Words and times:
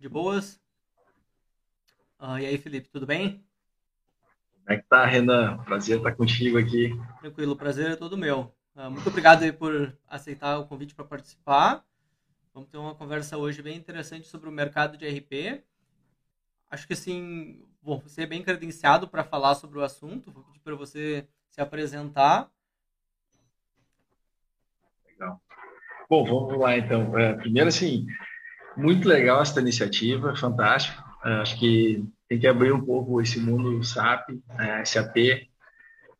De 0.00 0.08
boas? 0.08 0.58
Uh, 2.18 2.38
e 2.38 2.46
aí, 2.46 2.56
Felipe, 2.56 2.88
tudo 2.88 3.06
bem? 3.06 3.44
Como 4.54 4.72
é 4.72 4.78
que 4.78 4.88
tá, 4.88 5.04
Renan? 5.04 5.58
Prazer 5.58 5.98
estar 5.98 6.14
contigo 6.14 6.56
aqui. 6.56 6.98
Tranquilo, 7.20 7.54
prazer 7.54 7.90
é 7.90 7.96
todo 7.96 8.16
meu. 8.16 8.50
Uh, 8.74 8.90
muito 8.90 9.06
obrigado 9.10 9.42
aí 9.42 9.52
por 9.52 9.94
aceitar 10.08 10.58
o 10.58 10.66
convite 10.66 10.94
para 10.94 11.04
participar. 11.04 11.84
Vamos 12.54 12.70
ter 12.70 12.78
uma 12.78 12.94
conversa 12.94 13.36
hoje 13.36 13.60
bem 13.60 13.76
interessante 13.76 14.26
sobre 14.26 14.48
o 14.48 14.52
mercado 14.52 14.96
de 14.96 15.06
RP. 15.06 15.62
Acho 16.70 16.86
que 16.86 16.94
assim, 16.94 17.62
bom, 17.82 18.00
você 18.00 18.22
é 18.22 18.26
bem 18.26 18.42
credenciado 18.42 19.06
para 19.06 19.22
falar 19.22 19.54
sobre 19.54 19.78
o 19.78 19.84
assunto. 19.84 20.32
Vou 20.32 20.44
pedir 20.44 20.60
para 20.60 20.76
você 20.76 21.28
se 21.50 21.60
apresentar. 21.60 22.50
Legal. 25.06 25.42
Bom, 26.08 26.24
vamos 26.24 26.58
lá 26.58 26.78
então. 26.78 27.18
É, 27.18 27.34
primeiro, 27.34 27.68
assim, 27.68 28.06
muito 28.80 29.08
legal 29.08 29.42
essa 29.42 29.60
iniciativa, 29.60 30.34
fantástico. 30.36 31.02
É, 31.24 31.34
acho 31.34 31.58
que 31.58 32.04
tem 32.28 32.38
que 32.38 32.46
abrir 32.46 32.72
um 32.72 32.80
pouco 32.80 33.20
esse 33.20 33.38
mundo 33.38 33.82
SAP, 33.84 34.30
é, 34.58 34.84
SAP 34.84 35.16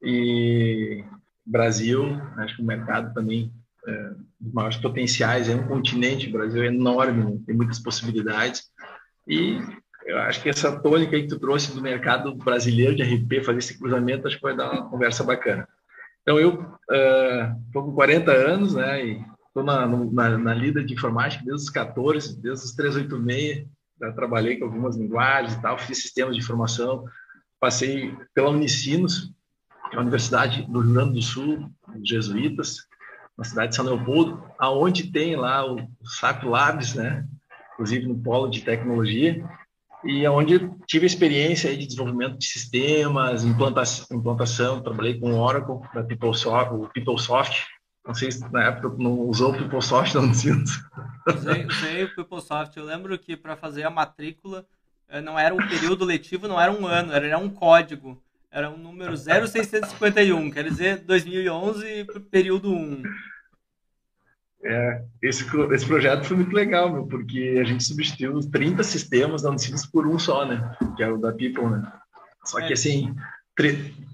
e 0.03 1.05
Brasil. 1.45 2.21
Acho 2.37 2.57
que 2.57 2.63
o 2.63 2.67
mercado 2.67 3.15
também 3.15 3.53
é, 3.87 4.11
dos 4.39 4.53
maiores 4.53 4.77
potenciais 4.77 5.49
é 5.49 5.55
um 5.55 5.67
continente. 5.67 6.29
O 6.29 6.33
Brasil 6.33 6.63
é 6.63 6.67
enorme, 6.67 7.25
né? 7.25 7.39
tem 7.47 7.57
muitas 7.57 7.79
possibilidades. 7.79 8.65
E 9.27 9.59
eu 10.05 10.19
acho 10.19 10.43
que 10.43 10.49
essa 10.49 10.81
tônica 10.81 11.19
que 11.19 11.29
tu 11.29 11.39
trouxe 11.39 11.75
do 11.75 11.83
mercado 11.83 12.35
brasileiro 12.35 12.95
de 12.95 13.03
RP, 13.03 13.45
fazer 13.45 13.59
esse 13.59 13.79
cruzamento, 13.79 14.27
acho 14.27 14.37
que 14.37 14.43
vai 14.43 14.57
dar 14.57 14.73
uma 14.73 14.89
conversa 14.89 15.25
bacana. 15.25 15.69
Então, 16.23 16.39
eu 16.39 16.51
estou 17.67 17.83
uh, 17.83 17.87
com 17.87 17.95
40 17.95 18.31
anos, 18.31 18.75
né, 18.75 19.07
e 19.07 19.25
estou 19.51 19.65
na, 19.65 19.87
na, 19.87 20.39
na, 20.39 20.55
lida 20.55 20.83
de 20.83 20.95
informática 20.95 21.45
desde 21.45 21.65
os 21.65 21.71
14, 21.71 22.41
desde 22.41 22.65
os 22.65 22.73
386, 22.73 23.67
já 24.01 24.13
trabalhei 24.13 24.57
com 24.57 24.65
algumas 24.65 24.97
linguagens 24.97 25.55
e 25.55 25.61
tal, 25.61 25.79
fiz 25.79 25.99
sistemas 25.99 26.35
de 26.35 26.41
informação, 26.41 27.05
passei 27.59 28.17
pela 28.33 28.51
Unicinos, 28.51 29.33
que 29.91 29.97
é 29.97 29.99
a 29.99 30.03
Universidade 30.03 30.63
do 30.63 30.81
Rio 30.81 30.95
Grande 30.95 31.15
do 31.15 31.23
Sul, 31.23 31.71
dos 31.89 32.09
jesuítas, 32.09 32.77
na 33.37 33.45
cidade 33.45 33.71
de 33.71 33.77
São 33.77 33.85
Leopoldo, 33.85 34.43
aonde 34.59 35.11
tem 35.11 35.37
lá 35.37 35.71
o 35.71 35.79
SAP 36.05 36.45
Labs, 36.45 36.95
né, 36.95 37.27
inclusive 37.75 38.07
no 38.07 38.19
polo 38.19 38.49
de 38.49 38.63
tecnologia, 38.63 39.45
e 40.05 40.27
onde 40.29 40.71
tive 40.87 41.07
experiência 41.07 41.77
de 41.77 41.87
desenvolvimento 41.87 42.39
de 42.39 42.47
sistemas, 42.47 43.45
implantação, 43.45 44.07
implantação. 44.17 44.83
Trabalhei 44.83 45.19
com 45.21 45.33
o 45.33 45.39
Oracle, 45.39 45.81
da 45.93 46.03
PeopleSoft, 46.03 46.91
PeopleSoft, 46.95 47.67
não 48.07 48.15
sei 48.15 48.31
se 48.31 48.41
na 48.53 48.65
época 48.65 48.97
não 48.99 49.13
usou 49.21 49.53
o 49.53 49.57
PeopleSoft, 49.57 50.15
não 50.15 50.35
sinto. 50.35 50.71
Usei, 51.27 51.67
usei 51.67 52.05
o 52.05 52.15
PeopleSoft. 52.15 52.77
Eu 52.77 52.85
lembro 52.85 53.19
que 53.19 53.37
para 53.37 53.57
fazer 53.57 53.85
a 53.85 53.91
matrícula 53.91 54.67
eh, 55.09 55.21
não 55.21 55.39
era 55.39 55.55
um 55.55 55.69
período 55.69 56.05
letivo, 56.05 56.49
não 56.49 56.61
era 56.61 56.73
um 56.73 56.87
ano, 56.87 57.13
era 57.13 57.39
um 57.39 57.51
código. 57.51 58.21
Era 58.51 58.69
um 58.69 58.77
número 58.77 59.17
0651, 59.17 60.51
quer 60.51 60.65
dizer 60.65 60.99
2011, 61.05 62.05
período 62.33 62.73
1. 62.73 63.03
É, 64.63 65.05
esse, 65.23 65.47
esse 65.73 65.87
projeto 65.87 66.25
foi 66.25 66.37
muito 66.37 66.53
legal, 66.53 66.93
meu, 66.93 67.07
porque 67.07 67.59
a 67.61 67.65
gente 67.65 67.85
substituiu 67.85 68.41
30 68.41 68.83
sistemas 68.83 69.43
da 69.43 69.51
Unicinos 69.51 69.87
por 69.87 70.07
um 70.07 70.19
só, 70.19 70.45
né? 70.45 70.77
Que 70.97 71.03
é 71.03 71.09
o 71.09 71.17
da 71.17 71.33
People, 71.33 71.71
né? 71.71 71.93
Só 72.45 72.59
que, 72.59 72.71
é. 72.71 72.73
assim, 72.73 73.15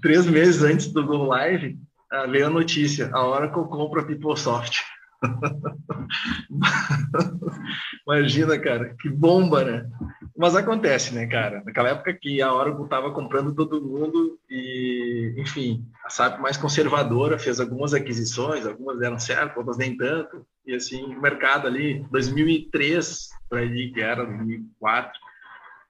três 0.01 0.25
meses 0.27 0.61
antes 0.61 0.87
do 0.87 1.05
Go 1.05 1.25
Live, 1.25 1.79
uh, 2.13 2.29
veio 2.29 2.47
a 2.47 2.49
notícia, 2.49 3.09
a 3.13 3.25
Oracle 3.25 3.63
compra 3.65 4.01
a 4.01 4.05
PeopleSoft. 4.05 4.81
Imagina, 8.07 8.57
cara, 8.59 8.95
que 8.99 9.09
bomba, 9.09 9.63
né? 9.63 9.89
Mas 10.37 10.55
acontece, 10.55 11.15
né, 11.15 11.25
cara? 11.25 11.63
Naquela 11.65 11.89
época 11.89 12.13
que 12.13 12.41
a 12.41 12.53
Oracle 12.53 12.83
estava 12.83 13.11
comprando 13.11 13.55
todo 13.55 13.81
mundo 13.81 14.37
e, 14.49 15.33
enfim, 15.37 15.85
a 16.05 16.09
SAP 16.09 16.39
mais 16.39 16.57
conservadora 16.57 17.39
fez 17.39 17.59
algumas 17.59 17.93
aquisições, 17.93 18.65
algumas 18.65 18.99
deram 18.99 19.17
certo, 19.17 19.57
outras 19.57 19.77
nem 19.77 19.97
tanto. 19.97 20.45
E 20.65 20.75
assim, 20.75 21.03
o 21.03 21.19
mercado 21.19 21.65
ali, 21.65 22.05
2003, 22.11 23.29
para 23.49 23.67
que 23.67 23.99
era 23.99 24.25
2004. 24.25 25.19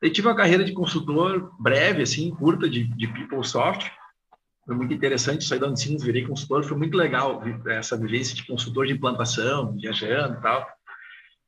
Eu 0.01 0.13
tive 0.13 0.27
uma 0.27 0.35
carreira 0.35 0.63
de 0.63 0.73
consultor 0.73 1.51
breve, 1.59 2.03
assim, 2.03 2.29
curta 2.31 2.69
de, 2.69 2.85
de 2.95 3.07
PeopleSoft 3.07 3.91
foi 4.67 4.75
muito 4.75 4.93
interessante 4.93 5.45
sair 5.45 5.59
da 5.59 5.67
Unicinos, 5.67 6.03
virei 6.03 6.27
consultor, 6.27 6.61
foi 6.65 6.77
muito 6.77 6.97
legal 6.97 7.41
essa 7.67 7.97
vivência 7.97 8.35
de 8.35 8.45
consultor 8.45 8.85
de 8.85 8.91
implantação, 8.91 9.71
viajando 9.71 10.37
e 10.37 10.41
tal, 10.41 10.67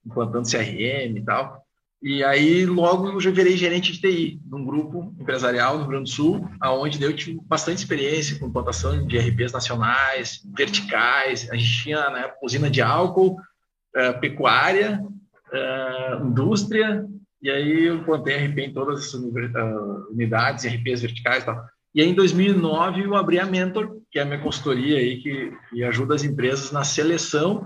implantando 0.05 0.49
CRM 0.49 1.17
e 1.17 1.23
tal. 1.25 1.61
E 2.01 2.23
aí, 2.23 2.65
logo, 2.65 3.09
eu 3.09 3.19
já 3.19 3.29
virei 3.29 3.57
gerente 3.57 3.91
de 3.91 3.99
TI, 3.99 4.41
num 4.45 4.63
grupo 4.63 5.13
empresarial 5.19 5.73
no 5.73 5.79
Rio 5.81 5.89
Grande 5.89 6.09
do 6.09 6.15
Sul, 6.15 6.49
aonde 6.61 7.03
eu 7.03 7.13
tive 7.13 7.41
bastante 7.43 7.79
experiência 7.79 8.39
com 8.39 8.47
implantação 8.47 9.05
de 9.05 9.17
RPs 9.17 9.51
nacionais, 9.51 10.41
verticais. 10.55 11.49
A 11.51 11.57
gente 11.57 11.83
tinha 11.83 12.09
né, 12.09 12.31
usina 12.41 12.69
de 12.69 12.81
álcool, 12.81 13.33
uh, 13.33 14.17
pecuária, 14.21 15.03
uh, 15.03 16.25
indústria, 16.25 17.05
e 17.41 17.49
aí 17.49 17.87
eu 17.87 17.97
implantei 17.97 18.47
RP 18.47 18.59
em 18.59 18.73
todas 18.73 19.07
as 19.07 19.13
unidades, 19.13 20.65
RPs 20.65 21.01
verticais 21.01 21.43
e 21.43 21.47
tal. 21.47 21.65
E 21.93 22.01
aí, 22.01 22.09
em 22.09 22.13
2009, 22.13 23.03
eu 23.03 23.15
abri 23.15 23.39
a 23.39 23.45
Mentor, 23.45 23.97
que 24.11 24.19
é 24.19 24.21
a 24.21 24.25
minha 24.25 24.41
consultoria 24.41 24.97
aí, 24.97 25.17
que, 25.17 25.53
que 25.69 25.83
ajuda 25.83 26.15
as 26.15 26.23
empresas 26.23 26.71
na 26.71 26.83
seleção 26.83 27.65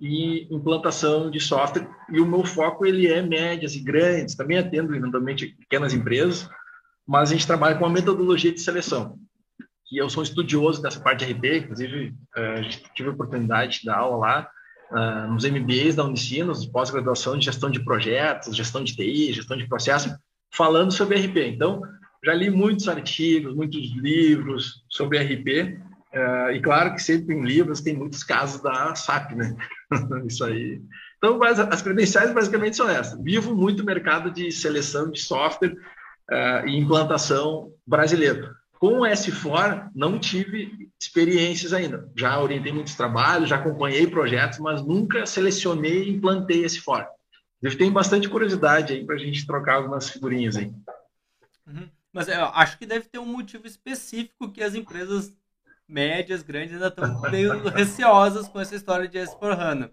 e 0.00 0.46
implantação 0.54 1.30
de 1.30 1.40
software. 1.40 1.88
E 2.12 2.20
o 2.20 2.26
meu 2.26 2.44
foco 2.44 2.86
ele 2.86 3.06
é 3.06 3.22
médias 3.22 3.74
e 3.74 3.80
grandes, 3.80 4.36
também 4.36 4.58
atendo 4.58 4.94
eventualmente 4.94 5.46
pequenas 5.46 5.92
empresas, 5.92 6.48
mas 7.06 7.30
a 7.30 7.32
gente 7.32 7.46
trabalha 7.46 7.76
com 7.76 7.86
a 7.86 7.90
metodologia 7.90 8.52
de 8.52 8.60
seleção. 8.60 9.18
Que 9.86 9.98
eu 9.98 10.08
sou 10.08 10.22
estudioso 10.22 10.82
dessa 10.82 11.00
parte 11.00 11.24
de 11.24 11.32
RP, 11.32 11.64
inclusive 11.64 12.08
uh, 12.08 12.92
tive 12.94 13.08
a 13.08 13.12
oportunidade 13.12 13.80
de 13.80 13.86
dar 13.86 13.98
aula 13.98 14.16
lá 14.16 14.50
uh, 14.90 15.32
nos 15.32 15.44
MBAs 15.44 15.94
da 15.94 16.04
Unicinos, 16.04 16.66
pós-graduação 16.66 17.38
de 17.38 17.44
gestão 17.44 17.70
de 17.70 17.84
projetos, 17.84 18.56
gestão 18.56 18.82
de 18.82 18.94
TI, 18.94 19.32
gestão 19.32 19.56
de 19.56 19.68
processo, 19.68 20.14
falando 20.52 20.92
sobre 20.92 21.18
RP. 21.18 21.36
Então, 21.38 21.82
já 22.26 22.34
li 22.34 22.50
muitos 22.50 22.88
artigos, 22.88 23.54
muitos 23.54 23.94
livros 23.94 24.84
sobre 24.88 25.20
RP, 25.20 25.78
uh, 26.12 26.12
eh, 26.12 26.56
e 26.56 26.60
claro 26.60 26.92
que 26.92 27.00
sempre 27.00 27.36
em 27.36 27.44
livros 27.44 27.80
tem 27.80 27.94
muitos 27.94 28.24
casos 28.24 28.60
da 28.60 28.92
SAP, 28.96 29.36
né? 29.36 29.56
Isso 30.26 30.44
aí. 30.44 30.82
Então, 31.18 31.40
as 31.44 31.82
credenciais 31.82 32.34
basicamente 32.34 32.76
são 32.76 32.90
essas. 32.90 33.22
Vivo 33.22 33.54
muito 33.54 33.84
o 33.84 33.86
mercado 33.86 34.32
de 34.32 34.50
seleção 34.50 35.08
de 35.08 35.20
software 35.20 35.76
uh, 36.28 36.66
e 36.66 36.76
implantação 36.76 37.72
brasileiro. 37.86 38.52
Com 38.80 39.00
o 39.00 39.02
S4, 39.02 39.88
não 39.94 40.18
tive 40.18 40.90
experiências 41.00 41.72
ainda. 41.72 42.10
Já 42.16 42.40
orientei 42.40 42.72
muitos 42.72 42.96
trabalhos, 42.96 43.48
já 43.48 43.56
acompanhei 43.56 44.04
projetos, 44.04 44.58
mas 44.58 44.84
nunca 44.84 45.26
selecionei 45.26 46.02
e 46.02 46.10
implantei 46.10 46.64
S4. 46.64 47.06
Eu 47.62 47.78
tenho 47.78 47.92
bastante 47.92 48.28
curiosidade 48.28 48.92
aí 48.92 49.06
para 49.06 49.14
a 49.14 49.18
gente 49.18 49.46
trocar 49.46 49.76
algumas 49.76 50.10
figurinhas 50.10 50.56
aí. 50.56 50.72
Uhum. 51.68 51.88
Mas 52.16 52.28
eu 52.28 52.46
acho 52.46 52.78
que 52.78 52.86
deve 52.86 53.06
ter 53.06 53.18
um 53.18 53.26
motivo 53.26 53.66
específico 53.66 54.50
que 54.50 54.62
as 54.62 54.74
empresas 54.74 55.36
médias, 55.86 56.42
grandes, 56.42 56.72
ainda 56.72 56.88
estão 56.88 57.20
meio 57.30 57.62
receosas 57.68 58.48
com 58.48 58.58
essa 58.58 58.74
história 58.74 59.06
de 59.06 59.18
S4HANA. 59.18 59.90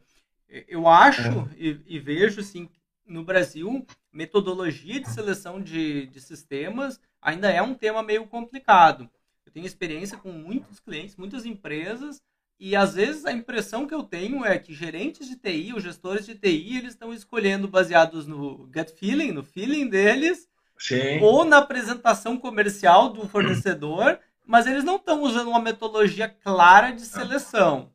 Eu 0.48 0.88
acho 0.88 1.22
é. 1.22 1.48
e, 1.58 1.82
e, 1.86 2.00
vejo, 2.00 2.40
assim, 2.40 2.70
no 3.06 3.26
Brasil, 3.26 3.86
metodologia 4.10 5.02
de 5.02 5.10
seleção 5.10 5.62
de, 5.62 6.06
de 6.06 6.22
sistemas 6.22 6.98
ainda 7.22 7.52
é 7.52 7.62
um 7.62 7.76
tema 7.76 8.02
meio 8.02 8.26
complicado. 8.26 9.10
Eu 9.46 9.52
tenho 9.52 9.66
experiência 9.66 10.18
com 10.18 10.32
muitos 10.32 10.80
clientes, 10.80 11.18
muitas 11.18 11.46
empresas, 11.46 12.22
e 12.58 12.74
às 12.74 12.94
vezes 12.94 13.26
a 13.26 13.34
impressão 13.34 13.86
que 13.86 13.94
eu 13.94 14.02
tenho 14.02 14.46
é 14.46 14.58
que 14.58 14.74
gerentes 14.74 15.28
de 15.28 15.36
TI, 15.36 15.74
os 15.74 15.84
gestores 15.84 16.26
de 16.26 16.36
TI, 16.36 16.78
eles 16.78 16.94
estão 16.94 17.14
escolhendo 17.14 17.68
baseados 17.68 18.26
no 18.26 18.60
gut 18.68 18.94
feeling, 18.94 19.34
no 19.34 19.44
feeling 19.44 19.90
deles, 19.90 20.48
Sim. 20.84 21.22
ou 21.22 21.46
na 21.46 21.60
apresentação 21.60 22.38
comercial 22.38 23.08
do 23.08 23.26
fornecedor, 23.26 24.20
mas 24.46 24.68
eles 24.68 24.84
não 24.84 24.98
estão 24.98 25.24
usando 25.24 25.48
uma 25.48 25.62
metodologia 25.62 26.28
clara 26.28 26.92
de 26.92 27.04
seleção. 27.04 27.90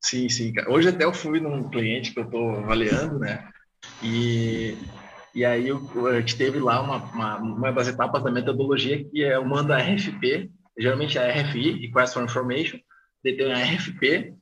Sim, 0.00 0.28
sim. 0.28 0.52
Hoje 0.68 0.90
até 0.90 1.02
eu 1.02 1.12
fui 1.12 1.40
num 1.40 1.68
cliente 1.68 2.12
que 2.12 2.20
eu 2.20 2.24
estou 2.24 2.58
avaliando, 2.58 3.18
né? 3.18 3.48
E, 4.00 4.78
e 5.34 5.44
aí 5.44 5.66
eu, 5.66 6.06
a 6.06 6.20
gente 6.20 6.36
teve 6.36 6.60
lá 6.60 6.80
uma, 6.80 6.98
uma, 6.98 7.36
uma 7.38 7.72
das 7.72 7.88
etapas 7.88 8.22
da 8.22 8.30
metodologia 8.30 9.04
que 9.04 9.24
é 9.24 9.36
o 9.36 9.44
manda 9.44 9.76
RFP, 9.76 10.48
geralmente 10.78 11.18
é 11.18 11.42
RFI, 11.42 11.80
Request 11.80 12.14
for 12.14 12.22
Information, 12.22 12.78
tem 13.24 13.52
a 13.52 13.58
RFP, 13.58 14.34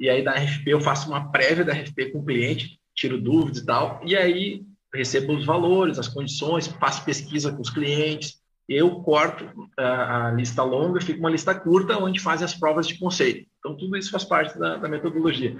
e 0.00 0.10
aí 0.10 0.24
da 0.24 0.32
RFP 0.32 0.66
eu 0.66 0.80
faço 0.80 1.08
uma 1.08 1.30
prévia 1.30 1.64
da 1.64 1.74
RFP 1.74 2.10
com 2.10 2.18
o 2.18 2.24
cliente, 2.24 2.80
tiro 2.92 3.20
dúvidas 3.20 3.62
e 3.62 3.66
tal, 3.66 4.00
e 4.04 4.16
aí 4.16 4.64
recebo 4.94 5.34
os 5.34 5.46
valores, 5.46 5.98
as 5.98 6.08
condições, 6.08 6.66
faço 6.66 7.04
pesquisa 7.04 7.52
com 7.52 7.62
os 7.62 7.70
clientes, 7.70 8.42
eu 8.68 8.90
corto 9.02 9.48
a, 9.78 10.28
a 10.28 10.30
lista 10.32 10.62
longa, 10.62 11.00
fica 11.00 11.18
uma 11.18 11.30
lista 11.30 11.54
curta, 11.54 11.98
onde 11.98 12.20
fazem 12.20 12.44
as 12.44 12.54
provas 12.54 12.86
de 12.86 12.98
conceito. 12.98 13.46
Então, 13.58 13.76
tudo 13.76 13.96
isso 13.96 14.10
faz 14.10 14.24
parte 14.24 14.58
da, 14.58 14.76
da 14.76 14.88
metodologia. 14.88 15.56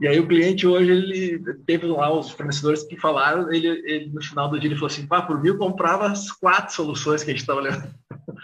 E 0.00 0.06
aí 0.06 0.20
o 0.20 0.28
cliente 0.28 0.66
hoje, 0.66 0.90
ele 0.90 1.54
teve 1.66 1.86
lá 1.86 2.12
os 2.12 2.30
fornecedores 2.30 2.84
que 2.84 2.96
falaram, 2.96 3.52
ele, 3.52 3.66
ele 3.66 4.10
no 4.10 4.22
final 4.22 4.48
do 4.48 4.58
dia 4.58 4.68
ele 4.68 4.76
falou 4.76 4.86
assim, 4.86 5.06
pá, 5.06 5.22
por 5.22 5.42
mil 5.42 5.58
comprava 5.58 6.06
as 6.06 6.30
quatro 6.30 6.74
soluções 6.74 7.24
que 7.24 7.30
a 7.30 7.34
gente 7.34 7.40
estava 7.40 7.60
olhando. 7.60 7.88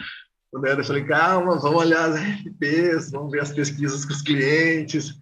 Eu 0.53 0.85
falei, 0.85 1.05
calma, 1.05 1.59
vamos 1.59 1.81
olhar 1.81 2.11
as 2.11 2.15
RFPs, 2.15 3.11
vamos 3.11 3.33
ver 3.33 3.41
as 3.41 3.51
pesquisas 3.51 4.05
com 4.05 4.13
os 4.13 4.23
clientes, 4.23 5.13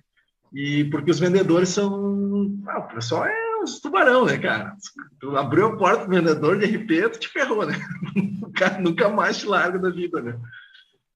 e 0.53 0.85
porque 0.85 1.11
os 1.11 1.19
vendedores 1.19 1.71
são, 1.71 2.55
ah, 2.67 2.81
o 2.81 2.95
pessoal 2.95 3.25
é 3.25 3.52
uns 3.63 3.81
tubarão, 3.81 4.27
né, 4.27 4.39
cara? 4.39 4.75
Tu 5.21 5.37
abriu 5.37 5.67
a 5.67 5.77
porta 5.77 6.05
do 6.05 6.11
vendedor 6.11 6.59
de 6.59 6.79
tu 6.79 7.19
te 7.19 7.29
ferrou, 7.29 7.67
né? 7.67 7.75
O 8.43 8.53
cara 8.53 8.79
nunca 8.79 9.09
mais 9.09 9.39
te 9.39 9.47
larga 9.47 9.79
da 9.79 9.89
vida, 9.89 10.21
né? 10.21 10.39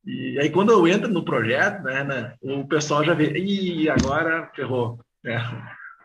E 0.06 0.38
aí 0.38 0.48
quando 0.48 0.70
eu 0.70 0.88
entro 0.88 1.08
no 1.08 1.24
projeto, 1.24 1.82
né, 1.82 2.02
né 2.02 2.34
o 2.40 2.66
pessoal 2.66 3.04
já 3.04 3.12
vê, 3.12 3.36
e 3.36 3.90
agora 3.90 4.50
ferrou, 4.54 4.98
né? 5.22 5.38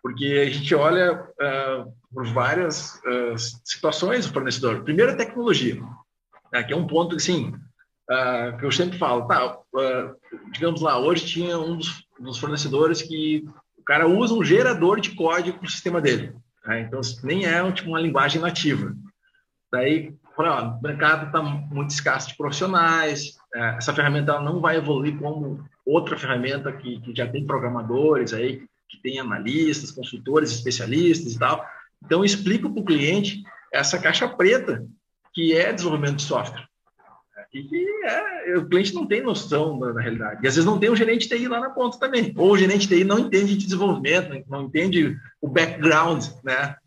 Porque 0.02 0.26
a 0.26 0.50
gente 0.50 0.74
olha 0.74 1.14
uh, 1.14 1.94
por 2.12 2.26
várias 2.28 2.96
uh, 3.06 3.38
situações 3.64 4.26
do 4.26 4.34
fornecedor. 4.34 4.84
Primeiro, 4.84 5.12
a 5.12 5.16
tecnologia, 5.16 5.80
né, 6.52 6.64
que 6.64 6.74
é 6.74 6.76
um 6.76 6.88
ponto, 6.88 7.16
assim, 7.16 7.54
uh, 8.10 8.58
que 8.58 8.66
eu 8.66 8.72
sempre 8.72 8.98
falo, 8.98 9.28
tá, 9.28 9.60
digamos 10.52 10.82
lá, 10.82 10.98
hoje 10.98 11.28
tinha 11.28 11.58
um 11.60 11.78
dos, 11.78 12.04
dos, 12.20 12.40
fornecedores 12.40 13.04
que 13.04 13.46
cara 13.92 14.08
usa 14.08 14.34
um 14.34 14.42
gerador 14.42 15.02
de 15.02 15.14
código 15.14 15.58
para 15.58 15.68
o 15.68 15.70
sistema 15.70 16.00
dele. 16.00 16.34
Né? 16.66 16.80
Então, 16.82 17.02
nem 17.26 17.46
é 17.46 17.70
tipo, 17.74 17.90
uma 17.90 18.00
linguagem 18.00 18.42
nativa. 18.42 18.96
Daí, 19.70 20.14
ó, 20.38 20.64
o 20.64 20.82
mercado 20.82 21.26
está 21.26 21.42
muito 21.42 21.90
escasso 21.90 22.30
de 22.30 22.38
profissionais, 22.38 23.38
é, 23.54 23.76
essa 23.76 23.94
ferramenta 23.94 24.40
não 24.40 24.62
vai 24.62 24.78
evoluir 24.78 25.18
como 25.18 25.62
outra 25.86 26.18
ferramenta 26.18 26.72
que, 26.72 27.02
que 27.02 27.14
já 27.14 27.28
tem 27.28 27.46
programadores 27.46 28.34
aí, 28.34 28.64
que 28.88 29.02
tem 29.04 29.20
analistas, 29.20 29.92
consultores, 29.92 30.52
especialistas 30.52 31.34
e 31.34 31.40
tal. 31.40 31.66
Então, 32.02 32.24
explica 32.24 32.70
para 32.70 32.82
o 32.82 32.86
cliente 32.86 33.44
essa 33.74 34.00
caixa 34.00 34.26
preta 34.26 34.86
que 35.34 35.54
é 35.54 35.74
desenvolvimento 35.74 36.16
de 36.16 36.24
software. 36.24 36.66
E 37.54 37.64
que 37.64 37.86
é, 38.06 38.58
o 38.58 38.66
cliente 38.68 38.94
não 38.94 39.06
tem 39.06 39.22
noção 39.22 39.78
da, 39.78 39.92
da, 39.92 40.02
realidade. 40.02 40.40
E 40.44 40.48
às 40.48 40.56
vezes 40.56 40.66
não 40.66 40.80
tem 40.80 40.90
um 40.90 40.96
gerente 40.96 41.28
TI 41.28 41.48
lá 41.48 41.60
na 41.60 41.70
ponta 41.70 42.00
também. 42.00 42.34
Ou 42.38 42.52
o 42.52 42.58
gerente 42.58 42.88
TI 42.88 43.04
não 43.04 43.20
entende 43.20 43.58
de 43.58 43.66
desenvolvimento, 43.66 44.44
não 44.50 44.64
entende 44.64 45.18
o 45.42 45.50
background, 45.50 46.26
né? 46.44 46.78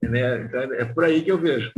né? 0.00 0.44
Então, 0.44 0.60
é 0.74 0.84
por 0.84 1.04
aí 1.04 1.22
que 1.22 1.32
eu 1.32 1.38
vejo. 1.38 1.72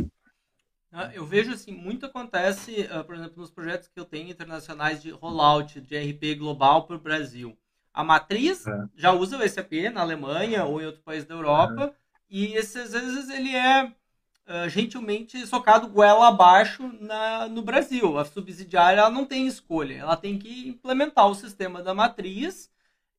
Ah, 0.91 1.11
eu 1.13 1.25
vejo 1.25 1.51
assim, 1.51 1.71
muito 1.71 2.05
acontece, 2.05 2.89
uh, 2.91 3.03
por 3.03 3.15
exemplo, 3.15 3.33
nos 3.37 3.51
projetos 3.51 3.87
que 3.87 3.99
eu 3.99 4.05
tenho 4.05 4.29
internacionais 4.29 5.01
de 5.01 5.11
rollout 5.11 5.79
de 5.81 5.97
RP 5.97 6.37
global 6.37 6.87
para 6.87 6.95
o 6.95 6.99
Brasil. 6.99 7.57
A 7.93 8.03
matriz 8.03 8.65
é. 8.65 8.85
já 8.95 9.11
usa 9.11 9.37
o 9.37 9.47
SAP 9.47 9.71
na 9.93 10.01
Alemanha 10.01 10.65
ou 10.65 10.81
em 10.81 10.85
outro 10.85 11.01
país 11.01 11.25
da 11.25 11.35
Europa, 11.35 11.93
é. 11.93 11.93
e 12.29 12.53
esses, 12.55 12.93
às 12.95 13.03
vezes 13.03 13.29
ele 13.29 13.55
é 13.55 13.91
uh, 14.49 14.67
gentilmente 14.67 15.45
socado 15.45 15.87
goela 15.87 16.27
abaixo 16.27 16.91
na, 16.99 17.47
no 17.47 17.61
Brasil. 17.61 18.17
A 18.17 18.25
subsidiária 18.25 18.99
ela 18.99 19.09
não 19.09 19.25
tem 19.25 19.47
escolha, 19.47 19.95
ela 19.95 20.17
tem 20.17 20.39
que 20.39 20.67
implementar 20.67 21.27
o 21.27 21.35
sistema 21.35 21.83
da 21.83 21.93
matriz 21.93 22.71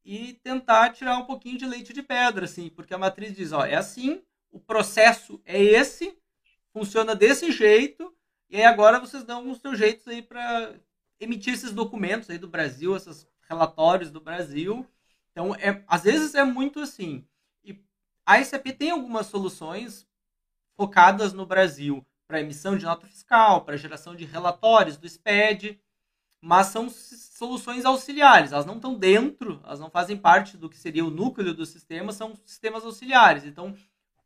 e 0.05 0.35
tentar 0.43 0.91
tirar 0.91 1.17
um 1.19 1.25
pouquinho 1.25 1.59
de 1.59 1.67
leite 1.67 1.93
de 1.93 2.03
pedra, 2.03 2.47
assim, 2.47 2.69
porque 2.69 2.93
a 2.93 2.99
matriz 2.99 3.35
diz, 3.35 3.53
ó, 3.53 3.65
é 3.65 3.77
assim, 3.77 4.23
o 4.51 4.59
processo 4.59 5.41
é 5.45 5.63
esse, 5.63 6.19
funciona 6.73 7.15
desse 7.15 7.53
jeito, 7.53 8.13
e 8.49 8.57
aí 8.57 8.65
agora 8.65 8.99
vocês 8.99 9.23
dão 9.25 9.49
os 9.51 9.59
seus 9.59 9.79
jeitos 9.79 10.09
aí 10.09 10.23
para 10.23 10.75
emitir 11.21 11.55
esses 11.55 11.71
documentos 11.71 12.29
aí 12.31 12.39
do 12.39 12.49
Brasil, 12.49 12.97
esses 12.97 13.29
relatórios 13.49 14.11
do 14.11 14.21
Brasil. 14.21 14.87
Então, 15.31 15.55
é, 15.55 15.85
às 15.87 16.03
vezes 16.03 16.35
é 16.35 16.43
muito 16.43 16.81
assim. 16.81 17.25
E 17.63 17.79
a 18.27 18.43
SAP 18.43 18.67
tem 18.77 18.91
algumas 18.91 19.27
soluções 19.27 20.09
focadas 20.81 21.35
no 21.35 21.45
Brasil 21.45 22.03
para 22.27 22.41
emissão 22.41 22.75
de 22.75 22.87
nota 22.87 23.07
fiscal, 23.07 23.67
para 23.67 23.77
geração 23.77 24.15
de 24.15 24.25
relatórios 24.25 24.97
do 24.97 25.07
SPED, 25.07 25.79
mas 26.41 26.69
são 26.69 26.89
soluções 26.89 27.85
auxiliares. 27.85 28.51
Elas 28.51 28.65
não 28.65 28.77
estão 28.77 28.95
dentro, 28.95 29.61
elas 29.63 29.79
não 29.79 29.91
fazem 29.91 30.17
parte 30.17 30.57
do 30.57 30.71
que 30.71 30.79
seria 30.79 31.05
o 31.05 31.11
núcleo 31.11 31.53
do 31.53 31.67
sistema, 31.67 32.13
são 32.13 32.35
sistemas 32.47 32.83
auxiliares. 32.83 33.45
Então, 33.45 33.77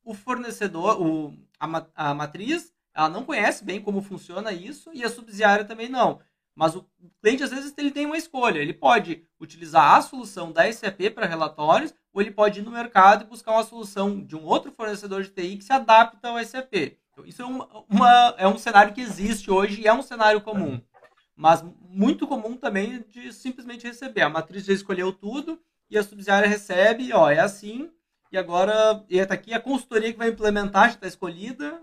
o 0.04 0.14
fornecedor, 0.14 1.02
o, 1.02 1.36
a, 1.58 1.86
a 1.96 2.14
matriz, 2.14 2.72
ela 2.94 3.08
não 3.08 3.24
conhece 3.24 3.64
bem 3.64 3.82
como 3.82 4.00
funciona 4.00 4.52
isso 4.52 4.92
e 4.94 5.02
a 5.02 5.10
subsidiária 5.10 5.64
também 5.64 5.88
não. 5.88 6.20
Mas 6.54 6.76
o 6.76 6.86
cliente, 7.20 7.42
às 7.42 7.50
vezes, 7.50 7.74
ele 7.76 7.90
tem 7.90 8.06
uma 8.06 8.16
escolha. 8.16 8.60
Ele 8.60 8.72
pode 8.72 9.26
utilizar 9.40 9.96
a 9.96 10.02
solução 10.02 10.52
da 10.52 10.70
SAP 10.72 11.10
para 11.14 11.26
relatórios, 11.26 11.92
ou 12.12 12.22
ele 12.22 12.30
pode 12.30 12.60
ir 12.60 12.62
no 12.62 12.70
mercado 12.70 13.24
e 13.24 13.28
buscar 13.28 13.52
uma 13.52 13.64
solução 13.64 14.24
de 14.24 14.36
um 14.36 14.44
outro 14.44 14.70
fornecedor 14.72 15.22
de 15.22 15.30
TI 15.30 15.56
que 15.56 15.64
se 15.64 15.72
adapta 15.72 16.28
ao 16.28 16.44
SAP. 16.44 16.96
Então, 17.12 17.26
isso 17.26 17.42
é, 17.42 17.44
uma, 17.44 17.68
uma, 17.88 18.34
é 18.38 18.46
um 18.46 18.58
cenário 18.58 18.94
que 18.94 19.00
existe 19.00 19.50
hoje 19.50 19.80
e 19.80 19.86
é 19.86 19.92
um 19.92 20.02
cenário 20.02 20.40
comum. 20.40 20.80
Mas 21.36 21.64
muito 21.88 22.26
comum 22.26 22.56
também 22.56 23.04
de 23.08 23.32
simplesmente 23.32 23.86
receber. 23.86 24.22
A 24.22 24.28
matriz 24.28 24.64
já 24.64 24.72
escolheu 24.72 25.12
tudo 25.12 25.60
e 25.90 25.98
a 25.98 26.02
subsidiária 26.02 26.48
recebe, 26.48 27.12
ó, 27.12 27.30
é 27.30 27.40
assim, 27.40 27.90
e 28.30 28.38
agora 28.38 29.04
está 29.08 29.34
aqui 29.34 29.52
a 29.54 29.60
consultoria 29.60 30.12
que 30.12 30.18
vai 30.18 30.28
implementar, 30.28 30.88
já 30.88 30.94
está 30.94 31.06
escolhida, 31.06 31.80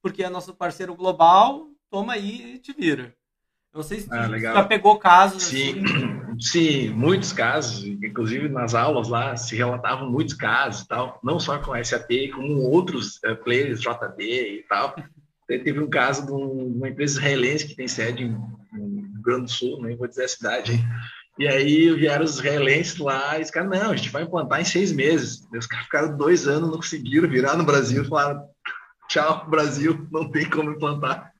porque 0.00 0.24
é 0.24 0.28
nosso 0.28 0.54
parceiro 0.54 0.94
global, 0.96 1.68
toma 1.88 2.14
aí 2.14 2.54
e 2.54 2.58
te 2.58 2.72
vira. 2.72 3.16
Eu 3.72 3.78
não 3.78 3.82
sei 3.82 4.00
se 4.00 4.08
ah, 4.12 4.38
já 4.38 4.64
pegou 4.64 4.98
casos 4.98 5.44
sim, 5.44 5.82
assim. 5.82 6.22
Sim, 6.40 6.90
muitos 6.90 7.32
casos, 7.32 7.84
inclusive 7.84 8.48
nas 8.48 8.74
aulas 8.74 9.08
lá 9.08 9.36
se 9.36 9.54
relatavam 9.54 10.10
muitos 10.10 10.34
casos 10.34 10.82
e 10.82 10.88
tal, 10.88 11.20
não 11.22 11.38
só 11.38 11.58
com 11.58 11.72
a 11.72 11.84
SAP, 11.84 12.30
como 12.34 12.58
outros 12.62 13.16
uh, 13.24 13.36
players 13.44 13.80
JD 13.80 14.58
e 14.58 14.64
tal. 14.68 14.96
Teve 15.46 15.78
um 15.78 15.88
caso 15.88 16.26
de, 16.26 16.32
uma 16.32 16.88
empresa 16.88 17.18
israelense 17.18 17.68
que 17.68 17.76
tem 17.76 17.86
sede 17.86 18.24
em, 18.24 18.34
em 18.74 19.00
Rio 19.12 19.22
Grande 19.22 19.44
do 19.44 19.50
Sul, 19.50 19.82
nem 19.82 19.96
vou 19.96 20.08
dizer 20.08 20.24
a 20.24 20.28
cidade, 20.28 20.84
e 21.38 21.48
aí 21.48 21.90
vieram 21.94 22.24
os 22.24 22.32
israelenses 22.32 22.98
lá 22.98 23.38
e 23.38 23.42
os 23.42 23.50
caras, 23.50 23.70
não, 23.70 23.90
a 23.90 23.96
gente 23.96 24.10
vai 24.10 24.22
implantar 24.22 24.60
em 24.60 24.64
seis 24.64 24.92
meses. 24.92 25.46
E 25.52 25.58
os 25.58 25.66
caras 25.66 25.86
ficaram 25.86 26.16
dois 26.16 26.46
anos, 26.46 26.70
não 26.70 26.76
conseguiram 26.76 27.28
virar 27.28 27.56
no 27.56 27.64
Brasil, 27.64 28.04
falaram, 28.04 28.44
tchau, 29.08 29.48
Brasil, 29.48 30.06
não 30.10 30.30
tem 30.30 30.48
como 30.48 30.72
implantar. 30.72 31.32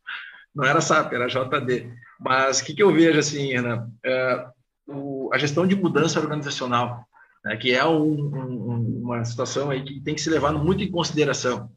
Não 0.55 0.65
era 0.65 0.81
SAP, 0.81 1.13
era 1.13 1.27
JD. 1.27 1.91
Mas 2.25 2.61
o 2.61 2.65
que, 2.65 2.75
que 2.75 2.83
eu 2.83 2.93
vejo, 2.93 3.19
assim, 3.19 3.55
Ana? 3.55 3.91
É, 4.05 4.47
o, 4.87 5.31
a 5.33 5.39
gestão 5.39 5.67
de 5.67 5.75
mudança 5.75 6.21
organizacional, 6.21 7.05
né, 7.45 7.57
que 7.57 7.73
é 7.73 7.85
um, 7.85 8.13
um, 8.13 9.01
uma 9.03 9.25
situação 9.25 9.71
aí 9.71 9.83
que 9.83 10.01
tem 10.01 10.15
que 10.15 10.21
ser 10.21 10.31
levada 10.31 10.59
muito 10.59 10.83
em 10.83 10.91
consideração, 10.91 11.71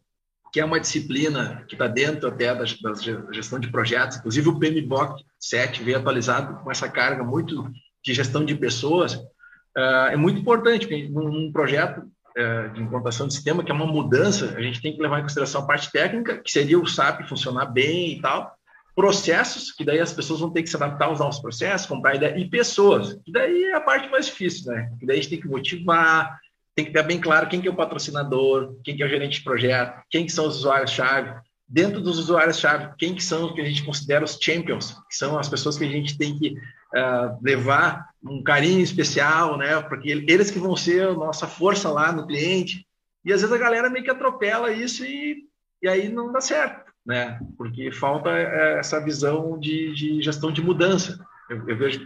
que 0.54 0.60
é 0.60 0.66
uma 0.66 0.80
disciplina 0.80 1.66
que 1.68 1.76
está 1.76 1.88
dentro 1.88 2.28
até 2.30 2.54
da, 2.54 2.64
da, 2.64 3.34
gestão 3.34 3.60
de 3.60 3.70
projetos. 3.70 4.18
Inclusive, 4.18 4.50
o 4.50 4.60
PMBOK 4.60 5.24
7 5.40 5.84
veio 5.84 5.98
atualizado 5.98 6.64
com 6.64 6.72
essa 6.72 6.88
carga 6.88 7.24
muito 7.24 7.70
de 8.04 8.14
gestão 8.14 8.46
de 8.46 8.54
pessoas, 8.56 9.16
uh, 9.16 10.10
é 10.12 10.16
muito 10.16 10.40
importante, 10.40 10.86
porque 10.86 11.10
num 11.10 11.52
projeto 11.52 12.02
uh, 12.02 12.74
de 12.74 12.82
implantação 12.82 13.28
de 13.28 13.34
sistema, 13.34 13.64
que 13.64 13.72
é 13.72 13.74
uma 13.74 13.88
mudança, 13.88 14.54
a 14.56 14.62
gente 14.62 14.80
tem 14.80 14.96
que 14.96 15.02
levar 15.02 15.20
em 15.20 15.24
consideração 15.24 15.64
a 15.64 15.68
parte 15.68 15.92
técnica, 15.92 16.38
que 16.38 16.52
seria 16.52 16.80
o 16.80 16.86
SAP 16.86 17.28
funcionar 17.28 17.66
bem 17.66 18.14
e 18.14 18.22
tal, 18.22 18.56
processos, 18.96 19.72
que 19.72 19.84
daí 19.84 20.00
as 20.00 20.14
pessoas 20.14 20.40
vão 20.40 20.50
ter 20.50 20.64
que 20.64 20.70
se 20.70 20.76
adaptar 20.78 21.06
aos 21.06 21.20
novos 21.20 21.40
processos, 21.40 21.86
comprar 21.86 22.16
ideia, 22.16 22.38
e 22.38 22.50
pessoas, 22.50 23.20
que 23.26 23.32
daí 23.32 23.66
é 23.66 23.76
a 23.76 23.82
parte 23.82 24.10
mais 24.10 24.28
difícil, 24.28 24.72
né? 24.72 24.90
Que 25.00 25.06
daí 25.06 25.18
a 25.18 25.22
gente 25.22 25.32
tem 25.32 25.42
que 25.42 25.48
motivar, 25.48 26.40
tem 26.74 26.86
que 26.86 26.92
ter 26.92 27.04
bem 27.04 27.20
claro 27.20 27.48
quem 27.48 27.62
que 27.62 27.68
é 27.68 27.72
o 27.72 27.76
patrocinador, 27.76 28.76
quem 28.84 28.96
que 28.96 29.04
é 29.04 29.06
o 29.06 29.10
gerente 29.10 29.40
de 29.40 29.44
projeto, 29.44 30.02
quem 30.10 30.26
que 30.26 30.32
são 30.32 30.48
os 30.48 30.58
usuários-chave, 30.58 31.34
dentro 31.68 32.00
dos 32.00 32.20
usuários-chave, 32.20 32.94
quem 32.98 33.14
que 33.14 33.24
são 33.24 33.48
os 33.48 33.54
que 33.54 33.62
a 33.62 33.66
gente 33.66 33.84
considera 33.84 34.24
os 34.24 34.38
champions, 34.42 34.92
que 35.10 35.16
são 35.16 35.38
as 35.38 35.50
pessoas 35.50 35.78
que 35.78 35.84
a 35.84 35.90
gente 35.90 36.18
tem 36.18 36.38
que 36.38 36.50
uh, 36.52 37.38
levar 37.42 38.10
um 38.24 38.44
carinho 38.44 38.82
especial, 38.82 39.58
né? 39.58 39.82
Porque 39.82 40.10
eles 40.10 40.52
que 40.52 40.60
vão 40.60 40.76
ser 40.76 41.08
a 41.08 41.14
nossa 41.14 41.48
força 41.48 41.90
lá 41.90 42.12
no 42.12 42.28
cliente. 42.28 42.86
E 43.24 43.34
às 43.34 43.42
vezes 43.42 43.56
a 43.56 43.60
galera 43.60 43.90
meio 43.90 44.06
que 44.06 44.12
atropela 44.12 44.72
isso 44.72 45.04
e, 45.04 45.46
e 45.82 45.88
aí 45.88 46.10
não 46.10 46.32
dá 46.32 46.40
certo, 46.40 46.85
né? 47.06 47.40
Porque 47.58 47.92
falta 47.92 48.30
eh, 48.30 48.80
essa 48.80 49.00
visão 49.00 49.60
de, 49.60 49.94
de 49.94 50.22
gestão 50.22 50.52
de 50.52 50.62
mudança. 50.62 51.20
Eu, 51.50 51.68
eu 51.70 51.78
vejo 51.78 52.06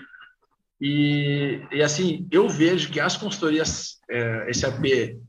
e, 0.81 1.61
e, 1.71 1.83
assim, 1.83 2.27
eu 2.31 2.47
vejo 2.47 2.89
que 2.89 2.99
as 2.99 3.17
consultorias 3.17 3.99
é, 4.09 4.51
SAP, 4.53 5.19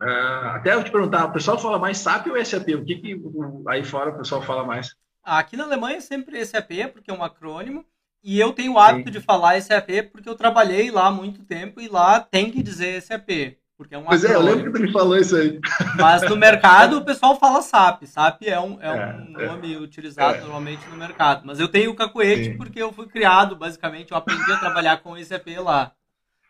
uh, 0.00 0.48
até 0.54 0.72
eu 0.72 0.82
te 0.82 0.90
perguntar, 0.90 1.26
o 1.26 1.32
pessoal 1.32 1.58
fala 1.58 1.78
mais 1.78 1.98
SAP 1.98 2.28
ou 2.28 2.44
SAP? 2.44 2.68
O 2.70 2.84
que, 2.84 2.96
que 2.96 3.22
aí 3.68 3.84
fora 3.84 4.10
o 4.10 4.16
pessoal 4.16 4.40
fala 4.40 4.64
mais? 4.64 4.94
Aqui 5.22 5.54
na 5.54 5.64
Alemanha 5.64 5.98
é 5.98 6.00
sempre 6.00 6.44
SAP, 6.44 6.92
porque 6.94 7.10
é 7.10 7.14
um 7.14 7.22
acrônimo, 7.22 7.84
e 8.24 8.40
eu 8.40 8.52
tenho 8.52 8.72
o 8.72 8.78
hábito 8.78 9.12
Sim. 9.12 9.18
de 9.18 9.24
falar 9.24 9.60
SAP 9.60 10.10
porque 10.12 10.28
eu 10.28 10.34
trabalhei 10.34 10.90
lá 10.90 11.06
há 11.06 11.10
muito 11.10 11.42
tempo 11.44 11.80
e 11.80 11.88
lá 11.88 12.20
tem 12.20 12.50
que 12.50 12.62
dizer 12.62 13.00
SAP. 13.02 13.56
Porque 13.80 13.94
é 13.94 13.98
um 13.98 14.04
pois 14.04 14.22
acrônimo. 14.22 14.46
é, 14.46 14.52
eu 14.52 14.56
lembro 14.56 14.72
que 14.72 14.78
tu 14.78 14.82
me 14.84 14.92
falou 14.92 15.16
isso 15.16 15.34
aí. 15.34 15.58
Mas 15.96 16.20
no 16.28 16.36
mercado 16.36 16.98
o 16.98 17.02
pessoal 17.02 17.40
fala 17.40 17.62
SAP. 17.62 18.02
SAP 18.04 18.42
é 18.42 18.60
um, 18.60 18.78
é, 18.78 18.88
é 18.88 18.92
um 18.92 19.40
é, 19.40 19.46
nome 19.46 19.74
utilizado 19.78 20.36
é. 20.36 20.40
normalmente 20.42 20.86
no 20.90 20.98
mercado. 20.98 21.44
Mas 21.46 21.58
eu 21.58 21.66
tenho 21.66 21.90
o 21.90 21.96
cacuete 21.96 22.44
Sim. 22.44 22.56
porque 22.58 22.82
eu 22.82 22.92
fui 22.92 23.06
criado, 23.06 23.56
basicamente, 23.56 24.12
eu 24.12 24.18
aprendi 24.18 24.52
a 24.52 24.58
trabalhar 24.58 24.98
com 24.98 25.16
SAP 25.16 25.46
lá. 25.58 25.92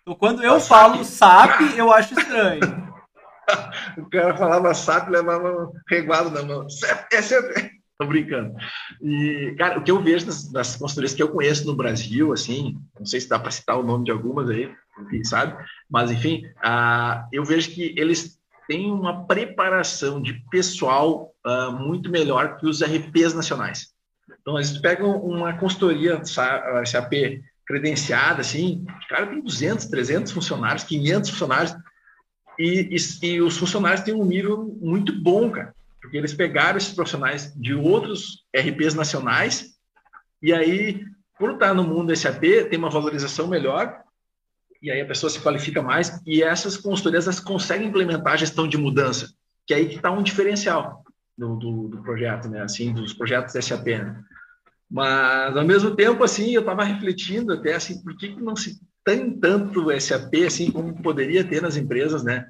Então, 0.03 0.17
quando 0.17 0.43
eu 0.43 0.61
falo 0.61 1.05
SAP, 1.05 1.61
eu 1.77 1.93
acho 1.93 2.19
estranho. 2.19 2.63
o 3.97 4.11
cara 4.11 4.37
falava 4.37 4.75
SAP, 4.75 5.09
levava 5.11 5.71
reguado 5.89 6.33
na 6.33 6.43
mão. 6.43 6.67
Essa 7.13 7.37
é... 7.37 7.71
Tô 8.01 8.07
brincando. 8.07 8.57
E, 9.03 9.55
cara, 9.59 9.79
o 9.79 9.83
que 9.83 9.91
eu 9.91 10.01
vejo 10.01 10.25
das, 10.25 10.51
das 10.51 10.75
consultorias 10.75 11.13
que 11.13 11.23
eu 11.23 11.29
conheço 11.29 11.67
no 11.67 11.77
Brasil, 11.77 12.33
assim, 12.33 12.79
não 12.99 13.05
sei 13.05 13.21
se 13.21 13.29
dá 13.29 13.39
para 13.39 13.51
citar 13.51 13.79
o 13.79 13.83
nome 13.83 14.07
de 14.07 14.11
algumas 14.11 14.49
aí, 14.49 14.75
quem 15.11 15.23
sabe, 15.23 15.63
mas, 15.89 16.11
enfim, 16.11 16.47
uh, 16.65 17.29
eu 17.31 17.45
vejo 17.45 17.71
que 17.71 17.95
eles 17.99 18.41
têm 18.67 18.91
uma 18.91 19.27
preparação 19.27 20.19
de 20.19 20.33
pessoal 20.51 21.35
uh, 21.47 21.73
muito 21.73 22.11
melhor 22.11 22.57
que 22.57 22.67
os 22.67 22.83
RPs 22.83 23.35
nacionais. 23.35 23.89
Então, 24.41 24.57
eles 24.57 24.79
pegam 24.79 25.21
uma 25.21 25.53
consultoria 25.59 26.25
SAP 26.25 27.13
credenciada, 27.67 28.41
assim, 28.41 28.83
cara 29.11 29.27
tem 29.27 29.43
200, 29.43 29.85
300 29.85 30.33
funcionários, 30.33 30.85
500 30.85 31.29
funcionários, 31.29 31.77
e, 32.59 32.97
e, 32.97 33.27
e, 33.27 33.43
os 33.43 33.59
funcionários 33.59 34.01
têm 34.01 34.15
um 34.15 34.25
nível 34.25 34.75
muito 34.81 35.13
bom, 35.21 35.51
cara, 35.51 35.75
porque 36.01 36.17
eles 36.17 36.35
pegaram 36.35 36.79
esses 36.79 36.95
profissionais 36.95 37.55
de 37.55 37.75
outros 37.75 38.45
RPs 38.57 38.95
nacionais, 38.95 39.75
e 40.43 40.53
aí, 40.53 41.05
por 41.39 41.53
estar 41.53 41.75
no 41.75 41.85
mundo 41.85 42.15
SAP, 42.17 42.43
tem 42.69 42.79
uma 42.79 42.91
valorização 42.91 43.47
melhor, 43.47 44.03
e 44.83 44.91
aí 44.91 45.01
a 45.01 45.07
pessoa 45.07 45.29
se 45.29 45.41
qualifica 45.41 45.83
mais, 45.83 46.21
e 46.27 46.43
essas 46.43 46.77
consultorias 46.77 47.39
conseguem 47.41 47.89
implementar 47.89 48.33
a 48.33 48.39
gestão 48.39 48.67
de 48.67 48.79
mudança, 48.79 49.31
que 49.67 49.75
é 49.75 49.77
aí 49.77 49.89
que 49.89 49.97
está 49.97 50.11
um 50.11 50.23
diferencial 50.23 51.05
do, 51.37 51.57
do, 51.57 51.89
do, 51.89 52.03
projeto, 52.03 52.49
né, 52.49 52.63
assim, 52.63 52.93
dos 52.93 53.13
projetos 53.13 53.53
SAP, 53.65 53.87
né? 53.87 54.23
Mas, 54.91 55.57
ao 55.57 55.65
mesmo 55.65 55.95
tempo, 55.95 56.25
assim, 56.25 56.53
eu 56.53 56.61
estava 56.61 56.83
refletindo 56.83 57.53
até, 57.53 57.75
assim, 57.75 58.03
por 58.03 58.17
que, 58.17 58.35
que 58.35 58.43
não 58.43 58.57
se 58.57 58.81
tem 59.05 59.39
tanto 59.39 59.89
SAP, 60.01 60.35
assim, 60.47 60.71
como 60.71 61.01
poderia 61.01 61.45
ter 61.45 61.63
nas 61.63 61.77
empresas, 61.77 62.25
né? 62.25 62.49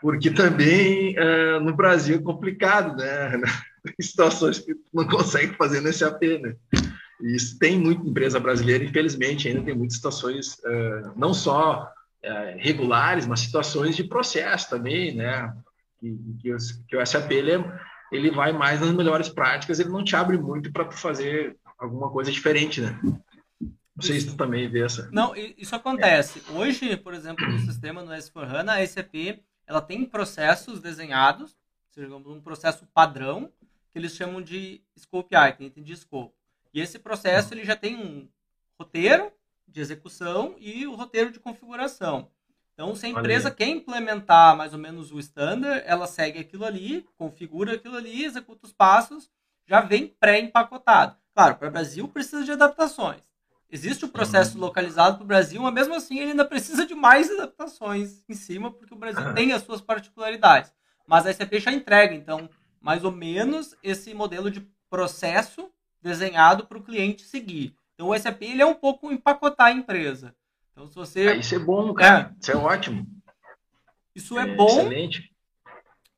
Porque 0.00 0.30
também 0.30 1.16
uh, 1.18 1.60
no 1.60 1.74
Brasil 1.74 2.16
é 2.16 2.22
complicado, 2.22 2.96
né? 2.96 3.40
Situações 4.00 4.58
que 4.58 4.74
não 4.92 5.06
consegue 5.06 5.54
fazer 5.56 5.80
no 5.80 5.92
SAP, 5.92 6.22
né? 6.40 6.54
E 7.20 7.34
isso 7.34 7.58
tem 7.58 7.78
muita 7.78 8.06
empresa 8.06 8.38
brasileira, 8.38 8.84
infelizmente, 8.84 9.48
ainda 9.48 9.62
tem 9.62 9.74
muitas 9.74 9.96
situações, 9.96 10.54
uh, 10.58 11.12
não 11.16 11.34
só 11.34 11.90
uh, 12.24 12.58
regulares, 12.58 13.26
mas 13.26 13.40
situações 13.40 13.96
de 13.96 14.04
processo 14.04 14.70
também, 14.70 15.14
né? 15.14 15.52
Que, 15.98 16.16
que, 16.40 16.56
que 16.88 16.96
o 16.96 17.04
SAP, 17.04 17.32
ele 17.32 17.52
é, 17.52 17.64
ele 18.12 18.30
vai 18.30 18.52
mais 18.52 18.80
nas 18.80 18.92
melhores 18.92 19.28
práticas, 19.28 19.80
ele 19.80 19.90
não 19.90 20.04
te 20.04 20.14
abre 20.14 20.38
muito 20.38 20.72
para 20.72 20.90
fazer 20.92 21.56
alguma 21.78 22.08
coisa 22.08 22.30
diferente, 22.30 22.80
né? 22.80 22.98
Não 23.60 24.02
sei 24.02 24.20
se 24.20 24.28
tu 24.28 24.36
também 24.36 24.68
vê 24.68 24.84
essa. 24.84 25.08
Não, 25.10 25.34
isso 25.34 25.74
acontece. 25.74 26.40
Hoje, 26.50 26.96
por 26.96 27.14
exemplo, 27.14 27.44
no 27.48 27.58
sistema 27.58 28.00
no 28.00 28.12
S4HANA, 28.12 28.80
a 28.80 28.86
SAP 28.86 29.40
ela 29.68 29.82
tem 29.82 30.02
processos 30.06 30.80
desenhados, 30.80 31.54
seja, 31.90 32.16
um 32.16 32.40
processo 32.40 32.86
padrão, 32.86 33.52
que 33.90 33.98
eles 33.98 34.14
chamam 34.14 34.40
de 34.40 34.82
scope 34.98 35.36
item, 35.36 35.70
de 35.70 35.94
scope. 35.94 36.34
E 36.72 36.80
esse 36.80 36.98
processo 36.98 37.52
ele 37.52 37.64
já 37.64 37.76
tem 37.76 37.94
um 37.94 38.26
roteiro 38.78 39.30
de 39.66 39.80
execução 39.80 40.56
e 40.58 40.86
o 40.86 40.94
roteiro 40.94 41.30
de 41.30 41.38
configuração. 41.38 42.30
Então, 42.72 42.94
se 42.94 43.04
a 43.04 43.08
empresa 43.10 43.50
quer 43.50 43.68
implementar 43.68 44.56
mais 44.56 44.72
ou 44.72 44.78
menos 44.78 45.12
o 45.12 45.18
standard, 45.18 45.82
ela 45.84 46.06
segue 46.06 46.38
aquilo 46.38 46.64
ali, 46.64 47.06
configura 47.18 47.74
aquilo 47.74 47.96
ali, 47.96 48.24
executa 48.24 48.66
os 48.66 48.72
passos, 48.72 49.30
já 49.66 49.82
vem 49.82 50.06
pré-empacotado. 50.06 51.16
Claro, 51.34 51.56
para 51.56 51.68
o 51.68 51.70
Brasil 51.70 52.08
precisa 52.08 52.42
de 52.42 52.52
adaptações. 52.52 53.20
Existe 53.70 54.04
o 54.04 54.08
processo 54.08 54.54
uhum. 54.54 54.64
localizado 54.64 55.16
para 55.16 55.24
o 55.24 55.26
Brasil, 55.26 55.60
mas 55.60 55.74
mesmo 55.74 55.94
assim 55.94 56.18
ele 56.18 56.30
ainda 56.30 56.44
precisa 56.44 56.86
de 56.86 56.94
mais 56.94 57.30
adaptações 57.30 58.24
em 58.28 58.34
cima, 58.34 58.70
porque 58.70 58.94
o 58.94 58.98
Brasil 58.98 59.22
uhum. 59.22 59.34
tem 59.34 59.52
as 59.52 59.62
suas 59.62 59.80
particularidades. 59.80 60.72
Mas 61.06 61.26
a 61.26 61.32
SAP 61.32 61.54
já 61.54 61.72
entrega, 61.72 62.14
então, 62.14 62.48
mais 62.80 63.04
ou 63.04 63.12
menos 63.12 63.76
esse 63.82 64.14
modelo 64.14 64.50
de 64.50 64.60
processo 64.88 65.70
desenhado 66.00 66.66
para 66.66 66.78
o 66.78 66.82
cliente 66.82 67.22
seguir. 67.22 67.74
Então 67.94 68.08
o 68.08 68.18
SAP 68.18 68.42
ele 68.42 68.62
é 68.62 68.66
um 68.66 68.74
pouco 68.74 69.12
empacotar 69.12 69.66
a 69.66 69.72
empresa. 69.72 70.34
Então, 70.72 70.86
se 70.86 70.94
você. 70.94 71.28
Ah, 71.28 71.36
isso 71.36 71.54
é 71.54 71.58
bom, 71.58 71.92
cara. 71.92 72.32
É. 72.32 72.40
Isso 72.40 72.52
é 72.52 72.56
ótimo. 72.56 73.06
Isso 74.14 74.38
é, 74.38 74.48
é 74.48 74.54
bom. 74.54 74.80
Excelente. 74.80 75.34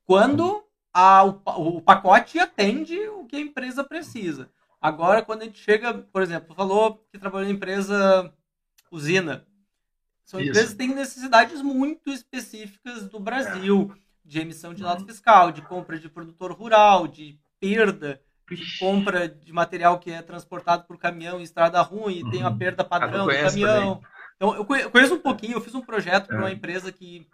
Quando 0.05 0.63
a, 0.93 1.23
o, 1.23 1.41
o 1.77 1.81
pacote 1.81 2.37
atende 2.37 2.97
o 3.09 3.25
que 3.25 3.35
a 3.35 3.41
empresa 3.41 3.83
precisa. 3.83 4.49
Agora, 4.81 5.21
quando 5.21 5.43
a 5.43 5.45
gente 5.45 5.59
chega, 5.59 5.93
por 5.93 6.23
exemplo, 6.23 6.55
falou 6.55 7.05
que 7.11 7.19
trabalhou 7.19 7.47
em 7.47 7.53
empresa 7.53 8.33
usina. 8.89 9.45
São 10.25 10.39
Isso. 10.39 10.49
empresas 10.49 10.71
que 10.71 10.77
têm 10.77 10.95
necessidades 10.95 11.61
muito 11.61 12.09
específicas 12.09 13.07
do 13.07 13.19
Brasil, 13.19 13.93
de 14.25 14.39
emissão 14.39 14.73
de 14.73 14.81
nota 14.81 15.05
fiscal, 15.05 15.51
de 15.51 15.61
compra 15.61 15.99
de 15.99 16.09
produtor 16.09 16.51
rural, 16.51 17.07
de 17.07 17.39
perda, 17.59 18.21
de 18.49 18.79
compra 18.79 19.29
de 19.29 19.53
material 19.53 19.99
que 19.99 20.09
é 20.09 20.21
transportado 20.21 20.85
por 20.85 20.97
caminhão 20.97 21.39
em 21.39 21.43
estrada 21.43 21.81
ruim, 21.81 22.19
e 22.19 22.31
tem 22.31 22.39
uma 22.39 22.49
uhum. 22.49 22.57
perda 22.57 22.83
padrão 22.83 23.27
do 23.27 23.31
caminhão. 23.31 23.95
Também. 23.95 24.11
Então, 24.35 24.55
eu 24.55 24.65
conheço 24.65 25.13
um 25.13 25.19
pouquinho, 25.19 25.53
eu 25.53 25.61
fiz 25.61 25.75
um 25.75 25.81
projeto 25.81 26.25
para 26.27 26.37
uma 26.37 26.49
é. 26.49 26.53
empresa 26.53 26.91
que 26.91 27.27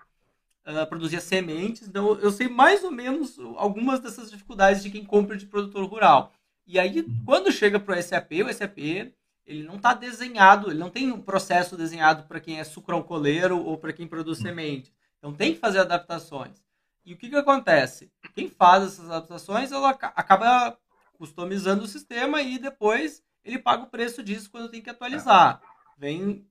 uh, 0.68 0.86
produzia 0.88 1.22
sementes, 1.22 1.88
então 1.88 2.20
eu 2.20 2.32
sei 2.32 2.50
mais 2.50 2.84
ou 2.84 2.92
menos 2.92 3.40
algumas 3.56 4.02
dessas 4.02 4.30
dificuldades 4.30 4.84
de 4.84 4.90
quem 4.90 5.06
compra 5.06 5.38
de 5.38 5.46
produtor 5.46 5.86
rural. 5.86 6.34
E 6.68 6.78
aí, 6.78 7.00
uhum. 7.00 7.24
quando 7.26 7.52
chega 7.52 7.80
para 7.80 7.98
o 7.98 8.04
SAP, 8.04 8.32
o 8.46 8.54
SAP 8.54 8.78
ele 9.46 9.64
não 9.64 9.78
está 9.78 9.94
desenhado, 9.94 10.70
ele 10.70 10.80
não 10.80 10.90
tem 10.90 11.10
um 11.10 11.22
processo 11.22 11.78
desenhado 11.78 12.24
para 12.24 12.42
quem 12.42 12.60
é 12.60 12.64
sucroalcooleiro 12.66 13.58
ou 13.64 13.78
para 13.78 13.94
quem 13.94 14.06
produz 14.06 14.40
uhum. 14.40 14.44
semente. 14.44 14.94
Então 15.18 15.34
tem 15.34 15.54
que 15.54 15.60
fazer 15.60 15.80
adaptações. 15.80 16.62
E 17.06 17.14
o 17.14 17.18
que, 17.18 17.30
que 17.30 17.36
acontece? 17.38 18.12
Quem 18.36 18.50
faz 18.50 18.84
essas 18.84 19.10
adaptações, 19.10 19.72
ela 19.72 19.92
acaba 19.92 20.78
customizando 21.14 21.86
o 21.86 21.88
sistema 21.88 22.42
e 22.42 22.60
depois 22.60 23.24
ele 23.46 23.58
paga 23.58 23.84
o 23.84 23.88
preço 23.88 24.22
disso 24.22 24.52
quando 24.52 24.70
tem 24.70 24.82
que 24.82 24.90
atualizar. 24.90 25.62
Vem 25.98 26.46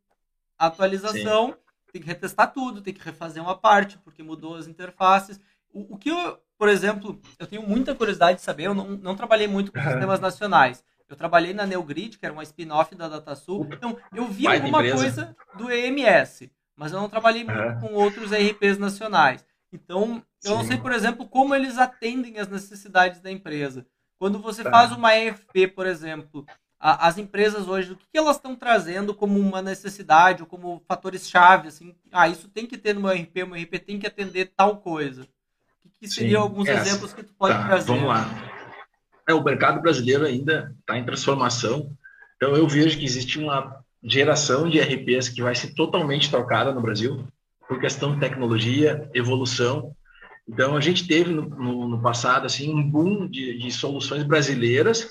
atualização, 0.59 1.49
Sim. 1.49 1.93
tem 1.93 2.01
que 2.01 2.09
retestar 2.09 2.53
tudo, 2.53 2.81
tem 2.81 2.95
que 2.95 3.05
refazer 3.05 3.43
uma 3.43 3.55
parte, 3.55 3.99
porque 3.99 4.23
mudou 4.23 4.57
as 4.57 4.67
interfaces. 4.67 5.39
O, 5.71 5.95
o, 5.95 5.99
que 5.99 6.11
eu, 6.11 6.41
por 6.59 6.69
exemplo, 6.69 7.21
eu 7.39 7.47
tenho 7.47 7.63
muita 7.63 7.95
curiosidade 7.95 8.39
de 8.39 8.45
saber, 8.45 8.65
eu 8.65 8.75
não, 8.75 8.89
não 8.91 9.17
trabalhei 9.17 9.47
muito 9.47 9.73
com 9.73 9.81
sistemas 9.83 10.21
nacionais. 10.21 10.83
Eu 11.09 11.17
trabalhei 11.17 11.55
na 11.55 11.67
Neogrid, 11.67 12.19
que 12.19 12.27
era 12.27 12.33
uma 12.33 12.43
spin-off 12.43 12.95
da 12.95 13.09
DataSul. 13.09 13.69
Então, 13.71 13.97
eu 14.13 14.27
vi 14.27 14.45
Vai 14.45 14.57
alguma 14.57 14.83
coisa 14.83 15.37
do 15.57 15.71
EMS, 15.71 16.51
mas 16.75 16.93
eu 16.93 17.01
não 17.01 17.09
trabalhei 17.09 17.45
muito 17.45 17.81
com 17.81 17.95
outros 17.95 18.33
RPs 18.33 18.77
nacionais. 18.77 19.47
Então, 19.73 20.23
eu 20.43 20.51
Sim. 20.51 20.57
não 20.57 20.65
sei, 20.65 20.77
por 20.79 20.93
exemplo, 20.93 21.27
como 21.29 21.55
eles 21.55 21.79
atendem 21.79 22.39
as 22.39 22.49
necessidades 22.49 23.21
da 23.21 23.31
empresa. 23.31 23.87
Quando 24.19 24.41
você 24.41 24.65
tá. 24.65 24.71
faz 24.71 24.93
uma 24.93 25.15
EFP, 25.15 25.69
por 25.69 25.87
exemplo, 25.87 26.45
a, 26.79 27.07
as 27.07 27.19
empresas 27.19 27.69
hoje, 27.69 27.93
o 27.93 27.97
que, 27.97 28.07
que 28.11 28.19
elas 28.19 28.37
estão 28.37 28.57
trazendo 28.57 29.15
como 29.15 29.39
uma 29.39 29.63
necessidade 29.63 30.43
ou 30.43 30.49
como 30.49 30.83
fatores-chave, 30.89 31.69
assim, 31.69 31.95
ah, 32.11 32.29
isso 32.29 32.49
tem 32.49 32.67
que 32.67 32.79
ter 32.79 32.95
no 32.95 33.01
meu 33.01 33.11
RP, 33.11 33.43
o 33.43 33.47
meu 33.49 33.63
RP 33.63 33.79
tem 33.79 33.99
que 33.99 34.07
atender 34.07 34.53
tal 34.57 34.79
coisa. 34.79 35.27
Que, 36.01 36.09
seriam 36.09 36.43
alguns 36.43 36.69
essa. 36.69 36.89
exemplos 36.89 37.13
que 37.13 37.23
tu 37.23 37.35
pode 37.39 37.55
tá, 37.55 37.67
trazer? 37.67 37.87
Vamos 37.87 38.09
lá. 38.09 38.27
É, 39.29 39.35
o 39.35 39.43
mercado 39.43 39.81
brasileiro 39.81 40.25
ainda 40.25 40.75
está 40.81 40.97
em 40.97 41.05
transformação, 41.05 41.91
então 42.37 42.55
eu 42.55 42.67
vejo 42.69 42.99
que 42.99 43.05
existe 43.05 43.39
uma 43.39 43.81
geração 44.03 44.69
de 44.69 44.81
RPs 44.81 45.29
que 45.29 45.43
vai 45.43 45.55
ser 45.55 45.75
totalmente 45.75 46.31
trocada 46.31 46.73
no 46.73 46.81
Brasil 46.81 47.27
por 47.67 47.81
questão 47.81 48.15
de 48.15 48.21
tecnologia, 48.21 49.11
evolução. 49.13 49.95
Então 50.49 50.77
a 50.77 50.81
gente 50.81 51.09
teve 51.09 51.33
no, 51.33 51.43
no, 51.43 51.89
no 51.89 52.01
passado 52.01 52.47
assim 52.47 52.73
um 52.73 52.89
boom 52.89 53.27
de, 53.27 53.59
de 53.59 53.71
soluções 53.73 54.23
brasileiras 54.23 55.11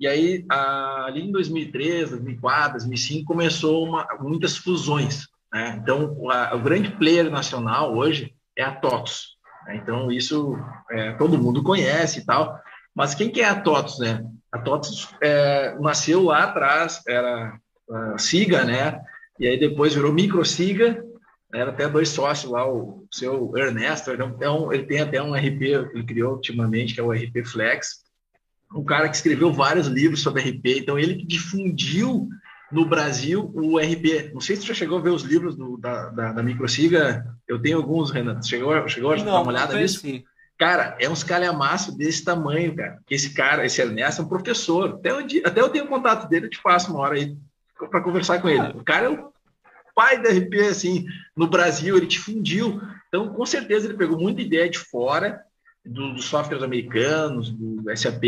e 0.00 0.06
aí, 0.06 0.44
ali 0.48 1.22
em 1.22 1.32
2003, 1.32 2.10
2004, 2.10 2.72
2005, 2.72 3.26
começou 3.26 3.84
uma, 3.84 4.06
muitas 4.20 4.56
fusões. 4.56 5.26
Né? 5.52 5.76
Então, 5.82 6.30
a, 6.30 6.54
o 6.54 6.60
grande 6.60 6.90
player 6.92 7.28
nacional 7.28 7.96
hoje 7.96 8.32
é 8.56 8.62
a 8.62 8.72
TOTS. 8.72 9.36
Né? 9.68 9.76
Então, 9.76 10.10
isso 10.10 10.58
é, 10.90 11.12
todo 11.12 11.38
mundo 11.38 11.62
conhece 11.62 12.20
e 12.20 12.24
tal. 12.24 12.58
Mas 12.94 13.14
quem 13.14 13.30
que 13.30 13.42
é 13.42 13.48
a 13.48 13.60
TOTS? 13.60 13.98
Né? 14.00 14.24
A 14.50 14.58
TOTS 14.58 15.14
é, 15.22 15.78
nasceu 15.78 16.24
lá 16.24 16.44
atrás, 16.44 17.02
era 17.06 17.56
SIGA, 18.16 18.64
né? 18.64 19.00
E 19.38 19.46
aí 19.46 19.58
depois 19.58 19.94
virou 19.94 20.12
Microsiga, 20.12 21.04
era 21.54 21.70
até 21.70 21.88
dois 21.88 22.08
sócios 22.08 22.50
lá, 22.50 22.68
o 22.68 23.06
seu 23.10 23.56
Ernesto, 23.56 24.10
então, 24.12 24.72
ele 24.72 24.84
tem 24.84 25.00
até 25.00 25.22
um 25.22 25.32
RP, 25.32 25.62
ele 25.94 26.04
criou 26.04 26.34
ultimamente, 26.34 26.92
que 26.92 27.00
é 27.00 27.02
o 27.02 27.12
RP 27.12 27.46
Flex, 27.46 28.04
um 28.74 28.84
cara 28.84 29.08
que 29.08 29.16
escreveu 29.16 29.50
vários 29.52 29.86
livros 29.86 30.22
sobre 30.22 30.42
RP, 30.42 30.80
então 30.80 30.98
ele 30.98 31.14
que 31.14 31.26
difundiu 31.26 32.28
no 32.70 32.84
Brasil 32.84 33.50
o 33.54 33.78
RP. 33.78 34.32
Não 34.32 34.40
sei 34.40 34.56
se 34.56 34.62
você 34.62 34.68
já 34.68 34.74
chegou 34.74 34.98
a 34.98 35.00
ver 35.00 35.10
os 35.10 35.22
livros 35.22 35.56
do, 35.56 35.76
da, 35.76 36.10
da, 36.10 36.32
da 36.32 36.42
Microsiga, 36.42 37.26
eu 37.46 37.60
tenho 37.60 37.78
alguns, 37.78 38.10
Renan. 38.10 38.42
Chegou, 38.42 38.88
chegou 38.88 39.12
a 39.12 39.16
dar 39.16 39.40
uma 39.40 39.48
olhada 39.48 39.78
nisso? 39.78 40.02
Cara, 40.58 40.96
é 41.00 41.08
uns 41.08 41.22
calhamaço 41.22 41.96
desse 41.96 42.24
tamanho, 42.24 42.74
cara. 42.74 42.98
Esse 43.08 43.32
cara, 43.32 43.64
esse 43.64 43.80
Ernesto, 43.80 44.22
é 44.22 44.24
um 44.24 44.28
professor. 44.28 44.94
Até, 44.94 45.10
até 45.44 45.60
eu 45.60 45.68
tenho 45.68 45.86
contato 45.86 46.28
dele, 46.28 46.46
eu 46.46 46.50
te 46.50 46.60
passo 46.60 46.90
uma 46.90 47.00
hora 47.00 47.14
aí 47.14 47.36
para 47.90 48.00
conversar 48.00 48.40
com 48.40 48.48
ele. 48.48 48.68
O 48.74 48.84
cara 48.84 49.06
é 49.06 49.08
o 49.08 49.32
pai 49.94 50.20
da 50.20 50.30
RP, 50.30 50.54
assim, 50.68 51.06
no 51.36 51.46
Brasil, 51.46 51.96
ele 51.96 52.06
difundiu. 52.06 52.80
Então, 53.06 53.32
com 53.32 53.46
certeza, 53.46 53.86
ele 53.86 53.96
pegou 53.96 54.18
muita 54.18 54.42
ideia 54.42 54.68
de 54.68 54.78
fora, 54.78 55.40
do, 55.84 56.12
dos 56.14 56.24
softwares 56.24 56.62
americanos, 56.62 57.50
do 57.50 57.84
SAP, 57.96 58.24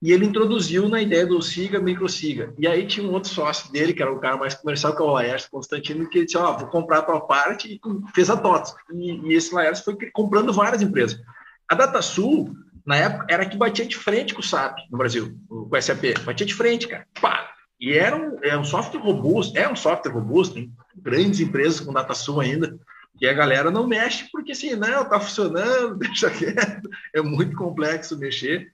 e 0.00 0.12
ele 0.12 0.26
introduziu 0.26 0.88
na 0.88 1.02
ideia 1.02 1.26
do 1.26 1.42
SIGA, 1.42 1.80
microsiga. 1.80 2.54
E 2.56 2.68
aí 2.68 2.86
tinha 2.86 3.06
um 3.06 3.12
outro 3.12 3.30
sócio 3.30 3.70
dele, 3.72 3.92
que 3.92 4.00
era 4.00 4.12
o 4.12 4.20
cara 4.20 4.36
mais 4.36 4.54
comercial, 4.54 4.94
que 4.94 5.02
é 5.02 5.04
o 5.04 5.10
Laércio 5.10 5.50
Constantino, 5.50 6.08
que 6.08 6.18
ele 6.18 6.26
disse, 6.26 6.38
ó, 6.38 6.52
oh, 6.54 6.58
vou 6.58 6.68
comprar 6.68 6.98
a 6.98 7.02
tua 7.02 7.20
parte, 7.20 7.72
e 7.72 7.80
fez 8.14 8.30
a 8.30 8.36
TOTS. 8.36 8.74
E, 8.92 9.28
e 9.28 9.34
esse 9.34 9.52
Laércio 9.52 9.84
foi 9.84 10.10
comprando 10.12 10.52
várias 10.52 10.82
empresas. 10.82 11.20
A 11.68 11.74
DataSul, 11.74 12.54
na 12.86 12.96
época, 12.96 13.26
era 13.28 13.44
que 13.44 13.56
batia 13.56 13.84
de 13.84 13.96
frente 13.96 14.34
com 14.34 14.40
o 14.40 14.44
SAP 14.44 14.78
no 14.90 14.98
Brasil, 14.98 15.36
com 15.48 15.68
o 15.70 15.82
SAP. 15.82 16.18
Batia 16.24 16.46
de 16.46 16.54
frente, 16.54 16.86
cara. 16.86 17.06
Pá! 17.20 17.52
E 17.80 17.92
era 17.92 18.16
um, 18.16 18.38
é 18.42 18.56
um 18.56 18.64
software 18.64 19.00
robusto, 19.00 19.56
é 19.56 19.68
um 19.68 19.76
software 19.76 20.12
robusto, 20.12 20.54
tem 20.54 20.72
grandes 20.96 21.40
empresas 21.40 21.80
com 21.80 21.92
DataSul 21.92 22.40
ainda, 22.40 22.78
e 23.20 23.26
a 23.26 23.32
galera 23.32 23.70
não 23.70 23.86
mexe, 23.86 24.28
porque 24.30 24.52
assim, 24.52 24.74
não, 24.74 25.08
tá 25.08 25.20
funcionando, 25.20 25.96
deixa 25.98 26.30
quieto, 26.30 26.88
é 27.14 27.20
muito 27.20 27.56
complexo 27.56 28.18
mexer. 28.18 28.72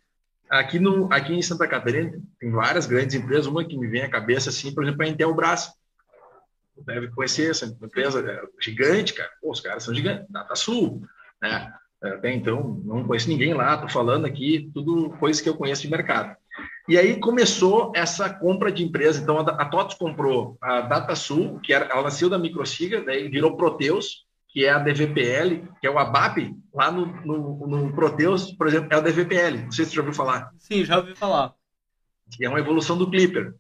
Aqui, 0.51 0.79
no, 0.79 1.13
aqui 1.13 1.35
em 1.35 1.43
Santa 1.43 1.67
Catarina 1.67 2.13
tem 2.39 2.51
várias 2.51 2.87
grandes 2.87 3.15
empresas, 3.15 3.47
uma 3.47 3.65
que 3.65 3.77
me 3.77 3.87
vem 3.87 4.03
à 4.03 4.11
cabeça, 4.11 4.51
assim, 4.51 4.75
por 4.75 4.85
exemplo, 4.85 5.03
a 5.03 5.09
Intelbras. 5.09 5.73
Deve 6.87 7.09
conhecer 7.09 7.51
essa 7.51 7.67
empresa 7.67 8.21
é 8.21 8.43
gigante, 8.61 9.15
cara. 9.15 9.31
Pô, 9.41 9.53
os 9.53 9.61
caras 9.61 9.85
são 9.85 9.95
gigantes, 9.95 10.27
DataSul, 10.29 11.03
né? 11.41 11.73
Até 12.03 12.33
então, 12.33 12.83
não 12.85 13.05
conheço 13.05 13.29
ninguém 13.29 13.55
lá, 13.55 13.79
tô 13.79 13.89
falando 13.89 14.27
aqui, 14.27 14.71
tudo 14.75 15.11
coisas 15.19 15.41
que 15.41 15.49
eu 15.49 15.57
conheço 15.57 15.83
de 15.83 15.91
mercado. 15.91 16.37
E 16.87 16.99
aí 16.99 17.19
começou 17.19 17.93
essa 17.97 18.29
compra 18.29 18.71
de 18.71 18.85
empresa. 18.85 19.23
Então, 19.23 19.39
a, 19.39 19.43
a 19.43 19.65
TOTS 19.65 19.95
comprou 19.95 20.59
a 20.61 20.83
DataSul, 20.83 21.59
que 21.61 21.73
era, 21.73 21.87
ela 21.87 22.03
nasceu 22.03 22.29
da 22.29 22.39
Microsiga, 22.39 23.03
daí 23.03 23.29
virou 23.29 23.57
Proteus, 23.57 24.24
que 24.55 24.65
é 24.65 24.71
a 24.71 24.79
DVPL, 24.79 25.69
que 25.81 25.87
é 25.87 25.91
o 25.91 25.99
ABAP, 25.99 26.57
lá 26.73 26.89
no, 26.89 27.07
no, 27.07 27.67
no 27.67 27.93
Proteus, 27.93 28.53
por 28.53 28.69
exemplo, 28.69 28.89
é 28.93 28.97
o 28.97 29.03
DVPL. 29.03 29.65
Não 29.65 29.73
sei 29.73 29.85
se 29.85 29.91
você 29.91 29.97
já 29.97 30.03
ouviu 30.03 30.15
falar. 30.15 30.51
Sim, 30.59 30.85
já 30.85 30.99
ouvi 30.99 31.17
falar. 31.17 31.53
Que 32.31 32.45
é 32.45 32.49
uma 32.49 32.61
evolução 32.61 32.97
do 32.97 33.11
Clipper. 33.11 33.53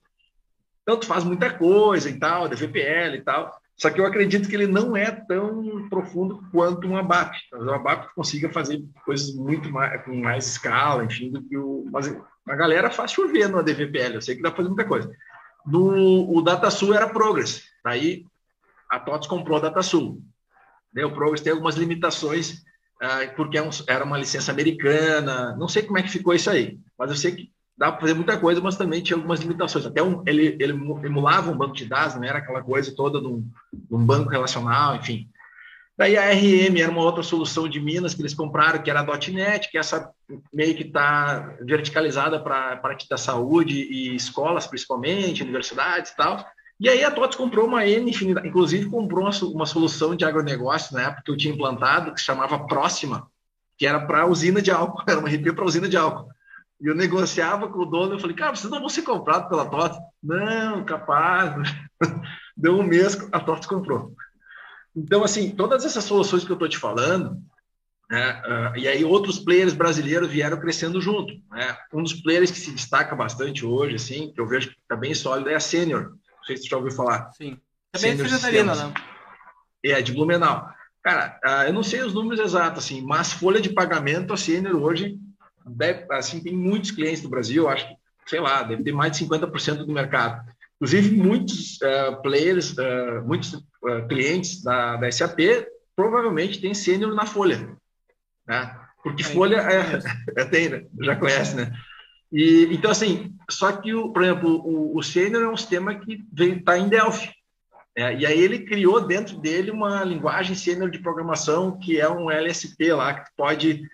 Então, 0.82 0.96
tu 0.96 1.06
faz 1.06 1.24
muita 1.24 1.50
coisa 1.52 2.08
e 2.08 2.16
tal, 2.16 2.48
DVPL 2.48 3.16
e 3.16 3.22
tal. 3.22 3.60
Só 3.76 3.90
que 3.90 4.00
eu 4.00 4.06
acredito 4.06 4.48
que 4.48 4.54
ele 4.54 4.68
não 4.68 4.96
é 4.96 5.10
tão 5.10 5.88
profundo 5.88 6.44
quanto 6.52 6.86
um 6.86 6.96
ABAP. 6.96 7.38
O 7.52 7.70
ABAP 7.72 8.14
consiga 8.14 8.48
fazer 8.50 8.80
coisas 9.04 9.34
muito 9.34 9.72
mais, 9.72 10.00
com 10.04 10.14
mais 10.14 10.46
escala, 10.46 11.04
enfim, 11.04 11.28
do 11.32 11.42
que 11.42 11.56
o. 11.56 11.88
Mas 11.90 12.16
a 12.48 12.54
galera 12.54 12.88
faz 12.88 13.10
chover 13.10 13.48
no 13.48 13.64
DVPL, 13.64 14.14
eu 14.14 14.22
sei 14.22 14.36
que 14.36 14.42
dá 14.42 14.50
para 14.50 14.58
fazer 14.58 14.68
muita 14.68 14.84
coisa. 14.84 15.10
No, 15.66 16.30
o 16.32 16.40
DataSul 16.40 16.94
era 16.94 17.08
Progress. 17.08 17.64
Aí 17.84 18.24
a 18.88 19.00
TOTS 19.00 19.26
comprou 19.26 19.58
a 19.58 19.62
DataSul. 19.62 20.22
Né? 20.94 21.04
O 21.04 21.12
Progress 21.12 21.42
tem 21.42 21.52
algumas 21.52 21.76
limitações, 21.76 22.62
uh, 23.02 23.34
porque 23.36 23.58
é 23.58 23.68
era 23.86 24.04
uma 24.04 24.18
licença 24.18 24.52
americana, 24.52 25.56
não 25.56 25.68
sei 25.68 25.82
como 25.82 25.98
é 25.98 26.02
que 26.02 26.10
ficou 26.10 26.34
isso 26.34 26.48
aí, 26.48 26.78
mas 26.98 27.10
eu 27.10 27.16
sei 27.16 27.32
que 27.32 27.54
dá 27.76 27.90
para 27.90 28.00
fazer 28.00 28.14
muita 28.14 28.38
coisa, 28.38 28.60
mas 28.60 28.76
também 28.76 29.02
tinha 29.02 29.16
algumas 29.16 29.40
limitações. 29.40 29.84
Até 29.84 30.02
um, 30.02 30.22
ele, 30.26 30.56
ele 30.60 30.72
emulava 30.72 31.50
um 31.50 31.56
banco 31.56 31.74
de 31.74 31.86
dados, 31.86 32.14
não 32.14 32.24
era 32.24 32.38
aquela 32.38 32.62
coisa 32.62 32.94
toda 32.94 33.20
de 33.20 33.26
um, 33.26 33.44
banco 34.04 34.30
relacional, 34.30 34.96
enfim. 34.96 35.28
Daí 35.96 36.16
a 36.16 36.32
RM 36.32 36.76
era 36.80 36.90
uma 36.90 37.02
outra 37.02 37.22
solução 37.22 37.68
de 37.68 37.80
Minas 37.80 38.14
que 38.14 38.22
eles 38.22 38.34
compraram, 38.34 38.82
que 38.82 38.90
era 38.90 39.00
a 39.00 39.30
.NET, 39.30 39.70
que 39.70 39.78
essa 39.78 40.10
meio 40.52 40.74
que 40.74 40.82
está 40.82 41.56
verticalizada 41.60 42.40
para 42.40 42.72
a 42.72 42.76
parte 42.76 43.08
da 43.08 43.16
saúde 43.16 43.76
e 43.76 44.14
escolas, 44.14 44.66
principalmente, 44.66 45.42
universidades 45.42 46.10
e 46.10 46.16
tal. 46.16 46.44
E 46.81 46.88
aí 46.88 47.04
a 47.04 47.11
TOTS 47.11 47.37
comprou 47.37 47.66
uma 47.66 47.87
N 47.87 48.11
infinidade, 48.11 48.49
inclusive 48.49 48.90
comprou 48.90 49.28
uma, 49.52 49.66
solução 49.66 50.14
de 50.14 50.25
agronegócio 50.25 50.95
na 50.95 51.02
época 51.02 51.23
que 51.25 51.31
eu 51.31 51.37
tinha 51.37 51.54
implantado, 51.54 52.12
que 52.12 52.21
se 52.21 52.26
chamava 52.26 52.66
Próxima, 52.66 53.28
que 53.78 53.87
era 53.87 54.04
para 54.04 54.26
usina 54.26 54.61
de 54.61 54.71
álcool, 54.71 55.02
era 55.09 55.19
uma 55.19 55.28
RP 55.28 55.54
para 55.54 55.64
usina 55.64 55.88
de 55.88 55.97
álcool. 55.97 56.28
E 56.81 56.87
eu 56.88 56.95
negociava 56.95 57.69
com 57.69 57.78
o 57.78 57.87
dono, 57.87 58.14
eu 58.14 58.19
falei, 58.19 58.35
cara, 58.35 58.54
vocês 58.54 58.71
não 58.71 58.81
vão 58.81 58.88
ser 58.88 59.02
comprados 59.02 59.49
pela 59.49 59.67
TOTS? 59.67 59.99
Não, 60.23 60.84
capaz. 60.84 61.54
Deu 62.56 62.78
um 62.78 62.82
mês, 62.82 63.17
a 63.30 63.39
TOTS 63.39 63.67
comprou. 63.67 64.13
Então, 64.95 65.25
assim, 65.25 65.50
todas 65.50 65.84
essas 65.84 66.04
soluções 66.04 66.45
que 66.45 66.50
eu 66.50 66.54
estou 66.54 66.69
te 66.69 66.78
falando, 66.78 67.41
né, 68.10 68.43
uh, 68.47 68.78
e 68.78 68.87
aí 68.87 69.04
outros 69.04 69.39
players 69.39 69.73
brasileiros 69.73 70.30
vieram 70.30 70.60
crescendo 70.60 71.00
junto. 71.00 71.32
Né? 71.50 71.76
Um 71.93 72.02
dos 72.02 72.13
players 72.13 72.50
que 72.50 72.58
se 72.58 72.73
destaca 72.73 73.15
bastante 73.17 73.65
hoje, 73.65 73.95
assim, 73.95 74.32
que 74.32 74.41
eu 74.41 74.47
vejo 74.47 74.69
que 74.69 74.76
está 74.80 74.97
bem 74.97 75.15
sólido, 75.15 75.50
é 75.50 75.54
a 75.54 75.60
Senior. 75.60 76.13
Não 76.45 76.47
sei 76.47 76.57
se 76.57 76.65
você 76.65 76.69
já 76.69 76.76
ouviu 76.76 76.93
falar. 76.93 77.30
Sim. 77.33 77.59
Também 77.91 78.11
é 78.11 78.15
de 78.15 78.28
Catarina, 78.28 78.75
né? 78.75 78.95
É, 79.83 80.02
de 80.02 80.13
Blumenau. 80.13 80.69
Cara, 81.02 81.41
uh, 81.45 81.69
eu 81.69 81.73
não 81.73 81.83
sei 81.83 82.02
os 82.02 82.13
números 82.13 82.41
exatos, 82.41 82.85
assim, 82.85 83.00
mas 83.02 83.33
folha 83.33 83.61
de 83.61 83.71
pagamento, 83.71 84.33
a 84.33 84.37
Senior 84.37 84.76
hoje, 84.83 85.19
deve, 85.67 86.07
assim, 86.13 86.41
tem 86.41 86.54
muitos 86.54 86.91
clientes 86.91 87.23
no 87.23 87.30
Brasil, 87.30 87.69
acho 87.69 87.89
que, 87.89 87.95
sei 88.26 88.41
lá, 88.41 88.63
deve 88.63 88.83
ter 88.83 88.93
mais 88.93 89.13
de 89.13 89.25
50% 89.25 89.85
do 89.85 89.93
mercado. 89.93 90.45
Inclusive, 90.76 91.17
muitos 91.17 91.76
uh, 91.76 92.21
players, 92.23 92.73
uh, 92.73 93.23
muitos 93.25 93.54
uh, 93.54 94.07
clientes 94.09 94.63
da, 94.63 94.97
da 94.97 95.11
SAP 95.11 95.39
provavelmente 95.97 96.61
têm 96.61 96.75
Senior 96.75 97.15
na 97.15 97.26
folha, 97.26 97.76
né? 98.47 98.76
Porque 99.02 99.23
folha 99.23 99.57
é, 99.57 100.00
é, 100.41 100.45
tem, 100.47 100.69
né? 100.69 100.85
já 101.00 101.17
conhece, 101.17 101.54
né? 101.54 101.73
E, 102.34 102.68
então, 102.73 102.90
assim, 102.90 103.32
só 103.49 103.70
que, 103.70 103.94
o, 103.94 104.12
por 104.12 104.25
exemplo, 104.25 104.60
o, 104.66 104.99
o 104.99 105.02
Senior 105.04 105.44
é 105.44 105.49
um 105.49 105.56
sistema 105.56 105.94
que 105.94 106.20
está 106.36 106.76
em 106.76 106.88
Delphi. 106.88 107.30
É, 107.97 108.12
e 108.12 108.26
aí 108.26 108.40
ele 108.40 108.64
criou 108.64 109.00
dentro 109.00 109.38
dele 109.38 109.70
uma 109.70 110.02
linguagem 110.02 110.56
Senior 110.56 110.90
de 110.90 110.99
programação 110.99 111.78
que 111.78 112.00
é 112.00 112.10
um 112.10 112.28
LSP 112.28 112.92
lá, 112.92 113.14
que 113.14 113.30
pode 113.36 113.88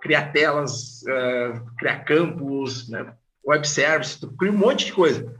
criar 0.00 0.32
telas, 0.32 1.02
uh, 1.02 1.76
criar 1.76 1.98
campos, 2.04 2.88
né, 2.88 3.12
web 3.46 3.68
service, 3.68 4.18
cria 4.38 4.50
um 4.50 4.56
monte 4.56 4.86
de 4.86 4.92
coisa. 4.94 5.36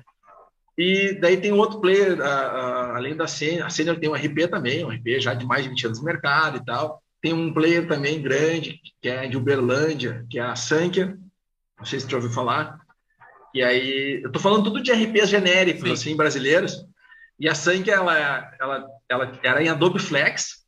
E 0.77 1.19
daí 1.21 1.39
tem 1.39 1.53
outro 1.53 1.81
player, 1.81 2.19
uh, 2.19 2.23
uh, 2.23 2.97
além 2.97 3.17
da 3.17 3.27
Senior, 3.27 3.67
a 3.67 3.71
Senior 3.71 3.99
tem 3.99 4.11
um 4.11 4.15
RP 4.15 4.47
também, 4.51 4.85
um 4.85 4.91
RP 4.91 5.19
já 5.19 5.33
de 5.33 5.47
mais 5.47 5.63
de 5.63 5.71
20 5.71 5.87
anos 5.87 5.99
no 6.01 6.05
mercado 6.05 6.59
e 6.59 6.65
tal. 6.67 7.03
Tem 7.23 7.33
um 7.33 7.53
player 7.53 7.89
também 7.89 8.21
grande, 8.21 8.79
que 9.01 9.09
é 9.09 9.27
de 9.27 9.39
Uberlândia, 9.39 10.27
que 10.29 10.39
é 10.39 10.43
a 10.43 10.55
Sankia, 10.55 11.17
não 11.83 11.87
sei 11.87 11.99
se 11.99 12.07
você 12.07 12.13
já 12.13 12.17
ouviu 12.17 12.31
falar. 12.31 12.79
E 13.53 13.61
aí, 13.63 14.21
eu 14.23 14.29
estou 14.29 14.41
falando 14.41 14.65
tudo 14.65 14.81
de 14.81 14.93
RPs 14.93 15.29
genéricos, 15.29 15.83
Sim. 15.83 15.93
assim, 15.93 16.17
brasileiros. 16.17 16.87
E 17.41 17.49
a 17.49 17.57
Sank, 17.57 17.91
ela, 17.91 18.17
ela, 18.61 18.87
ela 19.09 19.41
era 19.43 19.63
em 19.63 19.69
Adobe 19.69 19.99
Flex, 19.99 20.65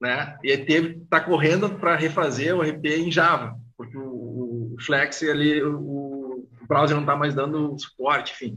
né? 0.00 0.38
E 0.44 0.56
teve 0.56 1.00
tá 1.10 1.20
correndo 1.20 1.68
para 1.70 1.96
refazer 1.96 2.56
o 2.56 2.62
RP 2.62 2.86
em 2.86 3.10
Java, 3.10 3.58
porque 3.76 3.98
o, 3.98 4.74
o 4.74 4.76
Flex 4.80 5.22
ali, 5.24 5.60
o, 5.60 6.46
o 6.62 6.66
browser 6.68 6.94
não 6.94 7.02
está 7.02 7.16
mais 7.16 7.34
dando 7.34 7.76
suporte, 7.76 8.32
enfim. 8.32 8.56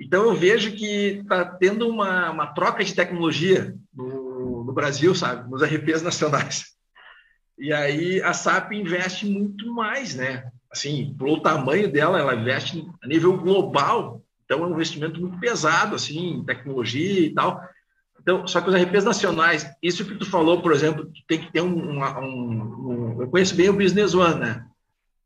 Então 0.00 0.24
eu 0.24 0.34
vejo 0.34 0.72
que 0.72 1.20
está 1.22 1.44
tendo 1.44 1.88
uma, 1.88 2.30
uma 2.30 2.46
troca 2.48 2.82
de 2.82 2.94
tecnologia 2.94 3.76
no, 3.94 4.64
no 4.64 4.72
Brasil, 4.72 5.14
sabe, 5.14 5.48
nos 5.48 5.62
RPs 5.62 6.02
nacionais. 6.02 6.76
E 7.56 7.72
aí 7.72 8.20
a 8.22 8.32
SAP 8.32 8.72
investe 8.72 9.24
muito 9.24 9.72
mais, 9.72 10.16
né? 10.16 10.50
Assim, 10.70 11.14
pelo 11.18 11.40
tamanho 11.40 11.90
dela, 11.90 12.18
ela 12.18 12.34
investe 12.34 12.86
a 13.02 13.06
nível 13.06 13.36
global, 13.36 14.22
então 14.44 14.62
é 14.62 14.66
um 14.66 14.72
investimento 14.72 15.20
muito 15.20 15.38
pesado, 15.38 15.94
assim, 15.94 16.34
em 16.34 16.44
tecnologia 16.44 17.26
e 17.26 17.34
tal. 17.34 17.60
Então, 18.20 18.46
só 18.46 18.60
que 18.60 18.68
os 18.68 18.74
RPs 18.74 19.04
nacionais, 19.04 19.66
isso 19.82 20.04
que 20.04 20.14
tu 20.14 20.26
falou, 20.26 20.60
por 20.60 20.72
exemplo, 20.72 21.10
tem 21.26 21.40
que 21.40 21.50
ter 21.50 21.62
um, 21.62 21.68
um, 21.68 22.02
um, 22.02 23.22
Eu 23.22 23.28
conheço 23.28 23.54
bem 23.54 23.68
o 23.70 23.76
Business 23.76 24.14
One, 24.14 24.40
né? 24.40 24.66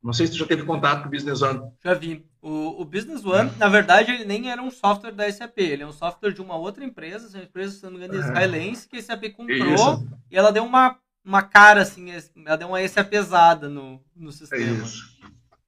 Não 0.02 0.12
sei 0.12 0.26
se 0.26 0.32
tu 0.32 0.38
já 0.38 0.46
teve 0.46 0.64
contato 0.64 1.02
com 1.02 1.08
o 1.08 1.10
Business 1.10 1.42
One. 1.42 1.62
Já 1.82 1.94
vi. 1.94 2.24
O, 2.40 2.82
o 2.82 2.84
Business 2.84 3.24
One, 3.24 3.50
é. 3.50 3.58
na 3.58 3.68
verdade, 3.68 4.10
ele 4.10 4.24
nem 4.24 4.50
era 4.50 4.60
um 4.60 4.70
software 4.70 5.12
da 5.12 5.30
SAP, 5.30 5.58
ele 5.58 5.84
é 5.84 5.86
um 5.86 5.92
software 5.92 6.32
de 6.32 6.40
uma 6.40 6.56
outra 6.56 6.84
empresa, 6.84 7.28
uma 7.36 7.44
empresa, 7.44 7.76
se 7.76 7.84
não 7.84 7.92
me 7.92 7.98
engano, 7.98 8.20
é. 8.20 8.26
Skylense, 8.26 8.88
que 8.88 8.96
a 8.96 9.02
SAP 9.02 9.30
comprou 9.36 9.74
isso. 9.74 10.08
e 10.28 10.36
ela 10.36 10.50
deu 10.50 10.64
uma, 10.64 10.98
uma 11.24 11.42
cara, 11.42 11.82
assim, 11.82 12.08
ela 12.44 12.56
deu 12.56 12.66
uma 12.66 12.88
SAP 12.88 13.10
pesada 13.10 13.68
no, 13.68 14.00
no 14.16 14.32
sistema. 14.32 14.84
Isso. 14.84 15.11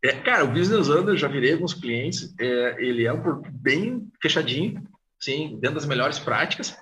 É, 0.05 0.13
cara, 0.13 0.45
o 0.45 0.49
Business 0.49 0.91
Under, 0.91 1.17
já 1.17 1.27
virei 1.27 1.55
alguns 1.55 1.73
clientes, 1.73 2.35
é, 2.39 2.77
ele 2.79 3.07
é 3.07 3.13
um 3.13 3.41
bem 3.51 4.07
fechadinho, 4.21 4.87
sim, 5.19 5.59
dentro 5.59 5.77
das 5.77 5.87
melhores 5.87 6.19
práticas. 6.19 6.77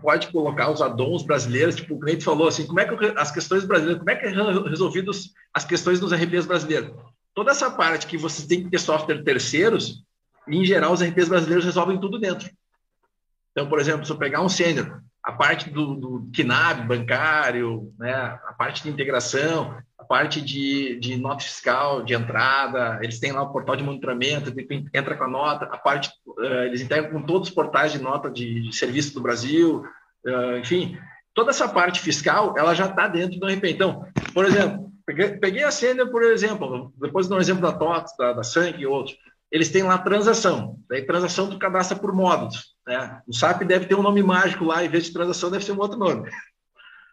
Pode 0.00 0.30
colocar 0.30 0.70
os 0.70 0.80
addons 0.80 1.24
brasileiros, 1.24 1.74
tipo, 1.74 1.96
o 1.96 1.98
cliente 1.98 2.22
falou 2.22 2.46
assim, 2.46 2.64
como 2.64 2.78
é 2.78 2.84
que 2.84 3.04
as 3.16 3.32
questões 3.32 3.64
brasileiras, 3.64 3.98
como 3.98 4.10
é 4.10 4.14
que 4.14 4.26
é 4.26 4.68
resolvidas 4.68 5.32
as 5.52 5.64
questões 5.64 5.98
dos 5.98 6.12
RPs 6.12 6.46
brasileiros? 6.46 6.92
Toda 7.34 7.50
essa 7.50 7.68
parte 7.68 8.06
que 8.06 8.16
você 8.16 8.46
tem 8.46 8.62
que 8.62 8.70
ter 8.70 8.78
software 8.78 9.24
terceiros, 9.24 10.04
em 10.46 10.64
geral, 10.64 10.92
os 10.92 11.02
RPs 11.02 11.28
brasileiros 11.28 11.64
resolvem 11.64 11.98
tudo 11.98 12.20
dentro. 12.20 12.48
Então, 13.50 13.68
por 13.68 13.80
exemplo, 13.80 14.06
se 14.06 14.12
eu 14.12 14.18
pegar 14.18 14.40
um 14.40 14.48
sênior, 14.48 15.02
a 15.20 15.32
parte 15.32 15.68
do, 15.68 15.96
do 15.96 16.30
KNAB 16.32 16.86
bancário, 16.86 17.92
né, 17.98 18.12
a 18.12 18.54
parte 18.56 18.84
de 18.84 18.88
integração, 18.88 19.76
parte 20.12 20.42
de, 20.42 20.98
de 21.00 21.16
nota 21.16 21.42
fiscal, 21.42 22.02
de 22.02 22.12
entrada, 22.12 22.98
eles 23.00 23.18
têm 23.18 23.32
lá 23.32 23.40
o 23.40 23.50
portal 23.50 23.74
de 23.74 23.82
monitoramento, 23.82 24.52
entra 24.92 25.16
com 25.16 25.24
a 25.24 25.28
nota, 25.28 25.64
a 25.64 25.78
parte, 25.78 26.10
uh, 26.26 26.64
eles 26.66 26.82
integram 26.82 27.10
com 27.10 27.22
todos 27.22 27.48
os 27.48 27.54
portais 27.54 27.92
de 27.92 27.98
nota 27.98 28.30
de, 28.30 28.60
de, 28.60 28.76
serviço 28.76 29.14
do 29.14 29.22
Brasil, 29.22 29.82
uh, 30.26 30.58
enfim, 30.58 30.98
toda 31.32 31.48
essa 31.48 31.66
parte 31.66 31.98
fiscal, 31.98 32.52
ela 32.58 32.74
já 32.74 32.88
está 32.88 33.08
dentro 33.08 33.40
do 33.40 33.46
RP. 33.46 33.64
Então, 33.70 34.04
por 34.34 34.44
exemplo, 34.44 34.92
peguei, 35.40 35.64
a 35.64 35.70
Sender, 35.70 36.10
por 36.10 36.22
exemplo, 36.22 36.92
depois 37.00 37.26
do 37.26 37.40
exemplo 37.40 37.62
da 37.62 37.72
TOTS, 37.72 38.14
da, 38.18 38.34
da 38.34 38.42
Sank 38.42 38.78
e 38.78 38.86
outros, 38.86 39.16
eles 39.50 39.70
têm 39.70 39.82
lá 39.82 39.96
transação, 39.96 40.76
daí 40.90 41.06
transação 41.06 41.48
tu 41.48 41.58
cadastra 41.58 41.96
por 41.96 42.12
módulos, 42.14 42.74
né? 42.86 43.22
O 43.26 43.34
SAP 43.34 43.62
deve 43.62 43.86
ter 43.86 43.94
um 43.94 44.02
nome 44.02 44.22
mágico 44.22 44.64
lá, 44.66 44.84
em 44.84 44.90
vez 44.90 45.04
de 45.04 45.12
transação 45.14 45.50
deve 45.50 45.64
ser 45.64 45.72
um 45.72 45.80
outro 45.80 45.98
nome. 45.98 46.30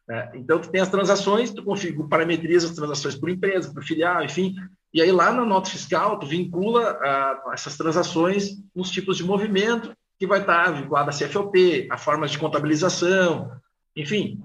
É, 0.09 0.31
então, 0.33 0.59
tu 0.59 0.69
tem 0.69 0.81
as 0.81 0.89
transações, 0.89 1.51
tu 1.51 1.63
configura, 1.63 2.09
parametriza 2.09 2.67
as 2.67 2.75
transações 2.75 3.15
por 3.15 3.29
empresa, 3.29 3.71
por 3.71 3.83
filial, 3.83 4.23
enfim, 4.23 4.55
e 4.91 5.01
aí 5.01 5.11
lá 5.11 5.31
na 5.31 5.45
nota 5.45 5.69
fiscal, 5.69 6.17
tu 6.17 6.25
vincula 6.25 6.93
uh, 6.95 7.53
essas 7.53 7.77
transações 7.77 8.57
nos 8.75 8.89
tipos 8.89 9.17
de 9.17 9.23
movimento 9.23 9.95
que 10.17 10.25
vai 10.25 10.41
estar 10.41 10.71
vinculado 10.71 11.11
a 11.11 11.13
CFOP, 11.13 11.87
a 11.91 11.97
formas 11.97 12.31
de 12.31 12.39
contabilização, 12.39 13.51
enfim, 13.95 14.41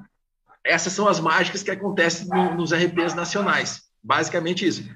essas 0.63 0.93
são 0.93 1.09
as 1.09 1.19
mágicas 1.19 1.63
que 1.63 1.71
acontecem 1.71 2.29
no, 2.29 2.55
nos 2.55 2.73
RPs 2.73 3.15
nacionais. 3.15 3.83
Basicamente 4.03 4.67
isso. 4.67 4.89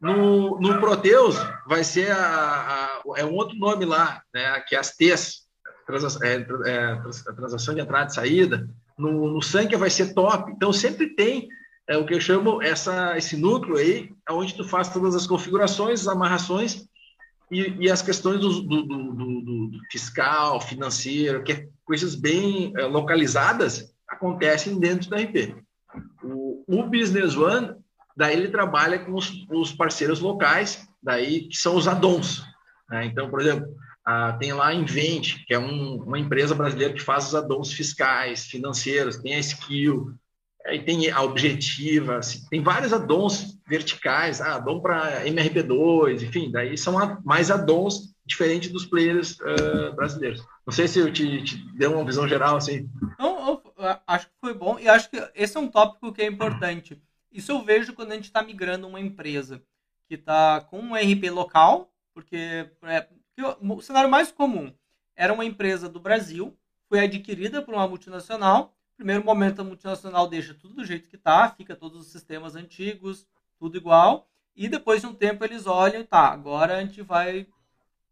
No, 0.00 0.58
no 0.58 0.80
Proteus 0.80 1.36
vai 1.66 1.84
ser 1.84 2.10
a, 2.10 2.18
a, 2.18 3.02
é 3.16 3.24
um 3.24 3.34
outro 3.34 3.56
nome 3.56 3.84
lá, 3.84 4.22
né, 4.34 4.60
que 4.66 4.74
é 4.74 4.78
as 4.78 4.94
T's, 4.96 5.44
trans, 5.86 6.20
é, 6.22 6.36
é, 6.36 6.96
transação 7.34 7.74
de 7.74 7.80
entrada 7.80 8.10
e 8.10 8.14
saída. 8.14 8.68
No, 8.96 9.28
no 9.28 9.40
vai 9.78 9.90
ser 9.90 10.14
top. 10.14 10.52
Então 10.52 10.72
sempre 10.72 11.14
tem 11.14 11.48
é 11.86 11.96
o 11.98 12.06
que 12.06 12.14
eu 12.14 12.20
chamo 12.20 12.62
essa, 12.62 13.16
esse 13.16 13.36
núcleo 13.36 13.76
aí, 13.76 14.10
onde 14.30 14.54
tu 14.54 14.64
faz 14.64 14.88
todas 14.88 15.14
as 15.14 15.26
configurações, 15.26 16.00
as 16.00 16.08
amarrações 16.08 16.86
e, 17.50 17.76
e 17.80 17.90
as 17.90 18.00
questões 18.00 18.40
do, 18.40 18.62
do, 18.62 18.82
do, 18.82 19.40
do, 19.42 19.78
fiscal, 19.90 20.60
financeiro, 20.60 21.42
que 21.42 21.52
é 21.52 21.68
coisas 21.84 22.14
bem 22.14 22.72
é, 22.76 22.86
localizadas, 22.86 23.94
acontecem 24.08 24.78
dentro 24.78 25.10
da 25.10 25.18
RP. 25.18 25.54
O, 26.22 26.64
o, 26.66 26.82
Business 26.84 27.36
One, 27.36 27.74
daí 28.16 28.34
ele 28.34 28.48
trabalha 28.48 28.98
com 28.98 29.12
os, 29.12 29.46
os 29.50 29.70
parceiros 29.70 30.20
locais, 30.20 30.88
daí 31.02 31.48
que 31.48 31.56
são 31.56 31.76
os 31.76 31.86
addons. 31.86 32.42
Né? 32.88 33.04
Então, 33.06 33.28
por 33.28 33.42
exemplo, 33.42 33.68
tem 34.38 34.52
lá 34.52 34.68
a 34.68 34.74
Invent, 34.74 35.44
que 35.46 35.54
é 35.54 35.58
um, 35.58 36.02
uma 36.02 36.18
empresa 36.18 36.54
brasileira 36.54 36.94
que 36.94 37.00
faz 37.00 37.28
os 37.28 37.34
addons 37.34 37.72
fiscais, 37.72 38.46
financeiros, 38.46 39.16
tem 39.16 39.34
a 39.34 39.38
Skill, 39.38 40.14
Aí 40.66 40.82
tem 40.82 41.10
a 41.10 41.20
objetiva, 41.20 42.16
assim, 42.16 42.42
tem 42.48 42.62
vários 42.62 42.92
addons 42.92 43.60
verticais, 43.68 44.40
ah, 44.40 44.54
addon 44.54 44.80
para 44.80 45.26
MRP2, 45.26 46.22
enfim, 46.22 46.50
daí 46.50 46.78
são 46.78 46.94
mais 47.22 47.50
addons 47.50 48.14
diferentes 48.24 48.72
dos 48.72 48.86
players 48.86 49.38
uh, 49.40 49.94
brasileiros. 49.94 50.42
Não 50.66 50.72
sei 50.72 50.88
se 50.88 50.98
eu 50.98 51.12
te, 51.12 51.42
te 51.44 51.56
dei 51.76 51.86
uma 51.86 52.02
visão 52.02 52.26
geral 52.26 52.56
assim. 52.56 52.88
Não, 53.18 53.62
acho 54.06 54.26
que 54.26 54.32
foi 54.40 54.54
bom 54.54 54.78
e 54.78 54.88
acho 54.88 55.10
que 55.10 55.22
esse 55.34 55.54
é 55.54 55.60
um 55.60 55.68
tópico 55.68 56.10
que 56.14 56.22
é 56.22 56.26
importante. 56.26 56.98
Isso 57.30 57.52
eu 57.52 57.62
vejo 57.62 57.92
quando 57.92 58.12
a 58.12 58.14
gente 58.14 58.24
está 58.24 58.42
migrando 58.42 58.88
uma 58.88 59.00
empresa 59.00 59.62
que 60.08 60.14
está 60.14 60.62
com 60.62 60.80
um 60.80 60.94
RP 60.94 61.30
local, 61.30 61.92
porque, 62.14 62.70
é, 62.84 63.02
porque 63.02 63.23
o 63.42 63.80
cenário 63.80 64.10
mais 64.10 64.30
comum 64.30 64.72
era 65.16 65.32
uma 65.32 65.44
empresa 65.44 65.88
do 65.88 66.00
Brasil, 66.00 66.56
foi 66.88 67.00
adquirida 67.00 67.62
por 67.62 67.74
uma 67.74 67.88
multinacional 67.88 68.74
Primeiro 68.96 69.24
momento, 69.24 69.60
a 69.60 69.64
multinacional 69.64 70.28
deixa 70.28 70.54
tudo 70.54 70.74
do 70.74 70.84
jeito 70.84 71.08
que 71.08 71.16
está, 71.16 71.50
fica 71.50 71.74
todos 71.74 72.00
os 72.00 72.12
sistemas 72.12 72.54
antigos, 72.54 73.26
tudo 73.58 73.76
igual. 73.76 74.28
E 74.54 74.68
depois 74.68 75.00
de 75.00 75.06
um 75.08 75.14
tempo 75.14 75.44
eles 75.44 75.66
olham, 75.66 76.04
tá, 76.04 76.28
agora 76.28 76.76
a 76.76 76.80
gente 76.80 77.02
vai 77.02 77.46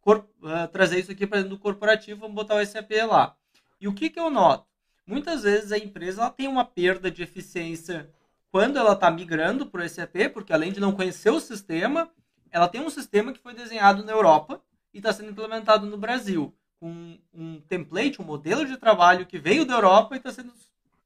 uh, 0.05 0.69
trazer 0.73 0.99
isso 0.99 1.13
aqui 1.13 1.25
para 1.25 1.39
dentro 1.39 1.51
do 1.51 1.59
corporativo, 1.59 2.21
vamos 2.21 2.35
botar 2.35 2.57
o 2.57 2.67
SAP 2.67 2.91
lá. 3.09 3.37
E 3.81 3.87
o 3.87 3.95
que, 3.95 4.11
que 4.11 4.19
eu 4.19 4.29
noto? 4.29 4.67
Muitas 5.07 5.45
vezes 5.45 5.71
a 5.71 5.79
empresa 5.79 6.23
ela 6.23 6.31
tem 6.31 6.49
uma 6.49 6.65
perda 6.65 7.11
de 7.11 7.23
eficiência 7.23 8.11
quando 8.51 8.77
ela 8.77 8.93
está 8.93 9.09
migrando 9.11 9.67
para 9.67 9.85
o 9.85 9.89
SAP, 9.89 10.33
porque 10.33 10.53
além 10.53 10.73
de 10.73 10.81
não 10.81 10.93
conhecer 10.93 11.31
o 11.31 11.41
sistema, 11.41 12.11
ela 12.51 12.69
tem 12.69 12.81
um 12.81 12.91
sistema 12.91 13.33
que 13.33 13.39
foi 13.39 13.55
desenhado 13.55 14.05
na 14.05 14.13
Europa 14.13 14.61
e 14.93 14.99
está 14.99 15.13
sendo 15.13 15.31
implementado 15.31 15.87
no 15.87 15.97
Brasil, 15.97 16.55
com 16.79 17.19
um 17.33 17.61
template, 17.61 18.21
um 18.21 18.25
modelo 18.25 18.67
de 18.67 18.77
trabalho 18.77 19.27
que 19.27 19.39
veio 19.39 19.65
da 19.65 19.75
Europa 19.75 20.15
e 20.15 20.19
está 20.19 20.33
sendo 20.33 20.53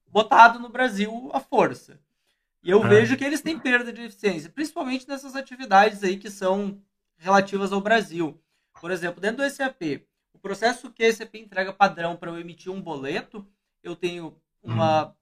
botado 0.09 0.59
no 0.59 0.69
Brasil 0.69 1.31
à 1.33 1.41
força. 1.41 2.01
E 2.63 2.71
eu 2.71 2.85
é. 2.85 2.89
vejo 2.89 3.17
que 3.17 3.25
eles 3.25 3.43
têm 3.43 3.59
perda 3.59 3.93
de 3.93 4.03
eficiência, 4.03 4.51
principalmente 4.51 5.07
nessas 5.07 5.37
atividades 5.37 6.03
aí 6.03 6.17
que 6.17 6.31
são 6.31 6.81
relativas 7.17 7.73
ao 7.73 7.81
Brasil. 7.81 8.41
Por 8.81 8.91
exemplo, 8.91 9.21
dentro 9.21 9.45
do 9.45 9.51
SAP, 9.51 10.03
o 10.33 10.39
processo 10.39 10.91
que 10.91 11.07
o 11.07 11.13
SAP 11.13 11.37
entrega 11.37 11.73
padrão 11.73 12.17
para 12.17 12.31
eu 12.31 12.39
emitir 12.39 12.73
um 12.73 12.81
boleto, 12.81 13.47
eu 13.83 13.95
tenho 13.95 14.37
uma, 14.63 15.15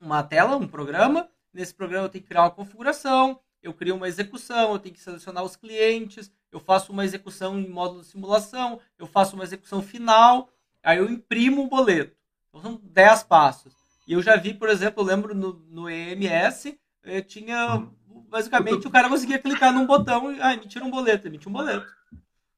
uma 0.00 0.22
tela, 0.22 0.56
um 0.56 0.68
programa. 0.68 1.28
Nesse 1.52 1.74
programa 1.74 2.06
eu 2.06 2.10
tenho 2.10 2.22
que 2.22 2.28
criar 2.28 2.42
uma 2.42 2.50
configuração, 2.50 3.40
eu 3.62 3.72
crio 3.72 3.94
uma 3.94 4.08
execução, 4.08 4.72
eu 4.72 4.78
tenho 4.78 4.94
que 4.94 5.00
selecionar 5.00 5.44
os 5.44 5.56
clientes, 5.56 6.30
eu 6.52 6.60
faço 6.60 6.92
uma 6.92 7.04
execução 7.04 7.58
em 7.58 7.68
módulo 7.68 8.02
de 8.02 8.06
simulação, 8.06 8.78
eu 8.98 9.06
faço 9.06 9.34
uma 9.34 9.44
execução 9.44 9.82
final, 9.82 10.50
aí 10.82 10.98
eu 10.98 11.10
imprimo 11.10 11.64
o 11.64 11.68
boleto. 11.68 12.14
Então 12.48 12.60
são 12.60 12.80
10 12.84 13.22
passos. 13.24 13.72
E 14.06 14.12
eu 14.12 14.22
já 14.22 14.36
vi, 14.36 14.52
por 14.52 14.68
exemplo, 14.68 15.02
eu 15.02 15.06
lembro 15.06 15.34
no, 15.34 15.54
no 15.70 15.88
EMS, 15.88 16.78
eh, 17.04 17.22
tinha. 17.22 17.86
Basicamente, 18.28 18.86
o 18.86 18.90
cara 18.90 19.08
conseguia 19.08 19.38
clicar 19.38 19.72
num 19.72 19.86
botão 19.86 20.32
e 20.32 20.40
ah, 20.40 20.54
emitir 20.54 20.82
um 20.82 20.90
boleto, 20.90 21.26
emitir 21.26 21.48
um 21.48 21.52
boleto. 21.52 21.86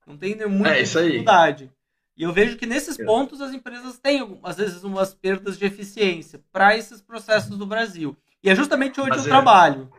Não 0.06 0.16
tem 0.16 0.36
muita 0.48 0.76
é 0.76 0.82
dificuldade. 0.82 1.70
E 2.16 2.22
eu 2.22 2.32
vejo 2.32 2.56
que 2.56 2.66
nesses 2.66 2.98
é. 2.98 3.04
pontos 3.04 3.40
as 3.40 3.52
empresas 3.52 3.98
têm, 3.98 4.38
às 4.42 4.56
vezes, 4.56 4.84
umas 4.84 5.12
perdas 5.14 5.58
de 5.58 5.64
eficiência 5.64 6.40
para 6.52 6.76
esses 6.76 7.00
processos 7.00 7.56
do 7.56 7.66
Brasil. 7.66 8.16
E 8.42 8.50
é 8.50 8.54
justamente 8.54 9.00
onde 9.00 9.10
mas 9.10 9.20
eu 9.20 9.26
é... 9.26 9.28
trabalho. 9.28 9.90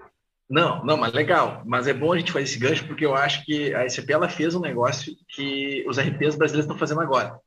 Não, 0.49 0.83
não, 0.85 0.97
mas 0.97 1.13
legal. 1.13 1.63
Mas 1.65 1.87
é 1.87 1.93
bom 1.93 2.13
a 2.13 2.17
gente 2.17 2.31
fazer 2.31 2.43
esse 2.43 2.59
gancho 2.59 2.87
porque 2.87 3.05
eu 3.05 3.15
acho 3.15 3.43
que 3.43 3.73
a 3.73 3.87
SAP 3.89 4.09
ela 4.09 4.29
fez 4.29 4.53
um 4.53 4.61
negócio 4.61 5.15
que 5.29 5.83
os 5.87 5.97
RPs 5.97 6.35
brasileiros 6.35 6.65
estão 6.65 6.77
fazendo 6.77 7.01
agora. 7.01 7.39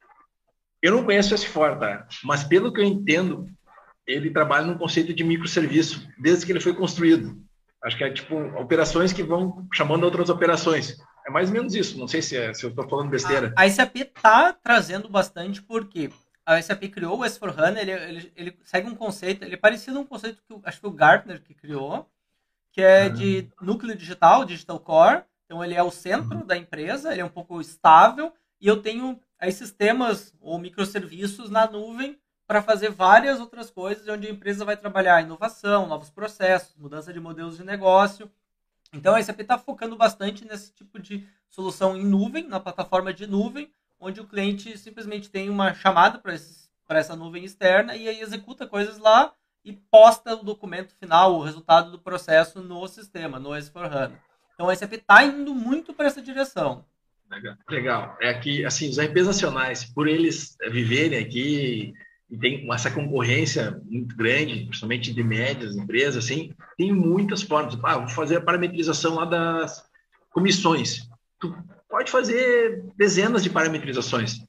Eu 0.82 0.92
não 0.92 1.04
conheço 1.04 1.34
esse 1.34 1.46
fora, 1.46 1.76
tá? 1.76 2.08
Mas 2.24 2.44
pelo 2.44 2.72
que 2.72 2.80
eu 2.80 2.84
entendo, 2.84 3.46
ele 4.06 4.30
trabalha 4.30 4.66
num 4.66 4.78
conceito 4.78 5.12
de 5.12 5.24
microserviço 5.24 6.08
desde 6.18 6.46
que 6.46 6.52
ele 6.52 6.60
foi 6.60 6.74
construído. 6.74 7.36
Acho 7.84 7.96
que 7.96 8.04
é 8.04 8.10
tipo 8.10 8.36
operações 8.60 9.12
que 9.12 9.22
vão 9.22 9.66
chamando 9.72 10.04
outras 10.04 10.28
operações. 10.28 10.96
É 11.26 11.30
mais 11.30 11.48
ou 11.48 11.54
menos 11.54 11.74
isso. 11.74 11.98
Não 11.98 12.08
sei 12.08 12.22
se, 12.22 12.36
é, 12.36 12.52
se 12.52 12.64
eu 12.64 12.70
estou 12.70 12.88
falando 12.88 13.10
besteira. 13.10 13.52
A, 13.56 13.62
a 13.62 13.70
SAP 13.70 13.96
está 13.96 14.52
trazendo 14.52 15.08
bastante 15.08 15.62
porque 15.62 16.10
a 16.44 16.60
SAP 16.60 16.84
criou 16.84 17.20
o 17.20 17.22
S4HANA, 17.22 17.78
ele, 17.78 17.90
ele, 17.90 18.32
ele, 18.34 18.58
segue 18.64 18.88
um 18.88 18.94
conceito, 18.94 19.44
ele 19.44 19.54
é 19.54 19.58
parecido 19.58 19.98
a 19.98 20.00
um 20.00 20.06
conceito 20.06 20.42
que 20.48 20.58
acho 20.64 20.80
que 20.80 20.86
o 20.86 20.90
Gartner 20.90 21.42
que 21.42 21.52
criou, 21.52 22.08
que 22.72 22.80
é 22.80 23.08
de 23.08 23.48
núcleo 23.60 23.96
digital, 23.96 24.44
digital 24.44 24.78
core. 24.80 25.24
Então 25.44 25.64
ele 25.64 25.74
é 25.74 25.82
o 25.82 25.90
centro 25.90 26.38
uhum. 26.38 26.46
da 26.46 26.56
empresa, 26.56 27.12
ele 27.12 27.20
é 27.20 27.24
um 27.24 27.30
pouco 27.30 27.60
estável 27.60 28.32
e 28.60 28.66
eu 28.66 28.82
tenho 28.82 29.18
aí 29.38 29.52
sistemas 29.52 30.34
ou 30.40 30.58
microserviços 30.58 31.48
na 31.48 31.70
nuvem 31.70 32.18
para 32.46 32.62
fazer 32.62 32.90
várias 32.90 33.40
outras 33.40 33.70
coisas, 33.70 34.08
onde 34.08 34.26
a 34.26 34.30
empresa 34.30 34.64
vai 34.64 34.76
trabalhar 34.76 35.22
inovação, 35.22 35.86
novos 35.86 36.10
processos, 36.10 36.74
mudança 36.76 37.12
de 37.12 37.20
modelos 37.20 37.58
de 37.58 37.64
negócio. 37.64 38.30
Então 38.92 39.14
a 39.14 39.22
SAP 39.22 39.40
está 39.40 39.58
focando 39.58 39.96
bastante 39.96 40.46
nesse 40.46 40.72
tipo 40.72 40.98
de 40.98 41.26
solução 41.48 41.96
em 41.96 42.04
nuvem, 42.04 42.48
na 42.48 42.58
plataforma 42.58 43.12
de 43.12 43.26
nuvem, 43.26 43.70
onde 44.00 44.20
o 44.20 44.26
cliente 44.26 44.76
simplesmente 44.78 45.30
tem 45.30 45.50
uma 45.50 45.74
chamada 45.74 46.18
para 46.18 46.98
essa 46.98 47.14
nuvem 47.14 47.44
externa 47.44 47.96
e 47.96 48.08
aí 48.08 48.20
executa 48.20 48.66
coisas 48.66 48.98
lá 48.98 49.32
e 49.68 49.72
posta 49.90 50.34
o 50.34 50.42
documento 50.42 50.94
final, 50.98 51.34
o 51.34 51.42
resultado 51.42 51.90
do 51.90 51.98
processo 51.98 52.62
no 52.62 52.88
sistema, 52.88 53.38
no 53.38 53.50
S4HANA. 53.50 54.18
Então 54.54 54.68
a 54.68 54.74
SAP 54.74 54.94
está 54.94 55.22
indo 55.22 55.54
muito 55.54 55.92
para 55.92 56.06
essa 56.06 56.22
direção. 56.22 56.84
Legal. 57.68 58.16
É 58.22 58.32
que, 58.32 58.64
assim, 58.64 58.88
os 58.88 58.98
RPs 58.98 59.26
nacionais, 59.26 59.84
por 59.84 60.08
eles 60.08 60.56
viverem 60.70 61.18
aqui 61.18 61.92
e 62.30 62.38
tem 62.38 62.66
essa 62.72 62.90
concorrência 62.90 63.78
muito 63.84 64.16
grande, 64.16 64.64
principalmente 64.64 65.12
de 65.12 65.22
médias 65.22 65.76
empresas, 65.76 66.24
assim, 66.24 66.54
tem 66.76 66.90
muitas 66.92 67.42
formas. 67.42 67.78
Ah, 67.84 67.98
vou 67.98 68.08
fazer 68.08 68.36
a 68.36 68.40
parametrização 68.40 69.16
lá 69.16 69.26
das 69.26 69.84
comissões. 70.30 71.08
Tu 71.38 71.54
pode 71.88 72.10
fazer 72.10 72.82
dezenas 72.96 73.42
de 73.42 73.50
parametrizações. 73.50 74.40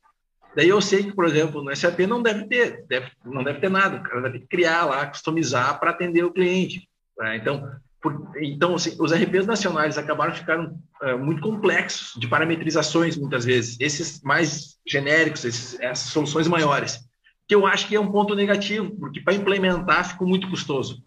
Daí 0.56 0.70
eu 0.70 0.82
sei 0.82 1.04
que, 1.04 1.14
por 1.14 1.26
exemplo, 1.26 1.64
no 1.64 1.76
SAP 1.76 2.00
não 2.02 2.22
deve 2.22 2.46
ter, 2.46 2.86
deve, 2.88 3.12
não 3.24 3.44
deve 3.44 3.60
ter 3.60 3.70
nada. 3.70 3.98
O 3.98 4.04
cara 4.04 4.32
que 4.32 4.40
criar 4.40 4.86
lá, 4.86 5.06
customizar 5.06 5.80
para 5.80 5.92
atender 5.92 6.24
o 6.24 6.34
cliente. 6.34 6.90
Né? 7.18 7.38
Então, 7.38 7.70
por, 8.02 8.32
então 8.42 8.76
assim, 8.76 8.96
os 9.00 9.14
RPs 9.14 9.46
nacionais 9.46 9.98
acabaram 9.98 10.34
ficando 10.34 10.76
uh, 11.02 11.18
muito 11.18 11.42
complexos 11.42 12.20
de 12.20 12.28
parametrizações, 12.28 13.16
muitas 13.16 13.46
vezes. 13.46 13.78
Esses 13.80 14.22
mais 14.22 14.78
genéricos, 14.86 15.46
esses, 15.46 15.80
essas 15.80 16.10
soluções 16.10 16.48
maiores 16.48 17.08
que 17.50 17.56
eu 17.56 17.66
acho 17.66 17.88
que 17.88 17.96
é 17.96 18.00
um 18.00 18.12
ponto 18.12 18.36
negativo, 18.36 18.96
porque 19.00 19.20
para 19.20 19.34
implementar 19.34 20.08
ficou 20.08 20.28
muito 20.28 20.48
custoso. 20.48 21.04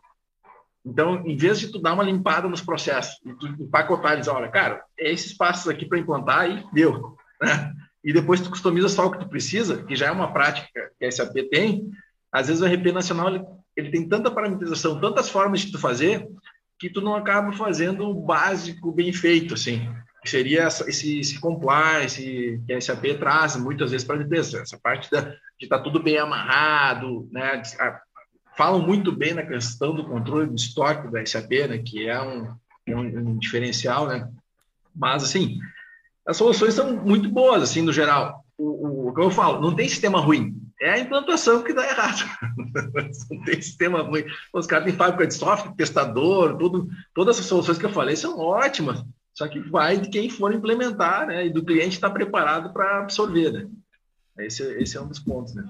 Então, 0.84 1.24
em 1.24 1.36
vez 1.36 1.60
de 1.60 1.68
tu 1.68 1.78
dar 1.78 1.92
uma 1.92 2.02
limpada 2.02 2.48
nos 2.48 2.60
processos 2.60 3.16
e 3.24 3.32
tu 3.34 3.46
empacotar 3.46 4.14
e 4.14 4.18
dizer, 4.18 4.32
olha, 4.32 4.48
cara, 4.48 4.82
é 4.98 5.12
esses 5.12 5.32
passos 5.32 5.68
aqui 5.68 5.86
para 5.86 6.00
implantar 6.00 6.50
e 6.50 6.66
deu. 6.74 7.16
Né? 7.42 7.74
E 8.04 8.12
depois 8.12 8.40
tu 8.40 8.50
customiza 8.50 8.88
só 8.88 9.06
o 9.06 9.10
que 9.10 9.20
tu 9.20 9.28
precisa, 9.28 9.84
que 9.84 9.94
já 9.94 10.06
é 10.06 10.10
uma 10.10 10.32
prática 10.32 10.90
que 10.98 11.04
a 11.04 11.10
SAP 11.10 11.34
tem, 11.50 11.90
às 12.32 12.48
vezes 12.48 12.62
o 12.62 12.66
RP 12.66 12.92
nacional 12.92 13.28
ele, 13.28 13.44
ele 13.76 13.90
tem 13.90 14.08
tanta 14.08 14.30
parametrização, 14.30 15.00
tantas 15.00 15.28
formas 15.28 15.60
de 15.60 15.70
tu 15.70 15.78
fazer, 15.78 16.26
que 16.78 16.90
tu 16.90 17.00
não 17.00 17.14
acaba 17.14 17.52
fazendo 17.52 18.08
o 18.08 18.14
básico 18.14 18.90
bem 18.90 19.12
feito, 19.12 19.54
assim. 19.54 19.88
Que 20.20 20.30
seria 20.30 20.66
esse, 20.66 21.20
esse 21.20 21.40
compliance 21.40 22.60
que 22.66 22.72
a 22.72 22.80
SAP 22.80 23.04
traz 23.18 23.56
muitas 23.56 23.90
vezes 23.90 24.06
para 24.06 24.18
a 24.18 24.22
empresa, 24.22 24.60
essa 24.60 24.78
parte 24.78 25.10
da, 25.10 25.20
de 25.20 25.36
estar 25.60 25.78
tá 25.78 25.84
tudo 25.84 26.02
bem 26.02 26.18
amarrado, 26.18 27.28
né? 27.30 27.62
Falam 28.56 28.84
muito 28.84 29.12
bem 29.12 29.34
na 29.34 29.44
questão 29.44 29.94
do 29.94 30.04
controle 30.04 30.48
do 30.48 30.56
estoque 30.56 31.10
da 31.10 31.24
SAP, 31.24 31.50
né? 31.68 31.78
Que 31.78 32.08
é 32.08 32.20
um, 32.20 32.54
é 32.86 32.96
um, 32.96 33.30
um 33.30 33.38
diferencial, 33.38 34.08
né? 34.08 34.28
Mas, 34.94 35.22
assim, 35.22 35.58
as 36.26 36.36
soluções 36.36 36.74
são 36.74 36.94
muito 36.96 37.28
boas, 37.28 37.62
assim, 37.62 37.82
no 37.82 37.92
geral. 37.92 38.44
O, 38.56 39.08
o, 39.08 39.14
que 39.14 39.20
eu 39.20 39.30
falo, 39.30 39.60
não 39.60 39.74
tem 39.74 39.88
sistema 39.88 40.20
ruim. 40.20 40.54
É 40.80 40.92
a 40.92 40.98
implantação 40.98 41.62
que 41.62 41.72
dá 41.72 41.84
errado. 41.84 42.24
não 43.30 43.44
tem 43.44 43.60
sistema 43.60 44.02
ruim. 44.02 44.24
Os 44.52 44.66
caras 44.66 44.84
têm 44.84 44.94
fábrica 44.94 45.26
de 45.26 45.34
software, 45.34 45.74
testador, 45.74 46.56
tudo, 46.56 46.88
todas 47.14 47.36
essas 47.36 47.48
soluções 47.48 47.78
que 47.78 47.86
eu 47.86 47.92
falei 47.92 48.14
são 48.14 48.38
ótimas. 48.38 49.04
Só 49.34 49.48
que 49.48 49.58
vai 49.58 49.96
de 49.96 50.10
quem 50.10 50.28
for 50.28 50.52
implementar, 50.52 51.26
né? 51.26 51.46
E 51.46 51.50
do 51.50 51.64
cliente 51.64 51.94
estar 51.94 52.10
preparado 52.10 52.72
para 52.72 53.00
absorver, 53.00 53.50
né? 53.50 53.68
Esse, 54.38 54.62
esse, 54.80 54.96
é 54.96 55.00
um 55.00 55.08
dos 55.08 55.18
pontos, 55.18 55.54
né? 55.54 55.62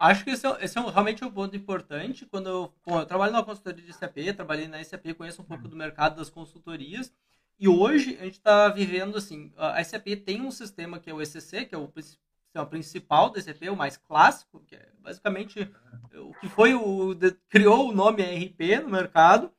Acho 0.00 0.24
que 0.24 0.30
esse 0.30 0.46
é, 0.46 0.64
esse 0.64 0.78
é 0.78 0.80
um, 0.80 0.88
realmente 0.88 1.24
um 1.24 1.30
ponto 1.30 1.54
importante. 1.54 2.24
Quando 2.26 2.48
eu, 2.48 2.72
bom, 2.86 3.00
eu 3.00 3.06
trabalho 3.06 3.32
na 3.32 3.42
consultoria 3.42 3.84
de 3.84 3.92
SAP, 3.92 4.16
trabalhei 4.34 4.68
na 4.68 4.82
SAP, 4.82 5.12
conheço 5.16 5.42
um 5.42 5.44
pouco 5.44 5.68
do 5.68 5.76
mercado 5.76 6.16
das 6.16 6.30
consultorias. 6.30 7.12
E 7.58 7.68
hoje 7.68 8.18
a 8.20 8.24
gente 8.24 8.34
está 8.34 8.68
vivendo 8.68 9.16
assim, 9.16 9.50
a 9.56 9.82
SAP 9.82 10.08
tem 10.24 10.42
um 10.42 10.50
sistema 10.50 11.00
que 11.00 11.08
é 11.08 11.14
o 11.14 11.22
ECC, 11.22 11.64
que 11.64 11.74
é 11.74 11.78
o 11.78 11.90
sistema 11.96 12.66
principal 12.66 13.30
do 13.30 13.40
SAP, 13.40 13.62
o 13.70 13.76
mais 13.76 13.96
clássico, 13.96 14.60
que 14.60 14.74
é 14.74 14.86
basicamente 15.00 15.70
o 16.14 16.34
que 16.34 16.48
foi 16.50 16.74
o 16.74 17.16
criou 17.48 17.88
o 17.88 17.94
nome 17.94 18.22
ERP 18.22 18.82
no 18.82 18.90
mercado. 18.90 19.50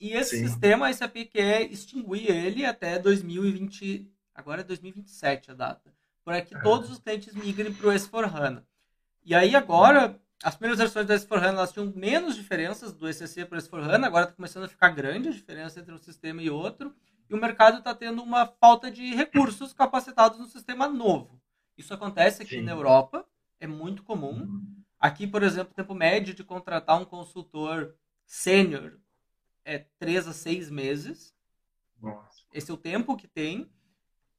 E 0.00 0.12
esse 0.12 0.38
Sim. 0.38 0.46
sistema 0.46 0.88
a 0.88 0.92
SAP 0.92 1.28
quer 1.30 1.62
extinguir 1.62 2.30
ele 2.30 2.64
até 2.64 3.00
2020, 3.00 4.08
agora 4.32 4.60
é 4.60 4.64
2027 4.64 5.50
a 5.50 5.54
data, 5.54 5.92
para 6.24 6.40
que 6.40 6.56
todos 6.62 6.88
os 6.88 6.98
clientes 6.98 7.34
migrem 7.34 7.72
para 7.72 7.88
o 7.88 7.92
S4HANA. 7.92 8.62
E 9.24 9.34
aí 9.34 9.56
agora 9.56 10.20
as 10.40 10.54
primeiras 10.54 10.78
versões 10.78 11.06
do 11.06 11.12
S4HANA 11.12 11.54
elas 11.54 11.72
tinham 11.72 11.92
menos 11.96 12.36
diferenças 12.36 12.92
do 12.92 13.08
ECC 13.08 13.44
para 13.44 13.58
o 13.58 13.60
S4HANA, 13.60 14.04
agora 14.04 14.24
está 14.24 14.36
começando 14.36 14.64
a 14.64 14.68
ficar 14.68 14.90
grande 14.90 15.30
a 15.30 15.32
diferença 15.32 15.80
entre 15.80 15.92
um 15.92 15.98
sistema 15.98 16.40
e 16.40 16.48
outro 16.48 16.94
e 17.28 17.34
o 17.34 17.40
mercado 17.40 17.78
está 17.78 17.94
tendo 17.94 18.22
uma 18.22 18.46
falta 18.46 18.90
de 18.90 19.14
recursos 19.14 19.72
capacitados 19.72 20.38
no 20.38 20.46
sistema 20.46 20.88
novo. 20.88 21.40
Isso 21.76 21.92
acontece 21.92 22.42
aqui 22.42 22.56
Sim. 22.56 22.62
na 22.62 22.72
Europa, 22.72 23.26
é 23.58 23.66
muito 23.66 24.02
comum. 24.02 24.42
Uhum. 24.42 24.76
Aqui, 24.98 25.26
por 25.26 25.42
exemplo, 25.42 25.72
o 25.72 25.74
tempo 25.74 25.94
médio 25.94 26.34
de 26.34 26.44
contratar 26.44 27.00
um 27.00 27.04
consultor 27.04 27.94
sênior 28.26 28.98
é 29.64 29.78
três 29.98 30.28
a 30.28 30.32
seis 30.32 30.70
meses. 30.70 31.34
Nossa. 32.00 32.42
Esse 32.52 32.70
é 32.70 32.74
o 32.74 32.78
tempo 32.78 33.16
que 33.16 33.26
tem. 33.26 33.70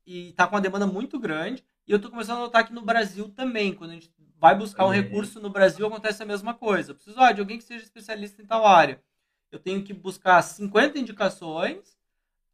E 0.05 0.29
está 0.29 0.47
com 0.47 0.55
uma 0.55 0.61
demanda 0.61 0.85
muito 0.85 1.19
grande. 1.19 1.65
E 1.87 1.91
eu 1.91 1.97
estou 1.97 2.11
começando 2.11 2.37
a 2.37 2.41
notar 2.41 2.61
aqui 2.61 2.73
no 2.73 2.81
Brasil 2.81 3.29
também. 3.29 3.73
Quando 3.73 3.91
a 3.91 3.93
gente 3.95 4.11
vai 4.37 4.55
buscar 4.55 4.85
um 4.85 4.91
recurso 4.91 5.39
no 5.39 5.49
Brasil, 5.49 5.85
acontece 5.85 6.21
a 6.21 6.25
mesma 6.25 6.53
coisa. 6.53 6.91
Eu 6.91 6.95
preciso 6.95 7.19
ó, 7.19 7.31
de 7.31 7.41
alguém 7.41 7.57
que 7.57 7.63
seja 7.63 7.83
especialista 7.83 8.41
em 8.41 8.45
tal 8.45 8.65
área. 8.65 9.03
Eu 9.51 9.59
tenho 9.59 9.83
que 9.83 9.93
buscar 9.93 10.41
50 10.41 10.99
indicações 10.99 11.94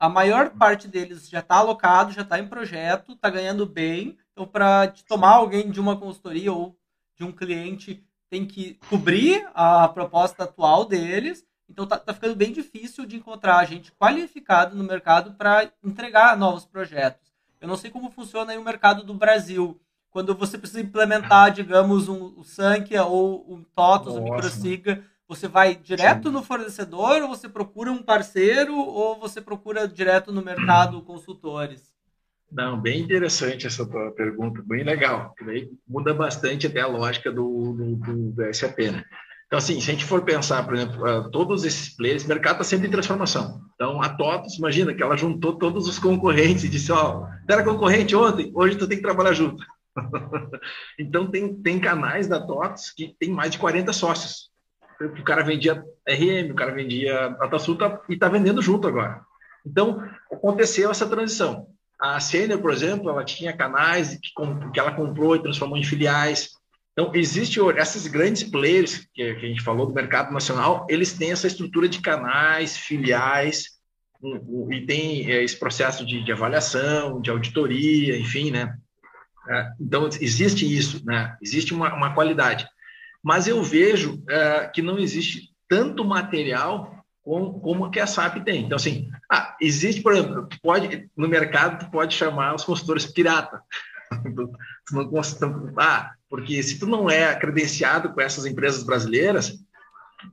a 0.01 0.09
maior 0.09 0.49
parte 0.49 0.87
deles 0.87 1.29
já 1.29 1.41
está 1.41 1.57
alocado, 1.57 2.11
já 2.11 2.23
está 2.23 2.39
em 2.39 2.47
projeto, 2.47 3.11
está 3.11 3.29
ganhando 3.29 3.67
bem. 3.67 4.17
Então, 4.31 4.47
para 4.47 4.87
tomar 5.07 5.35
alguém 5.35 5.69
de 5.69 5.79
uma 5.79 5.95
consultoria 5.95 6.51
ou 6.51 6.75
de 7.15 7.23
um 7.23 7.31
cliente, 7.31 8.03
tem 8.27 8.43
que 8.43 8.79
cobrir 8.89 9.47
a 9.53 9.87
proposta 9.87 10.45
atual 10.45 10.85
deles. 10.85 11.45
Então, 11.69 11.83
está 11.83 11.99
tá 11.99 12.15
ficando 12.15 12.35
bem 12.35 12.51
difícil 12.51 13.05
de 13.05 13.15
encontrar 13.15 13.63
gente 13.65 13.91
qualificado 13.91 14.75
no 14.75 14.83
mercado 14.83 15.33
para 15.33 15.71
entregar 15.83 16.35
novos 16.35 16.65
projetos. 16.65 17.31
Eu 17.61 17.67
não 17.67 17.77
sei 17.77 17.91
como 17.91 18.09
funciona 18.09 18.53
aí 18.53 18.57
o 18.57 18.63
mercado 18.63 19.03
do 19.03 19.13
Brasil. 19.13 19.79
Quando 20.09 20.33
você 20.33 20.57
precisa 20.57 20.81
implementar, 20.81 21.51
digamos, 21.51 22.09
um, 22.09 22.33
o 22.37 22.43
Sankia 22.43 23.05
ou 23.05 23.45
um 23.47 23.63
TOTOS, 23.63 24.15
um 24.15 24.23
MicroSiga, 24.23 25.05
você 25.31 25.47
vai 25.47 25.75
direto 25.75 26.27
Sim. 26.27 26.33
no 26.33 26.43
fornecedor, 26.43 27.21
ou 27.21 27.29
você 27.29 27.47
procura 27.47 27.89
um 27.89 28.03
parceiro, 28.03 28.75
ou 28.75 29.17
você 29.17 29.39
procura 29.39 29.87
direto 29.87 30.29
no 30.29 30.43
mercado 30.43 31.01
consultores? 31.03 31.89
Não, 32.51 32.77
bem 32.77 32.99
interessante 32.99 33.65
essa 33.65 33.85
tua 33.85 34.11
pergunta, 34.11 34.61
bem 34.65 34.83
legal. 34.83 35.33
Daí 35.45 35.69
muda 35.87 36.13
bastante 36.13 36.67
até 36.67 36.81
a 36.81 36.87
lógica 36.87 37.31
do, 37.31 37.71
do, 37.71 37.95
do, 37.95 38.31
do 38.33 38.53
SAP, 38.53 38.79
né? 38.91 39.05
Então, 39.47 39.57
assim, 39.57 39.79
se 39.79 39.89
a 39.89 39.93
gente 39.93 40.03
for 40.03 40.21
pensar, 40.23 40.65
por 40.65 40.75
exemplo, 40.75 41.01
uh, 41.01 41.31
todos 41.31 41.63
esses 41.63 41.95
players, 41.95 42.25
o 42.25 42.27
mercado 42.27 42.55
está 42.55 42.65
sempre 42.65 42.89
em 42.89 42.91
transformação. 42.91 43.61
Então, 43.75 44.01
a 44.01 44.09
TOTOS, 44.09 44.57
imagina 44.57 44.93
que 44.93 45.01
ela 45.01 45.15
juntou 45.15 45.57
todos 45.57 45.87
os 45.87 45.97
concorrentes 45.97 46.65
e 46.65 46.69
disse, 46.69 46.91
ó, 46.91 47.21
oh, 47.21 47.27
era 47.49 47.63
concorrente 47.63 48.13
ontem, 48.17 48.51
hoje 48.53 48.77
tu 48.77 48.85
tem 48.85 48.97
que 48.97 49.03
trabalhar 49.03 49.31
junto. 49.31 49.63
então, 50.99 51.31
tem, 51.31 51.55
tem 51.55 51.79
canais 51.79 52.27
da 52.27 52.45
TOTOS 52.45 52.91
que 52.91 53.15
tem 53.17 53.29
mais 53.29 53.51
de 53.51 53.59
40 53.59 53.93
sócios 53.93 54.50
o 55.05 55.23
cara 55.23 55.43
vendia 55.43 55.83
RM, 56.07 56.51
o 56.51 56.55
cara 56.55 56.71
vendia 56.71 57.29
Datasul 57.39 57.77
e 58.09 58.13
está 58.13 58.29
vendendo 58.29 58.61
junto 58.61 58.87
agora. 58.87 59.21
Então, 59.65 60.03
aconteceu 60.31 60.89
essa 60.89 61.07
transição. 61.07 61.67
A 61.99 62.19
Senior, 62.19 62.59
por 62.59 62.71
exemplo, 62.71 63.09
ela 63.09 63.23
tinha 63.23 63.55
canais 63.55 64.17
que, 64.21 64.31
que 64.73 64.79
ela 64.79 64.93
comprou 64.93 65.35
e 65.35 65.41
transformou 65.41 65.77
em 65.77 65.83
filiais. 65.83 66.49
Então, 66.93 67.11
existe 67.13 67.59
esses 67.77 68.07
grandes 68.07 68.43
players 68.43 69.07
que, 69.13 69.35
que 69.35 69.45
a 69.45 69.49
gente 69.49 69.61
falou 69.61 69.85
do 69.85 69.93
mercado 69.93 70.33
nacional, 70.33 70.85
eles 70.89 71.13
têm 71.13 71.31
essa 71.31 71.47
estrutura 71.47 71.87
de 71.87 72.01
canais, 72.01 72.75
filiais, 72.75 73.79
e 74.71 74.81
tem 74.85 75.31
é, 75.31 75.43
esse 75.43 75.57
processo 75.57 76.05
de, 76.05 76.23
de, 76.23 76.31
avaliação, 76.31 77.21
de 77.21 77.29
auditoria, 77.29 78.17
enfim, 78.17 78.51
né? 78.51 78.75
É, 79.49 79.71
então, 79.79 80.07
existe 80.19 80.65
isso, 80.65 81.03
né? 81.05 81.35
Existe 81.41 81.73
uma, 81.73 81.93
uma 81.93 82.13
qualidade 82.13 82.67
mas 83.23 83.47
eu 83.47 83.61
vejo 83.63 84.23
é, 84.29 84.67
que 84.67 84.81
não 84.81 84.97
existe 84.97 85.51
tanto 85.67 86.03
material 86.03 87.01
como, 87.23 87.59
como 87.59 87.91
que 87.91 87.99
a 87.99 88.07
SAP 88.07 88.43
tem. 88.43 88.65
Então, 88.65 88.75
assim, 88.75 89.09
ah, 89.31 89.55
existe, 89.61 90.01
por 90.01 90.13
exemplo, 90.13 90.47
pode, 90.61 91.09
no 91.15 91.27
mercado, 91.27 91.85
tu 91.85 91.91
pode 91.91 92.15
chamar 92.15 92.55
os 92.55 92.63
consultores 92.63 93.05
pirata. 93.05 93.61
tu 94.35 94.51
não, 94.91 95.09
ah, 95.77 96.11
porque 96.29 96.61
se 96.63 96.79
tu 96.79 96.87
não 96.87 97.09
é 97.09 97.35
credenciado 97.35 98.11
com 98.11 98.21
essas 98.21 98.45
empresas 98.45 98.83
brasileiras, 98.83 99.51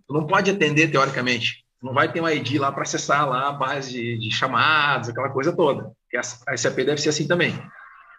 tu 0.07 0.15
não 0.15 0.27
pode 0.27 0.51
atender 0.51 0.91
teoricamente. 0.91 1.65
Tu 1.81 1.87
não 1.87 1.95
vai 1.95 2.11
ter 2.11 2.21
um 2.21 2.29
ID 2.29 2.59
lá 2.59 2.73
para 2.73 2.83
acessar 2.83 3.29
lá 3.29 3.49
a 3.49 3.53
base 3.53 3.93
de, 3.93 4.19
de, 4.19 4.31
chamadas, 4.31 5.09
aquela 5.09 5.31
coisa 5.31 5.55
toda. 5.55 5.93
A 6.49 6.57
SAP 6.57 6.77
deve 6.77 6.99
ser 6.99 7.11
assim 7.11 7.29
também. 7.29 7.55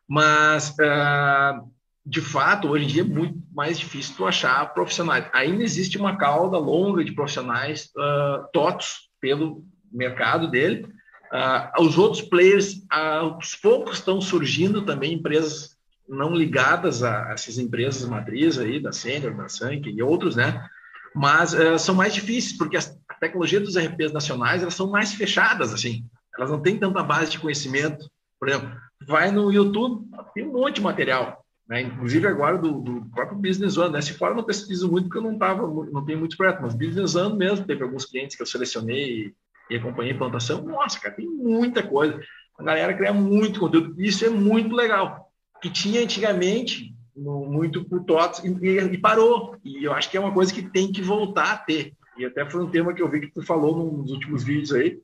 Mas 0.08 0.70
uh, 0.72 1.70
de 2.10 2.22
fato, 2.22 2.70
hoje 2.70 2.86
em 2.86 2.88
dia 2.88 3.02
é 3.04 3.06
muito 3.06 3.38
mais 3.54 3.78
difícil 3.78 4.16
tu 4.18 4.26
achar 4.26 4.74
profissionais. 4.74 5.30
Ainda 5.32 5.64
existe 5.64 5.96
uma 5.96 6.18
cauda 6.18 6.58
longa 6.58 7.04
de 7.04 7.12
profissionais 7.12 7.92
uh, 7.96 8.48
totos 8.52 9.12
pelo 9.22 9.64
mercado 9.92 10.50
dele. 10.50 10.88
Uh, 11.32 11.84
os 11.84 12.00
outros 12.00 12.24
players, 12.24 12.78
uh, 12.92 13.36
aos 13.36 13.54
poucos, 13.54 14.00
estão 14.00 14.20
surgindo 14.20 14.82
também 14.82 15.14
empresas 15.14 15.78
não 16.08 16.34
ligadas 16.34 17.04
a 17.04 17.32
essas 17.32 17.60
empresas 17.60 18.10
matriz 18.10 18.58
aí, 18.58 18.80
da 18.80 18.92
Senior, 18.92 19.38
da 19.38 19.48
Sank 19.48 19.88
e 19.88 20.02
outros, 20.02 20.36
né? 20.36 20.68
Mas 21.14 21.54
uh, 21.54 21.78
são 21.78 21.94
mais 21.94 22.12
difíceis, 22.12 22.58
porque 22.58 22.76
a 22.76 22.82
tecnologia 23.20 23.60
dos 23.60 23.78
RPs 23.78 24.12
nacionais, 24.12 24.64
elas 24.64 24.74
são 24.74 24.90
mais 24.90 25.14
fechadas, 25.14 25.72
assim. 25.72 26.04
Elas 26.36 26.50
não 26.50 26.60
têm 26.60 26.80
tanta 26.80 27.04
base 27.04 27.30
de 27.30 27.38
conhecimento. 27.38 28.10
Por 28.40 28.50
exemplo, 28.50 28.72
vai 29.06 29.30
no 29.30 29.52
YouTube, 29.52 30.08
tem 30.34 30.48
um 30.48 30.54
monte 30.54 30.78
de 30.78 30.82
material 30.82 31.46
né? 31.70 31.82
Inclusive 31.82 32.28
agora 32.28 32.58
do, 32.58 32.82
do, 32.82 33.06
próprio 33.12 33.38
Business 33.38 33.78
One, 33.78 33.94
né? 33.94 34.02
Se 34.02 34.16
fora 34.16 34.34
não 34.34 34.44
pesquiso 34.44 34.90
muito 34.90 35.08
porque 35.08 35.20
eu 35.20 35.32
não 35.32 35.38
tava, 35.38 35.62
não 35.62 36.04
tenho 36.04 36.18
muito 36.18 36.36
projeto, 36.36 36.64
mas 36.64 36.74
Business 36.74 37.16
One 37.16 37.38
mesmo, 37.38 37.66
teve 37.66 37.84
alguns 37.84 38.06
clientes 38.06 38.36
que 38.36 38.42
eu 38.42 38.48
selecionei 38.48 39.28
e, 39.28 39.34
e 39.70 39.78
acompanhei 39.78 40.14
a. 40.14 40.62
Nossa, 40.64 41.00
cara, 41.00 41.16
tem 41.16 41.28
muita 41.28 41.84
coisa. 41.84 42.20
A 42.58 42.64
galera 42.64 42.94
cria 42.96 43.14
muito 43.14 43.60
conteúdo. 43.60 44.02
Isso 44.02 44.26
é 44.26 44.30
muito 44.30 44.76
legal. 44.76 45.32
Que 45.62 45.70
tinha 45.70 46.02
antigamente 46.02 46.96
no, 47.16 47.46
muito 47.46 47.86
por 47.86 48.04
TOTS 48.04 48.44
e, 48.44 48.80
e, 48.80 48.98
parou. 48.98 49.56
E 49.64 49.84
eu 49.84 49.94
acho 49.94 50.10
que 50.10 50.18
é 50.18 50.20
uma 50.20 50.34
coisa 50.34 50.52
que 50.52 50.64
tem 50.64 50.92
que 50.92 51.04
voltar 51.04 51.52
a 51.54 51.58
ter. 51.58 51.94
E 52.18 52.26
até 52.26 52.50
foi 52.50 52.64
um 52.64 52.70
tema 52.70 52.94
que 52.94 53.02
eu 53.02 53.10
vi 53.10 53.22
que 53.22 53.32
tu 53.32 53.44
falou 53.44 53.94
nos 53.94 54.12
últimos 54.12 54.44
vídeos 54.44 54.74
aí. 54.74 55.00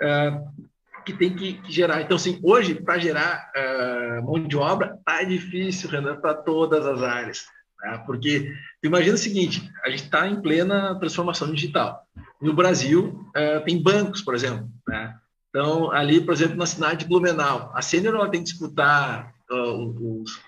Uh, 0.00 0.68
que 1.04 1.12
tem 1.12 1.34
que, 1.34 1.60
gerar. 1.68 2.02
Então, 2.02 2.16
assim, 2.16 2.38
hoje, 2.42 2.74
para 2.74 2.98
gerar 2.98 3.50
uh, 3.56 4.22
mão 4.24 4.42
de 4.42 4.56
obra, 4.56 4.98
tá 5.04 5.22
difícil, 5.22 5.88
Renan, 5.88 6.16
para 6.16 6.34
todas 6.34 6.86
as 6.86 7.02
áreas. 7.02 7.46
Tá? 7.80 7.98
Porque, 8.06 8.52
imagina 8.82 9.14
o 9.14 9.18
seguinte, 9.18 9.70
a 9.84 9.90
gente 9.90 10.04
está 10.04 10.26
em 10.26 10.40
plena 10.40 10.98
transformação 10.98 11.52
digital. 11.52 12.02
No 12.40 12.52
Brasil, 12.52 13.24
uh, 13.36 13.64
tem 13.64 13.82
bancos, 13.82 14.22
por 14.22 14.34
exemplo. 14.34 14.68
Né? 14.86 15.14
Então, 15.48 15.90
ali, 15.92 16.20
por 16.20 16.34
exemplo, 16.34 16.56
na 16.56 16.66
cidade 16.66 17.00
de 17.00 17.08
Blumenau, 17.08 17.72
a 17.74 17.82
Sênior 17.82 18.14
ela 18.14 18.30
tem 18.30 18.42
que 18.42 18.50
disputar 18.50 19.32
uh, 19.50 20.22
os, 20.22 20.40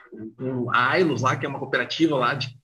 a 0.72 0.90
Ailos 0.90 1.22
lá, 1.22 1.36
que 1.36 1.46
é 1.46 1.48
uma 1.48 1.58
cooperativa 1.58 2.16
lá 2.16 2.34
de 2.34 2.58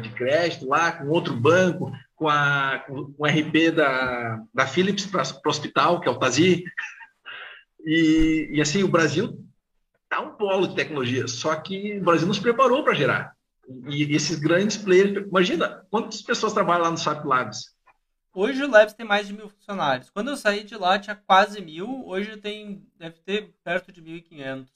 de 0.00 0.08
crédito 0.10 0.66
lá, 0.66 0.92
com 0.92 1.08
outro 1.08 1.34
banco, 1.34 1.92
com, 2.14 2.28
a, 2.28 2.82
com 2.86 3.12
o 3.18 3.26
RP 3.26 3.70
da, 3.74 4.40
da 4.54 4.66
Philips 4.66 5.06
para 5.06 5.22
o 5.22 5.48
hospital, 5.48 6.00
que 6.00 6.08
é 6.08 6.10
o 6.10 6.18
Tazi. 6.18 6.64
E, 7.86 8.48
e 8.50 8.60
assim, 8.60 8.82
o 8.82 8.88
Brasil 8.88 9.40
está 10.02 10.20
um 10.20 10.32
polo 10.32 10.66
de 10.66 10.74
tecnologia, 10.74 11.28
só 11.28 11.54
que 11.54 11.98
o 11.98 12.04
Brasil 12.04 12.26
nos 12.26 12.40
preparou 12.40 12.82
para 12.82 12.94
gerar. 12.94 13.32
E, 13.88 14.04
e 14.04 14.16
esses 14.16 14.38
grandes 14.38 14.76
players, 14.76 15.24
imagina 15.28 15.86
quantas 15.88 16.20
pessoas 16.20 16.52
trabalham 16.52 16.82
lá 16.82 16.90
no 16.90 16.98
SAP 16.98 17.24
Labs? 17.24 17.76
Hoje 18.34 18.62
o 18.62 18.70
Labs 18.70 18.92
tem 18.92 19.06
mais 19.06 19.28
de 19.28 19.32
mil 19.32 19.48
funcionários. 19.48 20.10
Quando 20.10 20.30
eu 20.30 20.36
saí 20.36 20.64
de 20.64 20.76
lá 20.76 20.98
tinha 20.98 21.16
quase 21.16 21.60
mil, 21.62 22.04
hoje 22.06 22.36
tem, 22.36 22.84
deve 22.98 23.16
ter 23.20 23.54
perto 23.64 23.92
de 23.92 24.02
1.500. 24.02 24.66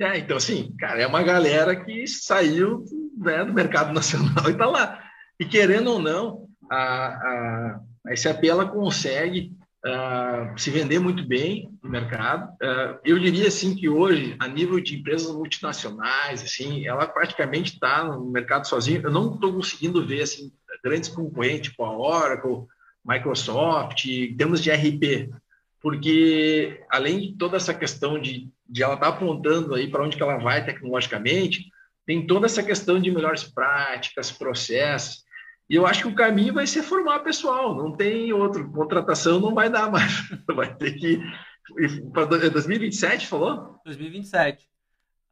É, 0.00 0.18
então 0.18 0.36
assim, 0.36 0.74
cara, 0.76 1.00
é 1.00 1.06
uma 1.06 1.22
galera 1.22 1.76
que 1.76 2.06
saiu 2.06 2.84
né, 3.16 3.44
do 3.44 3.54
mercado 3.54 3.92
nacional 3.94 4.48
e 4.48 4.52
está 4.52 4.66
lá. 4.66 5.02
E 5.38 5.44
querendo 5.44 5.92
ou 5.92 5.98
não, 5.98 6.48
a, 6.68 6.76
a, 6.76 7.80
a 8.06 8.16
SAP 8.16 8.44
ela 8.44 8.68
consegue 8.68 9.56
uh, 9.86 10.58
se 10.58 10.70
vender 10.70 10.98
muito 10.98 11.24
bem 11.26 11.70
no 11.82 11.90
mercado. 11.90 12.52
Uh, 12.54 12.98
eu 13.04 13.18
diria 13.18 13.48
assim 13.48 13.74
que 13.74 13.88
hoje, 13.88 14.36
a 14.38 14.48
nível 14.48 14.80
de 14.80 14.96
empresas 14.96 15.34
multinacionais, 15.34 16.42
assim, 16.42 16.86
ela 16.86 17.06
praticamente 17.06 17.74
está 17.74 18.04
no 18.04 18.30
mercado 18.30 18.66
sozinha. 18.66 19.00
Eu 19.02 19.10
não 19.10 19.34
estou 19.34 19.52
conseguindo 19.52 20.06
ver 20.06 20.22
assim 20.22 20.52
grandes 20.82 21.08
concorrentes, 21.08 21.70
tipo 21.70 21.84
a 21.84 21.96
Oracle, 21.96 22.66
Microsoft, 23.04 24.04
em 24.06 24.36
termos 24.36 24.62
de 24.62 24.70
RP, 24.70 25.30
porque 25.80 26.80
além 26.90 27.20
de 27.20 27.32
toda 27.36 27.56
essa 27.56 27.74
questão 27.74 28.20
de, 28.20 28.48
de 28.68 28.82
ela 28.82 28.94
estar 28.94 29.10
tá 29.10 29.16
apontando 29.16 29.74
aí 29.74 29.88
para 29.88 30.02
onde 30.02 30.16
que 30.16 30.22
ela 30.22 30.38
vai 30.38 30.64
tecnologicamente, 30.64 31.70
tem 32.06 32.26
toda 32.26 32.46
essa 32.46 32.62
questão 32.62 33.00
de 33.00 33.10
melhores 33.10 33.44
práticas, 33.44 34.30
processos, 34.30 35.24
e 35.72 35.74
eu 35.74 35.86
acho 35.86 36.02
que 36.02 36.08
o 36.08 36.14
caminho 36.14 36.52
vai 36.52 36.66
ser 36.66 36.82
formar 36.82 37.20
pessoal, 37.20 37.74
não 37.74 37.96
tem 37.96 38.30
outro. 38.30 38.70
Contratação 38.70 39.40
não 39.40 39.54
vai 39.54 39.70
dar 39.70 39.90
mais. 39.90 40.12
Vai 40.54 40.76
ter 40.76 40.92
que. 40.92 41.18
Para 42.12 42.26
2027, 42.26 43.26
falou? 43.26 43.80
2027. 43.82 44.68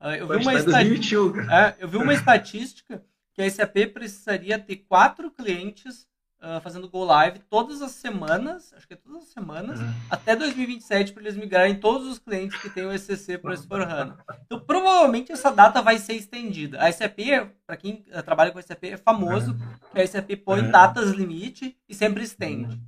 Ah, 0.01 0.17
eu 0.17 0.27
vi, 0.27 0.37
uma 0.37 0.55
estat... 0.55 0.73
2021, 0.73 1.51
é, 1.51 1.77
eu 1.79 1.89
vi 1.89 1.97
uma 1.99 2.15
estatística 2.15 3.05
que 3.35 3.43
a 3.43 3.51
SAP 3.51 3.93
precisaria 3.93 4.59
ter 4.59 4.77
quatro 4.77 5.31
clientes 5.31 6.07
uh, 6.41 6.61
fazendo 6.61 6.89
Go 6.89 7.05
Live 7.05 7.41
todas 7.51 7.83
as 7.83 7.93
semanas, 7.93 8.73
acho 8.77 8.87
que 8.87 8.95
é 8.95 8.97
todas 8.97 9.23
as 9.23 9.29
semanas, 9.29 9.81
uhum. 9.81 9.93
até 10.11 10.35
2027, 10.35 11.13
para 11.13 11.23
eles 11.23 11.37
migrarem 11.37 11.79
todos 11.79 12.07
os 12.07 12.19
clientes 12.19 12.61
que 12.61 12.71
têm 12.71 12.85
o 12.85 12.93
ECC 12.93 13.39
para 13.39 13.53
o 13.53 13.55
S4HANA. 13.55 14.17
Então, 14.45 14.61
provavelmente, 14.61 15.33
essa 15.33 15.51
data 15.51 15.83
vai 15.83 15.99
ser 15.99 16.15
estendida. 16.15 16.81
A 16.81 16.91
SAP, 16.91 17.19
para 17.67 17.77
quem 17.77 18.05
uh, 18.15 18.23
trabalha 18.23 18.51
com 18.51 18.61
SAP, 18.61 18.85
é 18.85 18.97
famoso 18.97 19.53
uhum. 19.53 19.75
que 19.93 20.01
a 20.01 20.07
SAP 20.07 20.31
põe 20.45 20.61
uhum. 20.61 20.71
datas 20.71 21.11
limite 21.11 21.77
e 21.89 21.95
sempre 21.95 22.25
estende. 22.25 22.81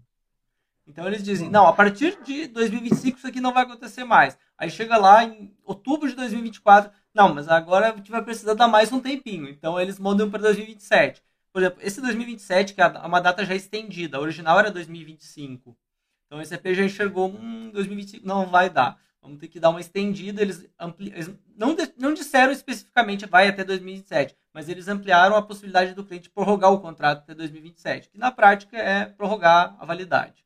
Então 0.87 1.07
eles 1.07 1.23
dizem, 1.23 1.49
não, 1.49 1.67
a 1.67 1.73
partir 1.73 2.19
de 2.23 2.49
2025 2.49 3.19
isso 3.19 3.27
aqui 3.27 3.41
não 3.41 3.53
vai 3.53 3.63
acontecer 3.63 4.05
mais. 4.05 4.37
Aí 4.59 4.69
chega 4.69 4.97
lá 4.97 5.25
em 5.25 5.55
outubro 5.65 6.09
de 6.09 6.17
2024, 6.17 6.91
não, 7.15 7.33
mas 7.33 7.49
agora 7.49 7.93
a 7.93 7.97
gente 7.97 8.11
vai 8.11 8.23
precisar 8.23 8.55
dar 8.55 8.69
mais 8.69 8.93
um 8.93 9.01
tempinho. 9.01 9.49
Então 9.49 9.81
eles 9.81 9.99
mandam 9.99 10.29
para 10.29 10.43
2027. 10.43 11.23
Por 11.53 11.63
exemplo, 11.63 11.81
esse 11.83 12.01
2027, 12.01 12.75
que 12.75 12.81
é 12.81 12.87
uma 12.87 13.21
data 13.21 13.45
já 13.45 13.55
estendida, 13.55 14.17
a 14.17 14.21
original 14.21 14.59
era 14.59 14.71
2025. 14.71 15.77
Então 16.27 16.41
esse 16.41 16.55
EP 16.55 16.75
já 16.75 16.83
enxergou, 16.83 17.29
hum, 17.29 17.71
2025 17.73 18.27
não 18.27 18.47
vai 18.47 18.71
dar. 18.71 18.99
Vamos 19.21 19.39
ter 19.39 19.49
que 19.49 19.61
dar 19.61 19.71
uma 19.71 19.81
estendida. 19.81 20.41
Eles, 20.41 20.67
ampli... 20.81 21.13
eles 21.13 21.31
não, 21.57 21.75
de... 21.75 21.93
não 21.99 22.15
disseram 22.15 22.53
especificamente 22.53 23.27
vai 23.27 23.49
até 23.49 23.63
2027, 23.63 24.37
mas 24.53 24.69
eles 24.69 24.89
ampliaram 24.89 25.37
a 25.37 25.43
possibilidade 25.43 25.95
do 25.95 26.05
cliente 26.05 26.31
prorrogar 26.31 26.73
o 26.73 26.81
contrato 26.81 27.19
até 27.19 27.35
2027, 27.35 28.09
que 28.09 28.19
na 28.19 28.33
prática 28.33 28.77
é 28.77 29.05
prorrogar 29.05 29.77
a 29.79 29.85
validade. 29.85 30.45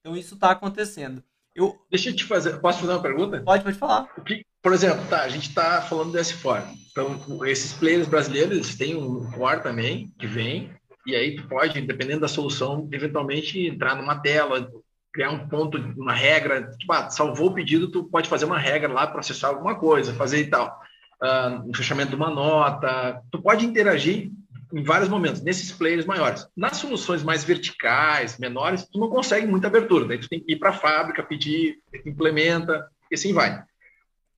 Então 0.00 0.16
isso 0.16 0.34
está 0.34 0.52
acontecendo. 0.52 1.22
Eu... 1.54 1.76
Deixa 1.90 2.10
eu 2.10 2.16
te 2.16 2.24
fazer. 2.24 2.58
Posso 2.60 2.80
fazer 2.80 2.92
uma 2.92 3.02
pergunta? 3.02 3.42
Pode, 3.42 3.64
pode 3.64 3.76
falar. 3.76 4.08
O 4.16 4.22
que, 4.22 4.46
por 4.66 4.72
exemplo, 4.72 5.06
tá, 5.08 5.22
a 5.22 5.28
gente 5.28 5.48
está 5.48 5.80
falando 5.80 6.10
dessa 6.10 6.34
forma. 6.34 6.74
Então, 6.90 7.20
esses 7.46 7.72
players 7.72 8.08
brasileiros 8.08 8.74
têm 8.74 8.96
um 8.96 9.30
core 9.30 9.62
também 9.62 10.12
que 10.18 10.26
vem, 10.26 10.72
e 11.06 11.14
aí 11.14 11.36
tu 11.36 11.46
pode, 11.46 11.80
dependendo 11.82 12.22
da 12.22 12.26
solução, 12.26 12.88
eventualmente 12.90 13.64
entrar 13.64 13.94
numa 13.94 14.18
tela, 14.18 14.68
criar 15.12 15.30
um 15.30 15.46
ponto, 15.46 15.78
uma 15.96 16.12
regra. 16.12 16.68
Tipo, 16.76 16.92
ah, 16.94 17.08
salvou 17.08 17.50
o 17.50 17.54
pedido, 17.54 17.92
tu 17.92 18.10
pode 18.10 18.28
fazer 18.28 18.44
uma 18.44 18.58
regra 18.58 18.92
lá 18.92 19.06
para 19.06 19.20
acessar 19.20 19.50
alguma 19.50 19.76
coisa, 19.76 20.12
fazer 20.14 20.40
e 20.40 20.50
tal. 20.50 20.76
Uh, 21.22 21.70
um 21.70 21.72
fechamento 21.72 22.10
de 22.10 22.16
uma 22.16 22.28
nota. 22.28 23.22
Tu 23.30 23.40
pode 23.40 23.64
interagir 23.64 24.32
em 24.72 24.82
vários 24.82 25.08
momentos, 25.08 25.42
nesses 25.42 25.70
players 25.70 26.06
maiores. 26.06 26.44
Nas 26.56 26.78
soluções 26.78 27.22
mais 27.22 27.44
verticais, 27.44 28.36
menores, 28.36 28.84
tu 28.84 28.98
não 28.98 29.10
consegue 29.10 29.46
muita 29.46 29.68
abertura. 29.68 30.06
Daí 30.06 30.18
tu 30.18 30.28
tem 30.28 30.40
que 30.40 30.54
ir 30.54 30.56
para 30.56 30.70
a 30.70 30.76
fábrica, 30.76 31.22
pedir, 31.22 31.78
implementa, 32.04 32.84
e 33.08 33.14
assim 33.14 33.32
vai. 33.32 33.64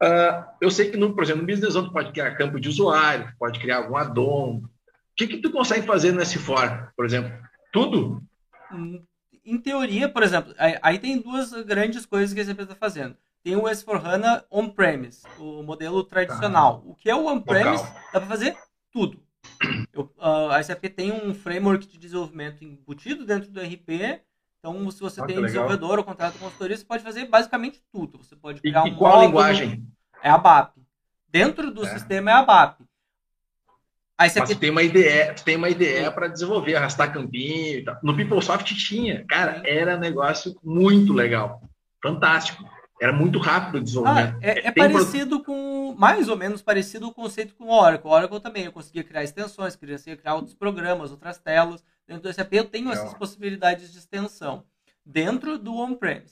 Uh, 0.02 0.44
eu 0.60 0.70
sei 0.70 0.90
que, 0.90 0.96
no, 0.96 1.14
por 1.14 1.24
exemplo, 1.24 1.42
no 1.42 1.46
Business 1.46 1.72
Zone, 1.72 1.88
tu 1.88 1.92
pode 1.92 2.12
criar 2.12 2.36
campo 2.36 2.60
de 2.60 2.68
usuário, 2.68 3.32
pode 3.38 3.58
criar 3.58 3.78
algum 3.78 3.96
addon. 3.96 4.58
O 4.58 4.68
que, 5.16 5.26
que 5.26 5.38
tu 5.38 5.50
consegue 5.50 5.86
fazer 5.86 6.12
no 6.12 6.20
S4, 6.20 6.90
por 6.96 7.04
exemplo? 7.04 7.32
Tudo? 7.72 8.22
Em 9.44 9.58
teoria, 9.58 10.08
por 10.08 10.22
exemplo, 10.22 10.54
aí 10.58 10.98
tem 10.98 11.20
duas 11.20 11.52
grandes 11.64 12.06
coisas 12.06 12.32
que 12.32 12.40
a 12.40 12.44
SAP 12.44 12.60
está 12.60 12.74
fazendo. 12.76 13.16
Tem 13.42 13.56
o 13.56 13.62
S4HANA 13.62 14.44
on-premise, 14.50 15.22
o 15.38 15.62
modelo 15.62 16.04
tradicional. 16.04 16.82
O 16.86 16.94
que 16.94 17.10
é 17.10 17.14
o 17.14 17.26
on-premise? 17.26 17.82
Dá 18.12 18.20
para 18.20 18.26
fazer 18.26 18.56
tudo. 18.92 19.20
Eu, 19.92 20.12
uh, 20.18 20.50
a 20.50 20.62
SAP 20.62 20.84
tem 20.94 21.10
um 21.10 21.34
framework 21.34 21.86
de 21.86 21.98
desenvolvimento 21.98 22.62
embutido 22.62 23.24
dentro 23.24 23.50
do 23.50 23.60
RP 23.60 24.20
então, 24.58 24.90
se 24.90 25.00
você 25.00 25.20
ah, 25.20 25.24
tem 25.24 25.38
um 25.38 25.42
desenvolvedor 25.42 25.98
ou 25.98 26.04
contrato 26.04 26.34
com 26.34 26.40
consultoria, 26.40 26.76
você 26.76 26.84
pode 26.84 27.02
fazer 27.02 27.26
basicamente 27.26 27.80
tudo. 27.92 28.18
Você 28.18 28.34
pode 28.34 28.60
criar 28.60 28.86
e, 28.86 28.90
um 28.90 28.94
e 28.94 28.96
qual 28.96 29.22
linguagem? 29.22 29.86
É 30.22 30.28
a 30.28 30.38
BAP. 30.38 30.74
Dentro 31.28 31.70
do 31.70 31.84
é. 31.84 31.88
sistema 31.90 32.30
é 32.30 32.34
a 32.34 32.42
BAP. 32.42 32.80
Aí 34.18 34.28
você 34.28 34.40
Mas 34.40 34.56
tem 34.56 34.70
uma 34.70 34.82
ideia, 34.82 35.32
tem 35.32 35.56
uma 35.56 35.68
ideia 35.68 36.10
para 36.10 36.26
desenvolver, 36.26 36.74
arrastar 36.74 37.12
campinho 37.12 37.78
e 37.78 37.84
tal. 37.84 37.98
No 38.02 38.16
PeopleSoft 38.16 38.74
tinha, 38.74 39.24
cara, 39.28 39.62
era 39.64 39.96
negócio 39.96 40.58
muito 40.64 41.12
legal, 41.12 41.62
fantástico. 42.02 42.68
Era 43.00 43.12
muito 43.12 43.38
rápido 43.38 43.76
o 43.76 43.80
desenvolvimento. 43.80 44.34
Ah, 44.34 44.38
é, 44.42 44.66
é 44.66 44.72
parecido 44.72 45.40
pro... 45.40 45.54
com, 45.54 45.94
mais 45.96 46.28
ou 46.28 46.36
menos 46.36 46.60
parecido 46.60 47.06
o 47.06 47.14
conceito 47.14 47.54
com 47.54 47.66
o 47.66 47.72
Oracle. 47.72 48.10
O 48.10 48.12
Oracle 48.12 48.40
também, 48.40 48.64
eu 48.64 48.72
conseguia 48.72 49.04
criar 49.04 49.22
extensões, 49.22 49.76
conseguia 49.76 50.16
criar 50.16 50.34
outros 50.34 50.56
programas, 50.56 51.12
outras 51.12 51.38
telas. 51.38 51.84
Dentro 52.08 52.22
do 52.22 52.32
SAP 52.32 52.54
eu 52.54 52.64
tenho 52.64 52.90
essas 52.90 53.12
possibilidades 53.12 53.92
de 53.92 53.98
extensão 53.98 54.64
dentro 55.04 55.58
do 55.58 55.76
on-premise. 55.76 56.30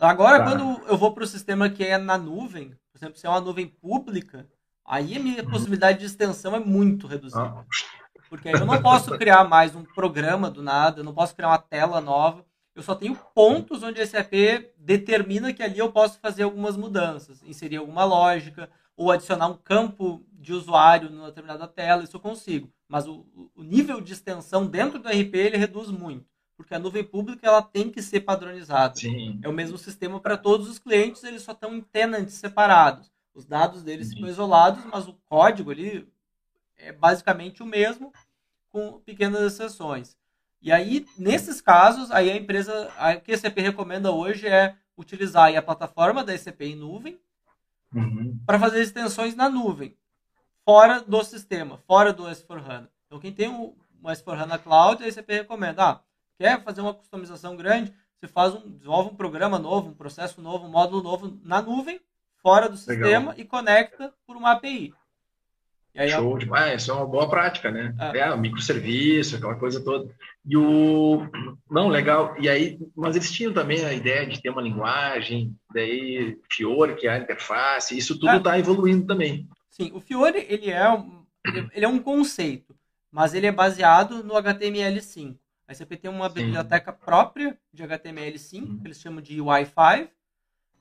Agora, 0.00 0.38
tá. 0.38 0.44
quando 0.44 0.86
eu 0.86 0.96
vou 0.96 1.12
para 1.12 1.24
o 1.24 1.26
sistema 1.26 1.68
que 1.68 1.84
é 1.84 1.98
na 1.98 2.16
nuvem, 2.16 2.70
por 2.92 2.96
exemplo, 2.96 3.18
se 3.18 3.26
é 3.26 3.28
uma 3.28 3.40
nuvem 3.40 3.66
pública, 3.66 4.46
aí 4.86 5.16
a 5.16 5.20
minha 5.20 5.42
uhum. 5.42 5.50
possibilidade 5.50 5.98
de 5.98 6.06
extensão 6.06 6.54
é 6.54 6.60
muito 6.60 7.08
reduzida. 7.08 7.42
Ah. 7.42 7.64
Porque 8.28 8.48
aí 8.48 8.54
eu 8.54 8.64
não 8.64 8.80
posso 8.80 9.18
criar 9.18 9.42
mais 9.42 9.74
um 9.74 9.82
programa 9.82 10.48
do 10.48 10.62
nada, 10.62 11.00
eu 11.00 11.04
não 11.04 11.12
posso 11.12 11.34
criar 11.34 11.48
uma 11.48 11.58
tela 11.58 12.00
nova. 12.00 12.46
Eu 12.72 12.82
só 12.82 12.94
tenho 12.94 13.18
pontos 13.34 13.82
onde 13.82 14.00
a 14.00 14.06
SAP 14.06 14.32
determina 14.78 15.52
que 15.52 15.62
ali 15.62 15.80
eu 15.80 15.90
posso 15.90 16.20
fazer 16.20 16.44
algumas 16.44 16.76
mudanças, 16.76 17.42
inserir 17.42 17.78
alguma 17.78 18.04
lógica, 18.04 18.70
ou 18.96 19.10
adicionar 19.10 19.48
um 19.48 19.56
campo 19.56 20.24
de 20.32 20.52
usuário 20.52 21.10
numa 21.10 21.26
determinada 21.26 21.66
tela, 21.66 22.04
isso 22.04 22.16
eu 22.16 22.20
consigo 22.20 22.70
mas 22.90 23.06
o, 23.06 23.24
o, 23.54 23.62
nível 23.62 24.00
de 24.00 24.12
extensão 24.12 24.66
dentro 24.66 24.98
do 24.98 25.08
RP 25.08 25.34
ele 25.36 25.56
reduz 25.56 25.90
muito, 25.90 26.26
porque 26.56 26.74
a 26.74 26.78
nuvem 26.78 27.04
pública 27.04 27.46
ela 27.46 27.62
tem 27.62 27.88
que 27.88 28.02
ser 28.02 28.22
padronizada. 28.22 28.96
Sim. 28.96 29.38
É 29.44 29.48
o 29.48 29.52
mesmo 29.52 29.78
sistema 29.78 30.18
para 30.18 30.36
todos 30.36 30.68
os 30.68 30.80
clientes, 30.80 31.22
eles 31.22 31.42
só 31.42 31.52
estão 31.52 31.72
em 31.72 31.80
tenants 31.80 32.34
separados. 32.34 33.08
Os 33.32 33.44
dados 33.46 33.84
deles 33.84 34.08
Sim. 34.08 34.16
ficam 34.16 34.28
isolados, 34.28 34.84
mas 34.86 35.06
o 35.06 35.12
código 35.24 35.70
ali 35.70 36.04
é 36.76 36.90
basicamente 36.90 37.62
o 37.62 37.66
mesmo, 37.66 38.12
com 38.70 38.98
pequenas 38.98 39.40
exceções. 39.52 40.16
E 40.60 40.72
aí, 40.72 41.06
nesses 41.16 41.60
casos, 41.60 42.10
aí 42.10 42.28
a 42.28 42.36
empresa, 42.36 42.90
o 43.16 43.20
que 43.20 43.32
a 43.32 43.38
SAP 43.38 43.58
recomenda 43.58 44.10
hoje 44.10 44.48
é 44.48 44.74
utilizar 44.96 45.56
a 45.56 45.62
plataforma 45.62 46.24
da 46.24 46.36
SAP 46.36 46.62
em 46.62 46.74
nuvem 46.74 47.20
uhum. 47.94 48.36
para 48.44 48.58
fazer 48.58 48.82
extensões 48.82 49.36
na 49.36 49.48
nuvem 49.48 49.96
fora 50.64 51.00
do 51.00 51.22
sistema, 51.24 51.78
fora 51.86 52.12
do 52.12 52.24
S4HANA. 52.24 52.88
Então, 53.06 53.18
quem 53.18 53.32
tem 53.32 53.48
o 53.48 53.74
S4HANA 54.04 54.58
Cloud, 54.58 55.02
aí 55.02 55.12
você 55.12 55.24
recomenda, 55.26 55.84
ah, 55.84 56.00
quer 56.38 56.62
fazer 56.62 56.80
uma 56.80 56.94
customização 56.94 57.56
grande, 57.56 57.92
você 58.20 58.28
faz 58.28 58.54
um, 58.54 58.70
desenvolve 58.70 59.10
um 59.10 59.16
programa 59.16 59.58
novo, 59.58 59.90
um 59.90 59.94
processo 59.94 60.40
novo, 60.40 60.66
um 60.66 60.70
módulo 60.70 61.02
novo 61.02 61.38
na 61.42 61.62
nuvem, 61.62 62.00
fora 62.42 62.68
do 62.68 62.76
sistema 62.76 63.30
Legal. 63.30 63.34
e 63.36 63.44
conecta 63.44 64.14
por 64.26 64.36
uma 64.36 64.52
API. 64.52 64.94
Aí, 65.96 66.08
Show 66.10 66.38
demais, 66.38 66.82
isso 66.82 66.92
é 66.92 66.94
uma 66.94 67.06
boa 67.06 67.28
prática, 67.28 67.70
né? 67.70 67.94
É. 67.98 68.18
é, 68.18 68.36
microserviço, 68.36 69.36
aquela 69.36 69.56
coisa 69.56 69.82
toda. 69.82 70.08
E 70.46 70.56
o. 70.56 71.26
Não, 71.68 71.88
legal. 71.88 72.36
E 72.38 72.48
aí, 72.48 72.78
mas 72.94 73.16
eles 73.16 73.32
tinham 73.32 73.52
também 73.52 73.84
a 73.84 73.92
ideia 73.92 74.24
de 74.24 74.40
ter 74.40 74.50
uma 74.50 74.62
linguagem, 74.62 75.54
daí 75.74 76.38
Fiore, 76.50 76.94
que 76.94 77.08
é 77.08 77.10
a 77.10 77.18
interface, 77.18 77.98
isso 77.98 78.18
tudo 78.18 78.36
está 78.36 78.56
é. 78.56 78.60
evoluindo 78.60 79.06
também. 79.06 79.48
Sim, 79.84 79.92
o 79.94 80.00
Fiore, 80.00 80.46
ele 80.48 80.70
é 80.70 80.90
um, 80.90 81.24
ele 81.72 81.84
é 81.84 81.88
um 81.88 81.98
conceito. 81.98 82.76
mas 83.10 83.34
ele 83.34 83.46
é 83.46 83.52
baseado 83.52 84.22
no 84.22 84.34
HTML5. 84.34 85.36
A 85.66 85.74
SAP 85.74 85.92
tem 85.92 86.10
uma 86.10 86.28
Sim. 86.28 86.34
biblioteca 86.34 86.92
própria 86.92 87.58
de 87.72 87.82
HTML5, 87.82 88.62
uhum. 88.62 88.78
que 88.78 88.86
eles 88.86 89.00
chamam 89.00 89.20
de 89.20 89.40
Wi-Fi, 89.40 90.10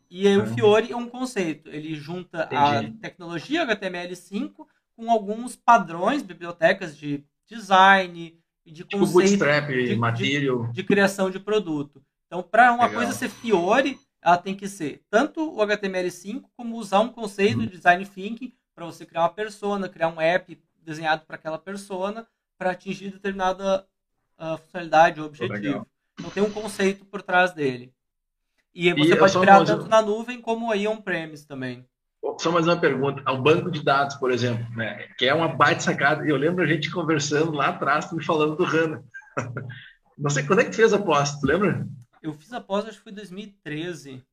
e 0.09 0.27
aí, 0.27 0.37
o 0.37 0.47
Fiori 0.47 0.91
é 0.91 0.95
um 0.95 1.07
conceito. 1.07 1.69
Ele 1.69 1.93
junta 1.93 2.45
Entendi. 2.45 2.97
a 2.97 3.01
tecnologia 3.01 3.65
HTML5 3.67 4.65
com 4.95 5.11
alguns 5.11 5.55
padrões, 5.55 6.23
bibliotecas 6.23 6.97
de 6.97 7.23
design 7.47 8.37
e 8.65 8.71
de 8.71 8.83
tipo 8.83 8.99
conceito 8.99 9.37
bootstrap, 9.37 9.67
de, 9.69 9.95
material. 9.95 10.67
De, 10.67 10.73
de, 10.73 10.83
criação 10.83 11.29
de 11.29 11.39
produto. 11.39 12.03
Então, 12.25 12.41
para 12.41 12.73
uma 12.73 12.85
Legal. 12.85 13.01
coisa 13.01 13.13
ser 13.13 13.29
Fiori, 13.29 13.99
ela 14.21 14.37
tem 14.37 14.55
que 14.55 14.67
ser 14.67 15.03
tanto 15.09 15.47
o 15.55 15.57
HTML5 15.57 16.43
como 16.57 16.77
usar 16.77 16.99
um 17.01 17.09
conceito 17.09 17.59
uhum. 17.59 17.65
de 17.65 17.71
design 17.71 18.05
thinking 18.05 18.51
para 18.79 18.85
você 18.85 19.05
criar 19.05 19.23
uma 19.23 19.29
persona, 19.29 19.89
criar 19.89 20.07
um 20.07 20.21
app 20.21 20.57
desenhado 20.81 21.25
para 21.25 21.35
aquela 21.35 21.59
persona 21.59 22.25
para 22.57 22.71
atingir 22.71 23.11
determinada 23.11 23.85
uh, 24.39 24.57
funcionalidade 24.57 25.19
ou 25.19 25.27
objetivo. 25.27 25.85
Então 26.17 26.31
tem 26.31 26.41
um 26.41 26.49
conceito 26.49 27.03
por 27.05 27.21
trás 27.21 27.51
dele. 27.51 27.93
E 28.73 28.93
você 28.93 29.13
e 29.13 29.17
pode 29.17 29.37
criar 29.37 29.65
tanto 29.65 29.89
na 29.89 30.01
nuvem 30.01 30.41
como 30.41 30.71
aí 30.71 30.87
on-premise 30.87 31.45
também. 31.45 31.85
Só 32.37 32.51
mais 32.51 32.67
uma 32.67 32.79
pergunta. 32.79 33.21
Ao 33.25 33.41
banco 33.41 33.69
de 33.69 33.83
dados, 33.83 34.15
por 34.15 34.31
exemplo, 34.31 34.65
né, 34.75 35.09
que 35.17 35.25
é 35.25 35.33
uma 35.33 35.49
baita 35.49 35.81
sacada. 35.81 36.25
Eu 36.25 36.37
lembro 36.37 36.63
a 36.63 36.67
gente 36.67 36.89
conversando 36.89 37.51
lá 37.51 37.67
atrás, 37.67 38.11
me 38.13 38.23
falando 38.23 38.55
do 38.55 38.63
HANA. 38.63 39.03
Não 40.17 40.29
sei, 40.29 40.45
quando 40.45 40.59
é 40.59 40.63
que 40.63 40.71
tu 40.71 40.77
fez 40.77 40.93
a 40.93 40.99
pós, 40.99 41.37
tu 41.39 41.45
lembra? 41.45 41.85
Eu 42.21 42.33
fiz 42.33 42.53
a 42.53 42.61
pós, 42.61 42.85
acho 42.85 42.97
que 42.97 43.03
foi 43.03 43.11
2013. 43.11 44.23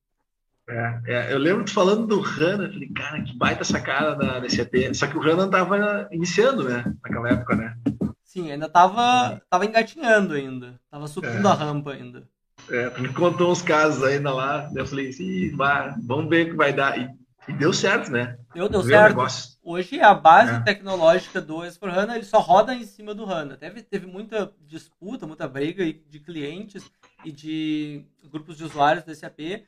É, 0.68 1.00
é, 1.06 1.32
eu 1.32 1.38
lembro 1.38 1.64
tu 1.64 1.72
falando 1.72 2.06
do 2.06 2.20
HANA, 2.20 2.68
falei, 2.72 2.88
cara, 2.88 3.22
que 3.22 3.36
baita 3.36 3.62
sacada 3.62 4.16
da, 4.16 4.40
da 4.40 4.48
SAP. 4.48 4.92
Só 4.94 5.06
que 5.06 5.16
o 5.16 5.22
HANA 5.22 5.44
estava 5.44 6.08
iniciando, 6.10 6.64
né, 6.64 6.84
naquela 7.02 7.30
época, 7.30 7.54
né? 7.54 7.76
Sim, 8.24 8.50
ainda 8.50 8.66
estava 8.66 9.40
tava 9.48 9.64
engatinhando 9.64 10.34
ainda. 10.34 10.78
Tava 10.90 11.06
subindo 11.06 11.46
é. 11.46 11.50
a 11.50 11.54
rampa 11.54 11.92
ainda. 11.92 12.28
É, 12.68 12.90
tu 12.90 13.00
me 13.00 13.12
contou 13.12 13.52
uns 13.52 13.62
casos 13.62 14.02
ainda 14.02 14.32
lá, 14.32 14.68
eu 14.74 14.84
falei 14.84 15.10
assim, 15.10 15.56
vamos 16.04 16.28
ver 16.28 16.46
o 16.46 16.50
que 16.50 16.56
vai 16.56 16.72
dar. 16.72 16.98
E, 16.98 17.08
e 17.48 17.52
deu 17.52 17.72
certo, 17.72 18.10
né? 18.10 18.36
Deu, 18.52 18.68
deu 18.68 18.82
certo. 18.82 19.16
Hoje 19.62 20.00
a 20.00 20.12
base 20.12 20.52
é. 20.52 20.60
tecnológica 20.60 21.40
do 21.40 21.58
S4HANA 21.58 22.16
ele 22.16 22.24
só 22.24 22.40
roda 22.40 22.74
em 22.74 22.84
cima 22.84 23.14
do 23.14 23.24
HANA. 23.24 23.56
Teve, 23.56 23.82
teve 23.82 24.06
muita 24.06 24.52
disputa, 24.66 25.28
muita 25.28 25.46
briga 25.46 25.84
de 25.84 26.18
clientes 26.18 26.90
e 27.24 27.30
de 27.30 28.04
grupos 28.28 28.56
de 28.56 28.64
usuários 28.64 29.04
do 29.04 29.14
SAP 29.14 29.64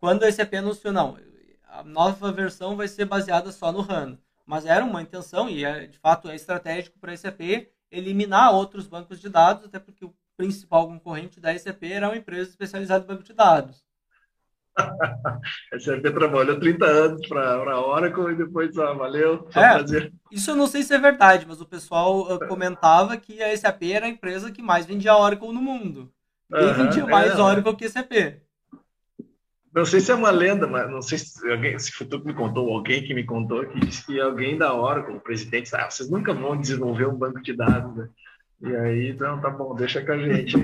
quando 0.00 0.22
o 0.22 0.32
SAP 0.32 0.54
anunciou, 0.54 0.92
não, 0.92 1.18
a 1.68 1.84
nova 1.84 2.32
versão 2.32 2.74
vai 2.74 2.88
ser 2.88 3.04
baseada 3.04 3.52
só 3.52 3.70
no 3.70 3.80
HANA. 3.80 4.18
Mas 4.46 4.66
era 4.66 4.84
uma 4.84 5.02
intenção, 5.02 5.48
e 5.48 5.64
é, 5.64 5.86
de 5.86 5.98
fato 5.98 6.28
é 6.28 6.34
estratégico 6.34 6.98
para 6.98 7.12
a 7.12 7.16
SAP 7.16 7.68
eliminar 7.92 8.52
outros 8.52 8.86
bancos 8.86 9.20
de 9.20 9.28
dados, 9.28 9.66
até 9.66 9.78
porque 9.78 10.04
o 10.04 10.14
principal 10.36 10.88
concorrente 10.88 11.38
da 11.38 11.56
SAP 11.56 11.84
era 11.84 12.08
uma 12.08 12.16
empresa 12.16 12.50
especializada 12.50 13.04
em 13.04 13.06
banco 13.06 13.22
de 13.22 13.34
dados. 13.34 13.84
a 14.76 15.78
SAP 15.78 16.02
trabalhou 16.14 16.58
30 16.58 16.84
anos 16.84 17.28
para 17.28 17.72
a 17.72 17.86
Oracle 17.86 18.32
e 18.32 18.36
depois, 18.36 18.76
ah, 18.78 18.94
valeu, 18.94 19.48
é, 19.54 20.10
Isso 20.32 20.50
eu 20.50 20.56
não 20.56 20.66
sei 20.66 20.82
se 20.82 20.94
é 20.94 20.98
verdade, 20.98 21.44
mas 21.46 21.60
o 21.60 21.66
pessoal 21.66 22.34
uh, 22.34 22.48
comentava 22.48 23.16
que 23.16 23.42
a 23.42 23.56
SAP 23.56 23.82
era 23.82 24.06
a 24.06 24.08
empresa 24.08 24.50
que 24.50 24.62
mais 24.62 24.86
vendia 24.86 25.14
Oracle 25.14 25.52
no 25.52 25.60
mundo. 25.60 26.10
Ninguém 26.48 26.68
uhum, 26.68 26.74
vendia 26.74 27.06
mais 27.06 27.38
é, 27.38 27.42
Oracle 27.42 27.76
que 27.76 27.88
SAP. 27.88 28.40
Não 29.72 29.84
sei 29.84 30.00
se 30.00 30.10
é 30.10 30.14
uma 30.14 30.30
lenda, 30.30 30.66
mas 30.66 30.90
não 30.90 31.00
sei 31.00 31.18
se 31.18 31.48
alguém, 31.48 31.78
se 31.78 31.92
foi 31.92 32.06
tu 32.06 32.20
que 32.20 32.26
me 32.26 32.34
contou, 32.34 32.66
ou 32.66 32.76
alguém 32.76 33.04
que 33.04 33.14
me 33.14 33.24
contou, 33.24 33.64
que 33.66 33.78
disse 33.78 34.04
que 34.04 34.20
alguém 34.20 34.58
da 34.58 34.74
Oracle, 34.74 35.14
o 35.14 35.20
presidente, 35.20 35.74
ah, 35.76 35.88
vocês 35.88 36.10
nunca 36.10 36.34
vão 36.34 36.60
desenvolver 36.60 37.06
um 37.06 37.16
banco 37.16 37.40
de 37.40 37.52
dados. 37.52 37.94
Né? 37.94 38.08
E 38.62 38.76
aí, 38.76 39.08
então, 39.10 39.40
tá 39.40 39.48
bom, 39.48 39.74
deixa 39.74 40.04
com 40.04 40.12
a 40.12 40.18
gente. 40.18 40.56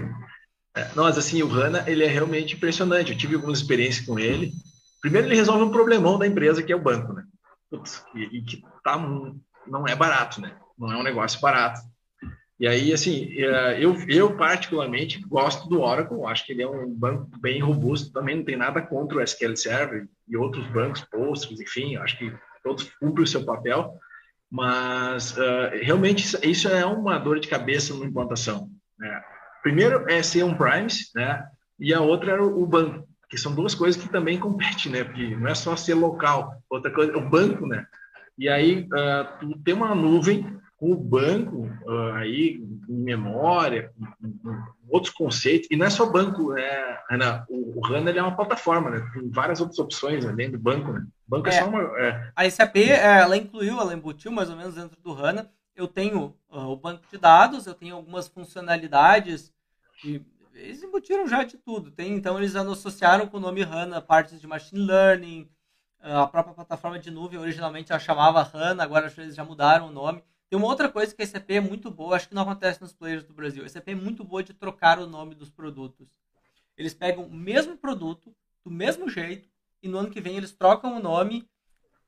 É, 0.75 0.91
nós, 0.97 1.17
assim, 1.17 1.43
o 1.43 1.51
HANA, 1.51 1.85
ele 1.87 2.05
é 2.05 2.09
realmente 2.09 2.57
impressionante. 2.57 3.13
Eu 3.13 3.19
tive 3.19 3.37
algumas 3.37 3.61
experiências 3.61 4.05
com 4.05 4.19
ele. 4.19 4.53
Primeiro, 5.01 5.29
ele 5.29 5.37
resolve 5.37 5.63
um 5.63 5.71
problemão 5.71 6.19
da 6.19 6.27
empresa, 6.27 6.63
que 6.63 6.73
é 6.73 6.77
o 6.77 6.83
banco, 6.83 7.13
né? 7.13 7.25
Putz, 7.71 8.05
e, 8.15 8.39
e, 8.39 8.43
que 8.43 8.63
tá, 8.83 8.99
não 9.67 9.87
é 9.87 9.95
barato, 9.95 10.41
né? 10.41 10.57
Não 10.77 10.93
é 10.93 10.97
um 10.97 11.03
negócio 11.03 11.41
barato. 11.41 11.81
E 12.59 12.67
aí, 12.67 12.93
assim, 12.93 13.31
é, 13.35 13.85
eu, 13.85 13.95
eu 14.09 14.35
particularmente 14.35 15.21
gosto 15.21 15.69
do 15.69 15.83
Oracle, 15.83 16.25
acho 16.25 16.47
que 16.47 16.53
ele 16.53 16.63
é 16.63 16.69
um 16.69 16.89
banco 16.89 17.29
bem 17.39 17.61
robusto, 17.61 18.13
também 18.13 18.37
não 18.37 18.45
tem 18.45 18.57
nada 18.57 18.81
contra 18.81 19.19
o 19.19 19.21
SQL 19.21 19.57
Server 19.57 20.09
e 20.27 20.37
outros 20.37 20.67
bancos, 20.69 21.03
Postgres, 21.03 21.61
enfim, 21.61 21.97
acho 21.97 22.17
que 22.17 22.33
todos 22.63 22.91
cumprem 22.99 23.25
o 23.25 23.27
seu 23.27 23.45
papel, 23.45 23.95
mas 24.51 25.37
uh, 25.37 25.71
realmente 25.83 26.25
isso 26.49 26.69
é 26.69 26.85
uma 26.87 27.19
dor 27.19 27.41
de 27.41 27.49
cabeça 27.49 27.95
na 27.95 28.07
implantação. 28.07 28.71
Né? 28.99 29.23
Primeiro 29.63 30.09
é 30.09 30.23
ser 30.23 30.45
um 30.45 30.57
Primes, 30.57 31.11
né? 31.15 31.45
E 31.79 31.93
a 31.93 32.01
outra 32.01 32.33
é 32.33 32.41
o 32.41 32.67
banco, 32.67 33.07
que 33.29 33.37
são 33.37 33.55
duas 33.55 33.75
coisas 33.75 34.01
que 34.01 34.09
também 34.09 34.39
competem, 34.39 34.93
né? 34.93 35.05
Porque 35.05 35.37
não 35.37 35.49
é 35.49 35.55
só 35.55 35.77
ser 35.77 35.95
local, 35.95 36.55
outra 36.71 36.91
coisa 36.91 37.13
é 37.13 37.17
o 37.17 37.29
banco, 37.29 37.67
né? 37.67 37.85
E 38.39 38.49
aí 38.49 38.81
uh, 38.81 39.39
tu 39.41 39.59
tem 39.63 39.75
uma 39.75 39.95
nuvem 39.95 40.59
com 40.77 40.93
o 40.93 40.97
banco 40.97 41.70
uh, 41.87 42.12
aí 42.14 42.62
em 42.89 43.03
memória, 43.03 43.93
com, 44.20 44.39
com 44.39 44.62
outros 44.89 45.12
conceitos, 45.12 45.68
e 45.70 45.77
não 45.77 45.87
é 45.87 45.91
só 45.91 46.07
banco, 46.07 46.53
né, 46.53 46.99
Ana? 47.11 47.47
O, 47.49 47.81
o 47.81 47.87
HANA 47.87 48.11
é 48.11 48.22
uma 48.22 48.37
plataforma, 48.37 48.91
né? 48.91 49.11
Tem 49.12 49.29
várias 49.31 49.61
outras 49.61 49.79
opções 49.79 50.24
além 50.24 50.51
do 50.51 50.59
banco, 50.59 50.93
né? 50.93 51.01
O 51.27 51.31
banco 51.31 51.49
é, 51.49 51.55
é 51.55 51.61
só 51.61 51.68
uma. 51.68 51.81
É... 51.99 52.31
A 52.37 52.51
SAP, 52.51 52.77
é, 52.77 53.20
ela 53.20 53.37
incluiu, 53.37 53.81
ela 53.81 53.95
embutiu 53.95 54.31
mais 54.31 54.51
ou 54.51 54.57
menos 54.57 54.74
dentro 54.74 55.01
do 55.01 55.12
HANA. 55.12 55.51
Eu 55.74 55.89
tenho 55.89 56.35
uh, 56.51 56.68
o 56.68 56.77
banco 56.77 57.05
de 57.11 57.18
dados, 57.18 57.66
eu 57.66 57.74
tenho 57.74 57.97
algumas 57.97 58.29
funcionalidades 58.29 59.53
que 60.01 60.24
eles 60.55 60.83
embutiram 60.83 61.27
já 61.27 61.43
de 61.43 61.57
tudo. 61.57 61.91
Tem, 61.91 62.14
então, 62.14 62.39
eles 62.39 62.55
associaram 62.55 63.27
com 63.27 63.39
o 63.39 63.41
nome 63.41 63.62
HANA 63.62 64.01
partes 64.01 64.41
de 64.41 64.47
machine 64.47 64.81
learning, 64.81 65.49
uh, 66.03 66.18
a 66.18 66.27
própria 66.27 66.55
plataforma 66.55 66.99
de 66.99 67.11
nuvem 67.11 67.39
originalmente 67.39 67.93
ela 67.93 67.99
chamava 67.99 68.41
HANA, 68.41 68.83
agora 68.83 69.12
eles 69.16 69.35
já 69.35 69.45
mudaram 69.45 69.89
o 69.89 69.93
nome. 69.93 70.22
Tem 70.49 70.59
uma 70.59 70.68
outra 70.68 70.88
coisa 70.88 71.14
que 71.14 71.22
a 71.22 71.26
SAP 71.26 71.51
é 71.51 71.61
muito 71.61 71.90
boa, 71.90 72.16
acho 72.16 72.28
que 72.28 72.34
não 72.34 72.42
acontece 72.42 72.80
nos 72.80 72.92
players 72.92 73.24
do 73.24 73.34
Brasil. 73.34 73.64
A 73.64 73.68
SAP 73.68 73.88
é 73.88 73.94
muito 73.94 74.22
boa 74.22 74.42
de 74.42 74.55
trocar 74.55 74.99
o 74.99 75.07
nome 75.07 75.34
dos 75.34 75.51
produtos. 75.51 76.09
Eles 76.76 76.94
pegam 76.94 77.24
o 77.24 77.34
mesmo 77.34 77.76
produto, 77.76 78.34
do 78.64 78.70
mesmo 78.70 79.09
jeito, 79.09 79.49
e 79.82 79.88
no 79.88 79.99
ano 79.99 80.11
que 80.11 80.20
vem 80.20 80.36
eles 80.36 80.53
trocam 80.53 80.97
o 80.97 81.03
nome 81.03 81.49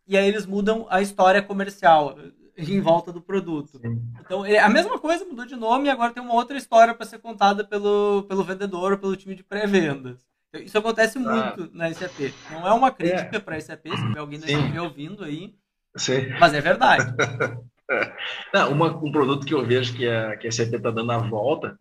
e 0.07 0.17
aí 0.17 0.27
eles 0.27 0.47
mudam 0.47 0.87
a 0.89 1.03
história 1.03 1.43
comercial 1.43 2.17
em 2.57 2.81
volta 2.81 3.13
do 3.13 3.21
produto. 3.21 3.79
Sim. 3.79 4.03
Então, 4.21 4.45
é 4.45 4.59
a 4.59 4.69
mesma 4.69 4.99
coisa, 4.99 5.25
mudou 5.25 5.45
de 5.45 5.55
nome 5.55 5.87
e 5.87 5.91
agora 5.91 6.13
tem 6.13 6.23
uma 6.23 6.35
outra 6.35 6.57
história 6.57 6.95
para 6.95 7.07
ser 7.07 7.19
contada 7.19 7.65
pelo, 7.65 8.25
pelo 8.29 8.43
vendedor 8.43 8.93
ou 8.93 8.99
pelo 8.99 9.17
time 9.17 9.35
de 9.35 9.45
pré-vendas. 9.45 10.27
Isso 10.55 10.79
acontece 10.79 11.19
ah. 11.19 11.21
muito 11.21 11.77
na 11.77 11.93
SAP. 11.93 12.33
Não 12.51 12.67
é 12.67 12.73
uma 12.73 12.91
crítica 12.91 13.37
é. 13.37 13.41
para 13.41 13.57
a 13.57 13.61
SAP, 13.61 13.89
se 13.89 14.07
tiver 14.07 14.19
alguém 14.19 14.41
da 14.41 14.47
SAP 14.47 14.77
ouvindo 14.81 15.25
aí, 15.25 15.55
Sim. 15.97 16.29
mas 16.41 16.55
é 16.55 16.61
verdade. 16.61 17.05
Não, 18.53 18.73
uma, 18.73 18.97
um 18.97 19.11
produto 19.11 19.47
que 19.47 19.55
eu 19.55 19.65
vejo 19.65 19.95
que 19.97 20.09
a, 20.09 20.37
que 20.37 20.47
a 20.47 20.53
SAP 20.53 20.75
está 20.75 20.91
dando 20.91 21.11
a 21.11 21.19
volta 21.19 21.79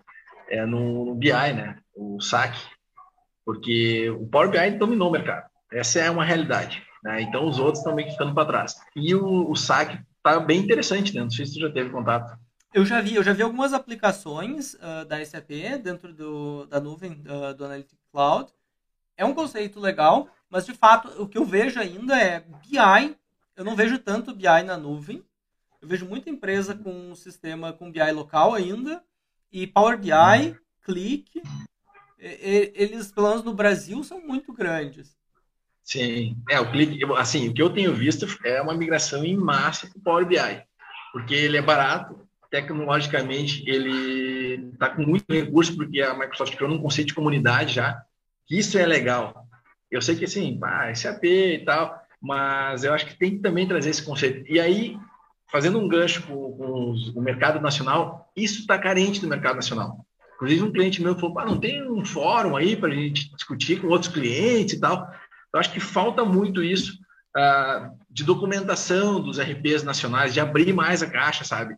é 0.49 0.65
no, 0.65 1.05
no, 1.05 1.15
BI, 1.15 1.31
né? 1.31 1.77
O 1.95 2.21
SAC. 2.21 2.55
Porque 3.45 4.09
o 4.09 4.27
Power 4.27 4.49
BI 4.49 4.77
dominou 4.77 5.09
o 5.09 5.11
mercado. 5.11 5.49
Essa 5.71 5.99
é 5.99 6.11
uma 6.11 6.23
realidade. 6.23 6.81
Né? 7.03 7.21
Então 7.21 7.47
os 7.47 7.59
outros 7.59 7.79
estão 7.79 7.95
meio 7.95 8.07
que 8.07 8.13
ficando 8.13 8.33
para 8.33 8.47
trás. 8.47 8.75
E 8.95 9.13
o, 9.13 9.49
o 9.49 9.55
SAC 9.55 9.99
está 10.17 10.39
bem 10.39 10.59
interessante, 10.59 11.13
né? 11.13 11.21
Não 11.21 11.29
sei 11.29 11.45
se 11.45 11.53
você 11.53 11.59
já 11.61 11.71
teve 11.71 11.89
contato. 11.89 12.37
Eu 12.73 12.85
já 12.85 13.01
vi, 13.01 13.15
eu 13.15 13.23
já 13.23 13.33
vi 13.33 13.41
algumas 13.41 13.73
aplicações 13.73 14.75
uh, 14.75 15.05
da 15.07 15.23
SAP 15.25 15.49
dentro 15.81 16.13
do, 16.13 16.65
da 16.65 16.79
nuvem 16.79 17.23
uh, 17.25 17.53
do 17.53 17.65
Analytics 17.65 18.05
Cloud. 18.11 18.51
É 19.15 19.25
um 19.25 19.33
conceito 19.33 19.79
legal, 19.79 20.27
mas 20.49 20.65
de 20.65 20.73
fato 20.73 21.21
o 21.21 21.27
que 21.27 21.37
eu 21.37 21.45
vejo 21.45 21.79
ainda 21.79 22.19
é 22.19 22.41
BI. 22.41 23.17
Eu 23.55 23.65
não 23.65 23.75
vejo 23.75 23.97
tanto 23.97 24.35
BI 24.35 24.63
na 24.63 24.77
nuvem. 24.77 25.23
Eu 25.81 25.87
vejo 25.87 26.05
muita 26.05 26.29
empresa 26.29 26.75
com 26.75 27.11
um 27.11 27.15
sistema 27.15 27.73
com 27.73 27.91
BI 27.91 28.11
local 28.11 28.53
ainda, 28.53 29.03
e 29.51 29.67
Power 29.67 29.97
BI, 29.97 30.11
uhum. 30.11 30.55
Click, 30.83 31.41
eles, 32.19 33.11
pelo 33.11 33.29
menos 33.29 33.43
no 33.43 33.53
Brasil, 33.53 34.03
são 34.03 34.19
muito 34.19 34.51
grandes. 34.53 35.15
Sim, 35.83 36.35
é, 36.49 36.59
o 36.59 36.71
Click, 36.71 36.99
assim, 37.17 37.49
o 37.49 37.53
que 37.53 37.61
eu 37.61 37.69
tenho 37.69 37.93
visto 37.93 38.25
é 38.43 38.61
uma 38.61 38.73
migração 38.73 39.23
em 39.23 39.37
massa 39.37 39.87
para 39.87 39.97
o 39.97 40.01
Power 40.01 40.25
BI, 40.25 40.63
porque 41.13 41.33
ele 41.33 41.57
é 41.57 41.61
barato, 41.61 42.27
tecnologicamente 42.49 43.63
ele 43.69 44.69
está 44.73 44.89
com 44.89 45.03
muito 45.03 45.25
recurso, 45.31 45.75
porque 45.75 46.01
a 46.01 46.13
Microsoft 46.13 46.55
criou 46.55 46.71
um 46.71 46.81
conceito 46.81 47.09
de 47.09 47.13
comunidade 47.13 47.73
já, 47.75 48.01
isso 48.49 48.77
é 48.77 48.85
legal. 48.85 49.47
Eu 49.89 50.01
sei 50.01 50.15
que, 50.15 50.25
assim, 50.25 50.59
ah, 50.63 50.93
SAP 50.93 51.23
e 51.23 51.63
tal, 51.65 52.01
mas 52.21 52.83
eu 52.83 52.93
acho 52.93 53.05
que 53.05 53.17
tem 53.17 53.31
que 53.31 53.39
também 53.39 53.67
trazer 53.67 53.89
esse 53.89 54.03
conceito. 54.03 54.49
E 54.51 54.59
aí, 54.59 54.97
fazendo 55.51 55.79
um 55.79 55.87
gancho 55.87 56.23
com, 56.23 56.53
com 56.53 57.19
o 57.19 57.21
mercado 57.21 57.59
nacional, 57.61 58.31
isso 58.35 58.61
está 58.61 58.77
carente 58.77 59.21
do 59.21 59.27
mercado 59.27 59.55
nacional. 59.55 60.05
Inclusive, 60.35 60.63
um 60.63 60.71
cliente 60.71 61.01
meu 61.01 61.17
falou: 61.17 61.39
ah, 61.39 61.45
não 61.45 61.59
tem 61.59 61.89
um 61.89 62.05
fórum 62.05 62.55
aí 62.55 62.75
para 62.75 62.89
a 62.89 62.95
gente 62.95 63.33
discutir 63.35 63.81
com 63.81 63.87
outros 63.87 64.11
clientes 64.11 64.75
e 64.75 64.79
tal. 64.79 65.09
Eu 65.53 65.59
acho 65.59 65.71
que 65.71 65.79
falta 65.79 66.23
muito 66.23 66.63
isso 66.63 66.93
uh, 67.35 67.97
de 68.09 68.23
documentação 68.23 69.19
dos 69.21 69.39
RPs 69.39 69.83
nacionais, 69.83 70.33
de 70.33 70.39
abrir 70.39 70.73
mais 70.73 71.01
a 71.01 71.09
caixa, 71.09 71.43
sabe? 71.43 71.75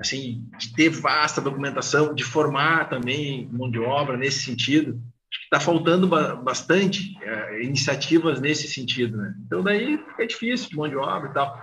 assim, 0.00 0.42
de 0.58 0.72
ter 0.72 0.88
vasta 0.88 1.42
documentação, 1.42 2.14
de 2.14 2.24
formar 2.24 2.88
também 2.88 3.48
mão 3.52 3.70
de 3.70 3.78
obra 3.78 4.16
nesse 4.16 4.40
sentido. 4.40 5.00
Está 5.44 5.60
faltando 5.60 6.08
bastante 6.08 7.16
é, 7.22 7.62
iniciativas 7.62 8.40
nesse 8.40 8.66
sentido, 8.66 9.18
né? 9.18 9.34
Então 9.46 9.62
daí 9.62 9.98
fica 9.98 10.26
difícil 10.26 10.70
de 10.70 10.76
mão 10.76 10.88
de 10.88 10.96
obra 10.96 11.28
e 11.28 11.34
tal. 11.34 11.62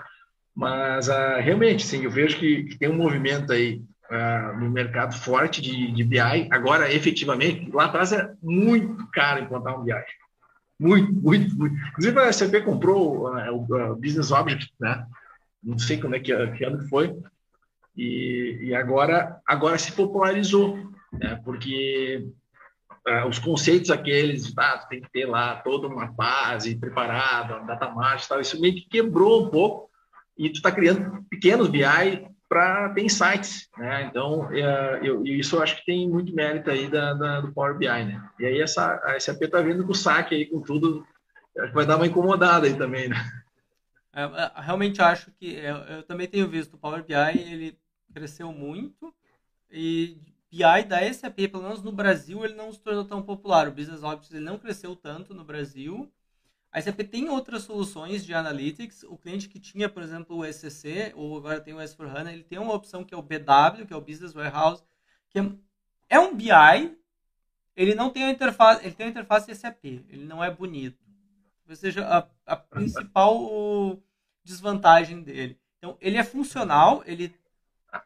Mas 0.57 1.07
uh, 1.07 1.39
realmente, 1.39 1.85
sim, 1.85 2.03
eu 2.03 2.09
vejo 2.09 2.39
que, 2.39 2.63
que 2.63 2.79
tem 2.79 2.89
um 2.89 2.95
movimento 2.95 3.53
aí 3.53 3.79
uh, 4.09 4.59
no 4.59 4.71
mercado 4.71 5.15
forte 5.15 5.61
de, 5.61 5.91
de 5.91 6.03
BI. 6.03 6.47
Agora, 6.49 6.91
efetivamente, 6.91 7.69
lá 7.71 7.85
atrás 7.85 8.11
é 8.11 8.33
muito 8.41 9.07
caro 9.11 9.43
implantar 9.43 9.79
um 9.79 9.83
BI. 9.83 9.93
Muito, 10.79 11.13
muito, 11.13 11.55
muito. 11.55 11.75
Inclusive, 11.89 12.19
a 12.19 12.33
SAP 12.33 12.63
comprou 12.65 13.29
uh, 13.29 13.53
o 13.53 13.95
Business 13.97 14.31
Object, 14.31 14.73
né? 14.79 15.05
Não 15.63 15.77
sei 15.77 15.99
como 15.99 16.15
é 16.15 16.19
que, 16.19 16.35
que 16.53 16.65
ano 16.65 16.87
foi. 16.89 17.15
E, 17.95 18.57
e 18.63 18.73
agora, 18.73 19.39
agora 19.45 19.77
se 19.77 19.91
popularizou, 19.91 20.75
né? 21.13 21.39
Porque 21.45 22.27
os 23.29 23.39
conceitos 23.39 23.89
aqueles, 23.89 24.53
ah, 24.57 24.85
tem 24.89 24.99
que 25.01 25.09
ter 25.09 25.25
lá 25.25 25.55
toda 25.55 25.87
uma 25.87 26.07
base 26.07 26.75
preparada, 26.75 27.59
data 27.59 27.89
margem 27.89 28.27
tal, 28.27 28.41
isso 28.41 28.59
meio 28.59 28.75
que 28.75 28.89
quebrou 28.89 29.45
um 29.45 29.49
pouco 29.49 29.86
e 30.37 30.49
tu 30.49 30.55
está 30.55 30.71
criando 30.71 31.23
pequenos 31.29 31.67
BI 31.67 31.81
para 32.47 32.89
ter 32.93 33.03
insights, 33.03 33.67
né? 33.77 34.03
Então, 34.03 34.49
é, 34.51 34.99
eu, 35.03 35.25
isso 35.25 35.57
eu 35.57 35.63
acho 35.63 35.77
que 35.77 35.85
tem 35.85 36.09
muito 36.09 36.33
mérito 36.33 36.69
aí 36.69 36.89
da, 36.89 37.13
da, 37.13 37.41
do 37.41 37.51
Power 37.51 37.77
BI, 37.77 37.87
né? 37.87 38.29
E 38.39 38.45
aí 38.45 38.61
essa, 38.61 38.95
a 39.03 39.19
SAP 39.19 39.41
está 39.41 39.61
vindo 39.61 39.83
com 39.83 39.91
o 39.91 39.95
saque 39.95 40.35
aí, 40.35 40.45
com 40.45 40.61
tudo, 40.61 41.05
acho 41.57 41.69
que 41.69 41.75
vai 41.75 41.85
dar 41.85 41.97
uma 41.97 42.07
incomodada 42.07 42.67
aí 42.67 42.75
também, 42.75 43.09
né? 43.09 43.17
É, 44.13 44.23
é 44.23 44.51
realmente 44.61 45.01
acho 45.01 45.31
que, 45.31 45.55
eu, 45.55 45.75
eu, 45.75 46.03
também 46.03 46.27
tenho 46.27 46.47
visto 46.47 46.75
o 46.75 46.77
Power 46.77 47.03
BI, 47.03 47.13
ele 47.13 47.77
cresceu 48.13 48.51
muito 48.51 49.13
e 49.69 50.17
BI 50.49 50.83
da 50.87 51.13
SAP, 51.13 51.49
pelo 51.51 51.63
menos 51.63 51.83
no 51.83 51.91
Brasil, 51.91 52.43
ele 52.45 52.55
não 52.55 52.71
se 52.71 52.79
tornou 52.79 53.03
tão 53.03 53.21
popular. 53.21 53.67
O 53.67 53.71
Business 53.71 54.01
Objects 54.01 54.33
ele 54.33 54.45
não 54.45 54.57
cresceu 54.57 54.95
tanto 54.95 55.33
no 55.33 55.43
Brasil, 55.43 56.09
a 56.71 56.81
SAP 56.81 56.99
tem 57.09 57.29
outras 57.29 57.63
soluções 57.63 58.25
de 58.25 58.33
analytics. 58.33 59.03
O 59.03 59.17
cliente 59.17 59.47
que 59.47 59.59
tinha, 59.59 59.87
por 59.89 60.03
exemplo, 60.03 60.37
o 60.37 60.45
SCC, 60.45 61.13
ou 61.15 61.37
agora 61.37 61.61
tem 61.61 61.73
o 61.73 61.77
S4HANA, 61.77 62.31
ele 62.31 62.43
tem 62.43 62.59
uma 62.59 62.73
opção 62.73 63.03
que 63.03 63.13
é 63.13 63.17
o 63.17 63.21
BW, 63.21 63.85
que 63.87 63.93
é 63.93 63.95
o 63.95 64.01
Business 64.01 64.33
Warehouse, 64.33 64.83
que 65.29 65.39
é 66.09 66.19
um 66.19 66.35
BI, 66.35 66.97
ele 67.75 67.95
não 67.95 68.09
tem 68.09 68.25
a 68.25 68.31
interface, 68.31 68.83
ele 68.83 68.95
tem 68.95 69.07
a 69.07 69.09
interface 69.09 69.55
SAP, 69.55 69.85
ele 69.85 70.25
não 70.25 70.43
é 70.43 70.51
bonito. 70.51 71.03
Ou 71.69 71.75
seja, 71.75 72.05
a, 72.07 72.27
a 72.45 72.55
principal 72.55 73.99
desvantagem 74.43 75.21
dele. 75.21 75.59
Então, 75.77 75.97
ele 75.99 76.17
é 76.17 76.23
funcional, 76.23 77.03
ele 77.05 77.35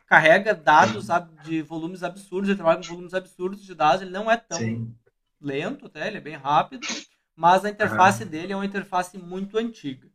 carrega 0.05 0.53
dados 0.53 1.07
de 1.43 1.61
volumes 1.61 2.03
absurdos, 2.03 2.49
ele 2.49 2.57
trabalha 2.57 2.79
com 2.79 2.87
volumes 2.87 3.13
absurdos 3.13 3.63
de 3.63 3.73
dados, 3.73 4.01
ele 4.01 4.11
não 4.11 4.29
é 4.29 4.37
tão 4.37 4.57
Sim. 4.59 4.95
lento 5.39 5.85
até, 5.87 6.07
ele 6.07 6.17
é 6.17 6.21
bem 6.21 6.35
rápido 6.35 6.87
mas 7.35 7.65
a 7.65 7.69
interface 7.69 8.23
uhum. 8.23 8.29
dele 8.29 8.53
é 8.53 8.55
uma 8.55 8.65
interface 8.65 9.17
muito 9.17 9.57
antiga. 9.57 10.07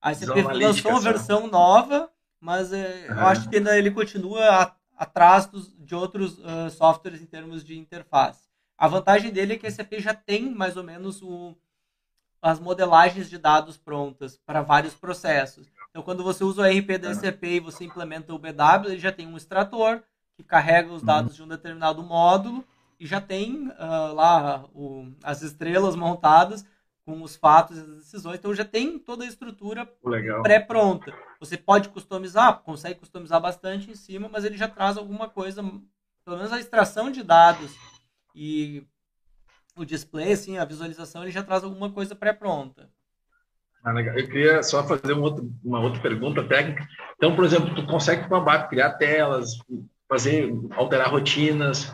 A 0.00 0.14
SAP 0.14 0.36
lançou 0.52 0.92
uma 0.92 1.00
versão 1.00 1.46
nova, 1.46 2.10
mas 2.40 2.72
é, 2.72 3.06
uhum. 3.08 3.16
eu 3.16 3.26
acho 3.26 3.48
que 3.48 3.56
ainda 3.56 3.76
ele 3.76 3.90
continua 3.90 4.40
a, 4.48 4.74
atrás 4.96 5.46
dos, 5.46 5.74
de 5.78 5.94
outros 5.94 6.38
uh, 6.38 6.70
softwares 6.70 7.20
em 7.20 7.26
termos 7.26 7.64
de 7.64 7.78
interface. 7.78 8.48
A 8.78 8.88
vantagem 8.88 9.30
dele 9.30 9.54
é 9.54 9.58
que 9.58 9.66
a 9.66 9.70
SAP 9.70 9.94
já 9.98 10.14
tem 10.14 10.50
mais 10.50 10.76
ou 10.76 10.82
menos 10.82 11.20
o, 11.22 11.54
as 12.40 12.58
modelagens 12.58 13.28
de 13.28 13.36
dados 13.36 13.76
prontas 13.76 14.38
para 14.38 14.62
vários 14.62 14.94
processos. 14.94 15.66
Então, 15.90 16.02
quando 16.02 16.22
você 16.22 16.42
usa 16.44 16.62
o 16.62 16.64
RP 16.64 16.98
da 16.98 17.14
SAP 17.14 17.42
e 17.44 17.60
você 17.60 17.84
implementa 17.84 18.32
o 18.32 18.38
BW, 18.38 18.86
ele 18.86 18.98
já 18.98 19.12
tem 19.12 19.26
um 19.26 19.36
extrator 19.36 20.02
que 20.34 20.42
carrega 20.42 20.92
os 20.92 21.02
dados 21.02 21.32
uhum. 21.32 21.36
de 21.36 21.42
um 21.42 21.48
determinado 21.48 22.02
módulo 22.02 22.64
e 23.00 23.06
já 23.06 23.18
tem 23.18 23.68
uh, 23.68 24.14
lá 24.14 24.66
o, 24.74 25.10
as 25.24 25.40
estrelas 25.40 25.96
montadas 25.96 26.66
com 27.02 27.22
os 27.22 27.34
fatos 27.34 27.78
e 27.78 27.80
as 27.80 27.86
decisões, 27.86 28.38
então 28.38 28.54
já 28.54 28.64
tem 28.64 28.98
toda 28.98 29.24
a 29.24 29.26
estrutura 29.26 29.90
pré-pronta. 30.42 31.12
Você 31.40 31.56
pode 31.56 31.88
customizar, 31.88 32.60
consegue 32.60 33.00
customizar 33.00 33.40
bastante 33.40 33.90
em 33.90 33.94
cima, 33.94 34.28
mas 34.30 34.44
ele 34.44 34.56
já 34.56 34.68
traz 34.68 34.98
alguma 34.98 35.28
coisa, 35.28 35.62
pelo 36.24 36.36
menos 36.36 36.52
a 36.52 36.60
extração 36.60 37.10
de 37.10 37.22
dados 37.22 37.74
e 38.34 38.86
o 39.74 39.84
display, 39.84 40.32
assim, 40.32 40.58
a 40.58 40.64
visualização, 40.66 41.22
ele 41.22 41.32
já 41.32 41.42
traz 41.42 41.64
alguma 41.64 41.90
coisa 41.90 42.14
pré-pronta. 42.14 42.90
Ah, 43.82 43.92
legal. 43.92 44.16
Eu 44.18 44.26
queria 44.26 44.62
só 44.62 44.86
fazer 44.86 45.14
um 45.14 45.22
outro, 45.22 45.50
uma 45.64 45.80
outra 45.80 46.02
pergunta 46.02 46.46
técnica. 46.46 46.86
Então, 47.16 47.34
por 47.34 47.46
exemplo, 47.46 47.74
tu 47.74 47.86
consegue 47.86 48.28
com 48.28 48.34
a 48.34 48.40
BAP 48.40 48.68
criar 48.68 48.90
telas, 48.98 49.58
fazer, 50.06 50.52
alterar 50.76 51.10
rotinas, 51.10 51.90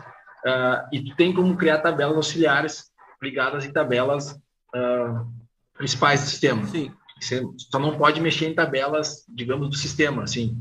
uh, 0.47 0.87
e 0.91 1.03
tu 1.03 1.15
tem 1.15 1.33
como 1.33 1.57
criar 1.57 1.79
tabelas 1.79 2.15
auxiliares 2.15 2.91
ligadas 3.21 3.65
em 3.65 3.71
tabelas 3.71 4.31
uh, 4.31 5.27
principais 5.73 6.21
do 6.21 6.27
sistema. 6.27 6.65
Sim. 6.67 6.91
Você 7.19 7.43
só 7.71 7.79
não 7.79 7.97
pode 7.97 8.21
mexer 8.21 8.47
em 8.47 8.55
tabelas, 8.55 9.25
digamos, 9.27 9.69
do 9.69 9.75
sistema, 9.75 10.23
assim. 10.23 10.57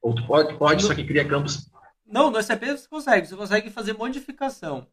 Ou 0.00 0.14
tu 0.14 0.26
pode, 0.26 0.54
pode, 0.58 0.82
no... 0.82 0.88
só 0.88 0.94
que 0.94 1.04
cria 1.04 1.26
campos. 1.26 1.70
Não, 2.04 2.30
no 2.30 2.42
SAP 2.42 2.64
você 2.64 2.88
consegue, 2.88 3.26
você 3.26 3.36
consegue 3.36 3.70
fazer 3.70 3.94
modificação. 3.94 4.86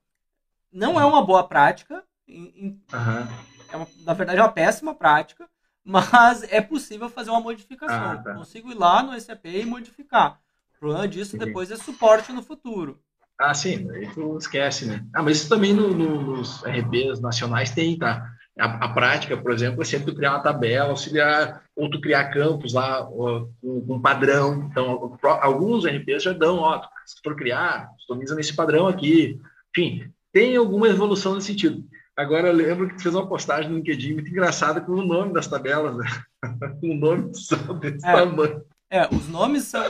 Não 0.72 1.00
é 1.00 1.06
uma 1.06 1.26
boa 1.26 1.44
prática, 1.44 2.04
em. 2.28 2.80
Uhum. 2.94 3.50
É 3.72 3.76
uma, 3.76 3.88
na 4.04 4.14
verdade 4.14 4.40
é 4.40 4.42
uma 4.42 4.52
péssima 4.52 4.96
prática, 4.96 5.48
mas 5.84 6.44
é 6.44 6.62
possível 6.62 7.10
fazer 7.10 7.32
uma 7.32 7.42
modificação. 7.42 8.12
Ah, 8.12 8.18
tá. 8.18 8.36
Consigo 8.36 8.72
ir 8.72 8.76
lá 8.76 9.04
no 9.04 9.20
SAP 9.20 9.46
e 9.46 9.66
modificar. 9.66 10.40
O 10.76 10.80
problema 10.80 11.08
disso 11.08 11.38
depois 11.38 11.72
é 11.72 11.76
suporte 11.76 12.32
no 12.32 12.42
futuro. 12.42 13.02
Ah, 13.40 13.54
sim, 13.54 13.90
aí 13.92 14.06
tu 14.14 14.38
esquece, 14.38 14.86
né? 14.86 15.06
Ah, 15.16 15.24
mas 15.24 15.38
isso 15.38 15.48
também 15.50 15.74
no, 15.74 15.94
no, 15.94 16.22
nos 16.22 16.62
RBs 16.64 17.22
nacionais 17.22 17.72
tem, 17.72 17.98
tá? 17.98 18.30
A, 18.60 18.66
a, 18.86 18.90
prática, 18.90 19.38
por 19.38 19.54
exemplo, 19.54 19.82
é 19.82 19.86
sempre 19.86 20.08
tu 20.08 20.16
criar 20.18 20.32
uma 20.32 20.44
tabela, 20.44 20.90
auxiliar, 20.90 21.64
ou 21.74 21.90
tu 21.90 22.02
criar 22.02 22.32
campos 22.32 22.74
lá 22.74 23.06
com 23.06 23.50
um, 23.64 24.02
padrão. 24.02 24.68
Então, 24.70 25.18
alguns 25.24 25.86
RPs 25.86 26.24
já 26.24 26.34
dão, 26.34 26.58
ó, 26.58 26.82
se 27.06 27.16
for 27.24 27.34
criar, 27.38 27.88
customiza 27.96 28.36
nesse 28.36 28.54
padrão 28.54 28.86
aqui. 28.86 29.40
Enfim, 29.70 30.12
tem 30.34 30.58
alguma 30.58 30.90
evolução 30.90 31.36
nesse 31.36 31.48
sentido. 31.48 31.86
Agora, 32.18 32.50
eu 32.50 32.54
lembro 32.54 32.90
que 32.90 32.96
tu 32.96 33.04
fez 33.04 33.16
uma 33.16 33.30
postagem 33.30 33.72
no 33.72 33.78
LinkedIn 33.78 34.16
muito 34.16 34.30
engraçada 34.30 34.82
com 34.82 34.92
o 34.92 35.06
nome 35.06 35.32
das 35.32 35.48
tabelas, 35.48 35.96
né? 35.96 36.06
o 36.84 36.94
nome 36.94 37.32
desse 37.32 38.06
é. 38.06 38.12
tamanho. 38.12 38.62
É, 38.92 39.08
os 39.14 39.28
nomes 39.28 39.66
são 39.66 39.84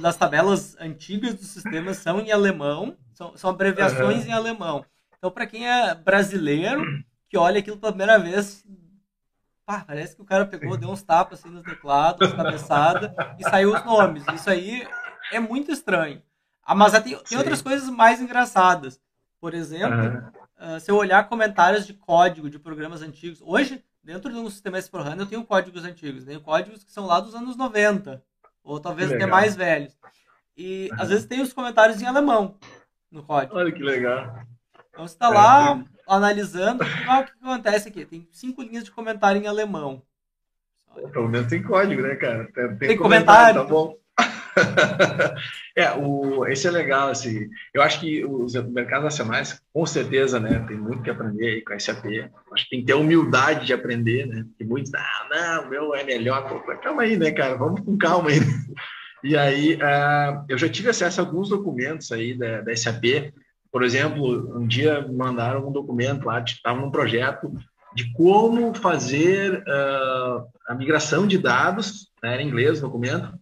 das 0.00 0.16
tabelas 0.16 0.76
antigas 0.80 1.34
do 1.34 1.44
sistema 1.44 1.94
são 1.94 2.20
em 2.20 2.32
alemão, 2.32 2.96
são, 3.12 3.36
são 3.36 3.50
abreviações 3.50 4.24
uhum. 4.24 4.30
em 4.30 4.32
alemão. 4.32 4.84
Então, 5.16 5.30
para 5.30 5.46
quem 5.46 5.70
é 5.70 5.94
brasileiro, 5.94 6.82
que 7.28 7.38
olha 7.38 7.60
aquilo 7.60 7.76
pela 7.76 7.92
primeira 7.92 8.18
vez, 8.18 8.64
pá, 9.64 9.84
parece 9.86 10.16
que 10.16 10.22
o 10.22 10.24
cara 10.24 10.46
pegou, 10.46 10.76
deu 10.76 10.90
uns 10.90 11.02
tapas 11.02 11.38
assim 11.38 11.48
no 11.48 11.62
teclado, 11.62 12.24
umas 12.24 12.34
cabeçadas, 12.34 13.12
e 13.38 13.44
saiu 13.44 13.72
os 13.72 13.84
nomes. 13.84 14.24
Isso 14.34 14.50
aí 14.50 14.84
é 15.30 15.38
muito 15.38 15.70
estranho. 15.70 16.20
Ah, 16.64 16.74
mas 16.74 16.92
tem, 17.02 17.16
tem 17.18 17.38
outras 17.38 17.62
coisas 17.62 17.88
mais 17.88 18.20
engraçadas. 18.20 19.00
Por 19.40 19.54
exemplo, 19.54 19.96
uhum. 19.96 20.76
uh, 20.76 20.80
se 20.80 20.90
eu 20.90 20.96
olhar 20.96 21.28
comentários 21.28 21.86
de 21.86 21.94
código 21.94 22.50
de 22.50 22.58
programas 22.58 23.00
antigos, 23.00 23.40
hoje, 23.42 23.84
dentro 24.02 24.32
de 24.32 24.38
um 24.38 24.50
sistema 24.50 24.78
S4HANA, 24.78 25.20
eu 25.20 25.26
tenho 25.26 25.44
códigos 25.44 25.84
antigos, 25.84 26.24
tenho 26.24 26.40
códigos 26.40 26.82
que 26.82 26.90
são 26.90 27.06
lá 27.06 27.20
dos 27.20 27.34
anos 27.36 27.56
90 27.56 28.20
ou 28.62 28.80
talvez 28.80 29.12
até 29.12 29.26
mais 29.26 29.56
velhos. 29.56 29.96
E 30.56 30.90
às 30.98 31.08
vezes 31.08 31.26
tem 31.26 31.40
os 31.40 31.52
comentários 31.52 32.00
em 32.00 32.06
alemão 32.06 32.56
no 33.10 33.22
código. 33.22 33.56
Olha 33.56 33.72
que 33.72 33.82
legal. 33.82 34.44
Então 34.90 35.06
você 35.06 35.14
está 35.14 35.28
lá 35.28 35.78
é, 35.78 35.84
analisando, 36.06 36.84
ah, 37.08 37.20
o 37.20 37.24
que 37.24 37.32
acontece 37.40 37.88
aqui? 37.88 38.04
Tem 38.04 38.28
cinco 38.32 38.62
linhas 38.62 38.84
de 38.84 38.90
comentário 38.90 39.42
em 39.42 39.46
alemão. 39.46 40.02
Pelo 41.12 41.28
menos 41.28 41.48
tem 41.48 41.62
código, 41.62 42.02
né, 42.02 42.16
cara? 42.16 42.50
Tem, 42.52 42.68
tem, 42.76 42.88
tem 42.88 42.96
comentário, 42.96 43.62
comentário, 43.62 43.62
tá 43.62 43.64
bom. 43.64 43.96
é, 45.80 45.94
o, 45.96 46.46
esse 46.46 46.66
é 46.66 46.70
legal, 46.70 47.08
assim. 47.08 47.48
Eu 47.72 47.82
acho 47.82 48.00
que 48.00 48.24
os 48.24 48.54
mercados 48.54 49.04
nacionais, 49.04 49.60
com 49.72 49.84
certeza, 49.86 50.38
né, 50.38 50.64
tem 50.66 50.76
muito 50.76 51.02
que 51.02 51.10
aprender 51.10 51.46
aí 51.46 51.62
com 51.62 51.72
a 51.72 51.78
SAP. 51.78 52.04
Acho 52.52 52.64
que 52.64 52.70
tem 52.70 52.80
que 52.80 52.86
ter 52.86 52.94
humildade 52.94 53.66
de 53.66 53.72
aprender, 53.72 54.26
né? 54.26 54.44
Porque 54.48 54.64
muitos, 54.64 54.92
ah, 54.94 55.26
não, 55.30 55.64
o 55.64 55.70
meu 55.70 55.94
é 55.94 56.04
melhor. 56.04 56.62
Calma 56.82 57.02
aí, 57.02 57.16
né, 57.16 57.30
cara? 57.32 57.56
Vamos 57.56 57.80
com 57.80 57.96
calma 57.96 58.30
aí. 58.30 58.40
E 59.22 59.36
aí, 59.36 59.74
uh, 59.74 60.44
eu 60.48 60.56
já 60.56 60.66
tive 60.66 60.88
acesso 60.88 61.20
a 61.20 61.24
alguns 61.24 61.50
documentos 61.50 62.10
aí 62.10 62.32
da, 62.32 62.62
da 62.62 62.74
SAP. 62.74 63.34
Por 63.70 63.82
exemplo, 63.82 64.58
um 64.58 64.66
dia 64.66 65.06
mandaram 65.12 65.68
um 65.68 65.72
documento 65.72 66.24
lá, 66.24 66.40
estava 66.40 66.80
num 66.80 66.90
projeto 66.90 67.52
de 67.94 68.10
como 68.12 68.74
fazer 68.74 69.58
uh, 69.58 70.46
a 70.66 70.74
migração 70.74 71.26
de 71.26 71.36
dados, 71.36 72.08
né, 72.22 72.34
era 72.34 72.42
em 72.42 72.48
inglês 72.48 72.78
o 72.78 72.82
documento, 72.82 73.32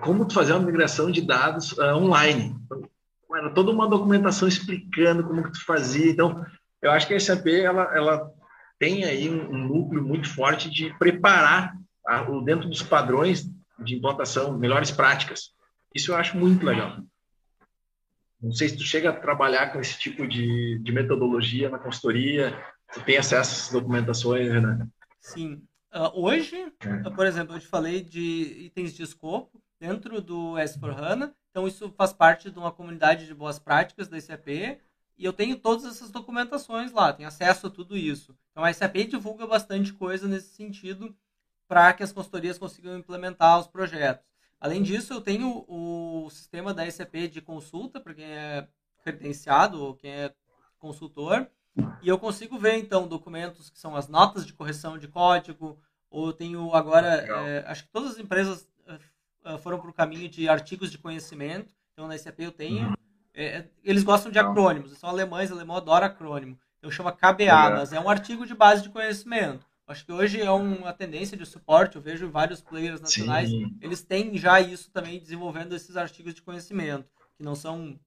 como 0.00 0.30
fazer 0.30 0.52
uma 0.52 0.66
migração 0.66 1.10
de 1.10 1.22
dados 1.22 1.72
uh, 1.72 1.94
online. 1.96 2.56
Então, 2.64 2.88
era 3.36 3.50
toda 3.50 3.70
uma 3.70 3.88
documentação 3.88 4.46
explicando 4.46 5.24
como 5.24 5.42
que 5.42 5.52
tu 5.52 5.64
fazia. 5.64 6.10
Então, 6.10 6.44
eu 6.82 6.90
acho 6.90 7.06
que 7.06 7.14
a 7.14 7.20
SAP 7.20 7.46
ela, 7.48 7.82
ela 7.96 8.30
tem 8.78 9.04
aí 9.04 9.28
um, 9.28 9.66
núcleo 9.66 10.04
muito 10.04 10.28
forte 10.28 10.70
de 10.70 10.96
preparar 10.98 11.74
a, 12.06 12.22
dentro 12.44 12.68
dos 12.68 12.82
padrões 12.82 13.48
de 13.78 13.96
implantação 13.96 14.56
melhores 14.58 14.90
práticas. 14.90 15.52
Isso 15.94 16.12
eu 16.12 16.16
acho 16.16 16.36
muito 16.36 16.64
legal. 16.64 16.98
Não 18.40 18.52
sei 18.52 18.68
se 18.68 18.76
tu 18.76 18.82
chega 18.82 19.10
a 19.10 19.16
trabalhar 19.16 19.72
com 19.72 19.80
esse 19.80 19.98
tipo 19.98 20.26
de, 20.26 20.78
de 20.80 20.92
metodologia 20.92 21.70
na 21.70 21.78
consultoria, 21.78 22.56
tu 22.92 23.00
tem 23.00 23.16
acesso 23.16 23.52
a 23.52 23.56
essas 23.56 23.72
documentações, 23.72 24.48
né? 24.48 24.86
Sim. 25.20 25.62
Uh, 25.94 26.10
hoje, 26.12 26.56
é. 26.80 27.10
por 27.10 27.24
exemplo, 27.24 27.54
eu 27.54 27.60
te 27.60 27.68
falei 27.68 28.02
de 28.02 28.64
itens 28.64 28.92
de 28.92 29.04
escopo 29.04 29.62
dentro 29.78 30.20
do 30.20 30.54
S4HANA, 30.54 31.32
então 31.50 31.68
isso 31.68 31.88
faz 31.96 32.12
parte 32.12 32.50
de 32.50 32.58
uma 32.58 32.72
comunidade 32.72 33.26
de 33.26 33.34
boas 33.34 33.60
práticas 33.60 34.08
da 34.08 34.20
SAP, 34.20 34.48
e 34.48 35.24
eu 35.24 35.32
tenho 35.32 35.56
todas 35.56 35.84
essas 35.84 36.10
documentações 36.10 36.90
lá, 36.90 37.12
tenho 37.12 37.28
acesso 37.28 37.68
a 37.68 37.70
tudo 37.70 37.96
isso. 37.96 38.36
Então 38.50 38.64
a 38.64 38.72
SAP 38.72 38.96
divulga 39.08 39.46
bastante 39.46 39.92
coisa 39.92 40.26
nesse 40.26 40.48
sentido 40.48 41.16
para 41.68 41.92
que 41.92 42.02
as 42.02 42.10
consultorias 42.12 42.58
consigam 42.58 42.98
implementar 42.98 43.60
os 43.60 43.68
projetos. 43.68 44.26
Além 44.60 44.82
disso, 44.82 45.12
eu 45.12 45.20
tenho 45.20 45.64
o 45.68 46.28
sistema 46.28 46.74
da 46.74 46.90
SAP 46.90 47.28
de 47.30 47.40
consulta 47.40 48.00
para 48.00 48.14
quem 48.14 48.24
é 48.24 48.66
credenciado 49.04 49.80
ou 49.80 49.94
quem 49.94 50.10
é 50.10 50.34
consultor, 50.80 51.46
e 52.02 52.08
eu 52.08 52.18
consigo 52.18 52.58
ver 52.58 52.76
então 52.78 53.08
documentos 53.08 53.70
que 53.70 53.78
são 53.78 53.96
as 53.96 54.08
notas 54.08 54.46
de 54.46 54.52
correção 54.52 54.98
de 54.98 55.08
código, 55.08 55.78
ou 56.10 56.32
tenho 56.32 56.72
agora, 56.74 57.08
é, 57.08 57.64
acho 57.66 57.84
que 57.84 57.90
todas 57.90 58.12
as 58.12 58.18
empresas 58.18 58.68
uh, 59.44 59.58
foram 59.58 59.80
para 59.80 59.90
o 59.90 59.94
caminho 59.94 60.28
de 60.28 60.48
artigos 60.48 60.90
de 60.90 60.98
conhecimento, 60.98 61.74
então 61.92 62.06
na 62.06 62.16
SAP 62.16 62.40
eu 62.40 62.52
tenho. 62.52 62.88
Uhum. 62.88 62.94
É, 63.36 63.64
eles 63.82 64.04
gostam 64.04 64.30
de 64.30 64.38
acrônimos, 64.38 64.96
são 64.96 65.10
alemães, 65.10 65.50
alemão 65.50 65.76
adora 65.76 66.06
acrônimo. 66.06 66.56
Então 66.78 66.90
chama 66.90 67.10
KBA, 67.10 67.70
mas 67.70 67.92
é 67.92 67.98
um 67.98 68.08
artigo 68.08 68.46
de 68.46 68.54
base 68.54 68.82
de 68.82 68.90
conhecimento. 68.90 69.66
Acho 69.86 70.06
que 70.06 70.12
hoje 70.12 70.40
é 70.40 70.50
uma 70.50 70.92
tendência 70.92 71.36
de 71.36 71.44
suporte, 71.44 71.96
eu 71.96 72.02
vejo 72.02 72.30
vários 72.30 72.62
players 72.62 73.00
nacionais, 73.00 73.50
Sim. 73.50 73.76
eles 73.82 74.02
têm 74.02 74.36
já 74.38 74.60
isso 74.60 74.90
também 74.90 75.18
desenvolvendo 75.18 75.74
esses 75.74 75.96
artigos 75.96 76.32
de 76.32 76.40
conhecimento, 76.40 77.06
que 77.36 77.42
não 77.42 77.54
são 77.54 77.98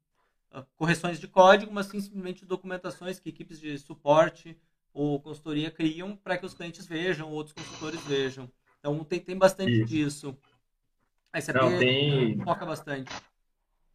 correções 0.75 1.19
de 1.19 1.27
código, 1.27 1.73
mas 1.73 1.87
simplesmente 1.87 2.45
documentações 2.45 3.19
que 3.19 3.29
equipes 3.29 3.59
de 3.59 3.77
suporte 3.77 4.57
ou 4.93 5.19
consultoria 5.19 5.69
criam 5.69 6.15
para 6.15 6.37
que 6.37 6.45
os 6.45 6.53
clientes 6.53 6.85
vejam, 6.85 7.29
outros 7.29 7.53
consultores 7.53 8.01
vejam. 8.05 8.49
Então 8.79 9.03
tem, 9.03 9.19
tem 9.19 9.37
bastante 9.37 9.71
isso. 9.71 9.85
disso. 9.85 10.37
A 11.31 11.41
SAP 11.41 11.55
não, 11.55 11.77
tem... 11.77 12.41
foca 12.43 12.65
bastante. 12.65 13.11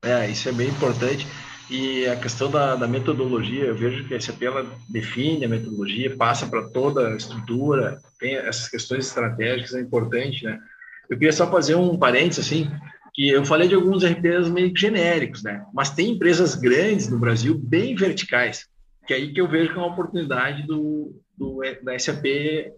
É, 0.02 0.28
isso 0.28 0.48
é 0.48 0.52
bem 0.52 0.68
importante. 0.68 1.26
E 1.70 2.06
a 2.06 2.16
questão 2.16 2.50
da, 2.50 2.76
da 2.76 2.86
metodologia, 2.86 3.64
eu 3.64 3.74
vejo 3.74 4.06
que 4.06 4.14
a 4.14 4.20
SAP 4.20 4.42
ela 4.42 4.68
define 4.88 5.44
a 5.44 5.48
metodologia, 5.48 6.16
passa 6.16 6.46
para 6.46 6.68
toda 6.68 7.08
a 7.08 7.16
estrutura, 7.16 8.00
tem 8.18 8.34
essas 8.36 8.68
questões 8.68 9.06
estratégicas, 9.06 9.74
é 9.74 9.80
importante, 9.80 10.44
né? 10.44 10.60
Eu 11.08 11.16
queria 11.16 11.32
só 11.32 11.50
fazer 11.50 11.74
um 11.74 11.96
parênteses, 11.96 12.46
assim, 12.46 12.70
que 13.14 13.28
eu 13.28 13.44
falei 13.44 13.68
de 13.68 13.74
alguns 13.74 14.04
RPs 14.04 14.48
meio 14.48 14.72
genéricos, 14.76 15.42
né? 15.42 15.64
Mas 15.72 15.90
tem 15.90 16.10
empresas 16.10 16.54
grandes 16.54 17.08
no 17.10 17.18
Brasil, 17.18 17.58
bem 17.58 17.94
verticais, 17.94 18.66
que 19.06 19.12
é 19.12 19.16
aí 19.16 19.32
que 19.32 19.40
eu 19.40 19.48
vejo 19.48 19.72
que 19.72 19.78
é 19.78 19.82
uma 19.82 19.92
oportunidade 19.92 20.66
do, 20.66 21.20
do 21.36 21.60
da 21.82 21.98
SAP 21.98 22.24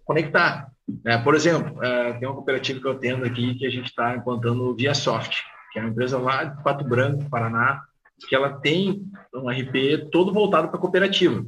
conectar. 0.04 0.68
Né? 1.04 1.18
Por 1.18 1.34
exemplo, 1.34 1.76
uh, 1.78 2.18
tem 2.18 2.28
uma 2.28 2.34
cooperativa 2.34 2.80
que 2.80 2.86
eu 2.86 2.92
atendo 2.92 3.24
aqui 3.24 3.54
que 3.54 3.66
a 3.66 3.70
gente 3.70 3.86
está 3.86 4.16
implantando 4.16 4.64
o 4.64 4.74
ViaSoft, 4.74 5.42
que 5.72 5.78
é 5.78 5.82
uma 5.82 5.90
empresa 5.90 6.18
lá 6.18 6.44
de 6.44 6.62
Pato 6.62 6.84
Branco, 6.84 7.28
Paraná, 7.30 7.82
que 8.28 8.34
ela 8.34 8.52
tem 8.60 9.04
um 9.34 9.48
RP 9.48 10.10
todo 10.10 10.32
voltado 10.32 10.68
para 10.68 10.78
cooperativa. 10.78 11.44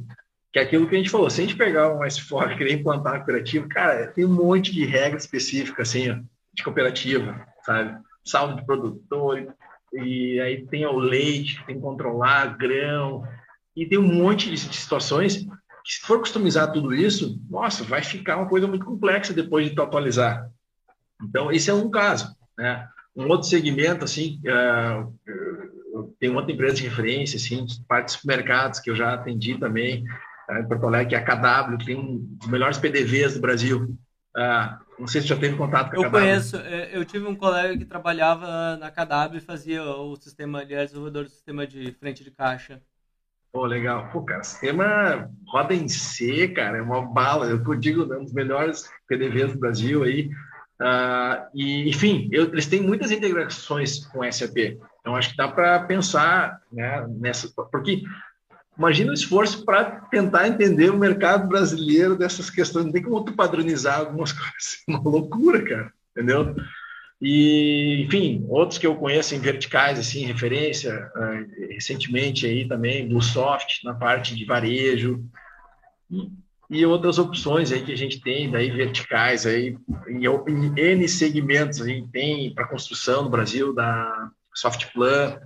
Que 0.53 0.59
é 0.59 0.61
aquilo 0.61 0.87
que 0.87 0.95
a 0.95 0.97
gente 0.97 1.09
falou, 1.09 1.29
se 1.29 1.41
a 1.41 1.43
gente 1.43 1.57
pegar 1.57 1.93
um 1.93 1.99
S4 1.99 2.53
e 2.53 2.57
querer 2.57 2.73
implantar 2.73 3.15
a 3.15 3.17
cooperativa, 3.17 3.67
cara, 3.67 4.07
tem 4.07 4.25
um 4.25 4.33
monte 4.33 4.71
de 4.71 4.85
regra 4.85 5.17
específica, 5.17 5.81
assim, 5.81 6.09
ó, 6.09 6.17
de 6.53 6.63
cooperativa, 6.63 7.45
sabe? 7.65 7.97
Saldo 8.29 8.55
de 8.55 8.65
produtor, 8.65 9.55
e 9.93 10.39
aí 10.39 10.65
tem 10.67 10.85
o 10.85 10.97
leite, 10.97 11.63
tem 11.65 11.75
que 11.75 11.81
controlar, 11.81 12.57
grão, 12.57 13.23
e 13.75 13.85
tem 13.85 13.97
um 13.97 14.13
monte 14.13 14.49
de 14.49 14.57
situações 14.57 15.45
que 15.87 15.93
se 15.93 16.01
for 16.01 16.19
customizar 16.19 16.71
tudo 16.71 16.93
isso, 16.93 17.39
nossa, 17.49 17.83
vai 17.83 18.03
ficar 18.03 18.37
uma 18.37 18.49
coisa 18.49 18.67
muito 18.67 18.85
complexa 18.85 19.33
depois 19.33 19.69
de 19.69 19.73
tu 19.73 19.81
atualizar. 19.81 20.49
Então, 21.23 21.51
esse 21.51 21.69
é 21.69 21.73
um 21.73 21.89
caso, 21.89 22.35
né? 22.57 22.87
Um 23.15 23.27
outro 23.29 23.47
segmento, 23.47 24.03
assim, 24.03 24.39
uh, 24.45 26.11
tem 26.19 26.29
outra 26.29 26.51
empresa 26.51 26.75
de 26.75 26.83
referência, 26.83 27.37
assim, 27.37 27.65
parte 27.87 28.07
de 28.07 28.11
supermercados 28.13 28.79
que 28.79 28.89
eu 28.89 28.95
já 28.95 29.13
atendi 29.13 29.57
também, 29.57 30.03
uh, 30.49 30.59
em 30.59 30.67
Porto 30.67 30.85
Alegre, 30.85 31.09
que 31.09 31.15
é 31.15 31.19
a 31.19 31.23
KW, 31.25 31.77
que 31.77 31.85
tem 31.85 31.95
um 31.95 32.17
dos 32.17 32.47
melhores 32.47 32.77
PDVs 32.77 33.35
do 33.35 33.41
Brasil. 33.41 33.97
Uh, 34.35 34.86
não 34.99 35.07
sei 35.07 35.21
se 35.21 35.27
já 35.27 35.37
teve 35.37 35.55
contato 35.55 35.91
com 35.91 36.01
a 36.01 36.05
eu 36.05 36.09
KW. 36.09 36.17
Eu 36.17 36.21
conheço, 36.21 36.57
é, 36.57 36.89
eu 36.91 37.05
tive 37.05 37.25
um 37.27 37.35
colega 37.35 37.77
que 37.77 37.85
trabalhava 37.85 38.77
na 38.77 38.89
KW 38.89 39.37
e 39.37 39.41
fazia 39.41 39.83
o 39.83 40.15
sistema, 40.15 40.61
ele 40.61 40.73
era 40.73 40.85
desenvolvedor 40.85 41.25
do 41.25 41.29
sistema 41.29 41.67
de 41.67 41.91
frente 41.93 42.23
de 42.23 42.31
caixa. 42.31 42.81
Pô, 43.51 43.65
legal. 43.65 44.09
Pô, 44.11 44.21
cara, 44.23 44.43
sistema 44.43 45.31
roda 45.47 45.73
em 45.73 45.87
C, 45.87 46.47
cara, 46.49 46.77
é 46.77 46.81
uma 46.81 47.01
bala. 47.01 47.47
Eu 47.47 47.75
digo, 47.75 48.13
é 48.13 48.17
um 48.17 48.23
dos 48.23 48.33
melhores 48.33 48.89
PDVs 49.07 49.53
do 49.53 49.59
Brasil 49.59 50.03
aí. 50.03 50.29
Uh, 50.79 51.47
e, 51.55 51.89
enfim, 51.89 52.29
eu, 52.31 52.45
eles 52.45 52.67
têm 52.67 52.81
muitas 52.81 53.09
integrações 53.09 54.05
com 54.07 54.31
SAP. 54.31 54.77
Então, 54.99 55.15
acho 55.15 55.31
que 55.31 55.37
dá 55.37 55.47
para 55.47 55.79
pensar 55.85 56.61
né, 56.71 57.07
nessa. 57.19 57.49
Porque 57.71 58.03
imagina 58.77 59.11
o 59.11 59.13
esforço 59.13 59.65
para 59.65 59.85
tentar 60.11 60.47
entender 60.47 60.89
o 60.89 60.97
mercado 60.97 61.47
brasileiro 61.47 62.15
dessas 62.15 62.49
questões. 62.49 62.85
Não 62.85 62.91
tem 62.91 63.01
como 63.01 63.23
tu 63.23 63.33
padronizar 63.33 63.99
algumas 63.99 64.31
coisas. 64.33 64.83
É 64.87 64.91
uma 64.91 65.09
loucura, 65.09 65.63
cara. 65.63 65.93
Entendeu? 66.11 66.55
E, 67.21 68.03
enfim, 68.05 68.45
outros 68.47 68.77
que 68.77 68.85
eu 68.85 68.95
conheço 68.95 69.33
em 69.33 69.39
verticais, 69.39 69.97
assim, 69.97 70.25
referência, 70.25 71.11
uh, 71.15 71.71
recentemente 71.73 72.45
aí 72.45 72.67
também, 72.67 73.07
Bluesoft, 73.07 73.83
na 73.83 73.93
parte 73.93 74.35
de 74.35 74.45
varejo. 74.45 75.23
E, 76.69 76.85
outras 76.85 77.17
opções 77.17 77.71
aí 77.71 77.83
que 77.83 77.91
a 77.91 77.97
gente 77.97 78.21
tem 78.21 78.51
daí 78.51 78.69
verticais 78.69 79.45
aí 79.45 79.77
em 80.07 80.79
N 80.79 81.07
segmentos 81.07 81.81
a 81.81 81.87
gente 81.87 82.09
tem 82.09 82.53
para 82.53 82.67
construção 82.67 83.23
no 83.23 83.29
Brasil 83.29 83.73
da 83.73 84.29
Softplan 84.53 85.39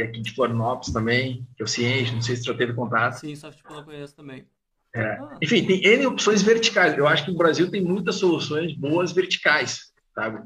e 0.00 0.02
aqui 0.04 0.20
de 0.20 0.34
Florianópolis 0.34 0.92
também 0.92 1.46
que 1.56 1.62
é 1.62 1.64
o 1.64 1.68
Ciente 1.68 2.14
não 2.14 2.22
sei 2.22 2.36
se 2.36 2.44
já 2.44 2.54
teve 2.54 2.72
contato 2.74 3.14
sim 3.14 3.34
Softplan 3.34 3.78
eu 3.78 3.84
conheço 3.84 4.16
também 4.16 4.46
é. 4.94 5.02
ah. 5.02 5.38
enfim 5.42 5.64
tem 5.64 5.84
N 5.84 6.06
opções 6.06 6.42
verticais 6.42 6.96
eu 6.96 7.06
acho 7.06 7.24
que 7.24 7.30
o 7.30 7.36
Brasil 7.36 7.70
tem 7.70 7.82
muitas 7.82 8.16
soluções 8.16 8.74
boas 8.74 9.12
verticais 9.12 9.92
sabe 10.14 10.38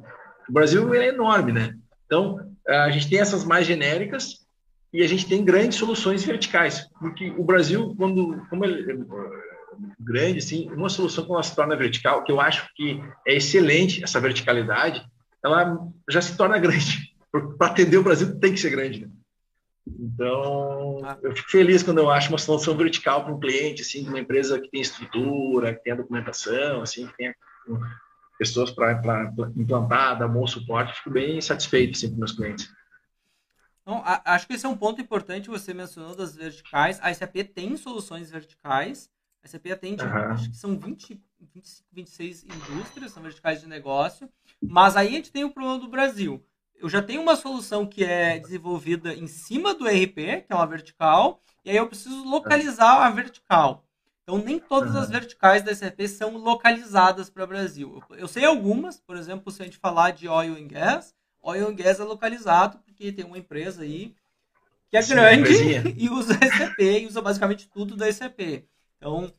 o 0.48 0.52
Brasil 0.52 0.92
é 0.94 1.08
enorme 1.08 1.52
né 1.52 1.74
então 2.06 2.38
a 2.66 2.90
gente 2.90 3.08
tem 3.08 3.20
essas 3.20 3.44
mais 3.44 3.66
genéricas 3.66 4.44
e 4.92 5.02
a 5.02 5.06
gente 5.06 5.26
tem 5.26 5.44
grandes 5.44 5.78
soluções 5.78 6.24
verticais 6.24 6.88
porque 6.98 7.30
o 7.30 7.44
Brasil 7.44 7.94
quando 7.96 8.44
como 8.48 8.64
ele 8.64 9.04
grande, 9.98 10.38
assim, 10.38 10.70
uma 10.70 10.88
solução 10.88 11.24
que 11.24 11.32
ela 11.32 11.42
se 11.42 11.54
torna 11.54 11.76
vertical, 11.76 12.24
que 12.24 12.32
eu 12.32 12.40
acho 12.40 12.68
que 12.74 13.00
é 13.26 13.34
excelente 13.34 14.02
essa 14.02 14.20
verticalidade, 14.20 15.04
ela 15.44 15.78
já 16.08 16.20
se 16.20 16.36
torna 16.36 16.58
grande. 16.60 17.14
Para 17.58 17.68
atender 17.68 17.96
o 17.96 18.04
Brasil 18.04 18.38
tem 18.38 18.52
que 18.52 18.60
ser 18.60 18.70
grande, 18.70 19.00
né? 19.00 19.08
Então, 19.86 21.00
ah. 21.04 21.18
eu 21.22 21.36
fico 21.36 21.50
feliz 21.50 21.82
quando 21.82 21.98
eu 21.98 22.10
acho 22.10 22.30
uma 22.30 22.38
solução 22.38 22.76
vertical 22.76 23.22
para 23.22 23.34
um 23.34 23.38
cliente, 23.38 23.82
assim, 23.82 24.06
uma 24.08 24.18
empresa 24.18 24.58
que 24.60 24.70
tem 24.70 24.80
estrutura, 24.80 25.74
que 25.74 25.82
tem 25.82 25.92
a 25.92 25.96
documentação, 25.96 26.80
assim, 26.80 27.06
que 27.06 27.16
tem 27.16 27.34
pessoas 28.38 28.70
para 28.70 28.92
implantar, 29.56 30.18
dar 30.18 30.28
bom 30.28 30.46
suporte. 30.46 30.94
Fico 30.94 31.10
bem 31.10 31.40
satisfeito, 31.40 31.96
assim, 31.96 32.10
com 32.10 32.16
meus 32.16 32.32
clientes. 32.32 32.68
Não, 33.86 34.02
acho 34.04 34.46
que 34.46 34.54
esse 34.54 34.64
é 34.64 34.68
um 34.68 34.76
ponto 34.76 35.00
importante, 35.00 35.50
você 35.50 35.74
mencionou 35.74 36.16
das 36.16 36.34
verticais. 36.34 36.98
A 37.02 37.12
SAP 37.12 37.36
tem 37.54 37.76
soluções 37.76 38.30
verticais, 38.30 39.10
a 39.42 39.48
SAP 39.48 39.66
atende, 39.66 40.02
uhum. 40.02 40.10
acho 40.10 40.50
que 40.50 40.56
são 40.56 40.78
20, 40.78 41.22
25, 41.52 41.88
26 41.92 42.44
indústrias, 42.44 43.12
são 43.12 43.22
verticais 43.22 43.60
de 43.60 43.66
negócio. 43.66 44.26
Mas 44.62 44.96
aí 44.96 45.08
a 45.08 45.10
gente 45.10 45.30
tem 45.30 45.44
o 45.44 45.50
problema 45.50 45.78
do 45.78 45.88
Brasil. 45.88 46.42
Eu 46.84 46.90
já 46.90 47.00
tenho 47.00 47.22
uma 47.22 47.34
solução 47.34 47.86
que 47.86 48.04
é 48.04 48.38
desenvolvida 48.38 49.14
em 49.14 49.26
cima 49.26 49.72
do 49.72 49.86
RP, 49.86 50.44
que 50.44 50.46
é 50.50 50.54
uma 50.54 50.66
vertical, 50.66 51.40
e 51.64 51.70
aí 51.70 51.78
eu 51.78 51.86
preciso 51.86 52.22
localizar 52.24 53.06
a 53.06 53.08
vertical. 53.08 53.86
Então, 54.22 54.36
nem 54.36 54.58
todas 54.58 54.94
as 54.94 55.08
verticais 55.08 55.62
da 55.62 55.74
SAP 55.74 56.02
são 56.06 56.36
localizadas 56.36 57.30
para 57.30 57.42
o 57.42 57.46
Brasil. 57.46 58.02
Eu 58.10 58.28
sei 58.28 58.44
algumas, 58.44 59.00
por 59.00 59.16
exemplo, 59.16 59.50
se 59.50 59.62
a 59.62 59.64
gente 59.64 59.78
falar 59.78 60.10
de 60.10 60.28
oil 60.28 60.56
and 60.56 60.68
gas, 60.68 61.14
oil 61.40 61.68
and 61.68 61.74
gas 61.74 62.00
é 62.00 62.04
localizado 62.04 62.76
porque 62.84 63.10
tem 63.10 63.24
uma 63.24 63.38
empresa 63.38 63.82
aí 63.82 64.14
que 64.90 64.98
é 64.98 65.00
Sim, 65.00 65.14
grande 65.14 65.54
e 65.96 66.10
usa 66.10 66.34
SAP 66.34 66.80
e 66.80 67.06
usa 67.06 67.22
basicamente 67.22 67.66
tudo 67.66 67.96
da 67.96 68.12
SAP. 68.12 68.62
Então, 68.98 69.32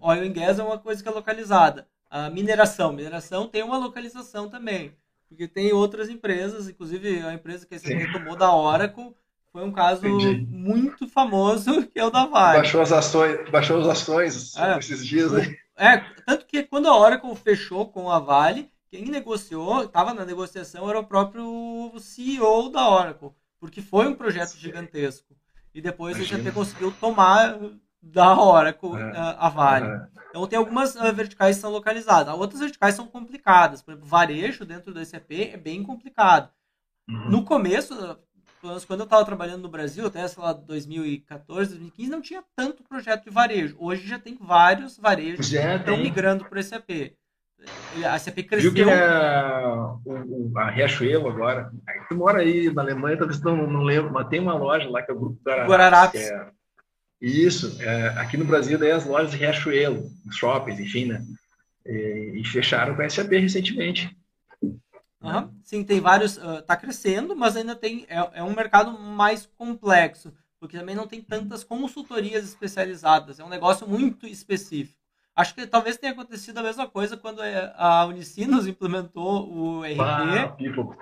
oil 0.00 0.22
and 0.22 0.32
gas 0.32 0.58
é 0.58 0.62
uma 0.62 0.78
coisa 0.78 1.02
que 1.02 1.08
é 1.10 1.12
localizada. 1.12 1.86
A 2.08 2.30
mineração, 2.30 2.90
mineração 2.90 3.46
tem 3.46 3.62
uma 3.62 3.76
localização 3.76 4.48
também, 4.48 4.96
porque 5.28 5.48
tem 5.48 5.72
outras 5.72 6.08
empresas, 6.08 6.68
inclusive 6.68 7.20
a 7.22 7.34
empresa 7.34 7.66
que 7.66 7.78
você 7.78 7.94
retomou 7.94 8.36
da 8.36 8.54
Oracle, 8.54 9.14
foi 9.52 9.64
um 9.64 9.72
caso 9.72 10.06
Entendi. 10.06 10.46
muito 10.50 11.08
famoso, 11.08 11.86
que 11.88 11.98
é 11.98 12.04
o 12.04 12.10
da 12.10 12.26
Vale. 12.26 12.58
Baixou 12.58 12.80
as 12.80 12.92
ações, 12.92 13.50
baixou 13.50 13.80
as 13.80 13.88
ações 13.88 14.56
é, 14.56 14.78
esses 14.78 15.04
dias 15.04 15.32
aí. 15.34 15.56
É, 15.76 15.98
tanto 16.24 16.46
que 16.46 16.62
quando 16.62 16.88
a 16.88 16.96
Oracle 16.96 17.34
fechou 17.36 17.88
com 17.88 18.10
a 18.10 18.18
Vale, 18.18 18.70
quem 18.90 19.06
negociou, 19.06 19.84
estava 19.84 20.14
na 20.14 20.24
negociação, 20.24 20.88
era 20.88 21.00
o 21.00 21.06
próprio 21.06 21.92
CEO 21.98 22.70
da 22.70 22.88
Oracle, 22.88 23.30
porque 23.58 23.82
foi 23.82 24.06
um 24.06 24.14
projeto 24.14 24.56
gigantesco. 24.56 25.34
E 25.74 25.80
depois 25.80 26.16
Imagina. 26.16 26.40
a 26.40 26.44
SAP 26.44 26.54
conseguiu 26.54 26.90
tomar 26.92 27.58
da 28.12 28.38
Oracle 28.38 28.96
é. 28.96 29.16
a, 29.16 29.46
a 29.46 29.48
Vale. 29.48 29.86
É. 29.86 30.06
Então 30.30 30.46
tem 30.46 30.58
algumas 30.58 30.94
uh, 30.94 31.12
verticais 31.12 31.56
que 31.56 31.62
são 31.62 31.70
localizadas, 31.70 32.34
outras 32.34 32.60
verticais 32.60 32.94
são 32.94 33.06
complicadas. 33.06 33.82
Por 33.82 33.92
exemplo, 33.92 34.08
varejo 34.08 34.64
dentro 34.64 34.92
do 34.92 35.04
SAP 35.04 35.30
é 35.32 35.56
bem 35.56 35.82
complicado. 35.82 36.50
Uhum. 37.08 37.30
No 37.30 37.44
começo, 37.44 37.94
quando 38.86 39.00
eu 39.00 39.04
estava 39.04 39.24
trabalhando 39.24 39.62
no 39.62 39.68
Brasil, 39.68 40.06
até 40.06 40.26
sei 40.26 40.42
lá 40.42 40.52
2014, 40.52 41.70
2015, 41.70 42.10
não 42.10 42.20
tinha 42.20 42.44
tanto 42.54 42.84
projeto 42.84 43.24
de 43.24 43.30
varejo. 43.30 43.76
Hoje 43.78 44.06
já 44.06 44.18
tem 44.18 44.36
vários 44.40 44.98
varejos 44.98 45.48
já 45.48 45.74
que 45.74 45.80
estão 45.80 45.96
migrando 45.96 46.44
para 46.44 46.58
o 46.58 46.62
SAP. 46.62 47.14
A 48.04 48.18
SAP 48.18 48.42
cresceu. 48.46 48.70
Viu 48.70 48.84
que 48.84 48.90
é 48.90 49.08
o, 50.04 50.58
a 50.58 50.70
Riachuelo 50.70 51.28
agora. 51.28 51.72
Tu 52.08 52.14
mora 52.14 52.40
aí 52.40 52.72
na 52.72 52.82
Alemanha, 52.82 53.16
talvez 53.16 53.40
não, 53.40 53.66
não 53.66 53.82
lembro, 53.82 54.12
mas 54.12 54.28
tem 54.28 54.40
uma 54.40 54.54
loja 54.54 54.88
lá 54.90 55.02
que 55.02 55.10
é 55.10 55.14
o 55.14 55.18
Grupo 55.18 55.40
Guararapes. 55.42 55.70
Guararapes. 55.70 56.20
É, 56.20 56.50
isso. 57.20 57.80
É, 57.80 58.08
aqui 58.18 58.36
no 58.36 58.44
Brasil, 58.44 58.78
daí 58.78 58.90
as 58.90 59.06
lojas 59.06 59.30
de 59.30 59.38
Riachuelo, 59.38 60.10
shoppings, 60.30 60.80
enfim, 60.80 61.06
né? 61.06 61.24
E, 61.84 62.42
fecharam 62.46 62.94
com 62.96 63.02
a 63.02 63.08
SAP 63.08 63.30
recentemente. 63.30 64.14
Uhum. 64.62 65.50
Sim, 65.62 65.84
tem 65.84 66.00
vários. 66.00 66.36
Está 66.36 66.74
uh, 66.74 66.80
crescendo, 66.80 67.34
mas 67.34 67.56
ainda 67.56 67.74
tem. 67.74 68.06
É, 68.08 68.40
é 68.40 68.42
um 68.42 68.54
mercado 68.54 68.98
mais 68.98 69.46
complexo, 69.56 70.32
porque 70.58 70.78
também 70.78 70.94
não 70.94 71.06
tem 71.06 71.22
tantas 71.22 71.64
consultorias 71.64 72.44
especializadas. 72.44 73.38
É 73.38 73.44
um 73.44 73.48
negócio 73.48 73.88
muito 73.88 74.26
específico. 74.26 74.96
Acho 75.34 75.54
que 75.54 75.66
talvez 75.66 75.98
tenha 75.98 76.12
acontecido 76.12 76.56
a 76.58 76.62
mesma 76.62 76.88
coisa 76.88 77.16
quando 77.16 77.42
é, 77.42 77.72
a 77.76 78.06
Unicinos 78.06 78.66
implementou 78.66 79.46
o 79.52 79.82
RP. 79.82 80.00
Ah, 80.00 80.56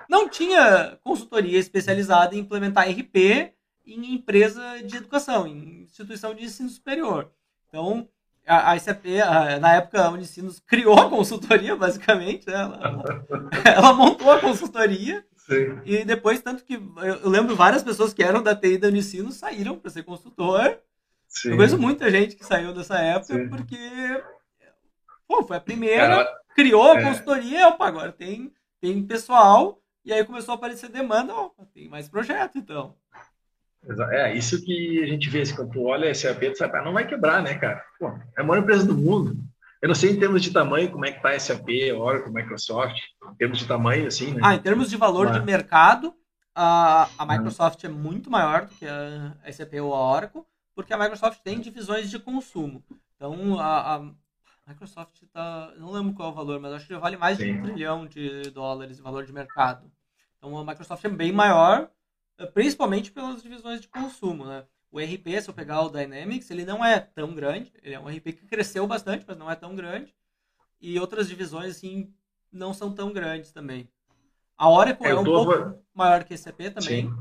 não 0.09 0.27
tinha 0.27 0.99
consultoria 1.03 1.57
especializada 1.57 2.35
em 2.35 2.39
implementar 2.39 2.89
RP 2.89 3.53
em 3.85 4.15
empresa 4.15 4.81
de 4.83 4.97
educação, 4.97 5.45
em 5.45 5.83
instituição 5.83 6.33
de 6.33 6.45
ensino 6.45 6.69
superior. 6.69 7.31
Então, 7.67 8.07
a, 8.45 8.71
a 8.71 8.79
SAP, 8.79 9.05
a, 9.23 9.59
na 9.59 9.75
época, 9.75 10.03
a 10.03 10.11
Unicinos 10.11 10.59
criou 10.59 10.99
a 10.99 11.09
consultoria, 11.09 11.75
basicamente. 11.77 12.47
Né? 12.47 12.53
Ela, 12.53 13.25
ela, 13.65 13.93
montou 13.93 14.31
a 14.31 14.39
consultoria. 14.39 15.25
Sim. 15.37 15.79
E 15.85 16.03
depois, 16.03 16.41
tanto 16.41 16.63
que 16.63 16.73
eu 17.23 17.29
lembro 17.29 17.55
várias 17.55 17.83
pessoas 17.83 18.13
que 18.13 18.23
eram 18.23 18.41
da 18.41 18.55
TI 18.55 18.77
da 18.77 18.87
Unicinos 18.87 19.35
saíram 19.35 19.77
para 19.77 19.91
ser 19.91 20.03
consultor 20.03 20.79
Sim. 21.35 21.49
Eu 21.51 21.57
conheço 21.57 21.77
muita 21.77 22.09
gente 22.09 22.35
que 22.35 22.45
saiu 22.45 22.73
dessa 22.73 22.97
época 22.97 23.33
Sim. 23.33 23.49
porque 23.49 24.23
pô, 25.27 25.43
foi 25.43 25.57
a 25.57 25.61
primeira, 25.61 26.03
Ela, 26.03 26.37
criou 26.55 26.93
a 26.93 26.99
é. 26.99 27.03
consultoria, 27.03 27.67
opa, 27.67 27.87
agora 27.87 28.11
tem, 28.11 28.53
tem 28.79 29.05
pessoal, 29.05 29.81
e 30.05 30.13
aí 30.13 30.23
começou 30.23 30.53
a 30.53 30.55
aparecer 30.55 30.89
demanda, 30.89 31.35
opa, 31.35 31.65
tem 31.73 31.89
mais 31.89 32.07
projeto, 32.07 32.57
então. 32.57 32.95
É, 34.11 34.33
isso 34.33 34.63
que 34.63 35.03
a 35.03 35.07
gente 35.07 35.29
vê, 35.29 35.41
assim, 35.41 35.55
quando 35.55 35.71
tu 35.71 35.83
olha 35.83 36.09
esse 36.09 36.27
AP, 36.27 36.39
tu 36.51 36.57
sabe, 36.57 36.77
ah, 36.77 36.83
não 36.83 36.93
vai 36.93 37.07
quebrar, 37.07 37.41
né, 37.41 37.55
cara? 37.55 37.83
Pô, 37.99 38.07
é 38.37 38.41
a 38.41 38.43
maior 38.43 38.61
empresa 38.61 38.85
do 38.85 38.95
mundo. 38.95 39.37
Eu 39.81 39.87
não 39.87 39.95
sei 39.95 40.11
em 40.11 40.19
termos 40.19 40.41
de 40.41 40.51
tamanho 40.51 40.91
como 40.91 41.05
é 41.05 41.11
que 41.11 41.21
tá 41.21 41.29
a 41.29 41.39
SAP, 41.39 41.67
Oracle, 41.95 42.33
Microsoft, 42.33 42.97
em 43.31 43.35
termos 43.35 43.59
de 43.59 43.67
tamanho, 43.67 44.07
assim, 44.07 44.33
né? 44.33 44.41
Ah, 44.43 44.55
em 44.55 44.59
termos 44.59 44.89
de 44.89 44.97
valor 44.97 45.27
Mas... 45.27 45.39
de 45.39 45.45
mercado, 45.45 46.13
a, 46.55 47.09
a 47.17 47.25
Microsoft 47.25 47.83
é 47.83 47.89
muito 47.89 48.31
maior 48.31 48.65
do 48.65 48.73
que 48.73 48.87
a 48.87 49.51
SAP 49.51 49.73
ou 49.81 49.93
a 49.93 50.13
Oracle, 50.13 50.41
porque 50.73 50.93
a 50.93 50.97
Microsoft 50.97 51.39
tem 51.43 51.59
divisões 51.59 52.09
de 52.09 52.17
consumo. 52.17 52.83
Então, 53.15 53.59
a, 53.59 53.95
a 53.95 54.01
Microsoft 54.67 55.21
está. 55.21 55.71
Não 55.77 55.91
lembro 55.91 56.13
qual 56.13 56.29
é 56.29 56.31
o 56.31 56.35
valor, 56.35 56.59
mas 56.59 56.73
acho 56.73 56.87
que 56.87 56.93
já 56.93 56.99
vale 56.99 57.17
mais 57.17 57.37
Sim. 57.37 57.45
de 57.45 57.51
um 57.51 57.63
trilhão 57.63 58.07
de 58.07 58.49
dólares 58.51 58.97
de 58.97 59.03
valor 59.03 59.25
de 59.25 59.33
mercado. 59.33 59.91
Então, 60.37 60.57
a 60.57 60.65
Microsoft 60.65 61.03
é 61.03 61.09
bem 61.09 61.31
maior, 61.31 61.89
principalmente 62.53 63.11
pelas 63.11 63.41
divisões 63.41 63.81
de 63.81 63.87
consumo. 63.87 64.45
Né? 64.45 64.63
O 64.91 64.99
RP, 64.99 65.41
se 65.41 65.49
eu 65.49 65.53
pegar 65.53 65.81
o 65.81 65.89
Dynamics, 65.89 66.49
ele 66.49 66.65
não 66.65 66.83
é 66.83 66.99
tão 66.99 67.33
grande. 67.33 67.71
Ele 67.81 67.95
é 67.95 67.99
um 67.99 68.07
RP 68.07 68.33
que 68.33 68.47
cresceu 68.47 68.85
bastante, 68.87 69.25
mas 69.27 69.37
não 69.37 69.49
é 69.49 69.55
tão 69.55 69.75
grande. 69.75 70.13
E 70.81 70.99
outras 70.99 71.27
divisões, 71.27 71.77
assim, 71.77 72.13
não 72.51 72.73
são 72.73 72.91
tão 72.91 73.11
grandes 73.11 73.51
também. 73.51 73.89
A 74.57 74.69
Oracle 74.69 75.07
é, 75.07 75.11
é 75.11 75.15
um 75.15 75.23
pouco 75.23 75.79
maior 75.93 76.23
que 76.23 76.33
a 76.33 76.37
SAP 76.37 76.59
também, 76.73 77.09
Sim. 77.09 77.13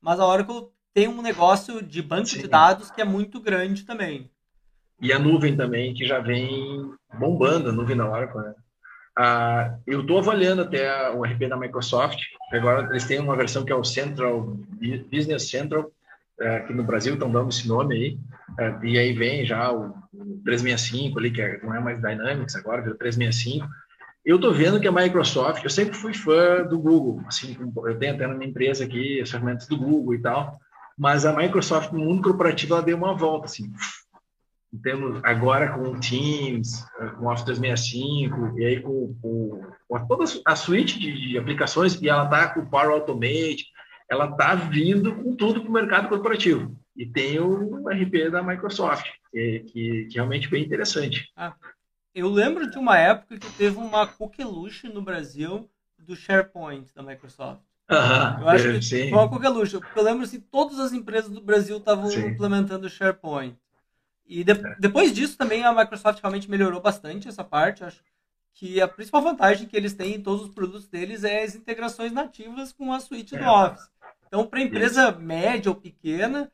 mas 0.00 0.20
a 0.20 0.26
Oracle 0.26 0.68
tem 0.92 1.08
um 1.08 1.22
negócio 1.22 1.82
de 1.82 2.02
banco 2.02 2.26
Sim. 2.26 2.42
de 2.42 2.48
dados 2.48 2.90
que 2.90 3.00
é 3.00 3.04
muito 3.04 3.40
grande 3.40 3.84
também. 3.84 4.30
E 5.00 5.12
a 5.12 5.18
nuvem 5.18 5.56
também, 5.56 5.94
que 5.94 6.06
já 6.06 6.20
vem 6.20 6.94
bombando, 7.18 7.70
a 7.70 7.72
nuvem 7.72 7.96
da 7.96 8.08
Oracle, 8.08 8.42
né? 8.42 8.54
Ah, 9.16 9.76
eu 9.86 10.00
estou 10.00 10.18
avaliando 10.18 10.62
até 10.62 11.10
o 11.10 11.22
RP 11.24 11.48
da 11.48 11.56
Microsoft. 11.56 12.18
Agora 12.52 12.88
eles 12.90 13.04
têm 13.04 13.20
uma 13.20 13.36
versão 13.36 13.64
que 13.64 13.72
é 13.72 13.76
o 13.76 13.84
Central 13.84 14.56
Business 15.10 15.48
Central, 15.48 15.90
é, 16.40 16.60
que 16.60 16.72
no 16.72 16.82
Brasil 16.82 17.14
estão 17.14 17.30
dando 17.30 17.50
esse 17.50 17.68
nome 17.68 17.94
aí. 17.94 18.18
É, 18.58 18.86
e 18.86 18.98
aí 18.98 19.12
vem 19.12 19.44
já 19.44 19.72
o, 19.72 19.94
365 20.44 21.18
ali, 21.18 21.30
que 21.30 21.42
é, 21.42 21.60
não 21.62 21.74
é 21.74 21.80
mais 21.80 22.00
Dynamics 22.00 22.56
agora, 22.56 22.82
virou 22.82 22.98
365. 22.98 23.66
Eu 24.24 24.36
estou 24.36 24.52
vendo 24.52 24.80
que 24.80 24.88
a 24.88 24.92
Microsoft, 24.92 25.62
eu 25.62 25.70
sempre 25.70 25.94
fui 25.94 26.14
fã 26.14 26.64
do 26.64 26.78
Google, 26.78 27.22
assim, 27.26 27.56
eu 27.60 27.98
tenho 27.98 28.14
até 28.14 28.26
na 28.26 28.34
minha 28.34 28.48
empresa 28.48 28.84
aqui 28.84 29.20
as 29.20 29.30
ferramentas 29.30 29.66
do 29.66 29.76
Google 29.76 30.14
e 30.14 30.22
tal, 30.22 30.58
mas 30.96 31.26
a 31.26 31.36
Microsoft 31.36 31.92
no 31.92 31.98
mundo 31.98 32.22
corporativo 32.22 32.72
ela 32.74 32.82
deu 32.82 32.96
uma 32.96 33.14
volta, 33.14 33.46
assim, 33.46 33.70
temos 34.82 35.20
agora 35.22 35.72
com 35.72 35.82
o 35.82 36.00
Teams, 36.00 36.84
com 37.18 37.26
o 37.26 37.30
Office 37.30 37.44
365, 37.44 38.58
e 38.58 38.64
aí 38.64 38.80
com, 38.80 39.14
com, 39.20 39.62
com 39.88 40.06
toda 40.06 40.24
a 40.44 40.56
suíte 40.56 40.98
de, 40.98 41.38
aplicações, 41.38 42.00
e 42.00 42.08
ela 42.08 42.24
está 42.24 42.48
com 42.48 42.60
o 42.60 42.66
Power 42.66 42.90
Automate, 42.90 43.66
ela 44.08 44.30
está 44.30 44.54
vindo 44.54 45.14
com 45.14 45.34
tudo 45.36 45.60
para 45.60 45.70
o 45.70 45.72
mercado 45.72 46.08
corporativo. 46.08 46.76
E 46.96 47.06
tem 47.06 47.40
o 47.40 47.88
RP 47.88 48.30
da 48.30 48.42
Microsoft, 48.42 49.06
que, 49.30 49.60
que, 49.60 50.04
que 50.06 50.18
é 50.18 50.20
realmente 50.20 50.48
bem 50.48 50.64
interessante. 50.64 51.30
Ah, 51.36 51.54
eu 52.14 52.28
lembro 52.28 52.70
de 52.70 52.78
uma 52.78 52.96
época 52.96 53.38
que 53.38 53.50
teve 53.54 53.76
uma 53.76 54.06
coqueluche 54.06 54.88
no 54.88 55.02
Brasil 55.02 55.68
do 55.98 56.14
SharePoint 56.14 56.94
da 56.94 57.02
Microsoft. 57.02 57.60
Uhum, 57.90 58.40
eu 58.40 58.48
acho 58.48 58.72
que 58.72 58.82
sim. 58.82 59.10
foi 59.10 59.18
uma 59.18 59.28
coqueluche. 59.28 59.74
Eu 59.74 60.02
lembro 60.02 60.22
assim, 60.22 60.40
todas 60.40 60.78
as 60.78 60.92
empresas 60.92 61.30
do 61.30 61.40
Brasil 61.40 61.76
estavam 61.76 62.10
implementando 62.12 62.86
o 62.86 62.90
SharePoint. 62.90 63.56
E 64.26 64.42
de, 64.42 64.52
é. 64.52 64.76
depois 64.78 65.12
disso 65.12 65.36
também 65.36 65.64
a 65.64 65.72
Microsoft 65.72 66.20
realmente 66.20 66.50
melhorou 66.50 66.80
bastante 66.80 67.28
essa 67.28 67.44
parte. 67.44 67.84
Acho 67.84 68.02
que 68.54 68.80
a 68.80 68.88
principal 68.88 69.22
vantagem 69.22 69.66
que 69.66 69.76
eles 69.76 69.94
têm 69.94 70.14
em 70.14 70.22
todos 70.22 70.46
os 70.46 70.54
produtos 70.54 70.86
deles 70.86 71.24
é 71.24 71.42
as 71.42 71.54
integrações 71.54 72.12
nativas 72.12 72.72
com 72.72 72.92
a 72.92 73.00
suíte 73.00 73.36
é. 73.36 73.38
do 73.38 73.48
Office. 73.48 73.88
Então, 74.26 74.46
para 74.46 74.60
empresa 74.60 75.10
Isso. 75.10 75.20
média 75.20 75.70
ou 75.70 75.76
pequena, 75.76 76.50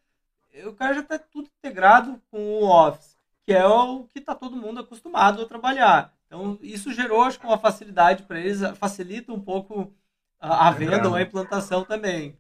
o 0.67 0.73
cara 0.73 0.95
já 0.95 1.01
está 1.01 1.19
tudo 1.19 1.49
integrado 1.59 2.21
com 2.31 2.39
o 2.39 2.65
Office, 2.65 3.17
que 3.45 3.53
é 3.53 3.67
o 3.67 4.05
que 4.05 4.19
está 4.19 4.35
todo 4.35 4.57
mundo 4.57 4.81
acostumado 4.81 5.43
a 5.43 5.47
trabalhar. 5.47 6.13
Então, 6.27 6.59
isso 6.63 6.93
gerou, 6.93 7.23
acho 7.23 7.41
que, 7.41 7.47
uma 7.47 7.59
facilidade 7.59 8.23
para 8.23 8.39
eles, 8.39 8.61
facilita 8.77 9.33
um 9.33 9.41
pouco 9.41 9.93
a, 10.39 10.69
a 10.69 10.71
venda 10.71 11.09
ou 11.09 11.15
a 11.15 11.23
implantação 11.23 11.85
também. 11.85 12.37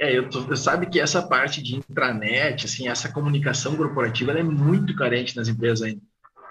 É, 0.00 0.16
eu, 0.16 0.28
tô, 0.28 0.54
sabe 0.56 0.86
que 0.86 1.00
essa 1.00 1.22
parte 1.22 1.62
de 1.62 1.76
intranet, 1.76 2.66
assim, 2.66 2.88
essa 2.88 3.12
comunicação 3.12 3.76
corporativa, 3.76 4.32
é 4.32 4.42
muito 4.42 4.94
carente 4.96 5.36
nas 5.36 5.48
empresas 5.48 5.82
ainda. 5.82 6.00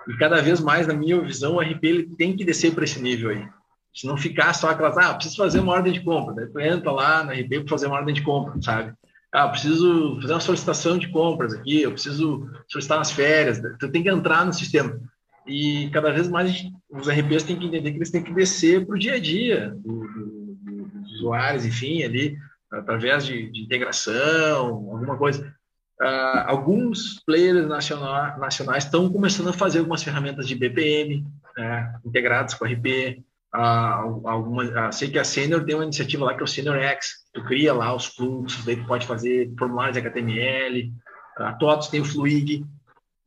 E 0.07 0.17
cada 0.17 0.41
vez 0.41 0.59
mais, 0.59 0.87
na 0.87 0.93
minha 0.93 1.19
visão, 1.21 1.55
o 1.55 1.61
RP 1.61 1.83
ele 1.83 2.03
tem 2.15 2.35
que 2.35 2.45
descer 2.45 2.73
para 2.73 2.83
esse 2.83 3.01
nível 3.01 3.29
aí. 3.29 3.47
Se 3.93 4.07
não 4.07 4.17
ficar 4.17 4.53
só 4.53 4.69
aquelas, 4.69 4.97
ah, 4.97 5.13
preciso 5.13 5.37
fazer 5.37 5.59
uma 5.59 5.73
ordem 5.73 5.93
de 5.93 6.01
compra. 6.01 6.33
Daí 6.33 6.47
tu 6.47 6.59
entra 6.59 6.91
lá 6.91 7.23
na 7.23 7.33
RP 7.33 7.59
para 7.59 7.69
fazer 7.69 7.87
uma 7.87 7.97
ordem 7.97 8.13
de 8.13 8.21
compra, 8.21 8.59
sabe? 8.61 8.93
Ah, 9.31 9.47
preciso 9.47 10.19
fazer 10.21 10.33
uma 10.33 10.39
solicitação 10.39 10.97
de 10.97 11.09
compras 11.09 11.53
aqui, 11.53 11.81
eu 11.81 11.91
preciso 11.91 12.49
solicitar 12.67 12.97
umas 12.97 13.11
férias. 13.11 13.61
Tu 13.79 13.89
tem 13.89 14.03
que 14.03 14.09
entrar 14.09 14.45
no 14.45 14.53
sistema. 14.53 14.99
E 15.45 15.89
cada 15.91 16.11
vez 16.11 16.27
mais 16.27 16.65
os 16.89 17.07
RPs 17.07 17.43
têm 17.43 17.57
que 17.57 17.65
entender 17.65 17.91
que 17.91 17.97
eles 17.97 18.11
têm 18.11 18.23
que 18.23 18.33
descer 18.33 18.85
para 18.85 18.95
o 18.95 18.99
dia 18.99 19.15
a 19.15 19.19
dia 19.19 19.75
do, 19.75 20.07
do, 20.07 20.85
dos 20.85 21.11
usuários, 21.13 21.65
enfim, 21.65 22.03
ali 22.03 22.37
através 22.73 23.25
de, 23.25 23.49
de 23.51 23.61
integração, 23.61 24.67
alguma 24.67 25.17
coisa. 25.17 25.53
Uh, 26.01 26.43
alguns 26.47 27.21
players 27.25 27.67
nacional, 27.67 28.37
nacionais 28.37 28.83
estão 28.83 29.09
começando 29.11 29.49
a 29.49 29.53
fazer 29.53 29.79
algumas 29.79 30.03
ferramentas 30.03 30.47
de 30.47 30.55
BPM 30.55 31.25
né, 31.55 31.95
integradas 32.03 32.53
com 32.55 32.65
RP. 32.65 33.23
Uh, 33.55 34.27
alguma, 34.27 34.63
uh, 34.63 34.91
sei 34.91 35.09
que 35.09 35.19
a 35.19 35.23
Senior 35.23 35.63
tem 35.63 35.75
uma 35.75 35.83
iniciativa 35.83 36.25
lá 36.25 36.33
que 36.33 36.41
é 36.41 36.43
o 36.43 36.47
Senior 36.47 36.75
X. 36.77 37.23
Tu 37.31 37.43
cria 37.43 37.73
lá 37.73 37.95
os 37.95 38.05
fluxos, 38.05 38.65
daí 38.65 38.75
tu 38.75 38.85
pode 38.85 39.05
fazer 39.05 39.53
formulários 39.57 39.97
HTML. 39.97 40.91
A 41.37 41.53
TOTOS 41.53 41.87
tem 41.87 42.01
o 42.01 42.05
Fluig, 42.05 42.65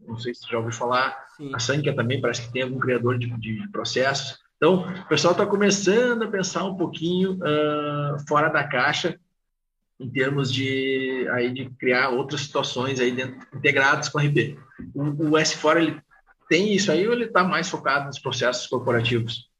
não 0.00 0.18
sei 0.18 0.34
se 0.34 0.42
tu 0.42 0.50
já 0.50 0.58
ouviu 0.58 0.72
falar. 0.72 1.16
Sim. 1.36 1.54
A 1.54 1.58
Sankia 1.58 1.94
também 1.94 2.20
parece 2.20 2.42
que 2.42 2.52
tem 2.52 2.62
algum 2.62 2.78
criador 2.78 3.18
de, 3.18 3.28
de 3.38 3.68
processos. 3.70 4.38
Então, 4.56 4.88
o 4.88 5.08
pessoal 5.08 5.32
está 5.32 5.46
começando 5.46 6.22
a 6.22 6.28
pensar 6.28 6.64
um 6.64 6.76
pouquinho 6.76 7.38
fora 8.26 8.48
da 8.48 8.64
caixa 8.64 9.18
em 9.98 10.10
termos 10.10 10.52
de, 10.52 11.26
aí, 11.32 11.52
de 11.52 11.70
criar 11.70 12.10
outras 12.10 12.42
situações 12.42 13.00
aí 13.00 13.12
dentro, 13.12 13.46
integradas 13.56 14.08
com 14.08 14.18
o 14.18 14.20
RP. 14.20 14.58
O, 14.94 15.02
o 15.02 15.30
S4 15.32 15.76
ele 15.76 16.00
tem 16.48 16.74
isso 16.74 16.92
aí 16.92 17.06
ou 17.06 17.12
ele 17.12 17.24
está 17.24 17.42
mais 17.42 17.68
focado 17.68 18.06
nos 18.06 18.18
processos 18.18 18.66
corporativos? 18.66 19.50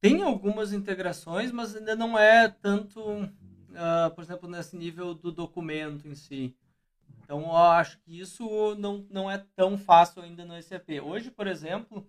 tem 0.00 0.22
algumas 0.22 0.72
integrações, 0.72 1.50
mas 1.50 1.74
ainda 1.74 1.96
não 1.96 2.18
é 2.18 2.48
tanto, 2.48 3.00
uh, 3.00 4.14
por 4.14 4.22
exemplo, 4.22 4.48
nesse 4.48 4.76
nível 4.76 5.14
do 5.14 5.32
documento 5.32 6.06
em 6.06 6.14
si. 6.14 6.54
Então, 7.22 7.40
eu 7.42 7.56
acho 7.56 7.98
que 8.00 8.18
isso 8.18 8.74
não, 8.76 9.06
não 9.10 9.30
é 9.30 9.44
tão 9.54 9.76
fácil 9.76 10.22
ainda 10.22 10.44
no 10.44 10.60
SAP. 10.62 10.88
Hoje, 11.02 11.30
por 11.30 11.46
exemplo, 11.46 12.06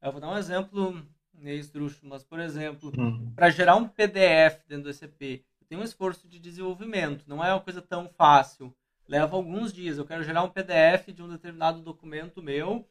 eu 0.00 0.12
vou 0.12 0.20
dar 0.20 0.30
um 0.30 0.38
exemplo 0.38 1.02
meio 1.34 1.58
esdrúxulo, 1.58 2.10
mas, 2.10 2.22
por 2.22 2.38
exemplo, 2.38 2.92
uhum. 2.96 3.32
para 3.34 3.50
gerar 3.50 3.76
um 3.76 3.88
PDF 3.88 4.64
dentro 4.68 4.84
do 4.84 4.92
SAP, 4.94 5.44
tem 5.72 5.78
um 5.78 5.82
esforço 5.82 6.28
de 6.28 6.38
desenvolvimento, 6.38 7.24
não 7.26 7.42
é 7.42 7.50
uma 7.50 7.62
coisa 7.62 7.80
tão 7.80 8.06
fácil. 8.06 8.74
Leva 9.08 9.36
alguns 9.36 9.72
dias. 9.72 9.96
Eu 9.96 10.04
quero 10.04 10.22
gerar 10.22 10.42
um 10.42 10.50
PDF 10.50 11.08
de 11.14 11.22
um 11.22 11.28
determinado 11.30 11.80
documento 11.80 12.42
meu. 12.42 12.86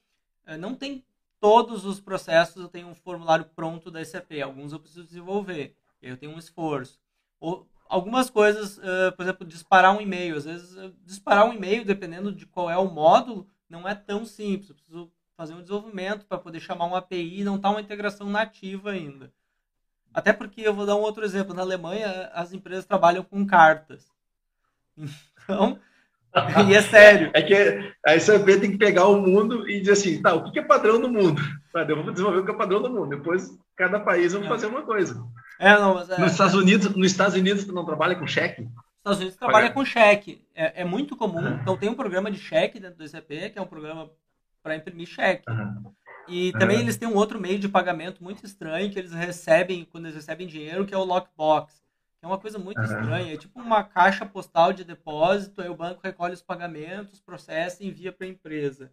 Eh, 0.48 0.58
não 0.58 0.74
tem 0.74 1.06
todos 1.40 1.86
os 1.86 2.02
processos, 2.02 2.60
eu 2.60 2.68
tenho 2.68 2.88
um 2.88 2.96
formulário 2.96 3.46
pronto 3.56 3.92
da 3.92 4.04
SAP. 4.04 4.32
Alguns 4.44 4.74
eu 4.74 4.80
preciso 4.80 5.06
desenvolver. 5.06 5.76
Eu 6.02 6.18
tenho 6.18 6.32
um 6.32 6.40
esforço. 6.40 7.00
Ou, 7.40 7.70
algumas 7.88 8.32
coisas, 8.32 8.80
uh, 8.80 9.16
por 9.16 9.22
exemplo, 9.22 9.46
disparar 9.46 9.96
um 9.96 10.02
e-mail. 10.02 10.38
Às 10.38 10.46
vezes, 10.46 10.76
uh, 10.76 10.92
disparar 11.06 11.46
um 11.46 11.54
e-mail, 11.54 11.86
dependendo 11.86 12.32
de 12.32 12.48
qual 12.48 12.68
é 12.68 12.78
o 12.78 12.90
módulo, 12.90 13.48
não 13.70 13.88
é 13.88 13.94
tão 13.94 14.26
simples. 14.26 14.70
Eu 14.70 14.76
preciso 14.76 15.12
fazer 15.38 15.54
um 15.54 15.62
desenvolvimento 15.62 16.26
para 16.26 16.40
poder 16.40 16.60
chamar 16.60 16.86
uma 16.86 16.98
API 16.98 17.44
não 17.44 17.58
está 17.58 17.70
uma 17.70 17.82
integração 17.82 18.28
nativa 18.28 18.90
ainda. 18.90 19.32
Até 20.14 20.34
porque 20.34 20.62
eu 20.62 20.74
vou 20.74 20.86
dar 20.86 20.96
um 20.96 21.02
outro 21.02 21.24
exemplo. 21.24 21.54
Na 21.54 21.62
Alemanha, 21.62 22.30
as 22.34 22.54
empresas 22.54 22.86
trabalham 22.86 23.24
com 23.24 23.46
cartas. 23.46 24.06
Então, 25.44 25.80
e 26.70 26.74
é 26.74 26.82
sério. 26.82 27.32
É 27.34 27.42
que 27.42 27.94
a 28.06 28.20
SAP 28.20 28.46
tem 28.46 28.72
que 28.72 28.78
pegar 28.78 29.08
o 29.08 29.22
mundo 29.22 29.70
e 29.70 29.80
dizer 29.80 29.94
assim, 29.94 30.22
tá, 30.22 30.34
o 30.34 30.52
que 30.52 30.60
é 30.60 30.64
padrão 30.64 31.00
no 31.00 31.10
mundo? 31.10 31.42
Eu 31.74 32.04
vou 32.04 32.12
desenvolver 32.12 32.40
o 32.40 32.46
que 32.46 32.52
é 32.52 32.56
padrão 32.56 32.80
no 32.80 32.90
mundo. 32.90 33.10
Depois, 33.10 33.58
cada 33.76 34.00
país 34.00 34.34
vai 34.34 34.48
fazer 34.48 34.68
uma 34.68 34.82
coisa. 34.84 35.24
É, 35.60 35.78
não, 35.78 35.96
mas 35.96 36.10
é... 36.10 36.18
Nos 36.20 36.32
Estados 36.32 36.56
Unidos, 36.56 36.96
nos 36.96 37.12
Estados 37.12 37.36
Unidos, 37.36 37.66
tu 37.66 37.74
não 37.74 37.86
trabalha 37.86 38.16
com 38.16 38.28
cheque? 38.28 38.62
Nos 38.62 38.72
Estados 38.98 39.20
Unidos 39.20 39.38
trabalha 39.38 39.72
com 39.72 39.86
cheque. 39.86 40.46
É, 40.56 40.82
é 40.82 40.86
muito 40.86 41.16
comum. 41.16 41.40
Uhum. 41.40 41.60
Então, 41.62 41.78
tem 41.78 41.90
um 41.90 41.96
programa 41.96 42.32
de 42.32 42.40
cheque 42.40 42.80
dentro 42.80 42.98
do 42.98 43.08
SAP, 43.08 43.28
que 43.52 43.60
é 43.60 43.62
um 43.62 43.68
programa 43.68 44.10
para 44.64 44.76
imprimir 44.76 45.08
cheque. 45.08 45.44
Uhum. 45.50 45.94
E 46.28 46.52
também 46.54 46.78
uhum. 46.78 46.84
eles 46.84 46.98
têm 46.98 47.08
um 47.08 47.16
outro 47.16 47.40
meio 47.40 47.60
de 47.60 47.68
pagamento 47.68 48.24
muito 48.24 48.46
estranho 48.46 48.92
que 48.92 49.00
eles 49.00 49.12
recebem 49.12 49.86
quando 49.92 50.06
eles 50.06 50.16
recebem 50.16 50.48
dinheiro, 50.48 50.86
que 50.86 50.94
é 50.94 50.98
o 50.98 51.04
lockbox 51.04 51.82
é 52.22 52.28
uma 52.28 52.38
coisa 52.38 52.60
muito 52.60 52.78
uhum. 52.78 52.84
estranha. 52.84 53.34
É 53.34 53.38
tipo 53.38 53.60
uma 53.60 53.84
caixa 53.84 54.26
postal 54.26 54.72
de 54.72 54.84
depósito, 54.84 55.62
aí 55.62 55.70
o 55.70 55.76
banco 55.76 56.02
recolhe 56.04 56.34
os 56.34 56.42
pagamentos, 56.42 57.20
processa 57.20 57.84
e 57.84 57.88
envia 57.88 58.12
para 58.12 58.28
a 58.28 58.30
empresa. 58.30 58.92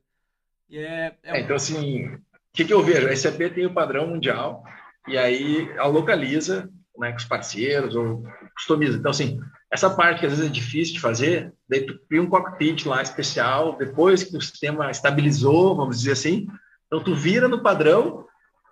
E 0.69 0.79
é, 0.79 1.15
é, 1.23 1.39
é 1.39 1.41
Então, 1.41 1.57
assim, 1.57 2.07
o 2.07 2.21
que, 2.53 2.65
que 2.65 2.73
eu 2.73 2.83
vejo? 2.83 3.09
A 3.09 3.15
SAP 3.15 3.39
tem 3.55 3.67
o 3.67 3.75
padrão 3.75 4.07
mundial 4.09 4.65
e 5.07 5.17
aí 5.17 5.71
ela 5.73 5.87
localiza 5.87 6.71
né, 6.97 7.11
com 7.11 7.19
os 7.19 7.25
parceiros 7.25 7.95
ou 7.95 8.25
customiza. 8.55 8.97
Então, 8.97 9.11
assim, 9.11 9.39
essa 9.71 9.91
parte 9.91 10.21
que 10.21 10.27
às 10.27 10.33
vezes 10.33 10.47
é 10.47 10.53
difícil 10.53 10.95
de 10.95 11.01
fazer, 11.01 11.53
daí 11.69 11.85
tu 11.85 11.99
cria 12.09 12.23
um 12.23 12.29
cockpit 12.29 12.87
lá 12.87 13.03
especial, 13.03 13.77
depois 13.77 14.25
que 14.25 14.37
o 14.37 14.41
sistema 14.41 14.91
estabilizou, 14.91 15.77
vamos 15.77 15.99
dizer 15.99 16.13
assim, 16.13 16.49
então 16.89 17.05
tu 17.05 17.15
vira 17.15 17.47
no 17.47 17.63
padrão 17.63 18.27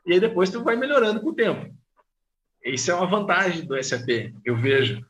e 0.04 0.14
aí 0.14 0.20
depois 0.20 0.50
tu 0.50 0.64
vai 0.64 0.74
melhorando 0.74 1.20
com 1.20 1.28
o 1.28 1.34
tempo. 1.34 1.72
Isso 2.64 2.90
é 2.90 2.94
uma 2.94 3.06
vantagem 3.06 3.64
do 3.64 3.80
SAP, 3.82 4.34
eu 4.44 4.56
vejo. 4.56 5.04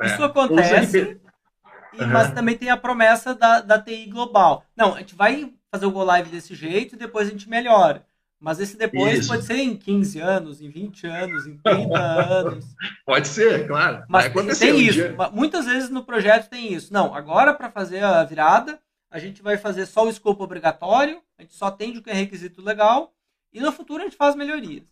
É, 0.00 0.06
Isso 0.06 0.22
é, 0.22 0.24
acontece, 0.26 1.20
uhum. 1.98 2.06
mas 2.08 2.32
também 2.32 2.56
tem 2.56 2.70
a 2.70 2.76
promessa 2.76 3.34
da, 3.34 3.60
da 3.60 3.80
TI 3.80 4.06
global. 4.06 4.64
Não, 4.74 4.94
a 4.94 5.00
gente 5.00 5.14
vai 5.14 5.52
fazer 5.70 5.84
o 5.84 5.90
Go 5.90 6.02
Live 6.04 6.30
desse 6.30 6.54
jeito 6.54 6.94
e 6.94 6.98
depois 6.98 7.28
a 7.28 7.30
gente 7.30 7.50
melhora. 7.50 8.06
Mas 8.38 8.60
esse 8.60 8.76
depois 8.76 9.20
Isso. 9.20 9.28
pode 9.28 9.44
ser 9.44 9.56
em 9.56 9.76
15 9.76 10.20
anos, 10.20 10.60
em 10.60 10.68
20 10.68 11.06
anos, 11.06 11.46
em 11.46 11.56
30 11.56 11.98
anos. 11.98 12.66
Pode 13.04 13.28
ser, 13.28 13.66
claro. 13.66 14.04
Mas 14.08 14.30
tem 14.58 14.72
um 14.72 14.76
isso. 14.76 14.92
Dia. 14.92 15.16
Muitas 15.32 15.64
vezes 15.64 15.88
no 15.88 16.04
projeto 16.04 16.50
tem 16.50 16.72
isso. 16.72 16.92
Não, 16.92 17.14
agora 17.14 17.54
para 17.54 17.70
fazer 17.70 18.04
a 18.04 18.22
virada, 18.24 18.78
a 19.10 19.18
gente 19.18 19.42
vai 19.42 19.56
fazer 19.56 19.86
só 19.86 20.04
o 20.04 20.10
escopo 20.10 20.44
obrigatório, 20.44 21.22
a 21.38 21.42
gente 21.42 21.54
só 21.54 21.66
atende 21.66 21.98
o 21.98 22.02
que 22.02 22.10
é 22.10 22.14
requisito 22.14 22.62
legal, 22.62 23.14
e 23.52 23.60
no 23.60 23.72
futuro 23.72 24.02
a 24.02 24.04
gente 24.04 24.16
faz 24.16 24.34
melhorias. 24.34 24.84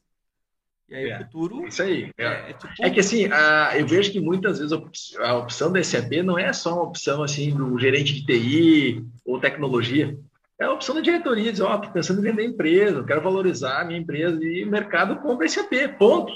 E 0.88 0.94
aí 0.94 1.10
é, 1.10 1.16
o 1.16 1.24
futuro. 1.24 1.66
Isso 1.66 1.82
aí. 1.82 2.10
É, 2.16 2.50
é, 2.50 2.52
tipo... 2.52 2.72
é 2.80 2.90
que 2.90 3.00
assim, 3.00 3.26
a, 3.32 3.72
eu 3.78 3.86
vejo 3.86 4.12
que 4.12 4.20
muitas 4.20 4.58
vezes 4.58 4.72
a 5.18 5.36
opção 5.36 5.72
da 5.72 5.82
SAP 5.82 6.12
não 6.22 6.38
é 6.38 6.52
só 6.52 6.74
uma 6.74 6.82
opção 6.82 7.22
assim 7.22 7.54
do 7.54 7.78
gerente 7.78 8.12
de 8.14 8.26
TI 8.26 9.04
ou 9.24 9.40
tecnologia. 9.40 10.16
É 10.58 10.66
a 10.66 10.72
opção 10.72 10.94
da 10.94 11.00
diretoria, 11.00 11.50
diz, 11.50 11.60
ó, 11.60 11.74
oh, 11.74 11.78
tô 11.80 11.90
pensando 11.90 12.20
em 12.20 12.30
vender 12.30 12.44
empresa, 12.44 13.02
quero 13.02 13.22
valorizar 13.22 13.80
a 13.80 13.84
minha 13.84 13.98
empresa 13.98 14.38
e 14.44 14.64
o 14.64 14.70
mercado 14.70 15.16
compra 15.16 15.48
SAP, 15.48 15.72
ponto. 15.98 16.32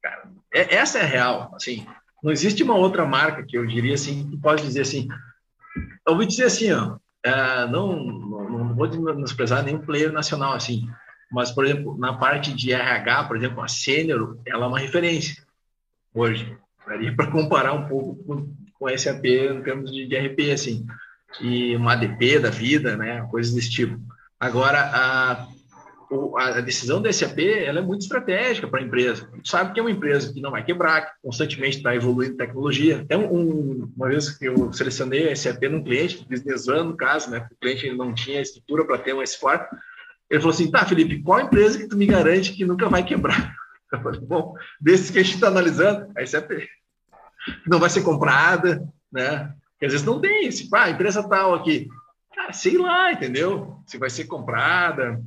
Cara, 0.00 0.30
é, 0.54 0.76
essa 0.76 0.98
é 0.98 1.02
a 1.02 1.06
real, 1.06 1.50
assim. 1.54 1.84
Não 2.22 2.30
existe 2.30 2.62
uma 2.62 2.76
outra 2.76 3.04
marca 3.04 3.44
que 3.44 3.56
eu 3.56 3.66
diria 3.66 3.94
assim, 3.94 4.28
que 4.30 4.36
pode 4.36 4.62
dizer 4.62 4.82
assim, 4.82 5.08
eu 6.06 6.16
vou 6.16 6.24
dizer 6.24 6.44
assim, 6.44 6.72
ó, 6.72 6.98
uh, 7.28 7.70
não, 7.70 7.96
não, 7.96 8.74
vou 8.74 8.86
desprezar 8.86 9.62
nenhum 9.62 9.80
player 9.80 10.12
nacional 10.12 10.52
assim, 10.52 10.88
mas, 11.30 11.50
por 11.50 11.64
exemplo, 11.64 11.96
na 11.98 12.14
parte 12.14 12.54
de 12.54 12.72
RH, 12.72 13.24
por 13.24 13.36
exemplo, 13.36 13.62
a 13.62 13.68
Sênior, 13.68 14.38
ela 14.46 14.64
é 14.64 14.68
uma 14.68 14.78
referência 14.78 15.42
hoje. 16.14 16.56
Para 17.16 17.30
comparar 17.30 17.74
um 17.74 17.86
pouco 17.86 18.16
com, 18.24 18.54
com 18.78 18.98
SAP 18.98 19.24
em 19.26 19.62
termos 19.62 19.92
de, 19.92 20.06
de 20.06 20.16
RP, 20.16 20.52
assim. 20.52 20.86
E 21.40 21.76
uma 21.76 21.92
ADP 21.92 22.38
da 22.38 22.48
vida, 22.48 22.96
né? 22.96 23.26
Coisas 23.30 23.52
desse 23.52 23.70
tipo. 23.70 24.00
Agora, 24.40 24.80
a, 24.80 25.46
a 26.36 26.60
decisão 26.60 27.02
da 27.02 27.12
SAP 27.12 27.38
ela 27.40 27.80
é 27.80 27.82
muito 27.82 28.02
estratégica 28.02 28.66
para 28.66 28.80
a 28.80 28.82
empresa. 28.82 29.30
sabe 29.44 29.72
que 29.72 29.80
é 29.80 29.82
uma 29.82 29.90
empresa 29.90 30.32
que 30.32 30.40
não 30.40 30.50
vai 30.50 30.64
quebrar, 30.64 31.02
que 31.02 31.12
constantemente 31.22 31.78
está 31.78 31.94
evoluindo 31.94 32.36
tecnologia. 32.36 33.02
Até 33.02 33.16
um, 33.16 33.90
uma 33.94 34.08
vez 34.08 34.30
que 34.30 34.46
eu 34.46 34.72
selecionei 34.72 35.30
a 35.30 35.36
SAP 35.36 35.62
num 35.64 35.82
cliente, 35.82 36.26
business 36.28 36.66
no 36.66 36.96
caso, 36.96 37.30
né? 37.30 37.46
O 37.50 37.56
cliente 37.60 37.90
não 37.92 38.14
tinha 38.14 38.40
estrutura 38.40 38.86
para 38.86 38.98
ter 38.98 39.14
um 39.14 39.22
S4, 39.22 39.66
ele 40.30 40.40
falou 40.40 40.54
assim, 40.54 40.70
tá, 40.70 40.84
Felipe, 40.84 41.22
qual 41.22 41.40
empresa 41.40 41.78
que 41.78 41.88
tu 41.88 41.96
me 41.96 42.06
garante 42.06 42.52
que 42.52 42.64
nunca 42.64 42.88
vai 42.88 43.02
quebrar? 43.02 43.54
Eu 43.90 44.02
falei, 44.02 44.20
bom, 44.20 44.54
desses 44.78 45.10
que 45.10 45.18
a 45.18 45.22
gente 45.22 45.36
está 45.36 45.48
analisando, 45.48 46.12
aí 46.14 46.26
você 46.26 46.68
não 47.66 47.78
vai 47.78 47.88
ser 47.88 48.02
comprada, 48.02 48.86
né? 49.10 49.54
Porque 49.72 49.86
às 49.86 49.92
vezes 49.92 50.06
não 50.06 50.20
tem, 50.20 50.50
se, 50.50 50.68
ah, 50.74 50.90
empresa 50.90 51.26
tal 51.26 51.54
aqui, 51.54 51.88
cara, 52.34 52.52
sei 52.52 52.76
lá, 52.76 53.12
entendeu? 53.12 53.80
Se 53.86 53.96
vai 53.96 54.10
ser 54.10 54.24
comprada, 54.24 55.22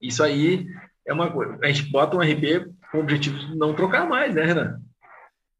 isso 0.00 0.22
aí 0.22 0.66
é 1.06 1.12
uma 1.12 1.30
coisa. 1.30 1.58
A 1.62 1.66
gente 1.68 1.90
bota 1.90 2.16
um 2.16 2.20
RP 2.20 2.72
com 2.90 2.98
o 2.98 3.00
objetivo 3.00 3.38
de 3.38 3.56
não 3.56 3.74
trocar 3.74 4.08
mais, 4.08 4.34
né, 4.34 4.44
Renan? 4.44 4.80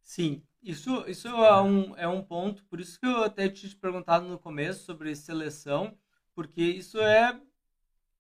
Sim, 0.03 0.43
isso, 0.63 1.05
isso 1.07 1.29
é, 1.29 1.63
um, 1.63 1.97
é 1.97 2.09
um 2.09 2.23
ponto, 2.23 2.65
por 2.65 2.81
isso 2.81 2.99
que 2.99 3.07
eu 3.07 3.25
até 3.25 3.49
te 3.49 3.75
perguntado 3.77 4.27
no 4.27 4.39
começo 4.39 4.85
sobre 4.85 5.15
seleção, 5.15 5.97
porque 6.35 6.63
isso 6.63 7.01
é 7.01 7.39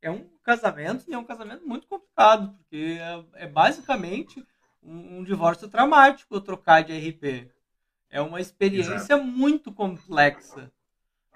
é 0.00 0.10
um 0.10 0.28
casamento 0.42 1.04
e 1.08 1.14
é 1.14 1.18
um 1.18 1.24
casamento 1.24 1.66
muito 1.66 1.86
complicado, 1.86 2.54
porque 2.56 2.98
é, 3.00 3.44
é 3.44 3.46
basicamente 3.46 4.44
um, 4.82 5.18
um, 5.18 5.24
divórcio 5.24 5.68
traumático 5.68 6.40
trocar 6.40 6.82
de 6.82 6.96
RP. 6.96 7.50
É 8.10 8.20
uma 8.20 8.40
experiência 8.40 9.14
Exato. 9.14 9.24
muito 9.24 9.72
complexa. 9.72 10.70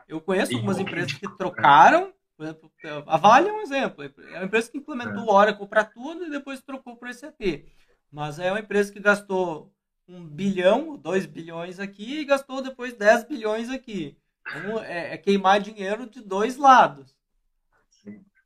Eu 0.09 0.21
conheço 0.21 0.55
algumas 0.55 0.79
empresas 0.79 1.13
que 1.13 1.29
trocaram, 1.37 2.13
por 2.37 2.45
exemplo, 2.45 2.73
a 3.07 3.17
Vale 3.17 3.49
é 3.49 3.53
um 3.53 3.61
exemplo. 3.61 4.05
É 4.05 4.39
uma 4.39 4.45
empresa 4.45 4.71
que 4.71 4.79
implementou 4.79 5.23
é. 5.23 5.27
o 5.27 5.31
Oracle 5.31 5.67
para 5.67 5.85
tudo 5.85 6.25
e 6.25 6.31
depois 6.31 6.61
trocou 6.61 6.97
para 6.97 7.11
o 7.11 7.15
SAP. 7.15 7.65
Mas 8.11 8.39
é 8.39 8.51
uma 8.51 8.61
empresa 8.61 8.93
que 8.93 9.01
gastou 9.01 9.73
um 10.09 10.27
bilhão, 10.27 10.97
dois 10.97 11.27
bilhões 11.27 11.79
aqui 11.79 12.21
e 12.21 12.25
gastou 12.25 12.63
depois 12.63 12.95
10 12.95 13.25
bilhões 13.25 13.71
aqui. 13.71 14.19
Então, 14.49 14.83
é, 14.83 15.15
é 15.15 15.19
queimar 15.19 15.61
dinheiro 15.61 16.09
de 16.09 16.21
dois 16.21 16.57
lados. 16.57 17.15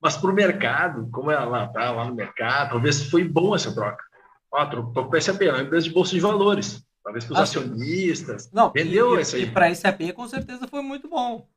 Mas 0.00 0.16
para 0.16 0.30
o 0.30 0.34
mercado, 0.34 1.08
como 1.10 1.30
ela 1.30 1.64
está 1.64 1.90
lá 1.90 2.04
no 2.04 2.14
mercado, 2.14 2.70
talvez 2.70 3.10
foi 3.10 3.24
bom 3.24 3.54
essa 3.54 3.74
troca. 3.74 4.04
Ó, 4.52 4.64
trocou 4.66 5.08
para 5.08 5.18
a 5.18 5.22
SAP, 5.22 5.42
é 5.42 5.52
uma 5.52 5.62
empresa 5.62 5.88
de 5.88 5.94
bolsa 5.94 6.12
de 6.12 6.20
valores. 6.20 6.86
Talvez 7.02 7.24
para 7.24 7.34
os 7.34 7.38
ah, 7.38 7.42
acionistas. 7.42 8.50
Não, 8.52 8.70
vendeu 8.70 9.18
isso 9.18 9.36
aí. 9.36 9.44
E 9.44 9.50
para 9.50 9.66
a 9.66 9.74
SAP, 9.74 10.12
com 10.14 10.28
certeza, 10.28 10.68
foi 10.68 10.82
muito 10.82 11.08
bom. 11.08 11.48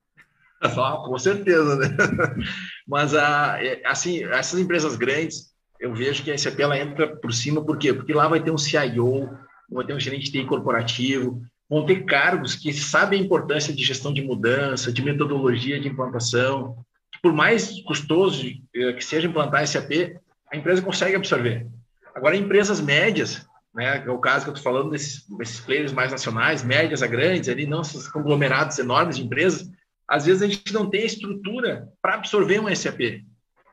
Ah, 0.61 0.97
com 1.05 1.17
certeza, 1.17 1.75
né? 1.75 1.87
Mas, 2.87 3.13
ah, 3.13 3.57
é, 3.59 3.81
assim, 3.85 4.23
essas 4.25 4.59
empresas 4.59 4.95
grandes, 4.95 5.49
eu 5.79 5.93
vejo 5.93 6.23
que 6.23 6.31
a 6.31 6.37
SAP 6.37 6.59
ela 6.59 6.77
entra 6.77 7.07
por 7.07 7.33
cima, 7.33 7.63
por 7.63 7.77
quê? 7.77 7.93
Porque 7.93 8.13
lá 8.13 8.27
vai 8.27 8.41
ter 8.41 8.51
um 8.51 8.57
CIO, 8.57 9.29
vai 9.71 9.85
ter 9.85 9.93
um 9.93 9.99
gerente 9.99 10.25
de 10.25 10.31
TI 10.31 10.45
corporativo, 10.45 11.41
vão 11.69 11.85
ter 11.85 12.03
cargos 12.03 12.55
que 12.55 12.73
sabem 12.73 13.21
a 13.21 13.23
importância 13.23 13.73
de 13.73 13.83
gestão 13.83 14.11
de 14.11 14.21
mudança, 14.21 14.91
de 14.91 15.01
metodologia 15.03 15.79
de 15.79 15.87
implantação, 15.87 16.83
por 17.21 17.33
mais 17.33 17.81
custoso 17.81 18.45
eh, 18.73 18.93
que 18.93 19.03
seja 19.03 19.27
implantar 19.27 19.65
SAP, 19.67 20.17
a 20.51 20.57
empresa 20.57 20.81
consegue 20.81 21.15
absorver. 21.15 21.67
Agora, 22.15 22.35
empresas 22.35 22.81
médias, 22.81 23.45
né, 23.73 24.03
é 24.05 24.09
o 24.09 24.17
caso 24.17 24.45
que 24.45 24.49
eu 24.49 24.53
estou 24.53 24.71
falando 24.71 24.91
desses, 24.91 25.25
desses 25.37 25.59
players 25.59 25.93
mais 25.93 26.11
nacionais, 26.11 26.63
médias 26.63 27.03
a 27.03 27.07
grandes, 27.07 27.49
ali, 27.49 27.65
não 27.65 27.81
esses 27.81 28.07
conglomerados 28.07 28.79
enormes 28.79 29.17
de 29.17 29.23
empresas, 29.23 29.69
às 30.09 30.25
vezes 30.25 30.41
a 30.41 30.47
gente 30.47 30.73
não 30.73 30.89
tem 30.89 31.05
estrutura 31.05 31.87
para 32.01 32.15
absorver 32.15 32.59
um 32.59 32.75
SAP, 32.75 33.23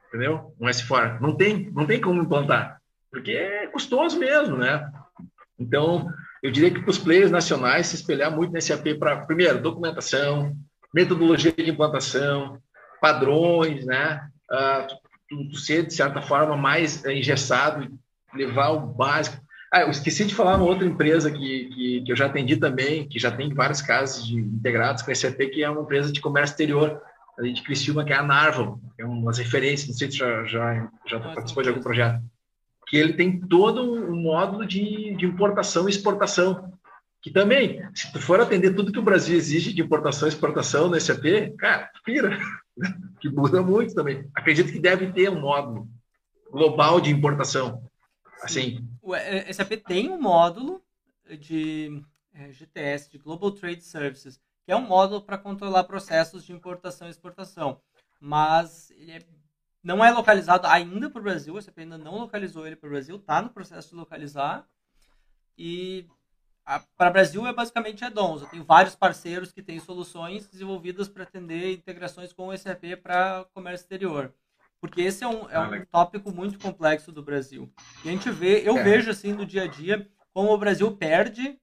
entendeu? 0.09 0.55
Um 0.61 0.67
S4. 0.67 1.19
Não 1.21 1.35
tem, 1.35 1.71
não 1.73 1.87
tem 1.87 2.01
como 2.01 2.23
implantar. 2.23 2.79
porque 3.11 3.33
é 3.33 3.67
custoso 3.69 4.19
mesmo, 4.19 4.57
né? 4.59 4.91
Então, 5.59 6.07
eu 6.43 6.51
diria 6.51 6.71
que 6.71 6.81
para 6.81 6.91
os 6.91 6.99
players 6.99 7.31
nacionais 7.31 7.87
se 7.87 7.97
espelhar 7.97 8.31
muito 8.31 8.53
nesse 8.53 8.73
AP 8.73 8.99
para, 8.99 9.25
primeiro, 9.25 9.63
documentação, 9.63 10.55
metodologia 10.95 11.53
de 11.53 11.71
implantação, 11.71 12.61
padrões, 13.01 13.87
né? 13.87 14.29
Uh, 14.51 15.57
ser, 15.57 15.87
de 15.87 15.95
certa 15.95 16.21
forma, 16.21 16.57
mais 16.57 17.05
engessado, 17.07 17.99
levar 18.35 18.71
o 18.71 18.81
básico. 18.81 19.43
Ah, 19.73 19.81
eu 19.81 19.91
esqueci 19.91 20.25
de 20.25 20.35
falar 20.35 20.57
uma 20.57 20.67
outra 20.67 20.87
empresa 20.87 21.31
que, 21.31 21.65
que, 21.67 22.03
que, 22.03 22.13
eu 22.13 22.17
já 22.17 22.27
atendi 22.27 22.57
também, 22.57 23.09
que 23.09 23.19
já 23.19 23.31
tem 23.31 23.53
vários 23.53 23.83
casos 23.83 24.27
de 24.27 24.39
integrados 24.39 25.03
com 25.03 25.11
esse 25.11 25.27
AP, 25.27 25.37
que 25.51 25.63
é 25.63 25.69
uma 25.69 25.83
empresa 25.83 26.13
de 26.13 26.21
comércio 26.21 26.53
exterior, 26.53 27.03
ali 27.39 27.53
de 27.53 27.63
Criciúma, 27.63 28.05
que 28.05 28.13
é 28.13 28.17
a 28.17 28.23
Narval, 28.23 28.81
que 28.95 29.03
é 29.03 29.07
umas 29.07 29.39
referências, 29.39 29.89
não 29.89 29.95
sei 29.95 30.11
se 30.11 30.19
já, 30.19 30.45
já, 30.45 30.89
já 31.07 31.21
participou 31.21 31.63
de 31.63 31.69
algum 31.69 31.83
projeto, 31.83 32.23
que 32.87 32.97
ele 32.97 33.15
tem 33.15 33.41
todo 33.41 33.83
um 33.83 34.15
módulo 34.15 34.65
de, 34.65 35.15
de 35.17 35.27
importação 35.27 35.89
e 35.89 35.91
exportação, 35.91 36.73
que 37.21 37.31
também, 37.31 37.83
se 37.93 38.13
tu 38.13 38.21
for 38.21 38.41
atender 38.41 38.75
tudo 38.75 38.93
que 38.93 38.99
o 39.01 39.03
Brasil 39.03 39.37
exige 39.37 39.73
de 39.73 39.83
importação 39.83 40.29
e 40.29 40.31
exportação 40.31 40.89
no 40.89 41.01
SAP, 41.01 41.57
cara, 41.59 41.91
pira, 42.05 42.39
que 43.21 43.29
muda 43.29 43.61
muito 43.61 43.95
também. 43.95 44.31
Acredito 44.33 44.73
que 44.73 44.79
deve 44.79 45.13
ter 45.13 45.29
um 45.29 45.41
módulo 45.41 45.89
global 46.53 47.01
de 47.01 47.11
importação, 47.11 47.83
assim. 48.43 48.89
O 49.03 49.13
SAP 49.53 49.73
tem 49.87 50.11
um 50.11 50.21
módulo 50.21 50.83
de 51.39 52.03
é, 52.33 52.53
GTS, 52.53 53.11
de 53.11 53.19
Global 53.19 53.51
Trade 53.53 53.83
Services, 53.83 54.41
que 54.65 54.73
é 54.73 54.77
um 54.77 54.87
módulo 54.87 55.23
para 55.23 55.39
controlar 55.39 55.85
processos 55.85 56.45
de 56.45 56.53
importação 56.53 57.09
e 57.09 57.11
exportação. 57.11 57.81
Mas 58.21 58.91
ele 58.91 59.13
é, 59.13 59.19
não 59.83 60.05
é 60.05 60.11
localizado 60.11 60.67
ainda 60.67 61.09
para 61.09 61.21
o 61.21 61.23
Brasil, 61.23 61.55
o 61.55 61.63
SAP 61.63 61.79
ainda 61.79 61.99
não 61.99 62.19
localizou 62.19 62.67
ele 62.67 62.77
para 62.77 62.87
o 62.87 62.91
Brasil, 62.91 63.17
está 63.17 63.41
no 63.41 63.51
processo 63.51 63.91
de 63.91 63.97
localizar. 63.97 64.69
E 65.57 66.07
para 66.97 67.11
o 67.11 67.13
Brasil 67.13 67.47
é 67.47 67.53
basicamente 67.53 68.05
a 68.05 68.09
Dons. 68.09 68.43
Eu 68.43 68.49
tenho 68.49 68.65
vários 68.65 68.97
parceiros 68.97 69.53
que 69.53 69.63
têm 69.63 69.79
soluções 69.79 70.49
desenvolvidas 70.49 71.09
para 71.09 71.23
atender 71.23 71.73
integrações 71.73 72.33
com 72.33 72.49
o 72.49 72.59
SAP 72.59 72.97
para 73.03 73.47
comércio 73.55 73.85
exterior. 73.85 74.35
Porque 74.81 75.01
esse 75.01 75.25
é 75.25 75.29
um, 75.29 75.49
é 75.51 75.59
um 75.59 75.85
tópico 75.87 76.31
muito 76.33 76.59
complexo 76.59 77.11
do 77.11 77.23
Brasil. 77.23 77.73
E 78.05 78.09
a 78.09 78.13
gente 78.13 78.31
vê, 78.31 78.61
eu 78.67 78.79
é. 78.79 78.83
vejo 78.83 79.11
assim 79.11 79.33
no 79.33 79.47
dia 79.47 79.65
a 79.65 79.67
dia, 79.67 80.09
como 80.33 80.53
o 80.53 80.59
Brasil 80.59 80.91
perde 80.97 81.59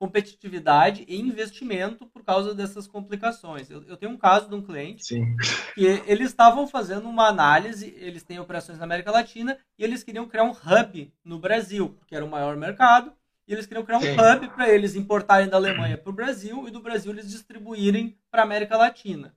competitividade 0.00 1.04
e 1.06 1.20
investimento 1.20 2.06
por 2.06 2.24
causa 2.24 2.54
dessas 2.54 2.86
complicações. 2.86 3.70
Eu, 3.70 3.82
eu 3.84 3.98
tenho 3.98 4.12
um 4.12 4.16
caso 4.16 4.48
de 4.48 4.54
um 4.54 4.62
cliente 4.62 5.04
Sim. 5.04 5.36
que 5.74 5.84
eles 6.06 6.28
estavam 6.28 6.66
fazendo 6.66 7.06
uma 7.06 7.28
análise, 7.28 7.94
eles 7.98 8.22
têm 8.22 8.40
operações 8.40 8.78
na 8.78 8.84
América 8.84 9.10
Latina 9.10 9.58
e 9.78 9.84
eles 9.84 10.02
queriam 10.02 10.26
criar 10.26 10.44
um 10.44 10.52
hub 10.52 11.12
no 11.22 11.38
Brasil, 11.38 11.98
que 12.06 12.16
era 12.16 12.24
o 12.24 12.30
maior 12.30 12.56
mercado, 12.56 13.12
e 13.46 13.52
eles 13.52 13.66
queriam 13.66 13.84
criar 13.84 13.98
um 13.98 14.02
Sim. 14.02 14.14
hub 14.14 14.48
para 14.48 14.70
eles 14.70 14.94
importarem 14.94 15.50
da 15.50 15.58
Alemanha 15.58 15.98
para 15.98 16.08
o 16.08 16.14
Brasil 16.14 16.66
e 16.66 16.70
do 16.70 16.80
Brasil 16.80 17.12
eles 17.12 17.28
distribuírem 17.28 18.16
para 18.30 18.40
a 18.40 18.44
América 18.44 18.78
Latina. 18.78 19.34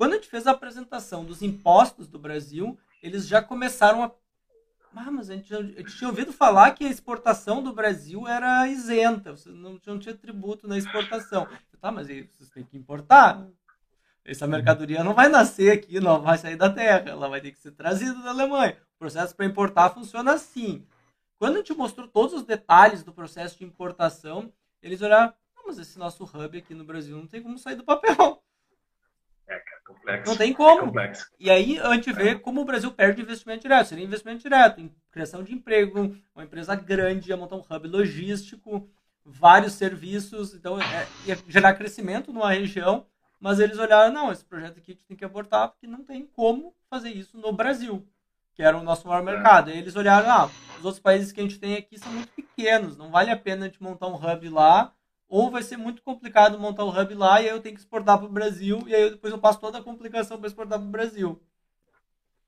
Quando 0.00 0.14
a 0.14 0.16
gente 0.16 0.30
fez 0.30 0.46
a 0.46 0.52
apresentação 0.52 1.26
dos 1.26 1.42
impostos 1.42 2.08
do 2.08 2.18
Brasil, 2.18 2.78
eles 3.02 3.28
já 3.28 3.42
começaram 3.42 4.02
a 4.02 4.10
ah, 4.96 5.10
mas 5.10 5.28
a 5.28 5.36
gente, 5.36 5.54
a 5.54 5.62
gente, 5.62 5.94
tinha 5.94 6.08
ouvido 6.08 6.32
falar 6.32 6.70
que 6.70 6.86
a 6.86 6.90
exportação 6.90 7.62
do 7.62 7.74
Brasil 7.74 8.26
era 8.26 8.66
isenta, 8.66 9.36
você 9.36 9.50
não, 9.50 9.78
não 9.84 9.98
tinha 9.98 10.14
tributo 10.14 10.66
na 10.66 10.78
exportação. 10.78 11.46
Tá, 11.82 11.92
mas 11.92 12.08
aí 12.08 12.22
vocês 12.22 12.48
têm 12.48 12.64
que 12.64 12.78
importar. 12.78 13.46
Essa 14.24 14.46
mercadoria 14.46 15.04
não 15.04 15.12
vai 15.12 15.28
nascer 15.28 15.70
aqui, 15.70 16.00
não 16.00 16.22
vai 16.22 16.38
sair 16.38 16.56
da 16.56 16.70
terra, 16.70 17.10
ela 17.10 17.28
vai 17.28 17.42
ter 17.42 17.52
que 17.52 17.58
ser 17.58 17.72
trazida 17.72 18.22
da 18.22 18.30
Alemanha. 18.30 18.78
O 18.96 18.98
processo 18.98 19.36
para 19.36 19.44
importar 19.44 19.90
funciona 19.90 20.32
assim. 20.32 20.86
Quando 21.38 21.56
a 21.56 21.58
gente 21.58 21.74
mostrou 21.74 22.08
todos 22.08 22.34
os 22.34 22.44
detalhes 22.44 23.02
do 23.02 23.12
processo 23.12 23.58
de 23.58 23.64
importação, 23.64 24.50
eles 24.82 25.02
olharam, 25.02 25.34
não, 25.54 25.66
mas 25.66 25.78
esse 25.78 25.98
nosso 25.98 26.24
hub 26.24 26.56
aqui 26.56 26.74
no 26.74 26.84
Brasil 26.84 27.18
não 27.18 27.26
tem 27.26 27.42
como 27.42 27.58
sair 27.58 27.76
do 27.76 27.84
papel. 27.84 28.39
É, 29.90 29.94
complexo. 29.94 30.30
Não 30.30 30.36
tem 30.36 30.52
como. 30.52 31.00
É 31.00 31.12
e 31.38 31.50
aí 31.50 31.78
a 31.78 31.94
gente 31.94 32.12
vê 32.12 32.34
como 32.34 32.60
o 32.60 32.64
Brasil 32.64 32.90
perde 32.92 33.22
investimento 33.22 33.62
direto. 33.62 33.88
Seria 33.88 34.04
investimento 34.04 34.42
direto 34.42 34.80
em 34.80 34.94
criação 35.10 35.42
de 35.42 35.54
emprego, 35.54 36.16
uma 36.34 36.44
empresa 36.44 36.74
grande 36.74 37.30
ia 37.30 37.36
montar 37.36 37.56
um 37.56 37.64
hub 37.68 37.88
logístico, 37.88 38.88
vários 39.24 39.74
serviços, 39.74 40.54
então 40.54 40.80
é, 40.80 41.06
ia 41.26 41.38
gerar 41.48 41.74
crescimento 41.74 42.32
numa 42.32 42.50
região, 42.50 43.06
mas 43.38 43.58
eles 43.58 43.78
olharam, 43.78 44.12
não, 44.12 44.32
esse 44.32 44.44
projeto 44.44 44.78
aqui 44.78 44.92
a 44.92 44.94
gente 44.94 45.04
tem 45.06 45.16
que 45.16 45.24
abortar 45.24 45.68
porque 45.68 45.86
não 45.86 46.04
tem 46.04 46.26
como 46.26 46.74
fazer 46.88 47.10
isso 47.10 47.38
no 47.38 47.52
Brasil, 47.52 48.06
que 48.54 48.62
era 48.62 48.76
o 48.76 48.82
nosso 48.82 49.08
maior 49.08 49.22
é. 49.22 49.24
mercado. 49.24 49.70
E 49.70 49.78
eles 49.78 49.96
olharam, 49.96 50.30
ah, 50.30 50.50
os 50.78 50.84
outros 50.84 51.00
países 51.00 51.32
que 51.32 51.40
a 51.40 51.42
gente 51.42 51.58
tem 51.58 51.76
aqui 51.76 51.98
são 51.98 52.12
muito 52.12 52.32
pequenos, 52.32 52.96
não 52.96 53.10
vale 53.10 53.30
a 53.30 53.36
pena 53.36 53.66
a 53.66 53.68
gente 53.68 53.82
montar 53.82 54.08
um 54.08 54.14
hub 54.14 54.48
lá 54.48 54.92
ou 55.30 55.48
vai 55.48 55.62
ser 55.62 55.76
muito 55.76 56.02
complicado 56.02 56.58
montar 56.58 56.84
o 56.84 56.90
hub 56.90 57.14
lá 57.14 57.40
e 57.40 57.48
aí 57.48 57.54
eu 57.54 57.60
tenho 57.60 57.76
que 57.76 57.80
exportar 57.80 58.18
para 58.18 58.26
o 58.26 58.32
Brasil 58.32 58.82
e 58.86 58.94
aí 58.94 59.02
eu, 59.02 59.10
depois 59.12 59.32
eu 59.32 59.38
passo 59.38 59.60
toda 59.60 59.78
a 59.78 59.82
complicação 59.82 60.36
para 60.36 60.48
exportar 60.48 60.78
para 60.78 60.88
o 60.88 60.90
Brasil. 60.90 61.40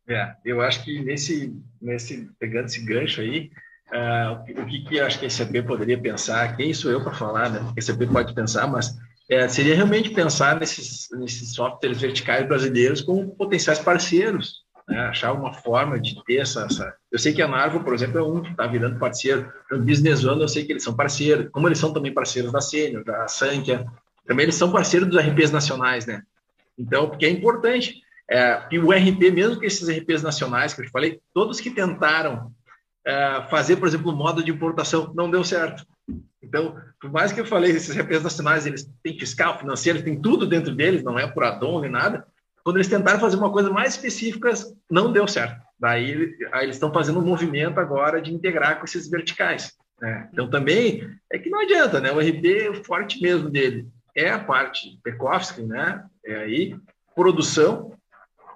É, 0.08 0.34
eu 0.44 0.60
acho 0.60 0.82
que 0.82 1.00
nesse, 1.00 1.56
nesse 1.80 2.28
pegando 2.40 2.66
esse 2.66 2.84
gancho 2.84 3.20
aí, 3.20 3.52
uh, 3.92 4.60
o 4.60 4.66
que, 4.66 4.80
que 4.84 5.00
acho 5.00 5.20
que 5.20 5.26
a 5.26 5.30
SAP 5.30 5.64
poderia 5.64 5.96
pensar, 5.96 6.56
quem 6.56 6.74
sou 6.74 6.90
eu 6.90 7.00
para 7.00 7.14
falar, 7.14 7.48
né? 7.48 7.60
A 7.60 7.80
SAP 7.80 8.02
pode 8.10 8.34
pensar, 8.34 8.66
mas 8.66 8.98
é, 9.30 9.46
seria 9.46 9.76
realmente 9.76 10.10
pensar 10.10 10.58
nesses, 10.58 11.08
nesses 11.12 11.54
softwares 11.54 12.00
verticais 12.00 12.46
brasileiros 12.48 13.00
como 13.00 13.36
potenciais 13.36 13.78
parceiros 13.78 14.61
né? 14.88 15.00
achar 15.00 15.32
uma 15.32 15.52
forma 15.52 15.98
de 15.98 16.22
ter 16.24 16.36
essa, 16.36 16.64
essa, 16.64 16.94
Eu 17.10 17.18
sei 17.18 17.32
que 17.32 17.42
a 17.42 17.48
Narvo, 17.48 17.82
por 17.82 17.94
exemplo, 17.94 18.18
é 18.18 18.22
um 18.22 18.42
que 18.42 18.50
está 18.50 18.66
virando 18.66 18.98
parceiro. 18.98 19.52
No 19.70 19.78
Business 19.78 20.24
One, 20.24 20.40
eu 20.40 20.48
sei 20.48 20.64
que 20.64 20.72
eles 20.72 20.82
são 20.82 20.94
parceiros, 20.94 21.48
como 21.50 21.68
eles 21.68 21.78
são 21.78 21.92
também 21.92 22.12
parceiros 22.12 22.52
da 22.52 22.60
Sênior, 22.60 23.04
da 23.04 23.28
Sankia, 23.28 23.86
também 24.26 24.44
eles 24.44 24.54
são 24.54 24.70
parceiros 24.70 25.08
dos 25.08 25.20
RPs 25.20 25.50
nacionais, 25.50 26.06
né? 26.06 26.22
Então, 26.78 27.08
porque 27.08 27.26
é 27.26 27.30
importante. 27.30 28.02
É, 28.30 28.62
e 28.70 28.78
o 28.78 28.90
RP, 28.90 29.30
mesmo 29.32 29.58
que 29.58 29.66
esses 29.66 29.88
RPs 29.88 30.22
nacionais 30.22 30.72
que 30.72 30.80
eu 30.80 30.86
te 30.86 30.90
falei, 30.90 31.20
todos 31.34 31.60
que 31.60 31.70
tentaram 31.70 32.52
é, 33.04 33.46
fazer, 33.50 33.76
por 33.76 33.88
exemplo, 33.88 34.12
o 34.12 34.16
modo 34.16 34.42
de 34.42 34.50
importação, 34.50 35.12
não 35.14 35.30
deu 35.30 35.44
certo. 35.44 35.84
Então, 36.42 36.76
por 37.00 37.10
mais 37.10 37.32
que 37.32 37.40
eu 37.40 37.46
falei, 37.46 37.72
esses 37.72 37.96
RPs 37.96 38.22
nacionais, 38.22 38.66
eles 38.66 38.88
têm 39.02 39.18
fiscal, 39.18 39.58
financeiro, 39.58 40.02
tem 40.02 40.20
tudo 40.20 40.46
dentro 40.46 40.74
deles, 40.74 41.02
não 41.02 41.18
é 41.18 41.26
por 41.26 41.44
addon 41.44 41.80
nem 41.80 41.90
nada, 41.90 42.26
quando 42.64 42.76
eles 42.76 42.88
tentaram 42.88 43.20
fazer 43.20 43.36
uma 43.36 43.50
coisa 43.50 43.70
mais 43.70 43.94
específica, 43.94 44.52
não 44.90 45.12
deu 45.12 45.26
certo. 45.26 45.60
Daí 45.78 46.36
aí 46.52 46.64
eles 46.64 46.76
estão 46.76 46.92
fazendo 46.92 47.18
um 47.18 47.24
movimento 47.24 47.80
agora 47.80 48.22
de 48.22 48.32
integrar 48.32 48.78
com 48.78 48.84
esses 48.84 49.08
verticais. 49.08 49.72
Né? 50.00 50.28
Então 50.32 50.48
também 50.48 51.08
é 51.30 51.38
que 51.38 51.50
não 51.50 51.60
adianta, 51.60 52.00
né? 52.00 52.12
O 52.12 52.20
RP, 52.20 52.70
o 52.70 52.84
forte 52.84 53.20
mesmo 53.20 53.50
dele 53.50 53.88
é 54.16 54.30
a 54.30 54.38
parte 54.38 54.98
back-office, 55.04 55.58
né? 55.58 56.04
É 56.24 56.36
aí 56.36 56.76
produção, 57.14 57.92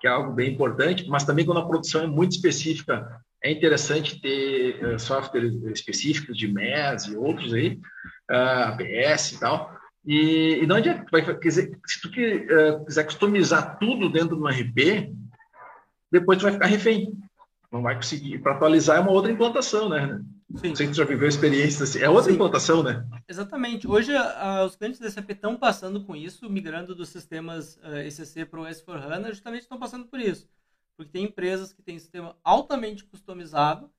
que 0.00 0.06
é 0.06 0.10
algo 0.10 0.32
bem 0.32 0.52
importante, 0.52 1.08
mas 1.08 1.24
também 1.24 1.44
quando 1.44 1.58
a 1.58 1.66
produção 1.66 2.04
é 2.04 2.06
muito 2.06 2.32
específica, 2.32 3.20
é 3.42 3.50
interessante 3.50 4.20
ter 4.20 4.84
uh, 4.84 4.98
softwares 4.98 5.54
específicos 5.66 6.36
de 6.36 6.48
MES 6.48 7.04
e 7.06 7.16
outros 7.16 7.52
aí, 7.52 7.78
uh, 8.30 8.68
ABS 8.68 9.32
e 9.32 9.40
tal, 9.40 9.75
e, 10.06 10.60
e 10.62 10.66
não 10.66 10.76
adianta, 10.76 11.04
vai, 11.10 11.24
quer 11.24 11.48
dizer, 11.48 11.78
se 11.84 12.00
tu 12.00 12.10
que, 12.10 12.46
uh, 12.46 12.84
quiser 12.84 13.04
customizar 13.04 13.76
tudo 13.78 14.08
dentro 14.08 14.36
do 14.36 14.46
RP, 14.46 15.12
depois 16.12 16.38
tu 16.38 16.42
vai 16.42 16.52
ficar 16.52 16.66
refém. 16.66 17.12
Não 17.72 17.82
vai 17.82 17.96
conseguir. 17.96 18.38
Para 18.38 18.52
atualizar 18.54 18.98
é 18.98 19.00
uma 19.00 19.10
outra 19.10 19.32
implantação, 19.32 19.88
né? 19.88 20.22
Sim. 20.54 20.68
Não 20.68 20.76
sei 20.76 20.86
se 20.86 20.92
tu 20.92 20.96
já 20.98 21.04
viveu 21.04 21.28
experiência 21.28 21.82
assim. 21.82 21.98
É 21.98 22.08
outra 22.08 22.30
Sim. 22.30 22.34
implantação, 22.34 22.82
né? 22.84 23.04
Exatamente. 23.28 23.88
Hoje 23.88 24.12
uh, 24.14 24.64
os 24.64 24.76
clientes 24.76 25.00
da 25.00 25.10
SAP 25.10 25.30
estão 25.30 25.56
passando 25.56 26.04
com 26.04 26.14
isso, 26.14 26.48
migrando 26.48 26.94
dos 26.94 27.08
sistemas 27.08 27.76
uh, 27.78 27.96
ECC 27.96 28.44
para 28.44 28.60
o 28.60 28.64
S4HANA, 28.64 29.30
justamente 29.30 29.62
estão 29.62 29.78
passando 29.78 30.06
por 30.06 30.20
isso. 30.20 30.48
Porque 30.96 31.10
tem 31.10 31.24
empresas 31.24 31.72
que 31.72 31.82
têm 31.82 31.98
sistema 31.98 32.36
altamente 32.44 33.04
customizado, 33.04 33.90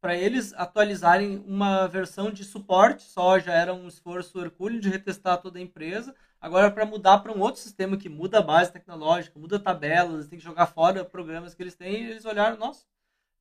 para 0.00 0.16
eles 0.16 0.52
atualizarem 0.54 1.42
uma 1.46 1.86
versão 1.86 2.30
de 2.30 2.44
suporte 2.44 3.02
só 3.02 3.38
já 3.38 3.52
era 3.52 3.74
um 3.74 3.88
esforço 3.88 4.40
hercúleo 4.40 4.80
de 4.80 4.88
retestar 4.88 5.38
toda 5.38 5.58
a 5.58 5.62
empresa. 5.62 6.14
Agora, 6.40 6.70
para 6.70 6.86
mudar 6.86 7.18
para 7.18 7.32
um 7.32 7.40
outro 7.40 7.60
sistema 7.60 7.96
que 7.96 8.08
muda 8.08 8.38
a 8.38 8.42
base 8.42 8.72
tecnológica, 8.72 9.38
muda 9.38 9.58
tabelas, 9.58 10.28
tem 10.28 10.38
que 10.38 10.44
jogar 10.44 10.66
fora 10.66 11.04
programas 11.04 11.54
que 11.54 11.62
eles 11.62 11.74
têm, 11.74 12.06
eles 12.06 12.24
olharam, 12.24 12.56
nossa, 12.56 12.86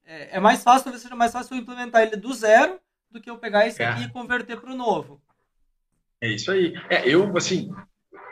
é, 0.04 0.38
é 0.38 0.40
mais 0.40 0.64
fácil, 0.64 0.86
talvez 0.86 1.04
seja 1.04 1.16
mais 1.16 1.32
fácil 1.32 1.56
eu 1.56 1.62
implementar 1.62 2.02
ele 2.02 2.16
do 2.16 2.34
zero 2.34 2.80
do 3.12 3.22
que 3.22 3.30
eu 3.30 3.38
pegar 3.38 3.68
esse 3.68 3.82
é. 3.82 3.88
aqui 3.88 4.04
e 4.04 4.10
converter 4.10 4.60
para 4.60 4.72
o 4.72 4.76
novo. 4.76 5.22
É 6.20 6.30
isso 6.30 6.52
aí. 6.52 6.74
É, 6.90 7.08
eu, 7.08 7.36
assim, 7.38 7.70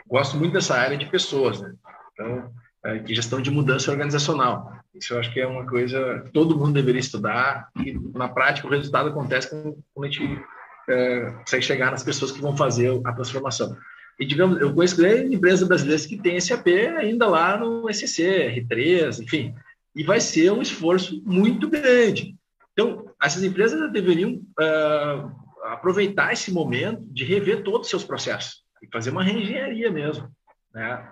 gosto 0.06 0.36
muito 0.36 0.54
dessa 0.54 0.74
área 0.74 0.96
de 0.96 1.06
pessoas, 1.06 1.60
né? 1.60 1.74
Então, 2.12 2.52
é, 2.84 3.06
gestão 3.06 3.40
de 3.40 3.50
mudança 3.50 3.90
organizacional. 3.90 4.72
Isso 4.98 5.14
eu 5.14 5.18
acho 5.18 5.32
que 5.32 5.40
é 5.40 5.46
uma 5.46 5.66
coisa 5.66 6.22
que 6.24 6.30
todo 6.30 6.56
mundo 6.56 6.72
deveria 6.72 7.00
estudar 7.00 7.68
e, 7.84 7.92
na 8.14 8.28
prática, 8.28 8.66
o 8.66 8.70
resultado 8.70 9.08
acontece 9.08 9.50
quando 9.50 10.04
a 10.04 10.08
gente 10.08 10.42
é, 10.88 11.30
consegue 11.38 11.64
chegar 11.64 11.90
nas 11.90 12.02
pessoas 12.02 12.32
que 12.32 12.40
vão 12.40 12.56
fazer 12.56 13.00
a 13.04 13.12
transformação. 13.12 13.76
E, 14.18 14.24
digamos, 14.24 14.60
eu 14.60 14.72
conheço 14.72 14.96
grandes 14.96 15.30
empresas 15.30 15.68
brasileiras 15.68 16.06
que 16.06 16.16
têm 16.16 16.40
SAP 16.40 16.68
ainda 16.98 17.26
lá 17.26 17.58
no 17.58 17.92
SC, 17.92 18.22
R3, 18.22 19.22
enfim, 19.22 19.54
e 19.94 20.02
vai 20.02 20.20
ser 20.20 20.50
um 20.52 20.62
esforço 20.62 21.22
muito 21.24 21.68
grande. 21.68 22.34
Então, 22.72 23.10
essas 23.22 23.42
empresas 23.42 23.92
deveriam 23.92 24.34
uh, 24.34 25.30
aproveitar 25.64 26.32
esse 26.32 26.52
momento 26.52 27.02
de 27.10 27.24
rever 27.24 27.62
todos 27.62 27.82
os 27.82 27.90
seus 27.90 28.04
processos 28.04 28.62
e 28.82 28.88
fazer 28.92 29.10
uma 29.10 29.22
reengenharia 29.22 29.90
mesmo, 29.90 30.30
né, 30.76 31.08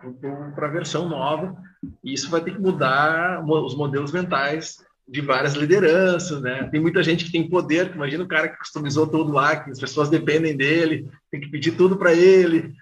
para 0.54 0.66
a 0.66 0.70
versão 0.70 1.08
nova. 1.08 1.56
E 2.04 2.12
isso 2.12 2.30
vai 2.30 2.42
ter 2.42 2.52
que 2.52 2.60
mudar 2.60 3.42
os 3.42 3.74
modelos 3.74 4.12
mentais 4.12 4.84
de 5.08 5.22
várias 5.22 5.54
lideranças, 5.54 6.40
né? 6.42 6.68
Tem 6.70 6.80
muita 6.80 7.02
gente 7.02 7.24
que 7.24 7.32
tem 7.32 7.48
poder, 7.48 7.90
imagina 7.94 8.24
o 8.24 8.28
cara 8.28 8.48
que 8.48 8.58
customizou 8.58 9.06
tudo 9.06 9.32
lá, 9.32 9.56
que 9.56 9.70
as 9.70 9.80
pessoas 9.80 10.10
dependem 10.10 10.54
dele, 10.54 11.10
tem 11.30 11.40
que 11.40 11.48
pedir 11.48 11.72
tudo 11.72 11.96
para 11.96 12.12
ele. 12.12 12.74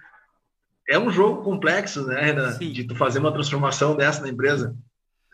É 0.88 0.98
um 0.98 1.10
jogo 1.10 1.42
complexo, 1.42 2.04
né, 2.04 2.20
Renan? 2.20 2.58
De 2.58 2.84
tu 2.84 2.96
fazer 2.96 3.20
uma 3.20 3.32
transformação 3.32 3.96
dessa 3.96 4.22
na 4.22 4.28
empresa. 4.28 4.76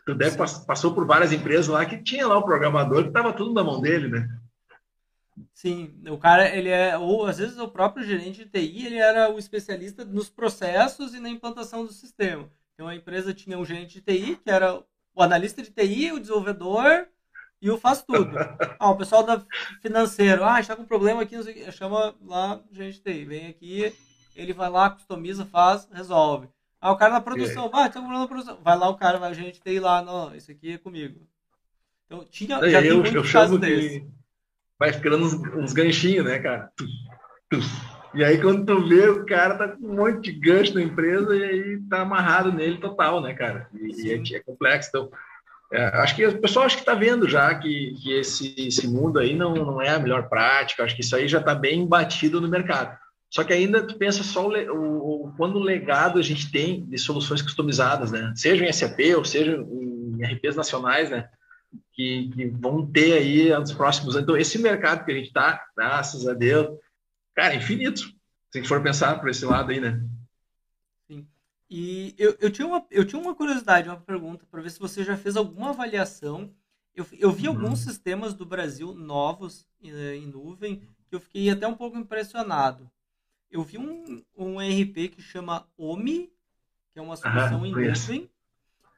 Tu 0.05 0.13
deve 0.13 0.37
passou 0.37 0.93
por 0.93 1.05
várias 1.05 1.31
empresas 1.31 1.67
lá 1.67 1.83
que 1.83 2.03
tinha 2.03 2.27
lá 2.27 2.37
o 2.37 2.45
programador 2.45 3.03
que 3.03 3.09
estava 3.09 3.33
tudo 3.33 3.53
na 3.53 3.63
mão 3.63 3.81
dele, 3.81 4.07
né? 4.07 4.29
Sim, 5.53 5.93
o 6.09 6.17
cara, 6.17 6.55
ele 6.55 6.69
é, 6.69 6.97
ou 6.97 7.25
às 7.25 7.37
vezes 7.37 7.57
o 7.57 7.67
próprio 7.67 8.05
gerente 8.05 8.43
de 8.43 8.49
TI, 8.49 8.85
ele 8.85 8.97
era 8.97 9.29
o 9.33 9.39
especialista 9.39 10.05
nos 10.05 10.29
processos 10.29 11.13
e 11.13 11.19
na 11.19 11.29
implantação 11.29 11.85
do 11.85 11.91
sistema. 11.91 12.49
Então 12.73 12.87
a 12.87 12.95
empresa 12.95 13.33
tinha 13.33 13.57
um 13.57 13.65
gerente 13.65 13.95
de 13.95 14.01
TI, 14.01 14.35
que 14.37 14.49
era 14.49 14.81
o 15.13 15.21
analista 15.21 15.61
de 15.61 15.71
TI, 15.71 16.11
o 16.11 16.19
desenvolvedor 16.19 17.07
e 17.61 17.69
o 17.69 17.77
faz 17.77 18.01
tudo. 18.01 18.29
Ah, 18.79 18.91
o 18.91 18.97
pessoal 18.97 19.23
da 19.23 19.45
financeiro, 19.81 20.45
ah, 20.45 20.59
está 20.59 20.73
com 20.73 20.83
um 20.83 20.85
problema 20.85 21.21
aqui, 21.21 21.35
chama 21.73 22.15
lá 22.25 22.61
o 22.71 22.73
gerente 22.73 22.95
de 22.95 23.01
TI, 23.01 23.25
vem 23.25 23.47
aqui, 23.47 23.93
ele 24.33 24.53
vai 24.53 24.69
lá, 24.69 24.89
customiza, 24.89 25.45
faz, 25.45 25.87
resolve. 25.91 26.47
Ah, 26.79 26.93
o 26.93 26.97
cara 26.97 27.13
na 27.13 27.21
produção, 27.21 27.69
vai, 27.69 27.89
tem 27.89 28.01
um 28.01 28.05
problema 28.05 28.21
na 28.23 28.27
produção. 28.27 28.57
Vai 28.63 28.77
lá 28.77 28.87
o 28.87 28.95
cara, 28.95 29.19
vai, 29.19 29.31
a 29.31 29.33
gente 29.33 29.59
tem 29.59 29.79
lá, 29.79 30.01
não, 30.01 30.33
isso 30.33 30.49
aqui 30.49 30.73
é 30.73 30.77
comigo. 30.77 31.27
Então, 32.05 32.23
tinha, 32.25 32.57
já 32.69 32.81
eu, 32.81 33.05
eu 33.05 33.23
chamo 33.23 33.59
de... 33.59 34.07
Vai 34.79 34.93
ficando 34.93 35.17
uns, 35.17 35.33
uns 35.33 35.73
ganchinhos, 35.73 36.25
né, 36.25 36.39
cara? 36.39 36.71
E 38.13 38.23
aí, 38.23 38.41
quando 38.41 38.65
tu 38.65 38.87
vê, 38.87 39.07
o 39.09 39.25
cara 39.25 39.55
tá 39.55 39.67
com 39.67 39.85
um 39.85 39.95
monte 39.95 40.31
de 40.31 40.39
gancho 40.39 40.73
na 40.73 40.81
empresa 40.81 41.35
e 41.35 41.43
aí 41.43 41.79
tá 41.89 42.01
amarrado 42.01 42.51
nele 42.51 42.77
total, 42.77 43.21
né, 43.21 43.33
cara? 43.33 43.67
E, 43.73 44.07
e 44.07 44.11
é, 44.13 44.37
é, 44.37 44.39
complexo. 44.39 44.89
Então, 44.89 45.11
é, 45.71 45.83
acho 45.99 46.15
que 46.15 46.25
o 46.25 46.41
pessoal 46.41 46.65
acho 46.65 46.77
que 46.77 46.85
tá 46.85 46.95
vendo 46.95 47.29
já 47.29 47.53
que, 47.53 47.93
que 48.01 48.13
esse, 48.13 48.55
esse 48.57 48.87
mundo 48.87 49.19
aí 49.19 49.35
não, 49.35 49.53
não 49.53 49.81
é 49.81 49.89
a 49.89 49.99
melhor 49.99 50.27
prática. 50.27 50.83
Acho 50.83 50.95
que 50.95 51.01
isso 51.01 51.15
aí 51.15 51.27
já 51.27 51.41
tá 51.41 51.53
bem 51.53 51.85
batido 51.85 52.41
no 52.41 52.47
mercado. 52.47 52.97
Só 53.29 53.43
que 53.43 53.53
ainda 53.53 53.85
tu 53.85 53.95
pensa 53.95 54.23
só 54.23 54.47
o, 54.47 54.53
o, 54.53 55.27
o 55.27 55.33
quando 55.37 55.59
legado 55.59 56.17
a 56.17 56.23
gente 56.23 56.51
tem 56.51 56.83
de 56.85 56.97
soluções 56.97 57.43
customizadas, 57.43 58.11
né? 58.11 58.33
Seja 58.35 58.65
em 58.65 58.73
SAP 58.73 58.99
ou 59.15 59.23
seja 59.23 59.51
em 59.51 60.23
RPs 60.25 60.55
nacionais, 60.55 61.11
né? 61.11 61.29
Que, 61.99 62.29
que 62.29 62.45
vão 62.45 62.85
ter 62.85 63.13
aí 63.13 63.49
nos 63.59 63.73
próximos 63.73 64.15
anos. 64.15 64.23
Então, 64.23 64.37
esse 64.37 64.57
mercado 64.57 65.03
que 65.03 65.11
a 65.11 65.15
gente 65.15 65.27
está, 65.27 65.65
graças 65.75 66.25
a 66.27 66.33
Deus, 66.33 66.79
cara, 67.35 67.55
infinito. 67.55 67.99
Se 67.99 68.57
a 68.57 68.57
gente 68.59 68.69
for 68.69 68.81
pensar 68.81 69.19
por 69.19 69.29
esse 69.29 69.45
lado 69.45 69.71
aí, 69.71 69.81
né? 69.81 70.01
Sim. 71.07 71.27
E 71.69 72.15
eu, 72.17 72.37
eu, 72.39 72.49
tinha, 72.49 72.67
uma, 72.67 72.85
eu 72.89 73.03
tinha 73.03 73.21
uma 73.21 73.35
curiosidade, 73.35 73.89
uma 73.89 73.99
pergunta, 73.99 74.45
para 74.49 74.61
ver 74.61 74.71
se 74.71 74.79
você 74.79 75.03
já 75.03 75.17
fez 75.17 75.35
alguma 75.35 75.71
avaliação. 75.71 76.53
Eu, 76.95 77.05
eu 77.19 77.31
vi 77.31 77.47
uhum. 77.47 77.55
alguns 77.55 77.79
sistemas 77.79 78.33
do 78.33 78.45
Brasil 78.45 78.93
novos 78.93 79.67
em, 79.81 79.91
em 79.91 80.25
nuvem 80.25 80.81
que 81.07 81.15
eu 81.15 81.19
fiquei 81.19 81.49
até 81.49 81.67
um 81.67 81.75
pouco 81.75 81.97
impressionado 81.97 82.89
eu 83.51 83.63
vi 83.63 83.77
um, 83.77 84.23
um 84.37 84.59
RP 84.59 85.09
que 85.09 85.21
chama 85.21 85.67
OMI, 85.77 86.31
que 86.91 86.99
é 86.99 87.01
uma 87.01 87.15
solução 87.15 87.65
em 87.65 87.71
nuvem. 87.71 88.29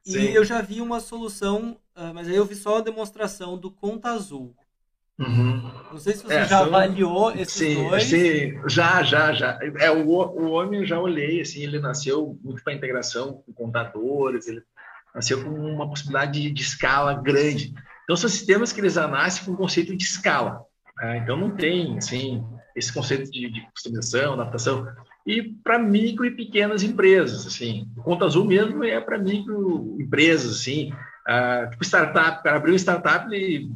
E 0.06 0.34
eu 0.34 0.44
já 0.44 0.62
vi 0.62 0.82
uma 0.82 1.00
solução, 1.00 1.78
uh, 1.96 2.14
mas 2.14 2.28
aí 2.28 2.36
eu 2.36 2.46
vi 2.46 2.56
só 2.56 2.78
a 2.78 2.82
demonstração 2.82 3.58
do 3.58 3.70
Conta 3.70 4.10
Azul. 4.10 4.56
Uhum. 5.20 5.72
Não 5.92 6.00
sei 6.00 6.14
se 6.14 6.24
você 6.24 6.34
é, 6.34 6.46
já 6.46 6.60
avaliou 6.60 7.32
esses 7.32 7.54
sim, 7.54 7.76
dois. 7.76 8.04
Sim, 8.04 8.60
já, 8.68 9.04
já, 9.04 9.32
já. 9.34 9.60
É, 9.80 9.92
o, 9.92 10.08
o 10.08 10.52
OMI 10.52 10.78
eu 10.78 10.86
já 10.86 11.00
olhei, 11.00 11.42
assim, 11.42 11.62
ele 11.62 11.80
nasceu 11.80 12.40
muito 12.44 12.64
para 12.64 12.74
integração 12.74 13.44
com 13.46 13.54
contadores, 13.54 14.48
ele 14.48 14.64
nasceu 15.14 15.44
com 15.44 15.50
uma 15.50 15.88
possibilidade 15.88 16.42
de, 16.42 16.52
de, 16.52 16.62
escala 16.62 17.14
grande. 17.14 17.74
Então, 18.04 18.16
são 18.16 18.30
sistemas 18.30 18.74
que 18.74 18.82
eles 18.82 18.96
nascem 18.96 19.46
com 19.46 19.52
o 19.52 19.58
conceito 19.58 19.96
de 19.96 20.04
escala. 20.04 20.64
Né? 20.98 21.18
Então, 21.18 21.38
não 21.38 21.52
tem, 21.52 21.98
assim, 21.98 22.44
esse 22.76 22.92
conceito 22.92 23.30
de, 23.30 23.52
de 23.52 23.62
customização, 23.72 24.34
adaptação, 24.34 24.88
e 25.26 25.42
para 25.42 25.78
micro 25.78 26.26
e 26.26 26.32
pequenas 26.32 26.84
empresas, 26.84 27.46
assim. 27.46 27.88
O 27.96 28.04
Conta 28.04 28.26
Azul 28.26 28.46
mesmo 28.46 28.84
é 28.84 29.00
para 29.00 29.18
micro 29.18 29.98
empresas, 30.00 30.60
assim. 30.60 30.92
Ah, 31.28 31.68
tipo 31.70 31.84
startup, 31.84 32.40
o 32.40 32.44
cara 32.44 32.58
abriu 32.58 32.74
uma 32.74 32.80
startup, 32.80 33.34
ele, 33.34 33.70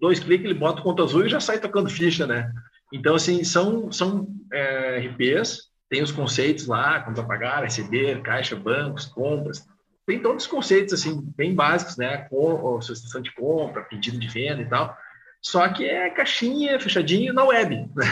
dois 0.00 0.18
cliques, 0.18 0.44
ele 0.44 0.58
bota 0.58 0.80
o 0.80 0.84
Conta 0.84 1.02
Azul 1.02 1.26
e 1.26 1.30
já 1.30 1.40
sai 1.40 1.58
tocando 1.58 1.88
ficha, 1.88 2.26
né? 2.26 2.50
Então, 2.92 3.14
assim, 3.14 3.44
são, 3.44 3.92
são 3.92 4.26
é, 4.52 4.98
RPs, 4.98 5.70
tem 5.88 6.02
os 6.02 6.10
conceitos 6.10 6.66
lá, 6.66 7.00
conta 7.00 7.22
pagar, 7.22 7.62
receber, 7.62 8.20
caixa, 8.22 8.56
bancos, 8.56 9.06
compras, 9.06 9.64
tem 10.06 10.18
todos 10.20 10.44
os 10.44 10.50
conceitos, 10.50 10.94
assim, 10.94 11.20
bem 11.36 11.54
básicos, 11.54 11.96
né? 11.96 12.18
Com, 12.28 12.80
solicitação 12.80 13.20
de 13.20 13.32
compra, 13.32 13.82
pedido 13.82 14.18
de 14.18 14.26
venda 14.26 14.60
e 14.60 14.68
tal, 14.68 14.96
só 15.40 15.68
que 15.68 15.84
é 15.84 16.10
caixinha, 16.10 16.78
fechadinho 16.80 17.32
na 17.32 17.44
web. 17.44 17.88
Né? 17.94 18.06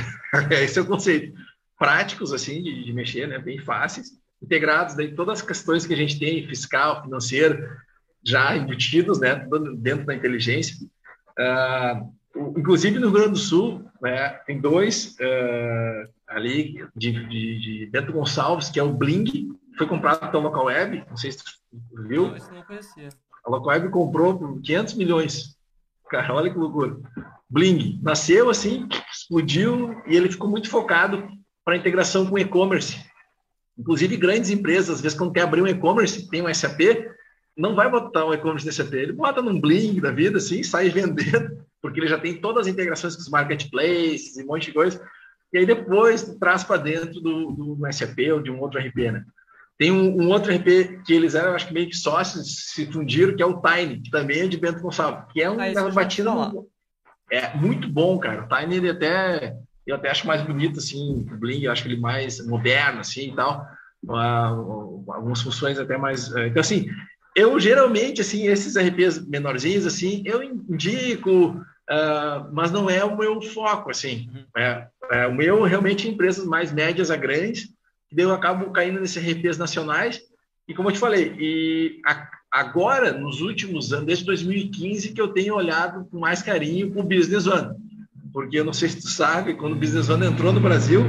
Esse 0.63 0.79
é 0.79 0.83
o 0.83 0.87
conceito. 0.87 1.37
Práticos, 1.79 2.33
assim, 2.33 2.63
de, 2.63 2.85
de, 2.85 2.93
mexer, 2.93 3.27
né? 3.29 3.39
Bem 3.39 3.59
fáceis. 3.59 4.11
Integrados, 4.43 4.95
daí 4.95 5.15
todas 5.15 5.41
as 5.41 5.47
questões 5.47 5.87
que 5.87 5.95
a 5.95 5.97
gente 5.97 6.19
tem, 6.19 6.47
fiscal, 6.47 7.03
financeiro, 7.03 7.69
já 8.23 8.57
embutidos, 8.57 9.19
né? 9.21 9.47
Dentro 9.77 10.07
da 10.07 10.15
inteligência. 10.15 10.77
Uh, 11.39 12.13
inclusive 12.59 12.99
no 12.99 13.09
Rio 13.09 13.17
Grande 13.17 13.33
do 13.33 13.39
Sul, 13.39 13.85
né, 14.03 14.31
tem 14.47 14.61
dois 14.61 15.17
uh, 15.21 16.09
ali 16.27 16.85
de, 16.97 17.13
de, 17.29 17.61
de, 17.61 17.87
Bento 17.87 18.13
Gonçalves, 18.13 18.69
que 18.69 18.79
é 18.79 18.83
o 18.83 18.93
Bling, 18.93 19.57
foi 19.77 19.87
comprado 19.87 20.31
pela 20.31 20.43
Local 20.43 20.65
Web, 20.67 21.05
não 21.09 21.17
sei 21.17 21.33
se 21.33 21.39
tu 21.39 21.45
viu. 22.07 22.29
Não, 22.29 22.55
não 22.55 22.63
conhecia. 22.63 23.09
A 23.45 23.51
Local 23.51 23.69
Web 23.69 23.89
comprou 23.91 24.37
por 24.37 24.61
500 24.61 24.95
milhões 24.95 25.59
Cara, 26.09 26.35
olha 26.35 26.51
que 26.51 26.59
loucura. 26.59 26.97
Bling 27.49 28.01
nasceu 28.03 28.51
assim, 28.51 28.89
explodiu 29.13 30.03
e 30.07 30.17
ele 30.17 30.31
ficou 30.31 30.49
muito 30.49 30.69
focado 30.69 31.29
para 31.69 31.77
integração 31.77 32.25
com 32.25 32.39
e-commerce. 32.39 32.97
Inclusive, 33.79 34.17
grandes 34.17 34.49
empresas, 34.49 34.89
às 34.89 35.01
vezes, 35.03 35.19
quando 35.19 35.35
quer 35.35 35.43
abrir 35.43 35.61
um 35.61 35.67
e-commerce, 35.67 36.27
tem 36.31 36.41
um 36.41 36.55
SAP, 36.55 36.81
não 37.55 37.75
vai 37.75 37.91
botar 37.91 38.25
um 38.25 38.33
e-commerce 38.33 38.65
nesse 38.65 38.83
SAP, 38.83 38.95
ele 38.95 39.13
bota 39.13 39.43
num 39.43 39.61
Bling 39.61 40.01
da 40.01 40.11
vida, 40.11 40.39
assim, 40.39 40.63
sai 40.63 40.89
vendendo, 40.89 41.63
porque 41.83 42.01
ele 42.01 42.09
já 42.09 42.19
tem 42.19 42.41
todas 42.41 42.67
as 42.67 42.73
integrações 42.73 43.15
com 43.15 43.21
os 43.21 43.29
marketplaces 43.29 44.39
e 44.39 44.45
um 44.45 44.47
monte 44.47 44.69
de 44.69 44.73
coisa. 44.73 45.07
E 45.53 45.59
aí 45.59 45.67
depois 45.67 46.23
traz 46.41 46.65
para 46.65 46.81
dentro 46.81 47.21
do, 47.21 47.51
do 47.51 47.93
SAP 47.93 48.17
ou 48.33 48.41
de 48.41 48.51
um 48.51 48.61
outro 48.61 48.81
RP, 48.81 49.13
né? 49.13 49.23
Tem 49.77 49.93
um, 49.93 50.23
um, 50.23 50.31
outro 50.31 50.51
RP 50.51 51.03
que 51.05 51.13
eles 51.13 51.35
eram, 51.35 51.55
acho 51.55 51.69
que 51.69 51.75
meio 51.75 51.91
que 51.91 51.97
sócios, 51.97 52.71
se 52.73 52.91
fundiram, 52.91 53.37
que 53.37 53.43
é 53.43 53.47
o 53.47 53.61
Tiny, 53.61 54.01
que 54.01 54.11
também 54.11 54.41
é 54.41 54.49
de 54.49 54.57
Bento 54.57 54.81
Gonçalves, 54.81 55.31
que 55.35 55.43
é 55.43 55.51
um 55.51 55.61
ah, 55.61 55.91
batida 55.91 56.31
é 57.31 57.55
muito 57.55 57.91
bom, 57.91 58.19
cara. 58.19 58.45
O 58.45 58.49
Tiny 58.49 58.77
ele 58.77 58.89
até 58.89 59.55
eu 59.89 59.97
até 59.97 60.11
acho 60.11 60.27
mais 60.27 60.43
bonito 60.43 60.79
assim, 60.79 61.27
o 61.31 61.37
Bling, 61.37 61.63
eu 61.63 61.73
acho 61.73 61.87
ele 61.87 61.97
mais 61.97 62.45
moderno 62.47 63.01
assim 63.01 63.33
e 63.33 63.35
tal. 63.35 63.67
Algumas 64.07 65.43
funções 65.43 65.79
até 65.79 65.97
mais, 65.97 66.31
uh, 66.33 66.41
então 66.41 66.61
assim, 66.61 66.87
eu 67.35 67.59
geralmente 67.59 68.21
assim 68.21 68.47
esses 68.47 68.77
RPs 68.77 69.27
menorzinhos 69.27 69.87
assim, 69.87 70.23
eu 70.25 70.43
indico, 70.43 71.49
uh, 71.91 72.53
mas 72.53 72.71
não 72.71 72.89
é 72.89 73.05
o 73.05 73.17
meu 73.17 73.41
foco 73.41 73.91
assim. 73.91 74.29
Uhum. 74.33 74.45
É, 74.57 74.87
é, 75.11 75.27
o 75.27 75.35
meu 75.35 75.63
realmente 75.63 76.09
empresas 76.09 76.47
mais 76.47 76.71
médias 76.71 77.11
a 77.11 77.17
grandes 77.17 77.69
que 78.09 78.17
daí 78.17 78.25
eu 78.25 78.33
acabo 78.33 78.71
caindo 78.71 79.01
nesses 79.01 79.23
RPs 79.23 79.59
nacionais. 79.59 80.21
E 80.67 80.75
como 80.75 80.89
eu 80.89 80.93
te 80.93 80.99
falei, 80.99 81.35
e 81.39 82.01
a, 82.05 82.29
agora, 82.51 83.13
nos 83.13 83.41
últimos 83.41 83.93
anos, 83.93 84.07
desde 84.07 84.25
2015, 84.25 85.13
que 85.13 85.21
eu 85.21 85.29
tenho 85.29 85.55
olhado 85.55 86.07
com 86.07 86.19
mais 86.19 86.43
carinho 86.43 86.93
o 86.99 87.03
Business 87.03 87.47
One. 87.47 87.77
Porque 88.33 88.59
eu 88.59 88.65
não 88.65 88.73
sei 88.73 88.89
se 88.89 89.01
tu 89.01 89.09
sabe, 89.09 89.55
quando 89.55 89.73
o 89.73 89.79
Business 89.79 90.09
One 90.09 90.27
entrou 90.27 90.53
no 90.53 90.61
Brasil, 90.61 91.03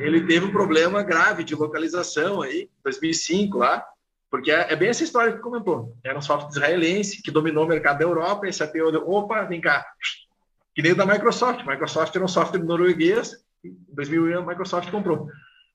ele 0.00 0.26
teve 0.26 0.46
um 0.46 0.52
problema 0.52 1.02
grave 1.02 1.44
de 1.44 1.54
localização 1.54 2.42
aí, 2.42 2.68
2005 2.84 3.58
lá, 3.58 3.84
porque 4.30 4.50
é, 4.50 4.72
é 4.72 4.76
bem 4.76 4.88
essa 4.88 5.04
história 5.04 5.32
que 5.32 5.38
comentou. 5.38 5.96
Era 6.04 6.18
um 6.18 6.22
software 6.22 6.50
israelense 6.50 7.22
que 7.22 7.30
dominou 7.30 7.64
o 7.64 7.68
mercado 7.68 7.98
da 7.98 8.04
Europa, 8.04 8.46
e 8.46 8.52
SAP 8.52 8.76
olhou, 8.76 9.08
opa, 9.08 9.42
vem 9.44 9.60
cá, 9.60 9.84
que 10.74 10.82
nem 10.82 10.94
da 10.94 11.06
Microsoft. 11.06 11.64
Microsoft 11.66 12.14
era 12.14 12.24
um 12.24 12.28
software 12.28 12.62
norueguês, 12.62 13.32
em 13.64 13.76
2001 13.88 14.38
a 14.38 14.46
Microsoft 14.46 14.90
comprou. 14.90 15.28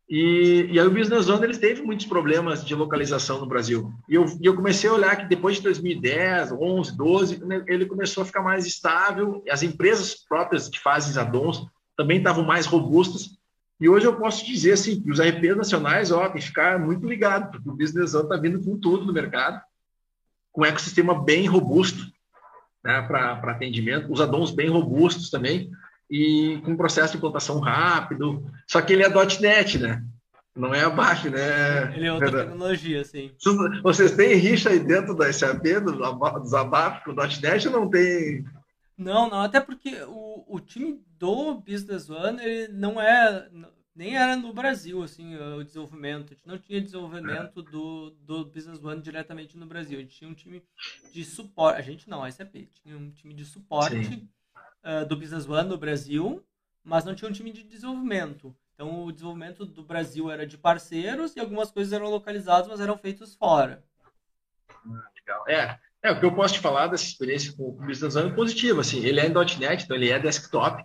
E, 0.09 0.67
e 0.71 0.79
aí 0.79 0.85
o 0.85 0.91
Business 0.91 1.25
Zone 1.25 1.45
eles 1.45 1.57
teve 1.57 1.81
muitos 1.81 2.05
problemas 2.05 2.65
de 2.65 2.75
localização 2.75 3.39
no 3.39 3.45
Brasil. 3.45 3.93
E 4.09 4.15
eu, 4.15 4.25
e 4.41 4.45
eu 4.45 4.55
comecei 4.55 4.89
a 4.89 4.93
olhar 4.93 5.15
que 5.15 5.25
depois 5.25 5.57
de 5.57 5.63
2010, 5.63 6.51
11, 6.51 6.97
12, 6.97 7.41
ele 7.67 7.85
começou 7.85 8.23
a 8.23 8.25
ficar 8.25 8.41
mais 8.41 8.65
estável. 8.65 9.41
As 9.49 9.63
empresas 9.63 10.15
próprias 10.15 10.67
que 10.67 10.79
fazem 10.79 11.19
addons 11.21 11.65
também 11.95 12.17
estavam 12.17 12.43
mais 12.43 12.65
robustas. 12.65 13.37
E 13.79 13.89
hoje 13.89 14.05
eu 14.05 14.15
posso 14.15 14.45
dizer 14.45 14.73
assim, 14.73 15.01
que 15.01 15.09
os 15.09 15.19
RPs 15.19 15.57
nacionais, 15.57 16.11
ó, 16.11 16.29
tem 16.29 16.39
que 16.39 16.47
ficar 16.47 16.77
muito 16.77 17.07
ligado, 17.07 17.49
porque 17.49 17.67
o 17.67 17.75
Business 17.75 18.11
Zone 18.11 18.25
está 18.25 18.37
vindo 18.37 18.63
com 18.63 18.77
tudo 18.77 19.05
no 19.05 19.13
mercado, 19.13 19.59
com 20.51 20.61
um 20.61 20.65
ecossistema 20.65 21.19
bem 21.19 21.47
robusto. 21.47 22.05
né, 22.83 23.01
para 23.01 23.51
atendimento, 23.51 24.11
usa 24.11 24.27
DOMs 24.27 24.51
bem 24.51 24.69
robustos 24.69 25.29
também, 25.29 25.71
e 26.11 26.61
com 26.65 26.75
processo 26.75 27.13
de 27.13 27.17
implantação 27.17 27.59
rápido. 27.59 28.45
Só 28.67 28.81
que 28.81 28.91
ele 28.91 29.03
é 29.03 29.09
.NET, 29.09 29.79
né? 29.79 30.03
Não 30.53 30.75
é 30.75 30.83
abaixo, 30.83 31.29
né? 31.29 31.95
Ele 31.95 32.05
é 32.05 32.11
outra 32.11 32.43
tecnologia, 32.43 33.05
sim. 33.05 33.31
Vocês 33.81 34.11
têm 34.11 34.35
rixa 34.35 34.69
aí 34.69 34.79
dentro 34.79 35.15
da 35.15 35.31
SAP, 35.31 35.63
dos 35.81 36.53
abafos 36.53 37.03
com 37.05 37.11
o 37.11 37.15
.NET 37.15 37.65
ou 37.69 37.73
não 37.73 37.89
tem? 37.89 38.43
Não, 38.97 39.29
não, 39.29 39.39
até 39.39 39.61
porque 39.61 40.03
o, 40.03 40.43
o 40.45 40.59
time 40.59 41.01
do 41.17 41.55
Business 41.55 42.09
One, 42.09 42.43
ele 42.43 42.67
não 42.73 43.01
é, 43.01 43.49
nem 43.95 44.17
era 44.17 44.35
no 44.35 44.53
Brasil, 44.53 45.01
assim, 45.01 45.37
o 45.37 45.63
desenvolvimento. 45.63 46.33
A 46.33 46.35
gente 46.35 46.47
não 46.47 46.57
tinha 46.57 46.81
desenvolvimento 46.81 47.63
do, 47.63 48.11
do 48.19 48.45
Business 48.45 48.83
One 48.83 49.01
diretamente 49.01 49.57
no 49.57 49.65
Brasil. 49.65 49.97
A 49.97 50.01
gente 50.01 50.17
tinha 50.17 50.29
um 50.29 50.33
time 50.33 50.61
de 51.13 51.23
suporte, 51.23 51.79
a 51.79 51.81
gente 51.81 52.09
não, 52.09 52.21
a 52.21 52.29
SAP, 52.29 52.67
tinha 52.83 52.97
um 52.97 53.09
time 53.09 53.33
de 53.33 53.45
suporte 53.45 54.27
uh, 54.83 55.05
do 55.05 55.15
Business 55.15 55.47
One 55.47 55.69
no 55.69 55.77
Brasil, 55.77 56.43
mas 56.83 57.05
não 57.05 57.15
tinha 57.15 57.29
um 57.29 57.33
time 57.33 57.51
de 57.51 57.63
desenvolvimento. 57.63 58.55
Então, 58.73 59.05
o 59.05 59.11
desenvolvimento 59.11 59.65
do 59.65 59.83
Brasil 59.83 60.31
era 60.31 60.45
de 60.45 60.57
parceiros 60.57 61.35
e 61.35 61.39
algumas 61.39 61.69
coisas 61.69 61.93
eram 61.93 62.09
localizadas, 62.09 62.67
mas 62.67 62.79
eram 62.79 62.97
feitos 62.97 63.35
fora. 63.35 63.83
Ah, 64.69 65.07
legal. 65.15 65.47
É, 65.47 65.77
é, 66.03 66.11
o 66.11 66.19
que 66.19 66.25
eu 66.25 66.33
posso 66.33 66.55
te 66.55 66.59
falar 66.59 66.87
dessa 66.87 67.03
experiência 67.03 67.53
com 67.53 67.69
o 67.69 67.71
Business 67.73 68.15
One 68.15 68.31
é 68.31 68.33
positivo. 68.33 68.81
Assim, 68.81 69.05
ele 69.05 69.19
é 69.19 69.27
em 69.27 69.33
.NET, 69.59 69.83
então 69.83 69.95
ele 69.95 70.09
é 70.09 70.17
desktop. 70.17 70.83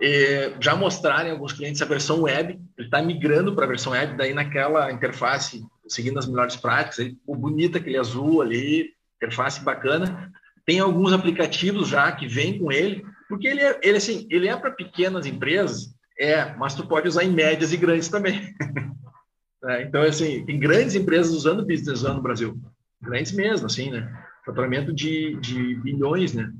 E 0.00 0.52
já 0.60 0.74
mostraram 0.74 1.30
alguns 1.30 1.52
clientes 1.52 1.80
a 1.80 1.84
versão 1.84 2.22
web. 2.22 2.60
Ele 2.76 2.86
está 2.86 3.00
migrando 3.00 3.54
para 3.54 3.64
a 3.64 3.68
versão 3.68 3.92
web, 3.92 4.16
daí 4.16 4.34
naquela 4.34 4.90
interface, 4.90 5.64
seguindo 5.86 6.18
as 6.18 6.26
melhores 6.26 6.56
práticas. 6.56 6.98
Aí, 6.98 7.16
o 7.24 7.36
bonito 7.36 7.78
aquele 7.78 7.98
azul 7.98 8.42
ali, 8.42 8.94
interface 9.16 9.60
bacana. 9.60 10.32
Tem 10.64 10.80
alguns 10.80 11.12
aplicativos 11.12 11.88
já 11.88 12.10
que 12.10 12.26
vêm 12.26 12.58
com 12.58 12.72
ele, 12.72 13.04
porque 13.28 13.46
ele 13.46 13.60
é, 13.60 13.78
ele, 13.82 13.98
assim, 13.98 14.26
ele 14.30 14.48
é 14.48 14.56
para 14.56 14.70
pequenas 14.70 15.26
empresas, 15.26 15.94
é, 16.18 16.54
mas 16.56 16.74
tu 16.74 16.86
pode 16.86 17.06
usar 17.06 17.24
em 17.24 17.32
médias 17.32 17.72
e 17.72 17.76
grandes 17.76 18.08
também. 18.08 18.54
é, 19.64 19.82
então, 19.82 20.02
assim, 20.02 20.44
tem 20.44 20.58
grandes 20.58 20.94
empresas 20.94 21.32
usando 21.32 21.66
Business 21.66 22.02
One 22.02 22.16
no 22.16 22.22
Brasil. 22.22 22.58
Grandes 23.00 23.32
mesmo, 23.32 23.66
assim, 23.66 23.90
né? 23.90 24.24
Faturamento 24.44 24.92
de, 24.92 25.36
de 25.36 25.74
bilhões, 25.76 26.32
né? 26.32 26.50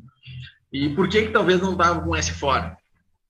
E 0.72 0.90
por 0.90 1.08
que 1.08 1.22
que 1.22 1.32
talvez 1.32 1.60
não 1.60 1.72
estava 1.72 2.00
com 2.00 2.10
S4? 2.10 2.76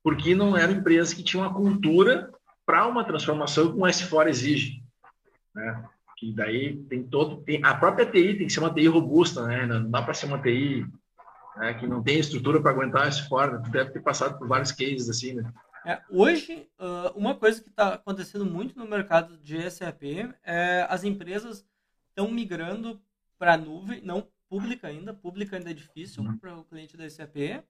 Porque 0.02 0.34
não 0.34 0.56
eram 0.56 0.74
empresas 0.74 1.14
que 1.14 1.22
tinham 1.22 1.46
a 1.46 1.54
cultura 1.54 2.30
para 2.66 2.86
uma 2.86 3.04
transformação 3.04 3.72
que 3.72 3.78
o 3.78 3.82
S4 3.82 4.28
exige, 4.28 4.82
né? 5.54 5.84
Que 6.18 6.32
daí 6.32 6.76
tem 6.88 7.04
todo, 7.04 7.36
tem, 7.42 7.64
a 7.64 7.74
própria 7.74 8.04
TI 8.04 8.34
tem 8.34 8.46
que 8.48 8.52
ser 8.52 8.58
uma 8.58 8.74
TI 8.74 8.88
robusta, 8.88 9.46
né? 9.46 9.64
Não 9.64 9.88
dá 9.88 10.02
para 10.02 10.12
ser 10.12 10.26
uma 10.26 10.42
TI 10.42 10.84
né, 11.58 11.74
que 11.74 11.86
não 11.86 12.02
tem 12.02 12.18
estrutura 12.18 12.60
para 12.60 12.70
aguentar 12.70 13.08
S4. 13.08 13.52
Né? 13.52 13.62
Tu 13.64 13.70
deve 13.70 13.90
ter 13.90 14.00
passado 14.00 14.38
por 14.38 14.48
vários 14.48 14.72
cases 14.72 15.08
assim, 15.08 15.34
né? 15.34 15.52
É, 15.86 16.02
hoje, 16.10 16.68
uma 17.14 17.34
coisa 17.34 17.62
que 17.62 17.68
está 17.68 17.94
acontecendo 17.94 18.44
muito 18.44 18.78
no 18.78 18.86
mercado 18.86 19.38
de 19.38 19.70
SAP 19.70 20.02
é 20.44 20.86
as 20.88 21.04
empresas 21.04 21.64
estão 22.08 22.30
migrando 22.30 23.00
para 23.38 23.54
a 23.54 23.56
nuvem, 23.56 24.02
não 24.02 24.26
pública 24.48 24.88
ainda, 24.88 25.14
pública 25.14 25.56
ainda 25.56 25.70
é 25.70 25.74
difícil 25.74 26.22
uhum. 26.22 26.36
para 26.36 26.56
o 26.56 26.64
cliente 26.64 26.96
da 26.96 27.08
SAP, 27.08 27.62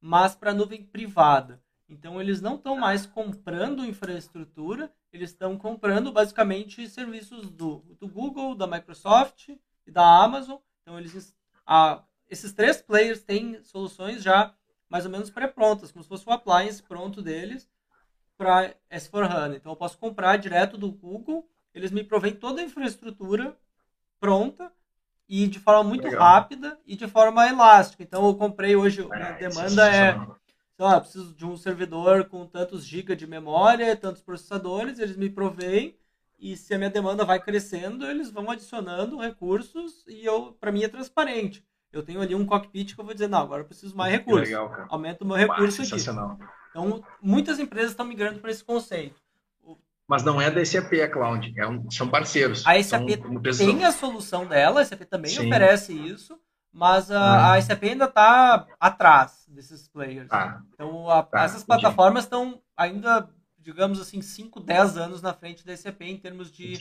mas 0.00 0.34
para 0.34 0.52
a 0.52 0.54
nuvem 0.54 0.82
privada. 0.82 1.60
Então, 1.88 2.20
eles 2.20 2.40
não 2.40 2.54
estão 2.54 2.76
mais 2.76 3.04
comprando 3.04 3.84
infraestrutura, 3.84 4.92
eles 5.12 5.30
estão 5.30 5.58
comprando 5.58 6.12
basicamente 6.12 6.88
serviços 6.88 7.50
do, 7.50 7.84
do 7.98 8.06
Google, 8.06 8.54
da 8.54 8.66
Microsoft 8.66 9.48
e 9.84 9.90
da 9.90 10.22
Amazon. 10.22 10.58
Então, 10.82 10.98
eles, 10.98 11.36
a, 11.66 12.04
esses 12.30 12.52
três 12.52 12.80
players 12.80 13.22
têm 13.22 13.62
soluções 13.64 14.22
já 14.22 14.54
mais 14.88 15.04
ou 15.04 15.10
menos 15.10 15.30
pré-prontas, 15.30 15.92
como 15.92 16.02
se 16.02 16.08
fosse 16.08 16.26
o 16.26 16.32
appliance 16.32 16.82
pronto 16.82 17.20
deles 17.20 17.68
para 18.36 18.74
S4HANA. 18.90 19.56
Então 19.56 19.72
eu 19.72 19.76
posso 19.76 19.98
comprar 19.98 20.36
direto 20.36 20.78
do 20.78 20.90
Google, 20.90 21.48
eles 21.74 21.90
me 21.90 22.02
provêm 22.02 22.34
toda 22.34 22.60
a 22.60 22.64
infraestrutura 22.64 23.56
pronta 24.18 24.72
e 25.28 25.46
de 25.46 25.60
forma 25.60 25.84
muito 25.84 26.04
Legal. 26.04 26.20
rápida 26.20 26.78
e 26.86 26.96
de 26.96 27.06
forma 27.06 27.46
elástica. 27.48 28.02
Então 28.02 28.26
eu 28.26 28.34
comprei 28.34 28.74
hoje, 28.74 29.06
a 29.12 29.16
é, 29.16 29.32
demanda 29.34 29.88
é, 29.88 30.12
sei 30.14 30.84
lá, 30.84 31.00
preciso 31.00 31.34
de 31.34 31.44
um 31.44 31.56
servidor 31.56 32.24
com 32.24 32.46
tantos 32.46 32.84
GB 32.84 33.14
de 33.14 33.26
memória, 33.26 33.96
tantos 33.96 34.22
processadores, 34.22 34.98
eles 34.98 35.16
me 35.16 35.30
provêm 35.30 35.96
e 36.38 36.56
se 36.56 36.74
a 36.74 36.78
minha 36.78 36.90
demanda 36.90 37.24
vai 37.24 37.38
crescendo, 37.38 38.06
eles 38.06 38.30
vão 38.30 38.50
adicionando 38.50 39.20
recursos 39.20 40.04
e 40.08 40.24
eu 40.24 40.56
para 40.58 40.72
mim 40.72 40.82
é 40.82 40.88
transparente 40.88 41.64
eu 41.92 42.02
tenho 42.02 42.20
ali 42.20 42.34
um 42.34 42.46
cockpit 42.46 42.94
que 42.94 43.00
eu 43.00 43.04
vou 43.04 43.14
dizer, 43.14 43.28
não, 43.28 43.40
agora 43.40 43.62
eu 43.62 43.66
preciso 43.66 43.96
mais 43.96 44.12
recursos. 44.12 44.48
Legal, 44.48 44.86
Aumenta 44.88 45.24
o 45.24 45.26
meu 45.26 45.36
recurso 45.36 45.82
aqui. 45.82 46.00
Então, 46.70 47.02
muitas 47.20 47.58
empresas 47.58 47.90
estão 47.90 48.06
migrando 48.06 48.38
para 48.38 48.50
esse 48.50 48.62
conceito. 48.62 49.20
Mas 50.06 50.24
não 50.24 50.40
é 50.40 50.50
da 50.50 50.64
SAP 50.64 50.94
a 50.94 51.08
cloud, 51.08 51.52
é 51.56 51.66
um, 51.66 51.88
são 51.88 52.08
parceiros. 52.08 52.66
A 52.66 52.82
SAP 52.82 53.06
tem 53.58 53.84
a 53.84 53.92
solução 53.92 54.44
dela, 54.44 54.80
a 54.80 54.84
SAP 54.84 55.02
também 55.02 55.30
Sim. 55.30 55.46
oferece 55.46 55.92
isso, 55.92 56.36
mas 56.72 57.12
a, 57.12 57.20
ah. 57.20 57.54
a 57.54 57.62
SAP 57.62 57.84
ainda 57.84 58.06
está 58.06 58.66
atrás 58.80 59.46
desses 59.48 59.86
players. 59.86 60.26
Ah. 60.30 60.62
Então, 60.74 61.08
a, 61.08 61.22
tá, 61.22 61.44
essas 61.44 61.62
plataformas 61.62 62.24
estão 62.24 62.60
ainda, 62.76 63.28
digamos 63.56 64.00
assim, 64.00 64.20
5, 64.20 64.58
10 64.58 64.96
anos 64.96 65.22
na 65.22 65.32
frente 65.32 65.64
da 65.64 65.76
SAP 65.76 66.02
em 66.02 66.16
termos 66.16 66.50
de. 66.50 66.74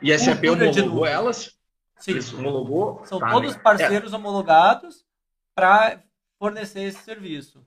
E 0.00 0.12
a 0.12 0.18
SAP 0.18 0.44
homologou 0.44 1.04
elas? 1.04 1.56
Sim. 1.98 2.18
homologou? 2.36 3.02
São 3.04 3.18
tá, 3.18 3.30
todos 3.30 3.56
parceiros 3.56 4.12
é. 4.12 4.16
homologados 4.16 5.04
para 5.54 6.02
fornecer 6.38 6.82
esse 6.82 7.02
serviço. 7.02 7.66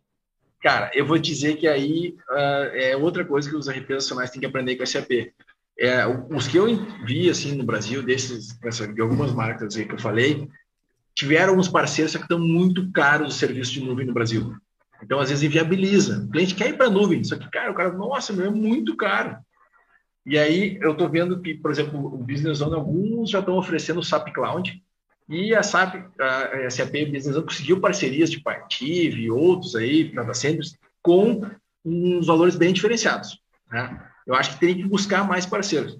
Cara, 0.61 0.91
eu 0.93 1.06
vou 1.06 1.18
dizer 1.18 1.56
que 1.56 1.68
aí 1.68 2.18
uh, 2.30 2.76
é 2.76 2.95
outra 2.95 3.23
coisa 3.23 3.49
que 3.49 3.56
os 3.56 3.69
RPs 3.69 3.89
nacionais 3.89 4.30
têm 4.30 4.41
que 4.41 4.45
aprender 4.45 4.76
com 4.76 4.84
a 4.84 4.85
SAP. 4.85 5.34
É, 5.80 6.06
os 6.30 6.45
que 6.45 6.57
eu 6.57 6.68
vi 7.06 7.30
assim 7.30 7.56
no 7.56 7.64
Brasil, 7.64 8.03
desses, 8.03 8.49
de 8.93 9.01
algumas 9.01 9.31
marcas 9.31 9.73
que 9.73 9.89
eu 9.89 9.97
falei, 9.99 10.49
tiveram 11.15 11.57
uns 11.57 11.69
parceiros 11.69 12.14
que 12.15 12.22
estão 12.22 12.38
muito 12.38 12.91
caros 12.91 13.35
o 13.35 13.38
serviço 13.38 13.72
de 13.72 13.85
nuvem 13.85 14.06
no 14.06 14.14
Brasil. 14.14 14.53
Então, 15.01 15.19
às 15.19 15.30
vezes, 15.30 15.43
inviabiliza. 15.43 16.19
O 16.19 16.30
cliente 16.30 16.56
quer 16.56 16.69
ir 16.69 16.77
para 16.77 16.88
a 16.88 16.89
nuvem, 16.89 17.23
só 17.23 17.38
que, 17.38 17.49
cara, 17.49 17.72
o 17.72 17.73
cara, 17.73 17.93
nossa, 17.93 18.34
meu, 18.34 18.47
é 18.47 18.49
muito 18.49 18.97
caro. 18.97 19.38
E 20.25 20.37
aí 20.37 20.77
eu 20.81 20.91
estou 20.91 21.09
vendo 21.09 21.41
que, 21.41 21.53
por 21.55 21.71
exemplo, 21.71 21.99
o 22.05 22.17
Business 22.17 22.59
Zone, 22.59 22.75
alguns 22.75 23.29
já 23.29 23.39
estão 23.39 23.57
oferecendo 23.57 23.99
o 23.99 24.03
SAP 24.03 24.33
Cloud, 24.33 24.81
e 25.27 25.53
a 25.53 25.61
SAP, 25.61 25.95
a 26.19 26.69
SAP 26.69 26.91
Business 27.05 27.35
Zone 27.35 27.45
conseguiu 27.45 27.79
parcerias 27.79 28.31
de 28.31 28.41
Partive 28.41 29.21
e 29.21 29.31
outros 29.31 29.75
aí, 29.75 30.11
data 30.11 30.33
centers, 30.33 30.77
com 31.01 31.41
uns 31.85 32.27
valores 32.27 32.55
bem 32.55 32.73
diferenciados. 32.73 33.39
Né? 33.71 34.01
Eu 34.25 34.35
acho 34.35 34.53
que 34.53 34.59
tem 34.59 34.75
que 34.75 34.87
buscar 34.87 35.27
mais 35.27 35.45
parceiros. 35.45 35.99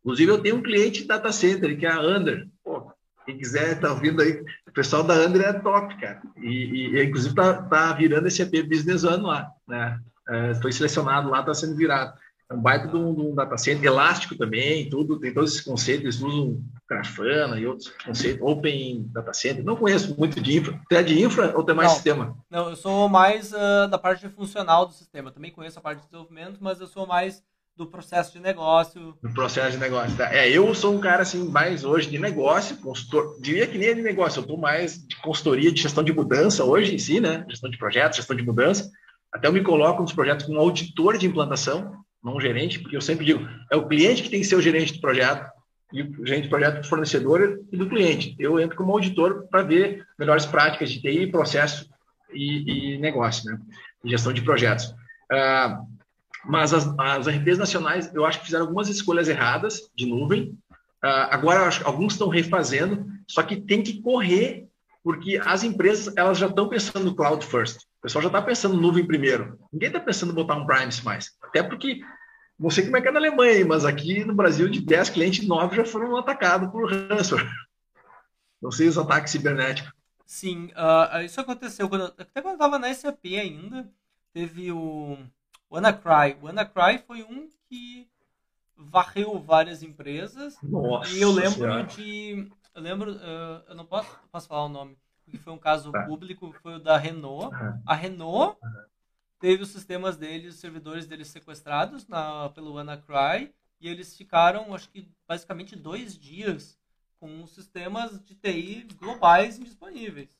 Inclusive, 0.00 0.30
eu 0.30 0.42
tenho 0.42 0.56
um 0.56 0.62
cliente 0.62 1.06
data 1.06 1.32
center, 1.32 1.78
que 1.78 1.86
é 1.86 1.90
a 1.90 2.00
Under. 2.00 2.46
Pô, 2.62 2.90
quem 3.24 3.38
quiser, 3.38 3.80
tá 3.80 3.90
ouvindo 3.90 4.20
aí. 4.20 4.44
O 4.66 4.72
pessoal 4.72 5.02
da 5.02 5.14
Under 5.14 5.42
é 5.42 5.52
top, 5.54 5.98
cara. 5.98 6.20
E, 6.36 6.96
e 6.96 7.04
inclusive, 7.04 7.34
tá, 7.34 7.62
tá 7.62 7.92
virando 7.94 8.26
esse 8.26 8.42
AP 8.42 8.68
Business 8.68 9.04
One 9.04 9.22
lá, 9.22 9.50
né? 9.66 9.98
É, 10.28 10.54
foi 10.54 10.72
selecionado 10.72 11.28
lá, 11.30 11.42
tá 11.42 11.52
sendo 11.54 11.76
virado. 11.76 12.18
É 12.50 12.54
um 12.54 12.60
baita 12.60 12.88
de 12.88 12.96
um, 12.96 13.14
de 13.14 13.20
um 13.22 13.34
data 13.34 13.56
center, 13.56 13.84
elástico 13.84 14.36
também, 14.36 14.88
tudo, 14.90 15.18
tem 15.18 15.32
todos 15.32 15.52
esses 15.52 15.64
conceitos, 15.64 16.02
eles 16.02 16.20
usam 16.20 16.62
Grafana 16.88 17.58
e 17.58 17.66
outros 17.66 17.88
conceitos, 18.04 18.42
Open 18.42 19.08
Data 19.12 19.32
Center. 19.32 19.64
Não 19.64 19.76
conheço 19.76 20.14
muito 20.18 20.40
de 20.40 20.58
infra. 20.58 20.78
Tu 20.88 20.94
é 20.94 21.02
de 21.02 21.20
infra 21.22 21.56
ou 21.56 21.64
tem 21.64 21.74
mais 21.74 21.88
não, 21.88 21.94
sistema? 21.94 22.38
Não, 22.50 22.68
eu 22.68 22.76
sou 22.76 23.08
mais 23.08 23.52
uh, 23.52 23.88
da 23.90 23.98
parte 23.98 24.28
funcional 24.28 24.86
do 24.86 24.92
sistema. 24.92 25.30
Também 25.30 25.50
conheço 25.50 25.78
a 25.78 25.82
parte 25.82 26.00
de 26.00 26.06
desenvolvimento, 26.06 26.58
mas 26.60 26.80
eu 26.80 26.86
sou 26.86 27.06
mais 27.06 27.42
do 27.76 27.86
processo 27.86 28.32
de 28.32 28.40
negócio. 28.40 29.16
Do 29.22 29.32
processo 29.32 29.72
de 29.72 29.78
negócio. 29.78 30.16
Tá? 30.16 30.32
É, 30.32 30.48
eu 30.48 30.72
sou 30.74 30.94
um 30.94 31.00
cara 31.00 31.22
assim 31.22 31.48
mais 31.48 31.84
hoje 31.84 32.08
de 32.08 32.18
negócio, 32.18 32.76
consultor, 32.76 33.36
diria 33.40 33.66
que 33.66 33.76
nem 33.76 33.88
é 33.88 33.94
de 33.94 34.02
negócio, 34.02 34.38
eu 34.38 34.42
estou 34.42 34.56
mais 34.56 35.04
de 35.06 35.16
consultoria 35.16 35.72
de 35.72 35.82
gestão 35.82 36.04
de 36.04 36.12
mudança 36.12 36.64
hoje 36.64 36.94
em 36.94 36.98
si, 36.98 37.18
né? 37.18 37.44
Gestão 37.48 37.70
de 37.70 37.78
projetos, 37.78 38.16
gestão 38.16 38.36
de 38.36 38.44
mudança. 38.44 38.90
Até 39.32 39.48
eu 39.48 39.52
me 39.52 39.62
coloco 39.62 40.02
nos 40.02 40.12
projetos 40.12 40.46
como 40.46 40.60
auditor 40.60 41.18
de 41.18 41.26
implantação, 41.26 42.03
não 42.24 42.36
um 42.36 42.40
gerente, 42.40 42.80
porque 42.80 42.96
eu 42.96 43.00
sempre 43.02 43.26
digo, 43.26 43.46
é 43.70 43.76
o 43.76 43.86
cliente 43.86 44.22
que 44.22 44.30
tem 44.30 44.40
que 44.40 44.46
ser 44.46 44.56
o 44.56 44.62
gerente 44.62 44.94
do 44.94 45.00
projeto, 45.00 45.46
e 45.92 46.02
o 46.02 46.26
gerente 46.26 46.44
do 46.44 46.50
projeto 46.50 46.80
do 46.80 46.88
fornecedor 46.88 47.60
e 47.70 47.76
do 47.76 47.88
cliente. 47.88 48.34
Eu 48.38 48.58
entro 48.58 48.76
como 48.76 48.92
auditor 48.92 49.46
para 49.48 49.62
ver 49.62 50.04
melhores 50.18 50.46
práticas 50.46 50.90
de 50.90 51.00
TI, 51.00 51.26
processo 51.28 51.88
e, 52.32 52.94
e 52.94 52.98
negócio, 52.98 53.48
né? 53.48 53.60
E 54.02 54.10
gestão 54.10 54.32
de 54.32 54.42
projetos. 54.42 54.86
Uh, 55.30 55.86
mas 56.46 56.74
as, 56.74 56.92
as 56.98 57.28
RPs 57.28 57.58
nacionais, 57.58 58.12
eu 58.12 58.24
acho 58.24 58.40
que 58.40 58.46
fizeram 58.46 58.64
algumas 58.64 58.88
escolhas 58.88 59.28
erradas 59.28 59.82
de 59.94 60.06
nuvem. 60.06 60.58
Uh, 61.04 61.28
agora, 61.30 61.60
acho 61.60 61.86
alguns 61.86 62.14
estão 62.14 62.28
refazendo, 62.28 63.06
só 63.28 63.42
que 63.42 63.56
tem 63.56 63.82
que 63.82 64.00
correr, 64.00 64.66
porque 65.04 65.38
as 65.44 65.62
empresas 65.62 66.16
elas 66.16 66.38
já 66.38 66.46
estão 66.46 66.66
pensando 66.66 67.04
no 67.04 67.14
cloud 67.14 67.44
first. 67.44 67.76
O 67.76 68.02
pessoal 68.02 68.22
já 68.22 68.28
está 68.28 68.40
pensando 68.40 68.74
no 68.74 68.80
nuvem 68.80 69.06
primeiro. 69.06 69.58
Ninguém 69.70 69.88
está 69.88 70.00
pensando 70.00 70.32
em 70.32 70.34
botar 70.34 70.56
um 70.56 70.66
Primes 70.66 71.02
mais. 71.02 71.36
Até 71.42 71.62
porque 71.62 72.00
não 72.58 72.70
sei 72.70 72.84
como 72.84 72.96
é 72.96 73.02
que 73.02 73.08
é 73.08 73.10
na 73.10 73.18
Alemanha, 73.18 73.66
mas 73.66 73.84
aqui 73.84 74.24
no 74.24 74.34
Brasil, 74.34 74.66
de 74.68 74.80
10 74.80 75.10
clientes, 75.10 75.46
9 75.46 75.76
já 75.76 75.84
foram 75.84 76.16
atacados 76.16 76.70
por 76.70 76.90
ransomware. 76.90 77.46
Não 78.62 78.70
sei 78.70 78.88
os 78.88 78.96
ataques 78.96 79.30
cibernéticos. 79.30 79.92
Sim, 80.24 80.70
uh, 80.72 81.20
isso 81.22 81.38
aconteceu 81.38 81.86
quando, 81.86 82.04
até 82.16 82.40
quando 82.40 82.52
eu 82.52 82.54
estava 82.54 82.78
na 82.78 82.94
SAP 82.94 83.26
ainda. 83.38 83.86
Teve 84.32 84.72
o 84.72 85.18
WannaCry. 85.70 86.38
O 86.40 86.46
WannaCry 86.46 87.04
foi 87.06 87.22
um 87.24 87.46
que 87.68 88.08
varreu 88.74 89.38
várias 89.38 89.82
empresas. 89.82 90.56
Nossa 90.62 91.10
e 91.10 91.20
eu 91.20 91.30
lembro 91.30 91.52
Senhora. 91.52 91.82
de. 91.82 92.50
Eu 92.74 92.82
lembro, 92.82 93.12
uh, 93.14 93.64
eu 93.68 93.74
não 93.74 93.86
posso, 93.86 94.10
posso 94.30 94.48
falar 94.48 94.64
o 94.64 94.68
nome, 94.68 94.98
porque 95.24 95.38
foi 95.38 95.52
um 95.52 95.58
caso 95.58 95.92
Tá. 95.92 96.04
público, 96.04 96.52
foi 96.62 96.74
o 96.74 96.78
da 96.78 96.96
Renault. 96.96 97.54
Aham. 97.54 97.82
A 97.86 97.94
Renault 97.94 98.58
teve 99.38 99.62
os 99.62 99.70
sistemas 99.70 100.16
deles, 100.16 100.54
os 100.54 100.60
servidores 100.60 101.06
deles 101.06 101.28
sequestrados 101.28 102.06
na, 102.08 102.50
pelo 102.50 102.74
WannaCry 102.74 103.54
e 103.80 103.88
eles 103.88 104.16
ficaram, 104.16 104.74
acho 104.74 104.88
que 104.90 105.08
basicamente 105.28 105.76
dois 105.76 106.18
dias 106.18 106.78
com 107.20 107.42
os 107.42 107.52
sistemas 107.52 108.22
de 108.24 108.34
TI 108.34 108.84
globais 108.98 109.58
indisponíveis. 109.58 110.38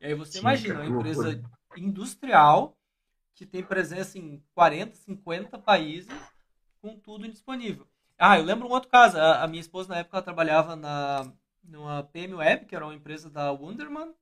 E 0.00 0.06
aí 0.06 0.14
você 0.14 0.38
Sim, 0.38 0.38
imagina, 0.38 0.80
uma 0.80 0.86
empresa 0.86 1.30
loucura. 1.30 1.50
industrial 1.76 2.76
que 3.34 3.46
tem 3.46 3.62
presença 3.62 4.18
em 4.18 4.42
40, 4.54 4.94
50 4.96 5.58
países 5.58 6.12
com 6.80 6.96
tudo 6.98 7.26
indisponível. 7.26 7.86
Ah, 8.18 8.38
eu 8.38 8.44
lembro 8.44 8.68
um 8.68 8.70
outro 8.72 8.88
caso. 8.90 9.18
A, 9.18 9.42
a 9.44 9.48
minha 9.48 9.60
esposa, 9.60 9.90
na 9.90 9.98
época, 9.98 10.16
ela 10.16 10.24
trabalhava 10.24 10.74
na, 10.76 11.32
numa 11.68 12.02
PM 12.04 12.34
Web, 12.34 12.66
que 12.66 12.74
era 12.76 12.84
uma 12.84 12.94
empresa 12.94 13.28
da 13.30 13.50
Wunderman, 13.52 14.12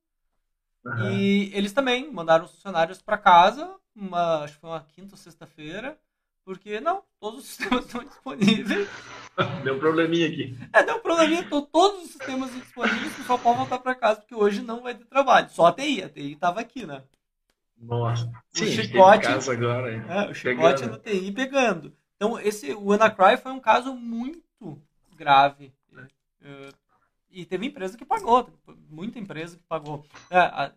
Aham. 0.85 1.11
e 1.13 1.51
eles 1.53 1.73
também 1.73 2.11
mandaram 2.11 2.45
os 2.45 2.51
funcionários 2.51 3.01
para 3.01 3.17
casa, 3.17 3.75
uma, 3.95 4.43
acho 4.43 4.53
que 4.55 4.59
foi 4.61 4.69
uma 4.69 4.81
quinta 4.95 5.13
ou 5.13 5.17
sexta-feira, 5.17 5.97
porque 6.43 6.79
não, 6.79 7.03
todos 7.19 7.39
os 7.39 7.45
sistemas 7.55 7.85
estão 7.85 8.03
disponíveis. 8.03 8.87
Deu 9.63 9.75
um 9.75 9.79
probleminha 9.79 10.27
aqui. 10.27 10.57
É, 10.71 10.81
deu 10.83 10.95
um 10.95 10.99
probleminha, 11.01 11.43
todos 11.49 12.03
os 12.05 12.11
sistemas 12.11 12.53
disponíveis, 12.53 13.11
o 13.13 13.15
pessoal 13.17 13.39
pode 13.39 13.57
voltar 13.57 13.79
para 13.79 13.95
casa, 13.95 14.21
porque 14.21 14.35
hoje 14.35 14.61
não 14.61 14.81
vai 14.81 14.95
ter 14.95 15.03
trabalho. 15.05 15.49
Só 15.49 15.65
a 15.65 15.73
TI, 15.73 16.03
a 16.03 16.09
TI 16.09 16.33
estava 16.33 16.61
aqui, 16.61 16.85
né? 16.85 17.03
Nossa. 17.77 18.31
Sim, 18.51 18.67
gente 18.67 18.87
chicote- 18.87 19.23
casa 19.27 19.51
agora. 19.51 19.93
hein? 19.93 20.01
É, 20.07 20.29
o 20.29 20.33
chicote 20.33 20.81
Pegando. 20.83 20.91
no 20.91 20.99
TI 20.99 21.31
pegando. 21.33 21.93
Então, 22.15 22.39
esse 22.39 22.71
o 22.73 22.85
WannaCry 22.85 23.35
foi 23.35 23.51
um 23.51 23.59
caso 23.59 23.93
muito 23.93 24.41
grave. 25.17 25.73
É, 26.41 26.69
E 27.35 27.45
teve 27.45 27.65
empresa 27.65 27.97
que 27.97 28.05
pagou, 28.05 28.49
muita 28.89 29.19
empresa 29.19 29.57
que 29.57 29.63
pagou. 29.67 30.05
É, 30.29 30.37
a, 30.39 30.67
a 30.67 30.71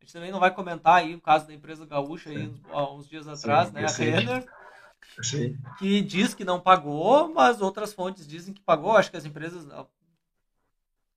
gente 0.00 0.12
também 0.12 0.30
não 0.30 0.38
vai 0.38 0.54
comentar 0.54 0.94
aí 0.94 1.12
o 1.12 1.20
caso 1.20 1.48
da 1.48 1.52
empresa 1.52 1.84
gaúcha 1.84 2.30
aí 2.30 2.46
uns, 2.46 2.60
há 2.70 2.92
uns 2.92 3.08
dias 3.08 3.26
atrás, 3.26 3.72
né? 3.72 3.84
A. 3.84 3.90
Renner, 3.90 4.46
Sim. 5.20 5.58
que 5.76 6.00
diz 6.00 6.32
que 6.32 6.44
não 6.44 6.60
pagou, 6.60 7.34
mas 7.34 7.60
outras 7.60 7.92
fontes 7.92 8.28
dizem 8.28 8.54
que 8.54 8.62
pagou. 8.62 8.96
Acho 8.96 9.10
que 9.10 9.16
as 9.16 9.24
empresas. 9.24 9.66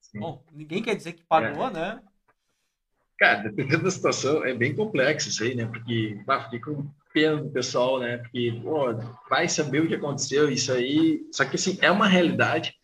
sim. 0.02 0.20
Bom, 0.20 0.44
ninguém 0.52 0.82
quer 0.82 0.96
dizer 0.96 1.14
que 1.14 1.24
pagou, 1.24 1.70
né? 1.70 2.02
Cara, 3.20 3.44
dependendo 3.44 3.84
da 3.84 3.92
situação, 3.92 4.44
é 4.44 4.54
bem 4.56 4.76
complexo 4.76 5.30
isso 5.30 5.44
aí, 5.44 5.54
né? 5.54 5.68
Porque, 5.68 6.20
bah, 6.26 6.44
fiquei 6.46 6.60
com 6.60 6.90
pena 7.14 7.38
do 7.38 7.52
pessoal, 7.52 8.00
né? 8.00 8.18
Porque, 8.18 8.60
pô, 8.64 8.88
vai 9.30 9.48
saber 9.48 9.82
o 9.82 9.88
que 9.88 9.96
aconteceu, 9.96 10.50
isso 10.50 10.72
aí. 10.72 11.24
Só 11.32 11.46
que, 11.46 11.56
assim, 11.56 11.78
é 11.84 11.92
uma 11.92 12.08
realidade. 12.08 12.77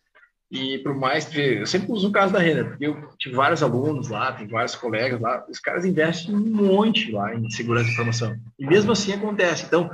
E, 0.54 0.78
por 0.78 0.94
mais 0.94 1.24
que. 1.24 1.40
Eu 1.40 1.66
sempre 1.66 1.90
uso 1.90 2.08
o 2.08 2.12
caso 2.12 2.32
da 2.32 2.38
Renner, 2.38 2.68
porque 2.68 2.86
eu 2.86 3.08
tive 3.18 3.34
vários 3.34 3.60
alunos 3.60 4.08
lá, 4.08 4.30
tem 4.30 4.46
vários 4.46 4.76
colegas 4.76 5.20
lá, 5.20 5.44
os 5.48 5.58
caras 5.58 5.84
investem 5.84 6.32
um 6.32 6.38
monte 6.38 7.10
lá 7.10 7.34
em 7.34 7.50
segurança 7.50 7.86
de 7.86 7.92
informação. 7.92 8.36
E 8.56 8.64
mesmo 8.64 8.92
assim 8.92 9.12
acontece. 9.12 9.64
Então, 9.66 9.90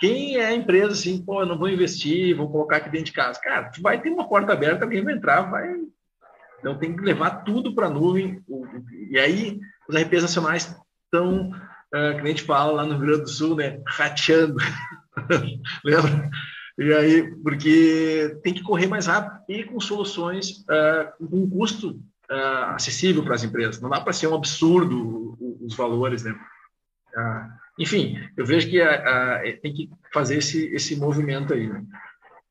quem 0.00 0.36
é 0.36 0.52
empresa 0.52 0.94
assim, 0.94 1.24
pô, 1.24 1.42
eu 1.42 1.46
não 1.46 1.56
vou 1.56 1.68
investir, 1.68 2.36
vou 2.36 2.50
colocar 2.50 2.78
aqui 2.78 2.90
dentro 2.90 3.06
de 3.06 3.12
casa? 3.12 3.40
Cara, 3.40 3.70
tu 3.70 3.80
vai 3.80 4.00
ter 4.00 4.10
uma 4.10 4.28
porta 4.28 4.52
aberta, 4.52 4.84
alguém 4.84 5.04
vai 5.04 5.14
entrar, 5.14 5.42
vai. 5.42 5.76
Então, 6.58 6.76
tem 6.76 6.96
que 6.96 7.04
levar 7.04 7.44
tudo 7.44 7.72
para 7.72 7.86
a 7.86 7.90
nuvem. 7.90 8.42
E 9.10 9.16
aí, 9.16 9.60
os 9.88 9.94
RPs 9.94 10.22
nacionais 10.22 10.76
estão, 11.04 11.50
uh, 11.50 12.16
que 12.16 12.20
a 12.20 12.26
gente 12.26 12.42
fala 12.42 12.72
lá 12.72 12.84
no 12.84 12.96
Rio 12.96 13.06
Grande 13.06 13.22
do 13.22 13.28
Sul, 13.28 13.54
né? 13.54 13.80
Rateando. 13.86 14.56
Lembra? 15.84 16.30
E 16.78 16.92
aí, 16.92 17.34
porque 17.42 18.38
tem 18.42 18.54
que 18.54 18.62
correr 18.62 18.86
mais 18.86 19.06
rápido 19.06 19.42
e 19.48 19.64
com 19.64 19.80
soluções 19.80 20.60
uh, 20.60 21.28
com 21.28 21.36
um 21.36 21.50
custo 21.50 21.90
uh, 22.30 22.74
acessível 22.74 23.22
para 23.24 23.34
as 23.34 23.44
empresas. 23.44 23.80
Não 23.80 23.90
dá 23.90 24.00
para 24.00 24.12
ser 24.12 24.28
um 24.28 24.34
absurdo 24.34 25.20
os 25.60 25.74
valores, 25.74 26.24
né? 26.24 26.34
Ah, 27.16 27.48
enfim, 27.78 28.18
eu 28.36 28.44
vejo 28.46 28.68
que 28.68 28.80
ah, 28.80 29.40
tem 29.62 29.72
que 29.72 29.90
fazer 30.12 30.38
esse, 30.38 30.66
esse 30.74 30.96
movimento 30.96 31.52
aí. 31.54 31.68
Né? 31.68 31.82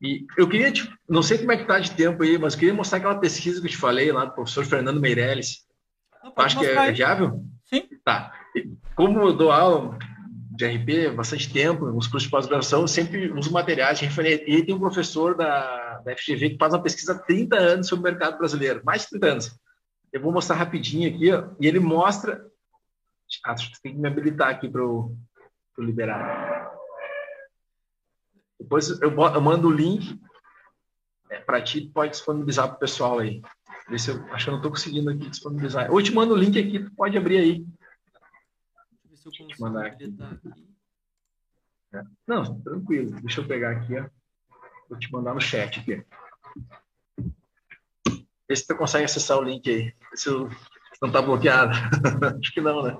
E 0.02 0.26
eu 0.38 0.48
queria, 0.48 0.72
te, 0.72 0.92
não 1.08 1.22
sei 1.22 1.38
como 1.38 1.52
é 1.52 1.58
que 1.58 1.66
tá 1.66 1.80
de 1.80 1.92
tempo 1.92 2.24
aí, 2.24 2.38
mas 2.38 2.56
queria 2.56 2.74
mostrar 2.74 2.98
aquela 2.98 3.20
pesquisa 3.20 3.60
que 3.60 3.68
eu 3.68 3.72
te 3.72 3.78
falei 3.78 4.12
lá 4.12 4.26
do 4.26 4.34
professor 4.34 4.66
Fernando 4.66 5.00
Meirelles. 5.00 5.68
Acha 6.36 6.60
que 6.60 6.66
é 6.66 6.78
aí. 6.78 6.94
viável? 6.94 7.44
Sim. 7.66 7.88
Tá. 8.04 8.34
Como 8.96 9.22
eu 9.22 9.34
dou 9.34 9.52
aula 9.52 9.98
de 10.60 10.66
RP 10.66 11.16
bastante 11.16 11.52
tempo, 11.52 11.86
nos 11.86 12.08
cursos 12.08 12.24
de 12.24 12.30
pós-graduação, 12.30 12.86
sempre 12.86 13.32
uso 13.32 13.50
materiais 13.50 13.98
de 13.98 14.06
referência. 14.06 14.44
E 14.46 14.66
tem 14.66 14.76
um 14.76 14.80
professor 14.80 15.34
da, 15.34 16.00
da 16.00 16.18
FGV 16.18 16.52
que 16.52 16.58
faz 16.58 16.74
uma 16.74 16.84
pesquisa 16.84 17.14
há 17.14 17.20
30 17.20 17.58
anos 17.58 17.88
sobre 17.88 18.10
o 18.10 18.12
mercado 18.12 18.38
brasileiro, 18.38 18.82
mais 18.84 19.04
de 19.04 19.12
30 19.12 19.28
anos. 19.28 19.60
Eu 20.12 20.22
vou 20.22 20.34
mostrar 20.34 20.58
rapidinho 20.58 21.10
aqui, 21.10 21.32
ó, 21.32 21.48
e 21.62 21.66
ele 21.66 21.80
mostra. 21.80 22.46
Acho 23.46 23.72
que 23.72 23.82
tem 23.82 23.94
que 23.94 24.00
me 24.00 24.08
habilitar 24.08 24.50
aqui 24.50 24.68
para 24.68 24.82
eu 24.82 25.16
liberar. 25.78 26.70
Depois 28.60 28.90
eu, 29.00 29.12
eu 29.12 29.42
mando 29.42 29.70
o 29.70 29.72
link 29.72 30.20
é, 31.30 31.40
para 31.40 31.62
ti, 31.62 31.90
pode 31.94 32.12
disponibilizar 32.12 32.68
para 32.68 32.76
o 32.76 32.80
pessoal 32.80 33.20
aí. 33.20 33.42
Vê 33.88 33.98
se 33.98 34.12
eu, 34.12 34.22
acho 34.34 34.44
que 34.44 34.50
eu 34.50 34.52
não 34.52 34.60
estou 34.60 34.72
conseguindo 34.72 35.10
aqui 35.10 35.30
disponibilizar. 35.30 35.90
Ou 35.90 36.02
te 36.04 36.14
mando 36.14 36.34
o 36.34 36.38
link 36.38 36.60
aqui, 36.60 36.84
tu 36.84 36.92
pode 36.96 37.18
abrir 37.18 37.38
aí. 37.38 37.66
Eu 39.30 39.48
consigo 39.48 39.78
aqui. 39.78 40.04
aqui. 40.06 40.70
Não, 42.28 42.60
tranquilo. 42.62 43.20
Deixa 43.22 43.42
eu 43.42 43.48
pegar 43.48 43.72
aqui, 43.72 43.98
ó. 43.98 44.08
Vou 44.90 44.98
te 44.98 45.12
mandar 45.12 45.34
no 45.34 45.42
chat 45.42 45.80
aqui. 45.80 46.04
Vê 48.48 48.56
se 48.56 48.66
tu 48.66 48.76
consegue 48.76 49.06
acessar 49.06 49.38
o 49.38 49.44
link 49.44 49.70
aí. 49.70 49.94
Vê 50.12 50.18
Se, 50.18 50.30
eu- 50.30 50.50
não 51.02 51.12
tá 51.12 51.22
bloqueado. 51.22 51.72
Acho 52.42 52.54
que 52.54 52.62
não, 52.62 52.84
né? 52.84 52.98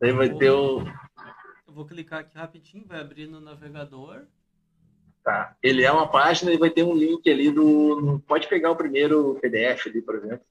Daí 0.00 0.12
vai 0.12 0.34
ter 0.34 0.50
o. 0.50 0.80
Eu 1.66 1.72
vou 1.72 1.86
clicar 1.86 2.20
aqui 2.20 2.36
rapidinho, 2.36 2.86
vai 2.86 3.00
abrir 3.00 3.26
no 3.26 3.40
navegador. 3.40 4.26
Tá. 5.22 5.56
Ele 5.62 5.84
é 5.84 5.92
uma 5.92 6.10
página 6.10 6.52
e 6.52 6.58
vai 6.58 6.70
ter 6.70 6.82
um 6.82 6.94
link 6.94 7.28
ali 7.30 7.50
do. 7.50 8.20
Pode 8.26 8.48
pegar 8.48 8.70
o 8.70 8.76
primeiro 8.76 9.38
PDF 9.40 9.86
ali, 9.86 10.02
por 10.02 10.16
exemplo. 10.16 10.44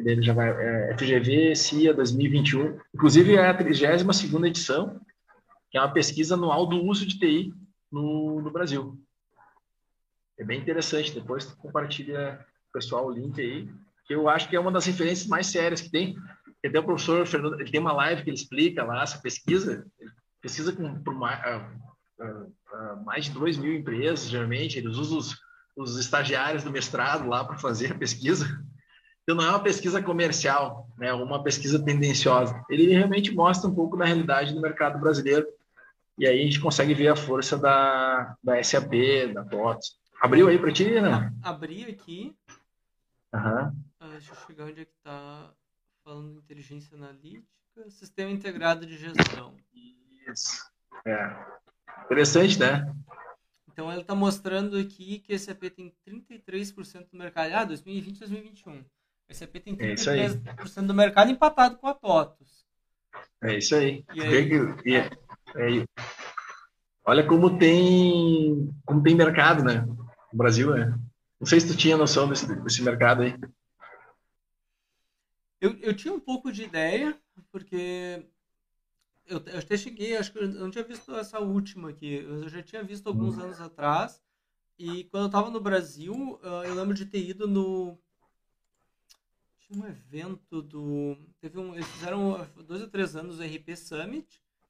Dele 0.00 0.22
já 0.22 0.32
vai. 0.32 0.50
É 0.50 0.96
FGV 0.96 1.54
CIA 1.54 1.94
2021. 1.94 2.78
Inclusive 2.94 3.34
é 3.34 3.46
a 3.46 3.54
32 3.54 4.44
edição, 4.44 5.00
que 5.70 5.78
é 5.78 5.80
uma 5.80 5.92
pesquisa 5.92 6.34
anual 6.34 6.66
do 6.66 6.82
uso 6.82 7.06
de 7.06 7.18
TI 7.18 7.52
no, 7.90 8.40
no 8.40 8.50
Brasil. 8.50 8.98
É 10.38 10.44
bem 10.44 10.60
interessante. 10.60 11.12
Depois 11.12 11.44
compartilha 11.44 12.36
com 12.36 12.78
o 12.78 12.80
pessoal 12.80 13.06
o 13.06 13.12
link 13.12 13.40
aí, 13.40 13.68
que 14.06 14.14
eu 14.14 14.28
acho 14.28 14.48
que 14.48 14.56
é 14.56 14.60
uma 14.60 14.72
das 14.72 14.86
referências 14.86 15.28
mais 15.28 15.46
sérias 15.46 15.80
que 15.80 15.90
tem. 15.90 16.16
Até 16.64 16.78
o 16.78 16.84
professor 16.84 17.26
Fernando, 17.26 17.60
ele 17.60 17.70
tem 17.70 17.80
uma 17.80 17.92
live 17.92 18.22
que 18.22 18.30
ele 18.30 18.36
explica 18.36 18.84
lá 18.84 19.02
essa 19.02 19.18
pesquisa. 19.18 19.84
Ele 19.98 20.10
pesquisa 20.42 20.72
com 20.72 20.86
ah, 21.24 21.70
ah, 22.20 22.46
ah, 22.72 22.96
mais 23.04 23.26
de 23.26 23.30
2 23.30 23.56
mil 23.56 23.72
empresas, 23.74 24.28
geralmente. 24.28 24.78
Eles 24.78 24.96
usam 24.96 25.18
os, 25.18 25.38
os 25.76 25.96
estagiários 25.96 26.64
do 26.64 26.70
mestrado 26.70 27.28
lá 27.28 27.44
para 27.44 27.58
fazer 27.58 27.92
a 27.92 27.98
pesquisa. 27.98 28.60
Então, 29.22 29.36
não 29.36 29.44
é 29.44 29.50
uma 29.50 29.62
pesquisa 29.62 30.02
comercial, 30.02 30.88
né? 30.98 31.08
é 31.08 31.12
uma 31.14 31.42
pesquisa 31.42 31.82
tendenciosa. 31.82 32.60
Ele 32.68 32.92
realmente 32.92 33.32
mostra 33.32 33.70
um 33.70 33.74
pouco 33.74 33.96
da 33.96 34.04
realidade 34.04 34.52
do 34.52 34.60
mercado 34.60 34.98
brasileiro. 34.98 35.46
E 36.18 36.26
aí 36.26 36.40
a 36.40 36.44
gente 36.44 36.60
consegue 36.60 36.92
ver 36.92 37.08
a 37.08 37.16
força 37.16 37.56
da, 37.56 38.36
da 38.42 38.62
SAP, 38.62 38.92
da 39.32 39.44
TOTS. 39.44 39.96
Abriu 40.20 40.48
aí 40.48 40.58
para 40.58 40.72
ti, 40.72 41.00
né? 41.00 41.32
Abri 41.42 41.84
aqui. 41.84 42.36
Aham. 43.32 43.74
Ah, 43.98 44.08
deixa 44.08 44.32
eu 44.32 44.36
chegar 44.46 44.64
onde 44.64 44.82
é 44.82 44.84
que 44.84 44.94
tá 45.02 45.50
falando 46.04 46.32
de 46.32 46.38
inteligência 46.38 46.96
analítica. 46.96 47.48
Sistema 47.88 48.30
integrado 48.30 48.84
de 48.84 48.96
gestão. 48.98 49.56
Isso. 50.28 50.62
É. 51.06 51.36
Interessante, 52.04 52.58
né? 52.58 52.92
Então 53.72 53.90
ela 53.90 54.02
está 54.02 54.14
mostrando 54.14 54.76
aqui 54.76 55.20
que 55.20 55.32
a 55.32 55.38
SAP 55.38 55.62
tem 55.74 55.94
33% 56.06 57.08
do 57.10 57.18
mercado. 57.18 57.52
Ah, 57.54 57.64
2020 57.64 58.18
2021. 58.18 58.84
A 59.32 59.34
SAP 59.34 59.60
tem 59.60 59.76
É 59.80 59.94
isso 59.94 60.10
aí. 60.10 60.28
33% 60.28 60.86
do 60.86 60.94
mercado 60.94 61.30
empatado 61.30 61.78
com 61.78 61.86
a 61.86 61.94
TOTUS. 61.94 62.66
É 63.42 63.56
isso 63.56 63.74
aí. 63.74 64.04
E 64.12 64.22
aí? 64.22 64.50
E- 64.84 64.96
é- 64.96 65.84
olha 67.06 67.26
como 67.26 67.58
tem, 67.58 68.70
como 68.84 69.02
tem 69.02 69.14
mercado, 69.14 69.64
né? 69.64 69.80
No 69.86 70.36
Brasil, 70.38 70.74
né? 70.74 70.98
Não 71.40 71.46
sei 71.46 71.60
se 71.60 71.68
tu 71.68 71.76
tinha 71.76 71.96
noção 71.96 72.28
desse, 72.28 72.54
desse 72.62 72.82
mercado 72.82 73.22
aí. 73.22 73.34
Eu, 75.60 75.78
eu 75.78 75.94
tinha 75.94 76.12
um 76.12 76.20
pouco 76.20 76.52
de 76.52 76.64
ideia, 76.64 77.18
porque 77.50 78.26
eu, 79.26 79.42
eu 79.46 79.58
até 79.60 79.78
cheguei, 79.78 80.16
acho 80.16 80.30
que 80.32 80.38
eu 80.38 80.48
não 80.48 80.70
tinha 80.70 80.84
visto 80.84 81.14
essa 81.16 81.38
última 81.38 81.88
aqui, 81.90 82.16
eu 82.16 82.48
já 82.48 82.62
tinha 82.62 82.82
visto 82.82 83.06
alguns 83.06 83.38
anos 83.38 83.60
atrás, 83.60 84.20
e 84.78 85.04
quando 85.04 85.24
eu 85.24 85.26
estava 85.26 85.50
no 85.50 85.60
Brasil, 85.60 86.38
ah, 86.42 86.64
eu 86.66 86.74
lembro 86.74 86.94
de 86.94 87.06
ter 87.06 87.24
ido 87.24 87.48
no. 87.48 87.98
Um 89.74 89.86
evento 89.86 90.60
do. 90.62 91.16
Teve 91.40 91.58
um, 91.58 91.74
eles 91.74 91.86
fizeram 91.86 92.46
dois 92.66 92.82
ou 92.82 92.88
três 92.88 93.16
anos 93.16 93.38
o 93.38 93.42
RP 93.42 93.76
Summit, 93.76 94.26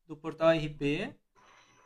do 0.07 0.17
portal 0.17 0.51
RP. 0.51 1.13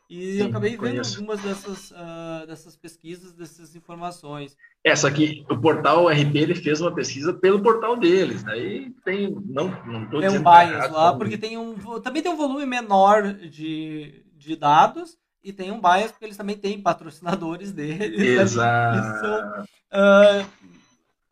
E 0.09 0.35
Sim, 0.35 0.41
eu 0.41 0.47
acabei 0.47 0.71
vendo 0.71 0.81
conheço. 0.81 1.17
algumas 1.17 1.41
dessas, 1.41 1.91
uh, 1.91 2.47
dessas 2.47 2.77
pesquisas, 2.77 3.33
dessas 3.33 3.75
informações. 3.75 4.57
Essa 4.85 5.09
aqui, 5.09 5.45
o 5.51 5.59
portal 5.59 6.07
RP, 6.07 6.37
ele 6.37 6.55
fez 6.55 6.81
uma 6.81 6.95
pesquisa 6.95 7.35
pelo 7.35 7.61
portal 7.61 7.97
deles. 7.97 8.47
Aí 8.47 8.91
tem. 9.05 9.31
Não, 9.47 9.69
não 9.85 10.09
tô 10.09 10.21
tem 10.21 10.29
um 10.29 10.43
bias 10.43 10.91
lá, 10.91 11.13
porque 11.17 11.37
tem 11.37 11.59
um. 11.59 11.75
Também 12.01 12.23
tem 12.23 12.31
um 12.31 12.37
volume 12.37 12.65
menor 12.65 13.33
de, 13.33 14.23
de 14.37 14.55
dados 14.55 15.19
e 15.43 15.53
tem 15.53 15.73
um 15.73 15.81
bias 15.81 16.13
porque 16.13 16.25
eles 16.25 16.37
também 16.37 16.57
têm 16.57 16.81
patrocinadores 16.81 17.71
deles. 17.73 18.21
Exato. 18.21 18.97
Né, 18.97 19.13
que 19.13 19.19
são 19.19 19.63
uh, 19.63 20.67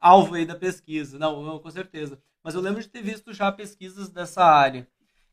alvo 0.05 0.35
aí 0.35 0.45
da 0.45 0.55
pesquisa. 0.55 1.19
Não, 1.19 1.43
não, 1.43 1.59
com 1.59 1.71
certeza. 1.71 2.19
Mas 2.43 2.55
eu 2.55 2.61
lembro 2.61 2.83
de 2.83 2.89
ter 2.89 3.03
visto 3.03 3.33
já 3.33 3.51
pesquisas 3.51 4.11
dessa 4.11 4.45
área. 4.45 4.87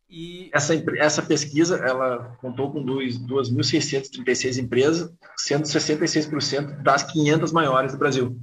E... 0.09 0.49
Essa, 0.53 0.73
essa 0.97 1.21
pesquisa 1.21 1.77
ela 1.77 2.37
contou 2.39 2.71
com 2.71 2.85
2.636 2.85 4.57
empresas, 4.57 5.13
sendo 5.37 5.63
66% 5.63 6.81
das 6.81 7.03
500 7.03 7.51
maiores 7.51 7.91
do 7.91 7.97
Brasil. 7.97 8.39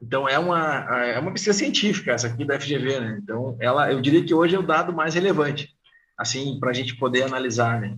Então 0.00 0.28
é 0.28 0.38
uma 0.38 1.04
é 1.04 1.18
uma 1.18 1.32
pesquisa 1.32 1.58
científica 1.58 2.12
essa 2.12 2.28
aqui 2.28 2.44
da 2.44 2.58
FGV, 2.58 3.00
né? 3.00 3.18
Então 3.20 3.56
ela 3.58 3.90
eu 3.90 4.00
diria 4.00 4.24
que 4.24 4.32
hoje 4.32 4.54
é 4.54 4.58
o 4.58 4.66
dado 4.66 4.92
mais 4.92 5.14
relevante, 5.14 5.74
assim 6.16 6.58
para 6.60 6.70
a 6.70 6.72
gente 6.72 6.96
poder 6.96 7.24
analisar, 7.24 7.80
né? 7.80 7.96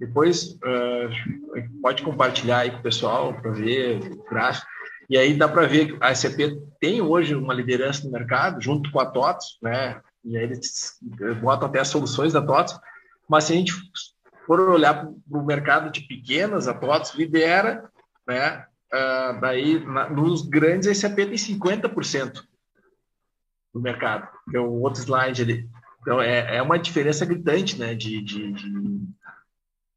Depois 0.00 0.52
uh, 0.52 1.80
pode 1.82 2.02
compartilhar 2.02 2.60
aí 2.60 2.70
com 2.70 2.78
o 2.78 2.82
pessoal 2.82 3.34
para 3.34 3.50
ver 3.50 3.98
o 3.98 4.24
gráfico. 4.24 4.71
E 5.12 5.18
aí 5.18 5.34
dá 5.34 5.46
para 5.46 5.66
ver 5.66 5.88
que 5.88 5.98
a 6.00 6.10
SCP 6.10 6.58
tem 6.80 7.02
hoje 7.02 7.34
uma 7.34 7.52
liderança 7.52 8.02
no 8.02 8.10
mercado, 8.10 8.62
junto 8.62 8.90
com 8.90 8.98
a 8.98 9.04
TOTS, 9.04 9.58
né? 9.60 10.00
E 10.24 10.38
aí 10.38 10.44
eles 10.44 10.98
botam 11.42 11.68
até 11.68 11.80
as 11.80 11.88
soluções 11.88 12.32
da 12.32 12.40
TOTS. 12.40 12.80
Mas 13.28 13.44
se 13.44 13.52
a 13.52 13.56
gente 13.56 13.74
for 14.46 14.58
olhar 14.70 15.04
para 15.04 15.38
o 15.38 15.44
mercado 15.44 15.92
de 15.92 16.00
pequenas, 16.06 16.66
a 16.66 16.72
TOTS 16.72 17.14
lidera, 17.14 17.90
né? 18.26 18.64
Uh, 18.90 19.38
daí, 19.38 19.84
na, 19.84 20.08
nos 20.08 20.48
grandes, 20.48 20.88
a 20.88 20.94
SAP 20.94 21.16
tem 21.16 21.32
50% 21.32 22.42
do 23.74 23.82
mercado. 23.82 24.26
Tem 24.50 24.62
um 24.62 24.80
outro 24.80 25.02
slide 25.02 25.42
ali. 25.42 25.68
Então, 26.00 26.22
é, 26.22 26.56
é 26.56 26.62
uma 26.62 26.78
diferença 26.78 27.26
gritante 27.26 27.78
né, 27.78 27.94
de, 27.94 28.22
de, 28.22 28.50
de, 28.50 29.00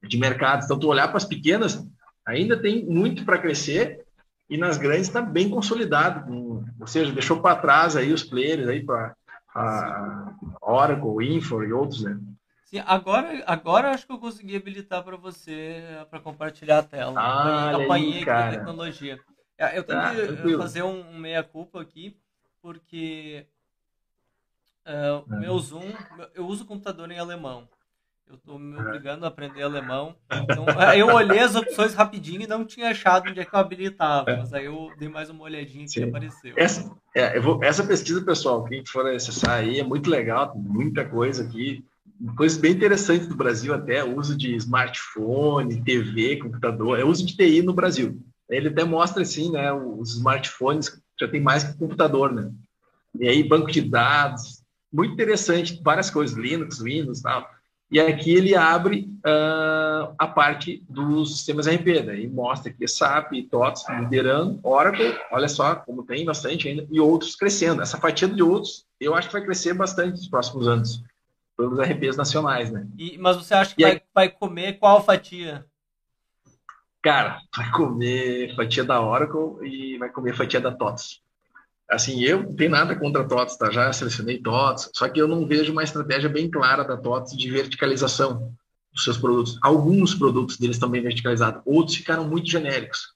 de 0.03 0.17
mercado. 0.17 0.65
Então, 0.65 0.77
tu 0.77 0.89
olhar 0.89 1.07
para 1.07 1.17
as 1.17 1.25
pequenas, 1.25 1.81
ainda 2.27 2.61
tem 2.61 2.85
muito 2.85 3.23
para 3.23 3.37
crescer 3.37 4.04
e 4.49 4.57
nas 4.57 4.77
grandes 4.77 5.07
está 5.07 5.21
bem 5.21 5.49
consolidado. 5.49 6.31
Ou 6.79 6.87
seja, 6.87 7.11
deixou 7.11 7.41
para 7.41 7.55
trás 7.55 7.95
aí 7.95 8.13
os 8.13 8.23
players 8.23 8.67
aí 8.67 8.83
para 8.83 9.15
a 9.53 10.33
Oracle, 10.61 11.35
Info 11.35 11.63
e 11.63 11.71
outros, 11.71 12.03
né? 12.03 12.19
Sim, 12.65 12.81
agora, 12.85 13.43
agora 13.45 13.91
acho 13.91 14.05
que 14.05 14.11
eu 14.11 14.17
consegui 14.17 14.55
habilitar 14.55 15.03
para 15.03 15.15
você 15.15 15.83
para 16.09 16.19
compartilhar 16.19 16.79
a 16.79 16.83
tela. 16.83 17.19
Ah, 17.19 17.75
apanhei 17.75 18.21
aqui 18.21 18.29
a 18.29 18.51
tecnologia. 18.51 19.19
É, 19.57 19.77
eu 19.77 19.83
tenho 19.83 19.99
ah, 19.99 20.11
que 20.13 20.57
fazer 20.57 20.83
um, 20.83 21.11
um 21.11 21.17
meia-culpa 21.17 21.81
aqui, 21.81 22.17
porque 22.61 23.47
uh, 24.85 25.39
meu 25.39 25.57
Zoom, 25.59 25.93
eu 26.33 26.45
uso 26.45 26.65
computador 26.65 27.09
em 27.11 27.19
alemão. 27.19 27.69
Eu 28.27 28.35
estou 28.35 28.57
me 28.57 28.75
obrigando 28.79 29.23
a 29.23 29.27
aprender 29.27 29.61
alemão. 29.61 30.15
Então, 30.31 30.65
eu 30.97 31.07
olhei 31.07 31.39
as 31.39 31.55
opções 31.55 31.93
rapidinho 31.93 32.41
e 32.41 32.47
não 32.47 32.65
tinha 32.65 32.89
achado 32.89 33.29
onde 33.29 33.39
é 33.39 33.45
que 33.45 33.53
eu 33.53 33.59
habilitava. 33.59 34.31
É. 34.31 34.37
Mas 34.37 34.53
aí 34.53 34.65
eu 34.65 34.91
dei 34.97 35.07
mais 35.07 35.29
uma 35.29 35.43
olhadinha 35.43 35.85
e 35.95 36.03
apareceu. 36.03 36.53
Essa, 36.57 36.91
é, 37.13 37.39
vou, 37.39 37.63
essa 37.63 37.85
pesquisa, 37.85 38.25
pessoal, 38.25 38.63
quem 38.65 38.83
for 38.85 39.05
acessar 39.07 39.59
aí, 39.59 39.79
é 39.79 39.83
muito 39.83 40.09
legal, 40.09 40.51
tem 40.51 40.61
muita 40.61 41.05
coisa 41.05 41.43
aqui. 41.43 41.85
Coisas 42.35 42.57
bem 42.57 42.71
interessantes 42.71 43.27
do 43.27 43.35
Brasil 43.35 43.73
até, 43.73 44.03
uso 44.03 44.35
de 44.35 44.55
smartphone, 44.55 45.83
TV, 45.83 46.37
computador, 46.37 46.99
é 46.99 47.03
uso 47.03 47.25
de 47.25 47.35
TI 47.35 47.61
no 47.61 47.73
Brasil. 47.73 48.19
Ele 48.49 48.69
até 48.69 48.83
mostra 48.83 49.21
assim, 49.21 49.51
né, 49.51 49.71
os 49.71 50.15
smartphones 50.15 50.99
já 51.19 51.27
tem 51.27 51.41
mais 51.41 51.63
que 51.63 51.77
computador, 51.77 52.31
né? 52.31 52.51
E 53.19 53.27
aí 53.27 53.43
banco 53.43 53.71
de 53.71 53.81
dados, 53.81 54.63
muito 54.91 55.13
interessante, 55.13 55.79
várias 55.83 56.09
coisas, 56.09 56.37
Linux, 56.37 56.79
Windows, 56.79 57.21
tal. 57.21 57.54
E 57.91 57.99
aqui 57.99 58.33
ele 58.33 58.55
abre 58.55 59.07
uh, 59.19 60.13
a 60.17 60.27
parte 60.27 60.83
dos 60.89 61.37
sistemas 61.37 61.67
RP, 61.67 62.03
né? 62.03 62.19
e 62.19 62.27
mostra 62.27 62.71
aqui 62.71 62.87
SAP, 62.87 63.33
TOTS 63.49 63.85
liderando, 63.99 64.59
Oracle, 64.63 65.15
olha 65.31 65.47
só 65.47 65.75
como 65.75 66.03
tem 66.03 66.25
bastante 66.25 66.67
ainda, 66.67 66.87
e 66.89 66.99
outros 66.99 67.35
crescendo. 67.35 67.81
Essa 67.81 67.97
fatia 67.99 68.27
de 68.27 68.41
outros, 68.41 68.85
eu 68.99 69.13
acho 69.13 69.27
que 69.27 69.33
vai 69.33 69.43
crescer 69.43 69.73
bastante 69.73 70.11
nos 70.11 70.27
próximos 70.27 70.67
anos, 70.67 71.03
pelos 71.55 71.79
RPs 71.79 72.17
nacionais, 72.17 72.71
né? 72.71 72.87
E, 72.97 73.17
mas 73.19 73.37
você 73.37 73.53
acha 73.53 73.75
que 73.75 73.83
vai, 73.83 73.91
aí, 73.91 74.01
vai 74.13 74.29
comer 74.29 74.79
qual 74.79 75.03
fatia? 75.03 75.65
Cara, 77.03 77.39
vai 77.55 77.71
comer 77.71 78.55
fatia 78.55 78.83
da 78.83 78.99
Oracle 78.99 79.63
e 79.63 79.97
vai 79.99 80.09
comer 80.09 80.35
fatia 80.35 80.59
da 80.59 80.71
TOTS 80.71 81.23
assim, 81.89 82.23
eu 82.23 82.43
não 82.43 82.55
tenho 82.55 82.71
nada 82.71 82.95
contra 82.95 83.21
a 83.21 83.25
TOTS, 83.25 83.57
tá? 83.57 83.71
Já 83.71 83.91
selecionei 83.93 84.39
TOTS, 84.39 84.91
só 84.93 85.07
que 85.07 85.21
eu 85.21 85.27
não 85.27 85.45
vejo 85.45 85.71
uma 85.71 85.83
estratégia 85.83 86.29
bem 86.29 86.49
clara 86.49 86.83
da 86.83 86.97
TOTS 86.97 87.35
de 87.37 87.49
verticalização 87.51 88.53
dos 88.93 89.03
seus 89.03 89.17
produtos. 89.17 89.59
Alguns 89.61 90.15
produtos 90.15 90.57
deles 90.57 90.77
bem 90.79 91.01
verticalizados, 91.01 91.61
outros 91.65 91.97
ficaram 91.97 92.27
muito 92.27 92.49
genéricos. 92.49 93.13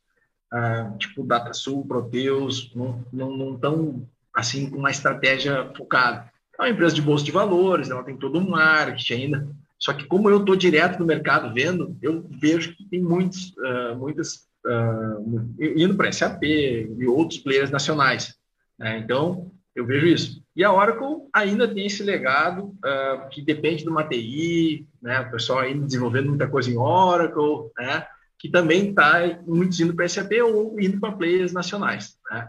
Ah, 0.52 0.92
tipo 0.98 1.24
DataSul, 1.24 1.86
Proteus, 1.86 2.72
não, 2.76 3.06
não, 3.14 3.38
não 3.38 3.56
estão, 3.56 4.08
assim, 4.34 4.70
com 4.70 4.78
uma 4.78 4.92
estratégia 4.92 5.72
focada. 5.78 6.30
É 6.58 6.64
uma 6.64 6.70
empresa 6.70 6.96
de 6.96 7.02
bolsa 7.02 7.24
de 7.24 7.32
valores, 7.32 7.90
ela 7.90 8.04
tem 8.04 8.18
todo 8.18 8.40
um 8.40 8.50
marketing 8.50 9.14
ainda, 9.14 9.48
só 9.80 9.94
que 9.94 10.06
como 10.06 10.30
eu 10.30 10.40
estou 10.40 10.56
direto 10.56 11.00
no 11.00 11.06
mercado 11.06 11.54
vendo, 11.54 11.96
eu 12.02 12.28
vejo 12.30 12.76
que 12.76 12.84
tem 12.84 13.02
muitos, 13.02 13.54
uh, 13.58 13.96
muitas, 13.96 14.48
uh, 14.66 15.56
indo 15.58 15.96
para 15.96 16.12
SAP 16.12 16.44
e 16.44 17.08
outros 17.08 17.40
players 17.40 17.72
nacionais. 17.72 18.36
Né? 18.80 18.98
Então, 19.00 19.52
eu 19.76 19.86
vejo 19.86 20.08
isso. 20.08 20.44
E 20.56 20.64
a 20.64 20.74
Oracle 20.74 21.28
ainda 21.34 21.68
tem 21.68 21.86
esse 21.86 22.02
legado 22.02 22.76
uh, 22.86 23.30
que 23.30 23.42
depende 23.42 23.84
do 23.84 23.96
TI, 24.04 24.88
né? 25.02 25.20
o 25.20 25.32
pessoal 25.32 25.60
ainda 25.60 25.86
desenvolvendo 25.86 26.30
muita 26.30 26.48
coisa 26.48 26.72
em 26.72 26.78
Oracle, 26.78 27.72
né? 27.78 28.08
que 28.38 28.50
também 28.50 28.90
está 28.90 29.40
muitos 29.46 29.80
indo 29.80 29.94
para 29.94 30.08
SAP 30.08 30.32
ou 30.44 30.80
indo 30.80 31.00
para 31.00 31.12
players 31.12 31.52
nacionais. 31.52 32.18
Né? 32.32 32.48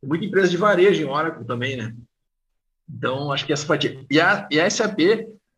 Tem 0.00 0.08
muita 0.08 0.24
empresa 0.24 0.48
de 0.48 0.56
varejo 0.56 1.02
em 1.02 1.08
Oracle 1.08 1.44
também, 1.44 1.76
né? 1.76 1.94
Então, 2.88 3.32
acho 3.32 3.46
que 3.46 3.52
essa 3.52 3.66
fatia. 3.66 4.04
E 4.10 4.20
a, 4.20 4.46
e 4.50 4.60
a 4.60 4.68
SAP, 4.68 4.98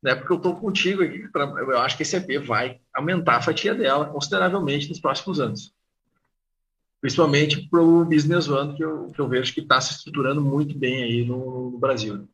né, 0.03 0.15
porque 0.15 0.33
eu 0.33 0.37
estou 0.37 0.57
contigo 0.57 1.03
aqui, 1.03 1.27
eu 1.35 1.79
acho 1.81 1.97
que 1.97 2.03
a 2.03 2.07
SAP 2.07 2.29
vai 2.47 2.79
aumentar 2.95 3.37
a 3.37 3.43
fatia 3.43 3.75
dela 3.75 4.07
consideravelmente 4.07 4.89
nos 4.89 5.01
próximos 5.01 5.41
anos 5.41 5.75
principalmente 7.05 7.69
para 7.69 7.83
o 7.83 8.03
Business 8.03 8.49
One, 8.49 8.75
que 8.75 8.83
eu, 8.83 9.09
que 9.09 9.21
eu 9.21 9.29
vejo 9.29 9.53
que 9.53 9.61
está 9.61 9.79
se 9.79 9.93
estruturando 9.93 10.41
muito 10.41 10.75
bem 10.75 11.03
aí 11.03 11.23
no, 11.23 11.73
no 11.73 11.79
Brasil. 11.79 12.27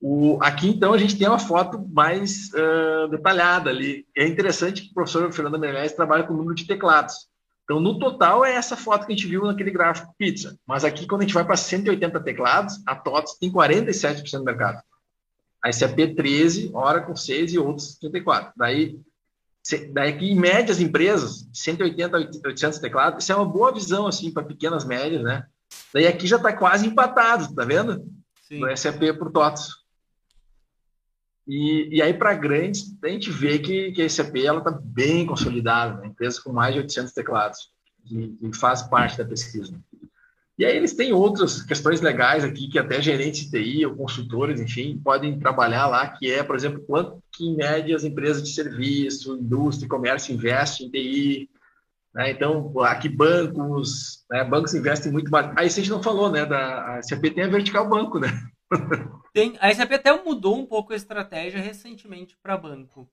O, 0.00 0.38
aqui, 0.42 0.68
então, 0.68 0.92
a 0.92 0.98
gente 0.98 1.16
tem 1.16 1.28
uma 1.28 1.38
foto 1.38 1.78
mais 1.88 2.50
uh, 2.52 3.06
detalhada 3.06 3.70
ali. 3.70 4.04
É 4.16 4.26
interessante 4.26 4.82
que 4.82 4.90
o 4.90 4.94
professor 4.94 5.32
Fernando 5.32 5.56
Meirelles 5.56 5.92
trabalha 5.92 6.24
com 6.24 6.34
o 6.34 6.36
número 6.36 6.56
de 6.56 6.66
teclados. 6.66 7.14
Então, 7.62 7.78
no 7.78 7.96
total, 7.96 8.44
é 8.44 8.52
essa 8.52 8.76
foto 8.76 9.06
que 9.06 9.12
a 9.12 9.14
gente 9.14 9.28
viu 9.28 9.44
naquele 9.44 9.70
gráfico 9.70 10.12
pizza. 10.18 10.58
Mas 10.66 10.84
aqui, 10.84 11.06
quando 11.06 11.20
a 11.20 11.24
gente 11.24 11.34
vai 11.34 11.44
para 11.44 11.56
180 11.56 12.18
teclados, 12.24 12.82
a 12.84 12.96
TOTS 12.96 13.38
tem 13.38 13.52
47% 13.52 14.38
do 14.38 14.44
mercado. 14.44 14.82
A 15.62 15.72
SAP 15.72 16.16
13, 16.16 16.72
Oracle 16.74 17.16
6 17.16 17.52
e 17.52 17.58
outros 17.60 17.94
34. 18.00 18.52
Daí, 18.56 18.98
Daí 19.92 20.30
em 20.30 20.34
média, 20.34 20.72
as 20.72 20.80
empresas, 20.80 21.48
180 21.52 22.16
800 22.46 22.78
teclados, 22.80 23.22
isso 23.22 23.32
é 23.32 23.36
uma 23.36 23.44
boa 23.44 23.72
visão, 23.72 24.06
assim, 24.06 24.32
para 24.32 24.42
pequenas 24.42 24.84
médias, 24.84 25.22
né? 25.22 25.46
Daí 25.94 26.06
aqui 26.06 26.26
já 26.26 26.36
está 26.36 26.52
quase 26.52 26.86
empatado, 26.86 27.54
tá 27.54 27.64
vendo? 27.64 28.04
Sim. 28.48 28.60
No 28.60 28.76
SAP 28.76 29.00
por 29.18 29.30
TOTS. 29.30 29.82
E, 31.46 31.96
e 31.96 32.02
aí, 32.02 32.14
para 32.14 32.34
grandes, 32.34 32.96
a 33.02 33.08
gente 33.08 33.30
vê 33.30 33.58
que, 33.58 33.92
que 33.92 34.02
a 34.02 34.08
SAP 34.08 34.36
está 34.36 34.70
bem 34.70 35.26
consolidada, 35.26 36.00
né? 36.00 36.08
empresa 36.08 36.40
com 36.42 36.52
mais 36.52 36.74
de 36.74 36.80
800 36.80 37.12
teclados, 37.12 37.58
que, 38.04 38.36
que 38.36 38.56
faz 38.56 38.82
parte 38.82 39.18
da 39.18 39.24
pesquisa. 39.24 39.80
E 40.58 40.64
aí 40.64 40.76
eles 40.76 40.94
têm 40.94 41.12
outras 41.12 41.62
questões 41.62 42.00
legais 42.00 42.44
aqui 42.44 42.68
que 42.68 42.78
até 42.78 43.00
gerentes 43.00 43.50
de 43.50 43.50
TI 43.50 43.86
ou 43.86 43.96
consultores, 43.96 44.60
enfim, 44.60 45.00
podem 45.02 45.38
trabalhar 45.38 45.86
lá, 45.86 46.06
que 46.08 46.30
é, 46.30 46.42
por 46.42 46.54
exemplo, 46.54 46.84
quanto 46.86 47.22
que 47.32 47.46
em 47.46 47.56
média 47.56 47.96
as 47.96 48.04
empresas 48.04 48.42
de 48.42 48.54
serviço, 48.54 49.36
indústria, 49.36 49.88
comércio 49.88 50.34
investem 50.34 50.86
em 50.86 50.90
TI. 50.90 51.50
Né? 52.14 52.30
Então, 52.30 52.78
aqui 52.80 53.08
bancos, 53.08 54.24
né? 54.30 54.44
bancos 54.44 54.74
investem 54.74 55.10
muito 55.10 55.30
mais. 55.30 55.46
Aí 55.56 55.66
a 55.66 55.70
gente 55.70 55.90
não 55.90 56.02
falou, 56.02 56.30
né? 56.30 56.44
Da, 56.44 56.98
a 56.98 57.02
SAP 57.02 57.22
tem 57.34 57.44
a 57.44 57.48
vertical 57.48 57.88
banco, 57.88 58.18
né? 58.18 58.28
Tem, 59.34 59.56
a 59.60 59.74
SAP 59.74 59.92
até 59.92 60.22
mudou 60.22 60.58
um 60.58 60.66
pouco 60.66 60.92
a 60.92 60.96
estratégia 60.96 61.60
recentemente 61.60 62.36
para 62.42 62.56
banco. 62.56 63.08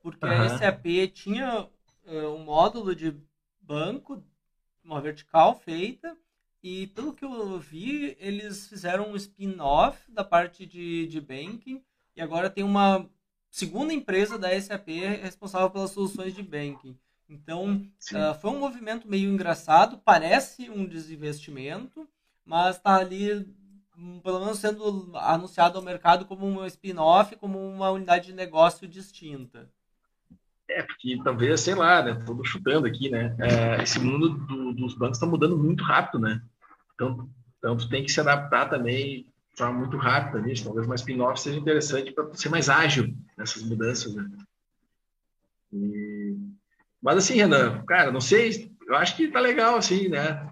Porque 0.00 0.24
uhum. 0.24 0.42
a 0.42 0.48
SAP 0.48 0.86
tinha 1.12 1.68
uh, 2.06 2.34
um 2.34 2.44
módulo 2.44 2.94
de 2.94 3.16
banco, 3.60 4.22
uma 4.84 5.00
vertical 5.00 5.58
feita, 5.58 6.16
e 6.68 6.88
pelo 6.88 7.12
que 7.12 7.24
eu 7.24 7.60
vi, 7.60 8.16
eles 8.18 8.66
fizeram 8.66 9.12
um 9.12 9.14
spin-off 9.14 10.10
da 10.10 10.24
parte 10.24 10.66
de, 10.66 11.06
de 11.06 11.20
banking 11.20 11.80
e 12.16 12.20
agora 12.20 12.50
tem 12.50 12.64
uma 12.64 13.08
segunda 13.48 13.94
empresa 13.94 14.36
da 14.36 14.60
SAP 14.60 14.88
responsável 15.22 15.70
pelas 15.70 15.92
soluções 15.92 16.34
de 16.34 16.42
banking. 16.42 16.98
Então, 17.28 17.88
uh, 18.12 18.34
foi 18.40 18.50
um 18.50 18.58
movimento 18.58 19.06
meio 19.06 19.30
engraçado, 19.30 20.02
parece 20.04 20.68
um 20.68 20.84
desinvestimento, 20.84 22.08
mas 22.44 22.74
está 22.74 22.96
ali, 22.96 23.48
hum, 23.96 24.18
pelo 24.18 24.40
menos 24.40 24.58
sendo 24.58 25.12
anunciado 25.14 25.78
ao 25.78 25.84
mercado 25.84 26.24
como 26.24 26.44
um 26.46 26.66
spin-off, 26.66 27.36
como 27.36 27.60
uma 27.60 27.90
unidade 27.90 28.26
de 28.26 28.32
negócio 28.32 28.88
distinta. 28.88 29.70
É, 30.68 30.82
porque 30.82 31.16
talvez, 31.22 31.60
sei 31.60 31.76
lá, 31.76 32.02
né? 32.02 32.14
Tô 32.26 32.42
chutando 32.42 32.88
aqui, 32.88 33.08
né? 33.08 33.36
É, 33.38 33.82
esse 33.84 34.00
mundo 34.00 34.30
do, 34.30 34.72
dos 34.72 34.94
bancos 34.94 35.16
está 35.16 35.26
mudando 35.26 35.56
muito 35.56 35.84
rápido, 35.84 36.18
né? 36.18 36.42
Então, 36.96 37.28
então 37.58 37.76
tu 37.76 37.88
tem 37.88 38.02
que 38.02 38.10
se 38.10 38.20
adaptar 38.20 38.68
também 38.68 39.26
de 39.50 39.56
forma 39.56 39.78
muito 39.78 39.96
rápida 39.96 40.40
nisso. 40.40 40.64
Talvez 40.64 40.86
uma 40.86 40.96
spin-off 40.96 41.40
seja 41.40 41.58
interessante 41.58 42.10
para 42.10 42.34
ser 42.34 42.48
mais 42.48 42.68
ágil 42.68 43.14
nessas 43.38 43.62
mudanças, 43.62 44.14
né? 44.14 44.28
E... 45.72 46.36
Mas 47.00 47.18
assim, 47.18 47.34
Renan, 47.34 47.84
cara, 47.84 48.10
não 48.10 48.20
sei, 48.20 48.72
eu 48.86 48.96
acho 48.96 49.16
que 49.16 49.28
tá 49.28 49.38
legal, 49.38 49.76
assim, 49.76 50.08
né? 50.08 50.48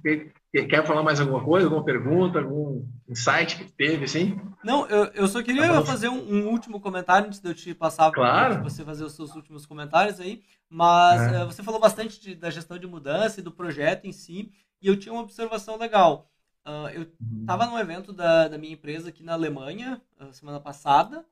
Quer 0.53 0.87
falar 0.87 1.03
mais 1.03 1.21
alguma 1.21 1.43
coisa, 1.43 1.67
alguma 1.67 1.85
pergunta, 1.85 2.39
algum 2.39 2.87
insight 3.09 3.57
que 3.57 3.73
teve, 3.73 4.05
assim? 4.05 4.39
Não, 4.63 4.87
eu, 4.87 5.05
eu 5.15 5.29
só 5.29 5.43
queria 5.43 5.67
tá 5.67 5.83
fazer 5.83 6.09
um, 6.09 6.33
um, 6.33 6.49
último 6.49 6.81
comentário 6.81 7.27
antes 7.27 7.41
de 7.41 7.49
eu 7.49 7.55
te 7.55 7.75
passar 7.75 8.11
claro. 8.13 8.55
para 8.55 8.63
você 8.65 8.85
fazer 8.85 9.05
os 9.05 9.15
seus 9.15 9.35
últimos 9.35 9.67
comentários 9.67 10.21
aí. 10.21 10.43
Mas 10.69 11.33
é. 11.33 11.43
uh, 11.43 11.47
você 11.47 11.63
falou 11.63 11.81
bastante 11.81 12.21
de, 12.21 12.35
da 12.35 12.51
gestão 12.51 12.79
de 12.79 12.87
mudança 12.87 13.41
e 13.41 13.43
do 13.43 13.53
projeto 13.53 14.07
em 14.07 14.13
si, 14.13 14.51
e 14.81 14.89
eu 14.89 14.97
tinha 14.97 15.13
uma 15.13 15.23
observação 15.23 15.77
legal. 15.77 16.31
Uh, 16.67 16.89
eu 16.95 17.03
estava 17.41 17.67
uhum. 17.67 17.73
num 17.73 17.79
evento 17.79 18.13
da, 18.13 18.49
da 18.49 18.57
minha 18.57 18.73
empresa 18.73 19.11
aqui 19.11 19.23
na 19.23 19.35
Alemanha, 19.35 20.01
uh, 20.19 20.33
semana 20.33 20.59
passada, 20.59 21.25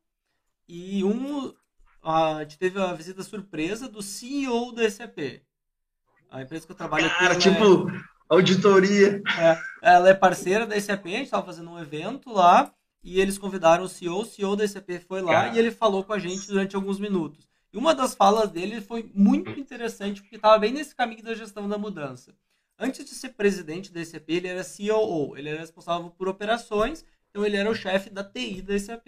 e 0.69 1.03
um, 1.03 1.55
a 2.03 2.41
gente 2.41 2.59
teve 2.59 2.79
a 2.79 2.93
visita 2.93 3.23
surpresa 3.23 3.89
do 3.89 4.03
CEO 4.03 4.73
da 4.73 4.89
SAP. 4.91 5.43
A 6.31 6.43
empresa 6.43 6.67
que 6.67 6.73
eu 6.73 6.77
trabalho 6.77 7.07
aqui. 7.07 7.19
Cara, 7.19 7.39
tipo, 7.39 7.89
é, 7.89 8.01
auditoria. 8.29 9.23
É, 9.39 9.59
ela 9.81 10.11
é 10.11 10.15
parceira 10.15 10.67
da 10.67 10.79
SAP, 10.79 11.07
a 11.07 11.11
gente 11.11 11.25
estava 11.25 11.47
fazendo 11.47 11.71
um 11.71 11.79
evento 11.79 12.31
lá, 12.31 12.71
e 13.03 13.19
eles 13.19 13.39
convidaram 13.39 13.85
o 13.85 13.89
CEO, 13.89 14.21
o 14.21 14.25
CEO 14.27 14.55
da 14.55 14.69
SAP 14.69 14.91
foi 15.09 15.23
lá 15.23 15.33
Cara. 15.33 15.55
e 15.55 15.59
ele 15.59 15.71
falou 15.71 16.05
com 16.05 16.13
a 16.13 16.19
gente 16.19 16.47
durante 16.47 16.77
alguns 16.77 16.99
minutos. 16.99 17.49
E 17.73 17.79
uma 17.79 17.95
das 17.95 18.15
falas 18.15 18.51
dele 18.51 18.83
foi 18.83 19.11
muito 19.15 19.51
interessante, 19.59 20.21
porque 20.21 20.37
estava 20.37 20.59
bem 20.59 20.73
nesse 20.73 20.95
caminho 20.95 21.23
da 21.23 21.35
gestão 21.35 21.67
da 21.67 21.79
mudança. 21.79 22.35
Antes 22.85 23.09
de 23.09 23.15
ser 23.15 23.29
presidente 23.29 23.93
da 23.93 24.05
SAP, 24.05 24.29
ele 24.31 24.49
era 24.49 24.65
CEO, 24.65 25.39
ele 25.39 25.49
era 25.49 25.61
responsável 25.61 26.11
por 26.11 26.27
operações, 26.27 27.05
então 27.31 27.47
ele 27.47 27.57
era 27.57 27.71
o 27.71 27.75
chefe 27.77 28.11
da 28.11 28.25
TI 28.25 28.61
da 28.61 28.77
SAP. 28.77 29.07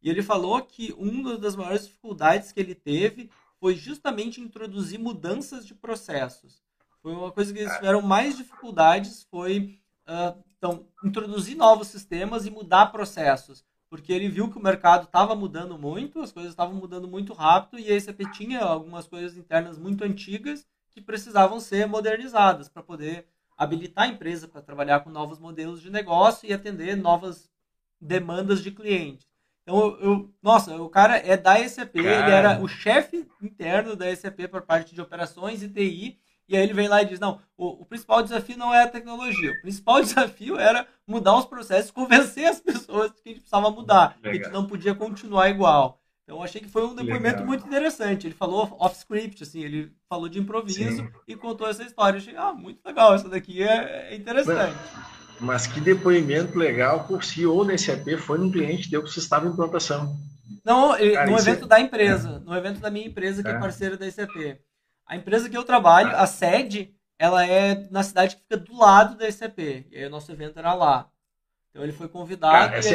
E 0.00 0.08
ele 0.08 0.22
falou 0.22 0.62
que 0.62 0.94
uma 0.96 1.36
das 1.36 1.56
maiores 1.56 1.84
dificuldades 1.84 2.52
que 2.52 2.60
ele 2.60 2.76
teve 2.76 3.28
foi 3.58 3.74
justamente 3.74 4.40
introduzir 4.40 5.00
mudanças 5.00 5.66
de 5.66 5.74
processos. 5.74 6.62
Foi 7.02 7.12
uma 7.12 7.32
coisa 7.32 7.52
que 7.52 7.58
eles 7.58 7.74
tiveram 7.74 8.02
mais 8.02 8.36
dificuldades, 8.36 9.26
foi 9.28 9.80
uh, 10.06 10.40
então, 10.56 10.86
introduzir 11.04 11.56
novos 11.56 11.88
sistemas 11.88 12.46
e 12.46 12.52
mudar 12.52 12.92
processos. 12.92 13.64
Porque 13.90 14.12
ele 14.12 14.28
viu 14.28 14.48
que 14.48 14.58
o 14.58 14.62
mercado 14.62 15.06
estava 15.06 15.34
mudando 15.34 15.76
muito, 15.76 16.20
as 16.20 16.30
coisas 16.30 16.52
estavam 16.52 16.76
mudando 16.76 17.08
muito 17.08 17.32
rápido, 17.32 17.80
e 17.80 17.92
a 17.92 18.00
SAP 18.00 18.20
tinha 18.32 18.60
algumas 18.60 19.08
coisas 19.08 19.36
internas 19.36 19.76
muito 19.76 20.04
antigas 20.04 20.64
que 20.92 21.00
precisavam 21.00 21.58
ser 21.58 21.86
modernizadas 21.86 22.68
para 22.68 22.82
poder 22.82 23.26
habilitar 23.56 24.04
a 24.04 24.08
empresa 24.08 24.48
para 24.48 24.62
trabalhar 24.62 25.00
com 25.00 25.10
novos 25.10 25.38
modelos 25.38 25.80
de 25.80 25.90
negócio 25.90 26.48
e 26.48 26.52
atender 26.52 26.96
novas 26.96 27.50
demandas 28.00 28.62
de 28.62 28.70
clientes. 28.70 29.26
Então, 29.62 29.78
eu, 29.78 30.00
eu 30.00 30.34
nossa, 30.42 30.74
o 30.76 30.88
cara 30.88 31.16
é 31.16 31.36
da 31.36 31.56
SAP, 31.68 31.94
cara. 31.94 32.08
ele 32.08 32.30
era 32.30 32.60
o 32.60 32.66
chefe 32.66 33.28
interno 33.40 33.94
da 33.94 34.14
SAP 34.14 34.48
por 34.50 34.62
parte 34.62 34.94
de 34.94 35.00
operações 35.00 35.62
e 35.62 35.68
TI, 35.68 36.18
e 36.48 36.56
aí 36.56 36.64
ele 36.64 36.74
vem 36.74 36.88
lá 36.88 37.00
e 37.00 37.06
diz: 37.06 37.20
não, 37.20 37.40
o, 37.56 37.82
o, 37.82 37.86
principal 37.86 38.22
desafio 38.22 38.58
não 38.58 38.74
é 38.74 38.82
a 38.82 38.88
tecnologia, 38.88 39.52
o 39.52 39.60
principal 39.62 40.02
desafio 40.02 40.58
era 40.58 40.86
mudar 41.06 41.36
os 41.36 41.44
processos, 41.44 41.92
convencer 41.92 42.46
as 42.46 42.60
pessoas 42.60 43.12
que 43.12 43.20
a 43.24 43.28
gente 43.28 43.40
precisava 43.40 43.70
mudar, 43.70 44.16
Legal. 44.16 44.22
que 44.22 44.28
a 44.28 44.34
gente 44.34 44.52
não 44.52 44.66
podia 44.66 44.94
continuar 44.94 45.48
igual. 45.48 46.01
Então 46.22 46.36
eu 46.36 46.42
achei 46.42 46.60
que 46.60 46.68
foi 46.68 46.86
um 46.86 46.94
depoimento 46.94 47.36
Legal. 47.36 47.46
muito 47.46 47.66
interessante. 47.66 48.26
Ele 48.26 48.34
falou 48.34 48.76
off-script, 48.78 49.42
assim, 49.42 49.62
ele 49.62 49.92
falou 50.08 50.28
de 50.28 50.38
improviso 50.38 50.96
Sim. 50.96 51.08
e 51.26 51.34
contou 51.34 51.68
essa 51.68 51.82
história. 51.82 52.16
Eu 52.16 52.20
achei, 52.20 52.36
ah, 52.36 52.52
muito 52.52 52.84
legal, 52.84 53.14
isso 53.14 53.28
daqui 53.28 53.62
é, 53.62 54.12
é 54.12 54.16
interessante. 54.16 54.76
Mas, 54.94 55.40
mas, 55.40 55.66
que 55.66 55.80
depoimento 55.80 56.56
legal, 56.56 57.04
por 57.04 57.24
CEO 57.24 57.64
da 57.64 57.76
SAP 57.76 58.16
foi 58.18 58.38
num 58.38 58.52
cliente 58.52 58.90
deu 58.90 59.02
que 59.02 59.10
você 59.10 59.18
estava 59.18 59.46
em 59.46 59.50
implantação. 59.50 60.16
Não, 60.64 60.90
Cara, 60.90 61.30
no 61.30 61.38
evento 61.38 61.64
é... 61.64 61.68
da 61.68 61.80
empresa, 61.80 62.38
no 62.40 62.54
evento 62.54 62.80
da 62.80 62.90
minha 62.90 63.06
empresa, 63.06 63.42
que 63.42 63.48
é, 63.48 63.52
é 63.52 63.58
parceira 63.58 63.96
da 63.96 64.08
SAP. 64.08 64.58
A 65.06 65.16
empresa 65.16 65.48
que 65.48 65.56
eu 65.56 65.64
trabalho, 65.64 66.16
a 66.16 66.26
sede, 66.26 66.94
ela 67.18 67.44
é 67.44 67.86
na 67.90 68.02
cidade 68.02 68.36
que 68.36 68.42
fica 68.42 68.56
do 68.56 68.76
lado 68.76 69.16
da 69.16 69.30
SAP. 69.30 69.58
E 69.58 69.96
aí 69.96 70.06
o 70.06 70.10
nosso 70.10 70.30
evento 70.30 70.58
era 70.58 70.72
lá. 70.72 71.10
Então 71.70 71.82
ele 71.82 71.92
foi 71.92 72.08
convidado. 72.08 72.70
Cara, 72.70 72.80
e 72.80 72.94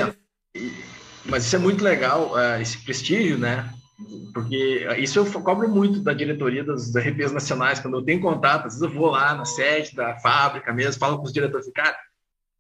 ele... 0.56 0.98
Mas 1.26 1.46
isso 1.46 1.56
é 1.56 1.60
muito 1.60 1.84
legal, 1.84 2.34
uh, 2.34 2.62
esse 2.62 2.78
prestígio, 2.84 3.38
né? 3.38 3.70
Porque 4.34 4.88
isso 5.00 5.20
eu 5.20 5.42
cobro 5.42 5.68
muito 5.68 6.00
da 6.00 6.14
diretoria 6.14 6.64
das 6.64 6.96
RPs 6.96 7.32
nacionais, 7.32 7.80
quando 7.80 7.98
eu 7.98 8.04
tenho 8.04 8.22
contato, 8.22 8.68
às 8.68 8.74
vezes 8.74 8.82
eu 8.82 8.94
vou 8.94 9.10
lá 9.10 9.34
na 9.34 9.44
sede 9.44 9.96
da 9.96 10.20
fábrica 10.20 10.72
mesmo, 10.72 11.00
falo 11.00 11.18
com 11.18 11.24
os 11.24 11.34
diretores, 11.34 11.70
cara, 11.74 11.98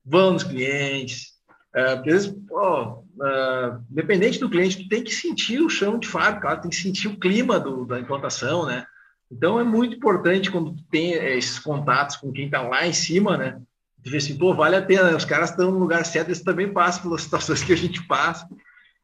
vão 0.04 0.34
nos 0.34 0.44
clientes. 0.44 1.38
Uh, 1.76 2.00
às 2.00 2.02
vezes, 2.04 2.36
pô, 2.48 3.04
uh, 3.04 3.84
independente 3.92 4.40
do 4.40 4.50
cliente, 4.50 4.84
tu 4.84 4.90
tem 4.90 5.04
que 5.04 5.14
sentir 5.14 5.62
o 5.62 5.70
chão 5.70 6.00
de 6.00 6.08
fábrica, 6.08 6.58
tem 6.58 6.70
que 6.70 6.76
sentir 6.76 7.08
o 7.08 7.20
clima 7.20 7.60
do, 7.60 7.86
da 7.86 8.00
implantação, 8.00 8.66
né? 8.66 8.86
Então 9.32 9.60
é 9.60 9.64
muito 9.64 9.96
importante 9.96 10.50
quando 10.50 10.74
tu 10.74 10.84
tem 10.90 11.12
esses 11.12 11.60
contatos 11.60 12.16
com 12.16 12.32
quem 12.32 12.46
está 12.46 12.62
lá 12.62 12.88
em 12.88 12.94
cima, 12.94 13.38
né? 13.38 13.62
Ver 14.10 14.18
assim, 14.18 14.38
pô, 14.38 14.54
vale 14.54 14.76
a 14.76 14.82
pena, 14.82 15.12
né? 15.12 15.16
os 15.16 15.26
caras 15.26 15.50
estão 15.50 15.72
no 15.72 15.80
lugar 15.80 16.06
certo, 16.06 16.30
eles 16.30 16.42
também 16.42 16.72
passam 16.72 17.04
pelas 17.04 17.22
situações 17.24 17.64
que 17.64 17.74
a 17.74 17.78
gente 17.78 18.06
passa. 18.08 18.48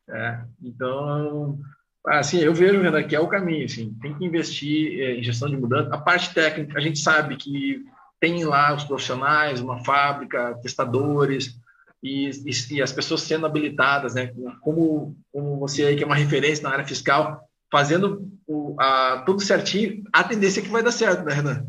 É, 0.09 0.39
então, 0.61 1.59
assim, 2.07 2.39
eu 2.39 2.53
vejo, 2.53 2.81
Renan, 2.81 3.03
que 3.03 3.15
é 3.15 3.19
o 3.19 3.27
caminho, 3.27 3.65
assim, 3.65 3.93
tem 4.01 4.13
que 4.17 4.25
investir 4.25 4.99
é, 4.99 5.15
em 5.15 5.23
gestão 5.23 5.49
de 5.49 5.57
mudança. 5.57 5.93
A 5.93 5.97
parte 5.97 6.34
técnica, 6.34 6.77
a 6.77 6.81
gente 6.81 6.99
sabe 6.99 7.38
que 7.38 7.84
tem 8.19 8.43
lá 8.45 8.73
os 8.73 8.84
profissionais, 8.84 9.61
uma 9.61 9.84
fábrica, 9.84 10.57
testadores, 10.61 11.57
e, 12.01 12.30
e, 12.30 12.75
e 12.75 12.81
as 12.81 12.91
pessoas 12.91 13.21
sendo 13.21 13.45
habilitadas, 13.45 14.13
né? 14.13 14.34
Como, 14.61 15.15
como 15.31 15.57
você 15.57 15.85
aí, 15.85 15.95
que 15.95 16.03
é 16.03 16.05
uma 16.05 16.15
referência 16.15 16.63
na 16.63 16.71
área 16.71 16.85
fiscal, 16.85 17.47
fazendo 17.71 18.30
o, 18.45 18.75
a, 18.80 19.23
tudo 19.25 19.41
certinho, 19.41 20.03
a 20.11 20.23
tendência 20.23 20.59
é 20.59 20.63
que 20.63 20.69
vai 20.69 20.84
dar 20.84 20.91
certo, 20.91 21.23
né, 21.23 21.34
Renan? 21.34 21.65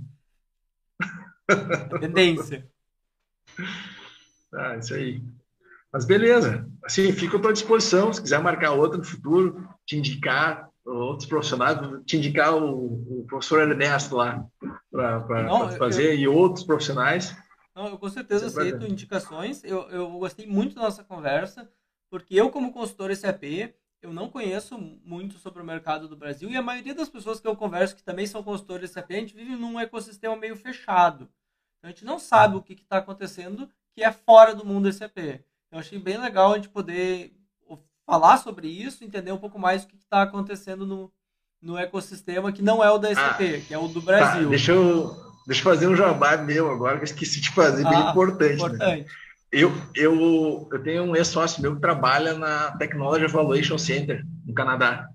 Tendência. 2.01 2.69
Ah, 4.53 4.77
isso 4.77 4.95
aí. 4.95 5.23
Mas 5.93 6.05
beleza. 6.05 6.69
Assim, 6.83 7.13
fico 7.13 7.37
à 7.37 7.41
tua 7.41 7.53
disposição. 7.53 8.13
Se 8.13 8.21
quiser 8.21 8.41
marcar 8.41 8.73
outra 8.73 8.99
no 8.99 9.05
futuro, 9.05 9.69
te 9.87 9.97
indicar 9.97 10.69
outros 10.85 11.29
profissionais, 11.29 11.79
te 12.05 12.17
indicar 12.17 12.55
o, 12.55 13.21
o 13.21 13.27
professor 13.27 13.61
Ernesto 13.61 14.17
lá 14.17 14.45
para 14.91 15.77
fazer 15.79 16.15
eu, 16.15 16.19
e 16.19 16.29
outros 16.29 16.65
profissionais. 16.65 17.35
Não, 17.75 17.89
eu 17.89 17.99
com 17.99 18.09
certeza 18.09 18.47
aceito 18.47 18.87
indicações. 18.87 19.63
Eu, 19.65 19.89
eu 19.91 20.11
gostei 20.19 20.47
muito 20.47 20.75
da 20.75 20.83
nossa 20.83 21.03
conversa, 21.03 21.71
porque 22.11 22.35
eu, 22.35 22.51
como 22.51 22.73
consultor 22.73 23.15
SAP, 23.15 23.75
eu 24.03 24.13
não 24.13 24.29
conheço 24.29 24.79
muito 24.79 25.39
sobre 25.39 25.63
o 25.63 25.65
mercado 25.65 26.07
do 26.07 26.17
Brasil 26.17 26.51
e 26.51 26.57
a 26.57 26.63
maioria 26.63 26.95
das 26.95 27.09
pessoas 27.09 27.41
que 27.41 27.49
eu 27.49 27.57
converso 27.57 27.97
que 27.97 28.03
também 28.03 28.27
são 28.27 28.43
consultores 28.43 28.91
SAP, 28.91 29.11
a 29.11 29.15
gente 29.15 29.35
vive 29.35 29.57
num 29.57 29.81
ecossistema 29.81 30.37
meio 30.37 30.57
fechado. 30.57 31.29
Então 31.85 31.91
a 31.91 31.93
gente 31.93 32.05
não 32.07 32.19
sabe 32.19 32.57
o 32.57 32.63
que 32.63 32.73
está 32.73 32.97
acontecendo 32.97 33.69
que 33.95 34.03
é 34.03 34.11
fora 34.11 34.55
do 34.55 34.65
mundo 34.65 34.91
SAP. 34.91 35.19
Eu 35.71 35.79
achei 35.79 35.99
bem 35.99 36.17
legal 36.17 36.53
a 36.53 36.57
gente 36.57 36.71
poder 36.71 37.31
falar 38.07 38.39
sobre 38.39 38.69
isso, 38.69 39.05
entender 39.05 39.33
um 39.33 39.39
pouco 39.39 39.59
mais 39.59 39.85
o 39.85 39.89
que 39.89 39.97
está 39.97 40.23
acontecendo 40.23 40.87
no, 40.87 41.13
no 41.61 41.77
ecossistema 41.77 42.51
que 42.53 42.63
não 42.63 42.83
é 42.83 42.91
o 42.91 42.97
da 42.97 43.15
SAP, 43.15 43.41
ah, 43.41 43.61
que 43.67 43.75
é 43.75 43.77
o 43.77 43.87
do 43.87 44.01
Brasil. 44.01 44.45
Tá, 44.45 44.49
deixa, 44.49 44.73
eu, 44.73 45.15
deixa 45.47 45.61
eu 45.61 45.65
fazer 45.65 45.87
um 45.87 45.95
jabá 45.95 46.39
meu 46.39 46.71
agora, 46.71 46.97
que 46.97 47.03
eu 47.03 47.05
esqueci 47.05 47.39
de 47.43 47.51
fazer, 47.51 47.87
ah, 47.87 47.91
bem 47.91 48.01
importante. 48.09 48.55
Importante. 48.55 49.03
Né? 49.03 49.07
Eu, 49.53 49.71
eu, 49.95 50.69
eu 50.73 50.83
tenho 50.83 51.03
um 51.05 51.15
ex-sócio 51.15 51.61
meu 51.61 51.75
que 51.75 51.83
trabalha 51.83 52.33
na 52.33 52.75
Technology 52.79 53.27
Evaluation 53.27 53.77
Center, 53.77 54.25
no 54.47 54.55
Canadá, 54.55 55.11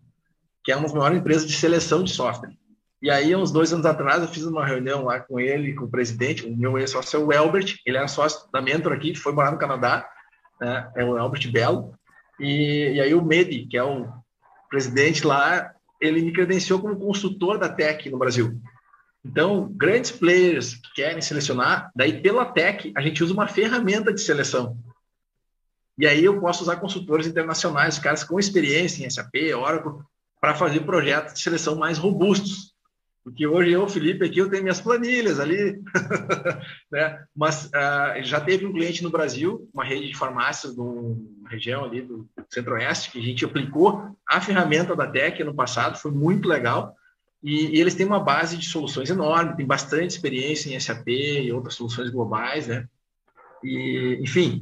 que 0.63 0.71
é 0.71 0.75
uma 0.75 0.83
das 0.83 0.93
maiores 0.93 1.17
empresas 1.17 1.47
de 1.47 1.57
seleção 1.57 2.03
de 2.03 2.11
software. 2.11 2.53
E 3.01 3.09
aí, 3.09 3.35
uns 3.35 3.51
dois 3.51 3.71
anos 3.71 3.85
atrás, 3.85 4.21
eu 4.21 4.27
fiz 4.27 4.43
uma 4.43 4.65
reunião 4.65 5.05
lá 5.05 5.19
com 5.19 5.39
ele, 5.39 5.73
com 5.73 5.85
o 5.85 5.89
presidente, 5.89 6.45
o 6.45 6.55
meu 6.55 6.77
ex-sócio 6.77 7.17
é 7.17 7.23
o 7.23 7.31
Elbert, 7.31 7.77
ele 7.85 7.97
era 7.97 8.07
sócio 8.07 8.51
da 8.51 8.61
Mentor 8.61 8.91
aqui, 8.91 9.15
foi 9.15 9.31
morar 9.31 9.51
no 9.51 9.57
Canadá, 9.57 10.09
né? 10.59 10.91
é 10.95 11.05
o 11.05 11.17
Elbert 11.17 11.49
Belo, 11.49 11.93
e, 12.39 12.93
e 12.95 13.01
aí 13.01 13.13
o 13.13 13.23
Medi, 13.23 13.65
que 13.67 13.77
é 13.77 13.83
o 13.83 14.07
presidente 14.69 15.25
lá, 15.25 15.71
ele 16.01 16.21
me 16.21 16.33
credenciou 16.33 16.79
como 16.79 16.99
consultor 16.99 17.57
da 17.57 17.69
Tech 17.69 18.09
no 18.09 18.17
Brasil. 18.17 18.59
Então, 19.25 19.69
grandes 19.75 20.11
players 20.11 20.75
que 20.75 20.93
querem 20.95 21.21
selecionar, 21.21 21.91
daí 21.95 22.21
pela 22.21 22.45
Tech, 22.45 22.91
a 22.95 23.01
gente 23.01 23.23
usa 23.23 23.33
uma 23.33 23.47
ferramenta 23.47 24.13
de 24.13 24.21
seleção. 24.21 24.77
E 25.97 26.07
aí 26.07 26.23
eu 26.23 26.39
posso 26.39 26.63
usar 26.63 26.77
consultores 26.77 27.27
internacionais, 27.27 27.99
caras 27.99 28.23
com 28.23 28.39
experiência 28.39 29.05
em 29.05 29.09
SAP, 29.09 29.35
Oracle, 29.57 30.01
para 30.39 30.55
fazer 30.55 30.81
projetos 30.81 31.33
de 31.33 31.41
seleção 31.41 31.75
mais 31.75 31.97
robustos. 31.97 32.68
Porque 33.29 33.45
hoje 33.45 33.71
eu, 33.71 33.87
Felipe, 33.87 34.25
aqui 34.25 34.39
eu 34.39 34.49
tenho 34.49 34.63
minhas 34.63 34.81
planilhas 34.81 35.39
ali, 35.39 35.81
né? 36.91 37.23
Mas 37.35 37.65
uh, 37.65 38.23
já 38.23 38.41
teve 38.41 38.65
um 38.65 38.73
cliente 38.73 39.03
no 39.03 39.09
Brasil, 39.09 39.69
uma 39.73 39.83
rede 39.83 40.07
de 40.07 40.17
farmácias 40.17 40.75
numa 40.75 41.49
região 41.49 41.85
ali 41.85 42.01
do 42.01 42.27
Centro-Oeste, 42.49 43.11
que 43.11 43.19
a 43.19 43.21
gente 43.21 43.45
aplicou 43.45 44.15
a 44.27 44.41
ferramenta 44.41 44.95
da 44.95 45.07
Tech 45.07 45.43
no 45.43 45.53
passado, 45.53 45.97
foi 45.97 46.11
muito 46.11 46.47
legal. 46.47 46.95
E, 47.43 47.77
e, 47.77 47.79
eles 47.79 47.95
têm 47.95 48.05
uma 48.05 48.19
base 48.19 48.57
de 48.57 48.67
soluções 48.67 49.09
enorme, 49.09 49.55
tem 49.55 49.65
bastante 49.65 50.11
experiência 50.11 50.73
em 50.73 50.79
SAP 50.79 51.07
e 51.07 51.51
outras 51.51 51.75
soluções 51.75 52.09
globais, 52.09 52.67
né? 52.67 52.85
E, 53.63 54.19
enfim, 54.21 54.61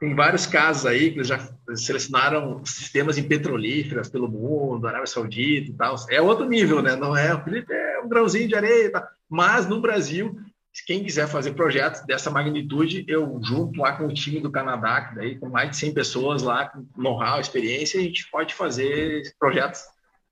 tem 0.00 0.14
vários 0.14 0.46
casos 0.46 0.86
aí 0.86 1.10
que 1.10 1.18
eles 1.18 1.28
já 1.28 1.38
selecionaram 1.74 2.64
sistemas 2.64 3.16
em 3.16 3.26
petrolíferas 3.26 4.08
pelo 4.08 4.28
mundo, 4.28 4.86
Arábia 4.86 5.06
Saudita 5.06 5.70
e 5.70 5.74
tal. 5.74 5.94
É 6.10 6.20
outro 6.20 6.46
nível, 6.46 6.82
né? 6.82 6.96
Não 6.96 7.16
é, 7.16 7.28
é 7.30 7.85
um 8.06 8.08
grãozinho 8.08 8.48
de 8.48 8.54
areia, 8.54 8.90
tá? 8.92 9.08
mas 9.28 9.66
no 9.66 9.80
Brasil, 9.80 10.38
quem 10.86 11.02
quiser 11.02 11.26
fazer 11.28 11.54
projetos 11.54 12.02
dessa 12.02 12.30
magnitude, 12.30 13.04
eu 13.08 13.40
junto 13.42 13.80
lá 13.80 13.96
com 13.96 14.06
o 14.06 14.12
time 14.12 14.40
do 14.40 14.50
Canadá, 14.50 15.02
que 15.02 15.14
daí 15.14 15.38
com 15.38 15.48
mais 15.48 15.70
de 15.70 15.76
100 15.76 15.94
pessoas 15.94 16.42
lá, 16.42 16.68
com 16.68 16.86
know-how, 16.96 17.40
experiência, 17.40 18.00
a 18.00 18.02
gente 18.02 18.28
pode 18.30 18.54
fazer 18.54 19.22
projetos 19.38 19.82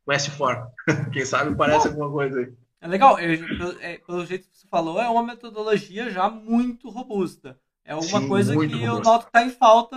com 0.05 0.12
S4. 0.12 0.66
Quem 1.12 1.24
sabe 1.24 1.56
parece 1.56 1.88
alguma 1.88 2.10
coisa 2.10 2.40
aí. 2.40 2.52
É 2.80 2.86
legal, 2.86 3.18
eu, 3.18 3.80
é, 3.80 3.98
pelo 3.98 4.26
jeito 4.26 4.46
que 4.48 4.59
você 4.59 4.66
falou, 4.68 5.01
é 5.01 5.09
uma 5.09 5.22
metodologia 5.22 6.10
já 6.10 6.28
muito 6.28 6.90
robusta. 6.90 7.59
É 7.82 7.92
alguma 7.92 8.20
Sim, 8.20 8.28
coisa 8.28 8.52
que 8.52 8.66
robusto. 8.66 8.84
eu 8.84 9.01
noto 9.01 9.24
que 9.24 9.28
está 9.30 9.42
em 9.42 9.51
falta 9.51 9.96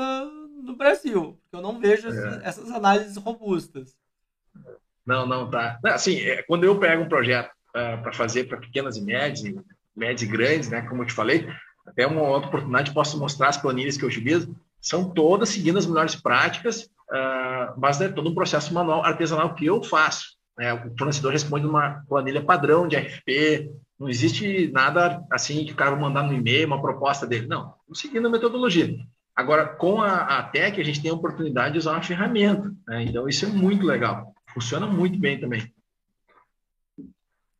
no 0.63 0.75
Brasil, 0.75 1.37
porque 1.41 1.55
eu 1.55 1.61
não 1.61 1.79
vejo 1.79 2.09
é. 2.09 2.41
essas 2.43 2.71
análises 2.71 3.17
robustas. 3.17 3.97
Não, 5.05 5.25
não 5.25 5.49
tá. 5.49 5.79
Assim, 5.85 6.17
é, 6.19 6.43
quando 6.43 6.63
eu 6.63 6.79
pego 6.79 7.03
um 7.03 7.09
projeto 7.09 7.49
para 7.97 8.13
fazer 8.13 8.45
para 8.45 8.57
pequenas 8.57 8.97
e 8.97 9.01
médias, 9.01 9.53
médias 9.95 10.21
e 10.21 10.25
grandes, 10.25 10.69
né, 10.69 10.81
como 10.83 11.01
eu 11.01 11.07
te 11.07 11.13
falei, 11.13 11.47
até 11.85 12.05
uma 12.05 12.21
outra 12.21 12.49
oportunidade 12.49 12.93
posso 12.93 13.17
mostrar 13.17 13.49
as 13.49 13.57
planilhas 13.57 13.97
que 13.97 14.03
eu 14.03 14.09
utilizo, 14.09 14.55
são 14.81 15.09
todas 15.09 15.49
seguindo 15.49 15.77
as 15.77 15.85
melhores 15.85 16.15
práticas, 16.15 16.83
uh, 16.83 17.73
mas 17.77 17.99
é 18.01 18.09
todo 18.09 18.29
um 18.29 18.35
processo 18.35 18.73
manual 18.73 19.03
artesanal 19.03 19.55
que 19.55 19.65
eu 19.65 19.81
faço. 19.83 20.37
Né? 20.57 20.73
O 20.73 20.97
fornecedor 20.97 21.31
responde 21.31 21.65
uma 21.65 22.03
planilha 22.07 22.43
padrão 22.43 22.87
de 22.87 22.95
RFP, 22.95 23.71
não 23.99 24.07
existe 24.07 24.69
nada 24.71 25.23
assim 25.31 25.65
que 25.65 25.71
o 25.71 25.75
cara 25.75 25.91
vai 25.91 26.01
mandar 26.01 26.23
no 26.23 26.33
e-mail 26.33 26.67
uma 26.67 26.81
proposta 26.81 27.25
dele. 27.25 27.47
Não, 27.47 27.73
seguindo 27.93 28.27
a 28.27 28.31
metodologia. 28.31 28.95
Agora, 29.35 29.67
com 29.67 30.01
a, 30.01 30.39
a 30.39 30.43
Tech, 30.43 30.79
a 30.79 30.83
gente 30.83 31.01
tem 31.01 31.11
a 31.11 31.13
oportunidade 31.13 31.73
de 31.73 31.79
usar 31.79 31.91
uma 31.91 32.03
ferramenta. 32.03 32.71
Né? 32.87 33.03
Então, 33.03 33.27
isso 33.27 33.45
é 33.45 33.47
muito 33.47 33.85
legal. 33.85 34.33
Funciona 34.53 34.87
muito 34.87 35.19
bem 35.19 35.39
também. 35.39 35.71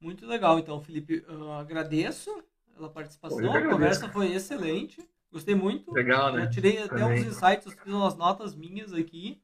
Muito 0.08 0.26
legal. 0.26 0.58
Então, 0.58 0.82
Felipe, 0.82 1.26
agradeço 1.60 2.44
pela 2.74 2.90
participação. 2.90 3.54
A 3.54 3.68
conversa 3.68 4.08
foi 4.10 4.32
excelente. 4.32 5.06
Gostei 5.32 5.54
muito. 5.54 5.92
Legal, 5.92 6.32
né? 6.32 6.46
Eu 6.46 6.50
tirei 6.50 6.82
até 6.82 6.96
também. 6.96 7.22
uns 7.22 7.28
insights, 7.28 7.74
fiz 7.74 7.94
umas 7.94 8.16
notas 8.16 8.56
minhas 8.56 8.94
aqui. 8.94 9.42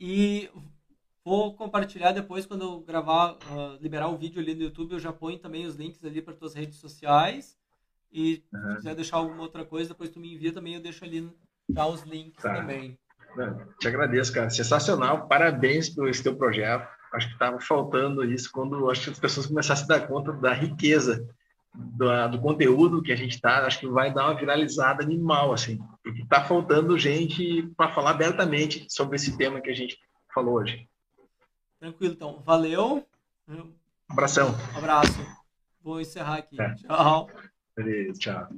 E 0.00 0.48
Vou 1.28 1.52
compartilhar 1.52 2.12
depois 2.12 2.46
quando 2.46 2.62
eu 2.62 2.80
gravar, 2.80 3.32
uh, 3.32 3.76
liberar 3.82 4.08
o 4.08 4.16
vídeo 4.16 4.40
ali 4.40 4.54
no 4.54 4.62
YouTube, 4.62 4.92
eu 4.92 4.98
já 4.98 5.12
ponho 5.12 5.38
também 5.38 5.66
os 5.66 5.76
links 5.76 6.02
ali 6.02 6.22
para 6.22 6.32
tuas 6.32 6.54
redes 6.54 6.78
sociais. 6.78 7.54
E 8.10 8.42
uhum. 8.50 8.70
se 8.70 8.76
quiser 8.76 8.94
deixar 8.94 9.18
alguma 9.18 9.42
outra 9.42 9.62
coisa, 9.62 9.90
depois 9.90 10.08
tu 10.08 10.18
me 10.18 10.32
envia 10.32 10.54
também, 10.54 10.76
eu 10.76 10.80
deixo 10.80 11.04
ali 11.04 11.30
já 11.68 11.84
os 11.84 12.00
links 12.04 12.42
tá. 12.42 12.54
também. 12.54 12.98
te 13.78 13.86
agradeço, 13.86 14.32
cara. 14.32 14.48
Sensacional. 14.48 15.28
Parabéns 15.28 15.90
pelo 15.90 16.08
esse 16.08 16.22
teu 16.22 16.34
projeto. 16.34 16.88
Acho 17.12 17.28
que 17.28 17.32
estava 17.34 17.60
faltando 17.60 18.24
isso 18.24 18.50
quando 18.52 18.90
acho 18.90 19.04
que 19.04 19.10
as 19.10 19.18
pessoas 19.18 19.46
começassem 19.46 19.84
a 19.84 19.98
dar 19.98 20.06
conta 20.06 20.32
da 20.32 20.52
riqueza 20.52 21.26
do, 21.74 22.28
do 22.28 22.40
conteúdo 22.40 23.02
que 23.02 23.12
a 23.12 23.16
gente 23.16 23.34
está. 23.36 23.64
Acho 23.64 23.80
que 23.80 23.88
vai 23.88 24.12
dar 24.12 24.26
uma 24.26 24.38
viralizada 24.38 25.02
animal, 25.02 25.52
assim. 25.52 25.78
Porque 26.02 26.22
está 26.22 26.44
faltando 26.44 26.98
gente 26.98 27.62
para 27.76 27.92
falar 27.92 28.10
abertamente 28.10 28.86
sobre 28.88 29.16
esse 29.16 29.36
tema 29.36 29.60
que 29.60 29.70
a 29.70 29.74
gente 29.74 29.98
falou 30.34 30.54
hoje. 30.54 30.88
Tranquilo, 31.78 32.14
então. 32.14 32.42
Valeu. 32.44 33.06
Abração. 34.08 34.54
Um 34.74 34.78
abraço. 34.78 35.18
Vou 35.80 36.00
encerrar 36.00 36.38
aqui. 36.38 36.60
É. 36.60 36.74
Tchau. 36.74 37.30
Beleza, 37.76 38.18
tchau. 38.18 38.48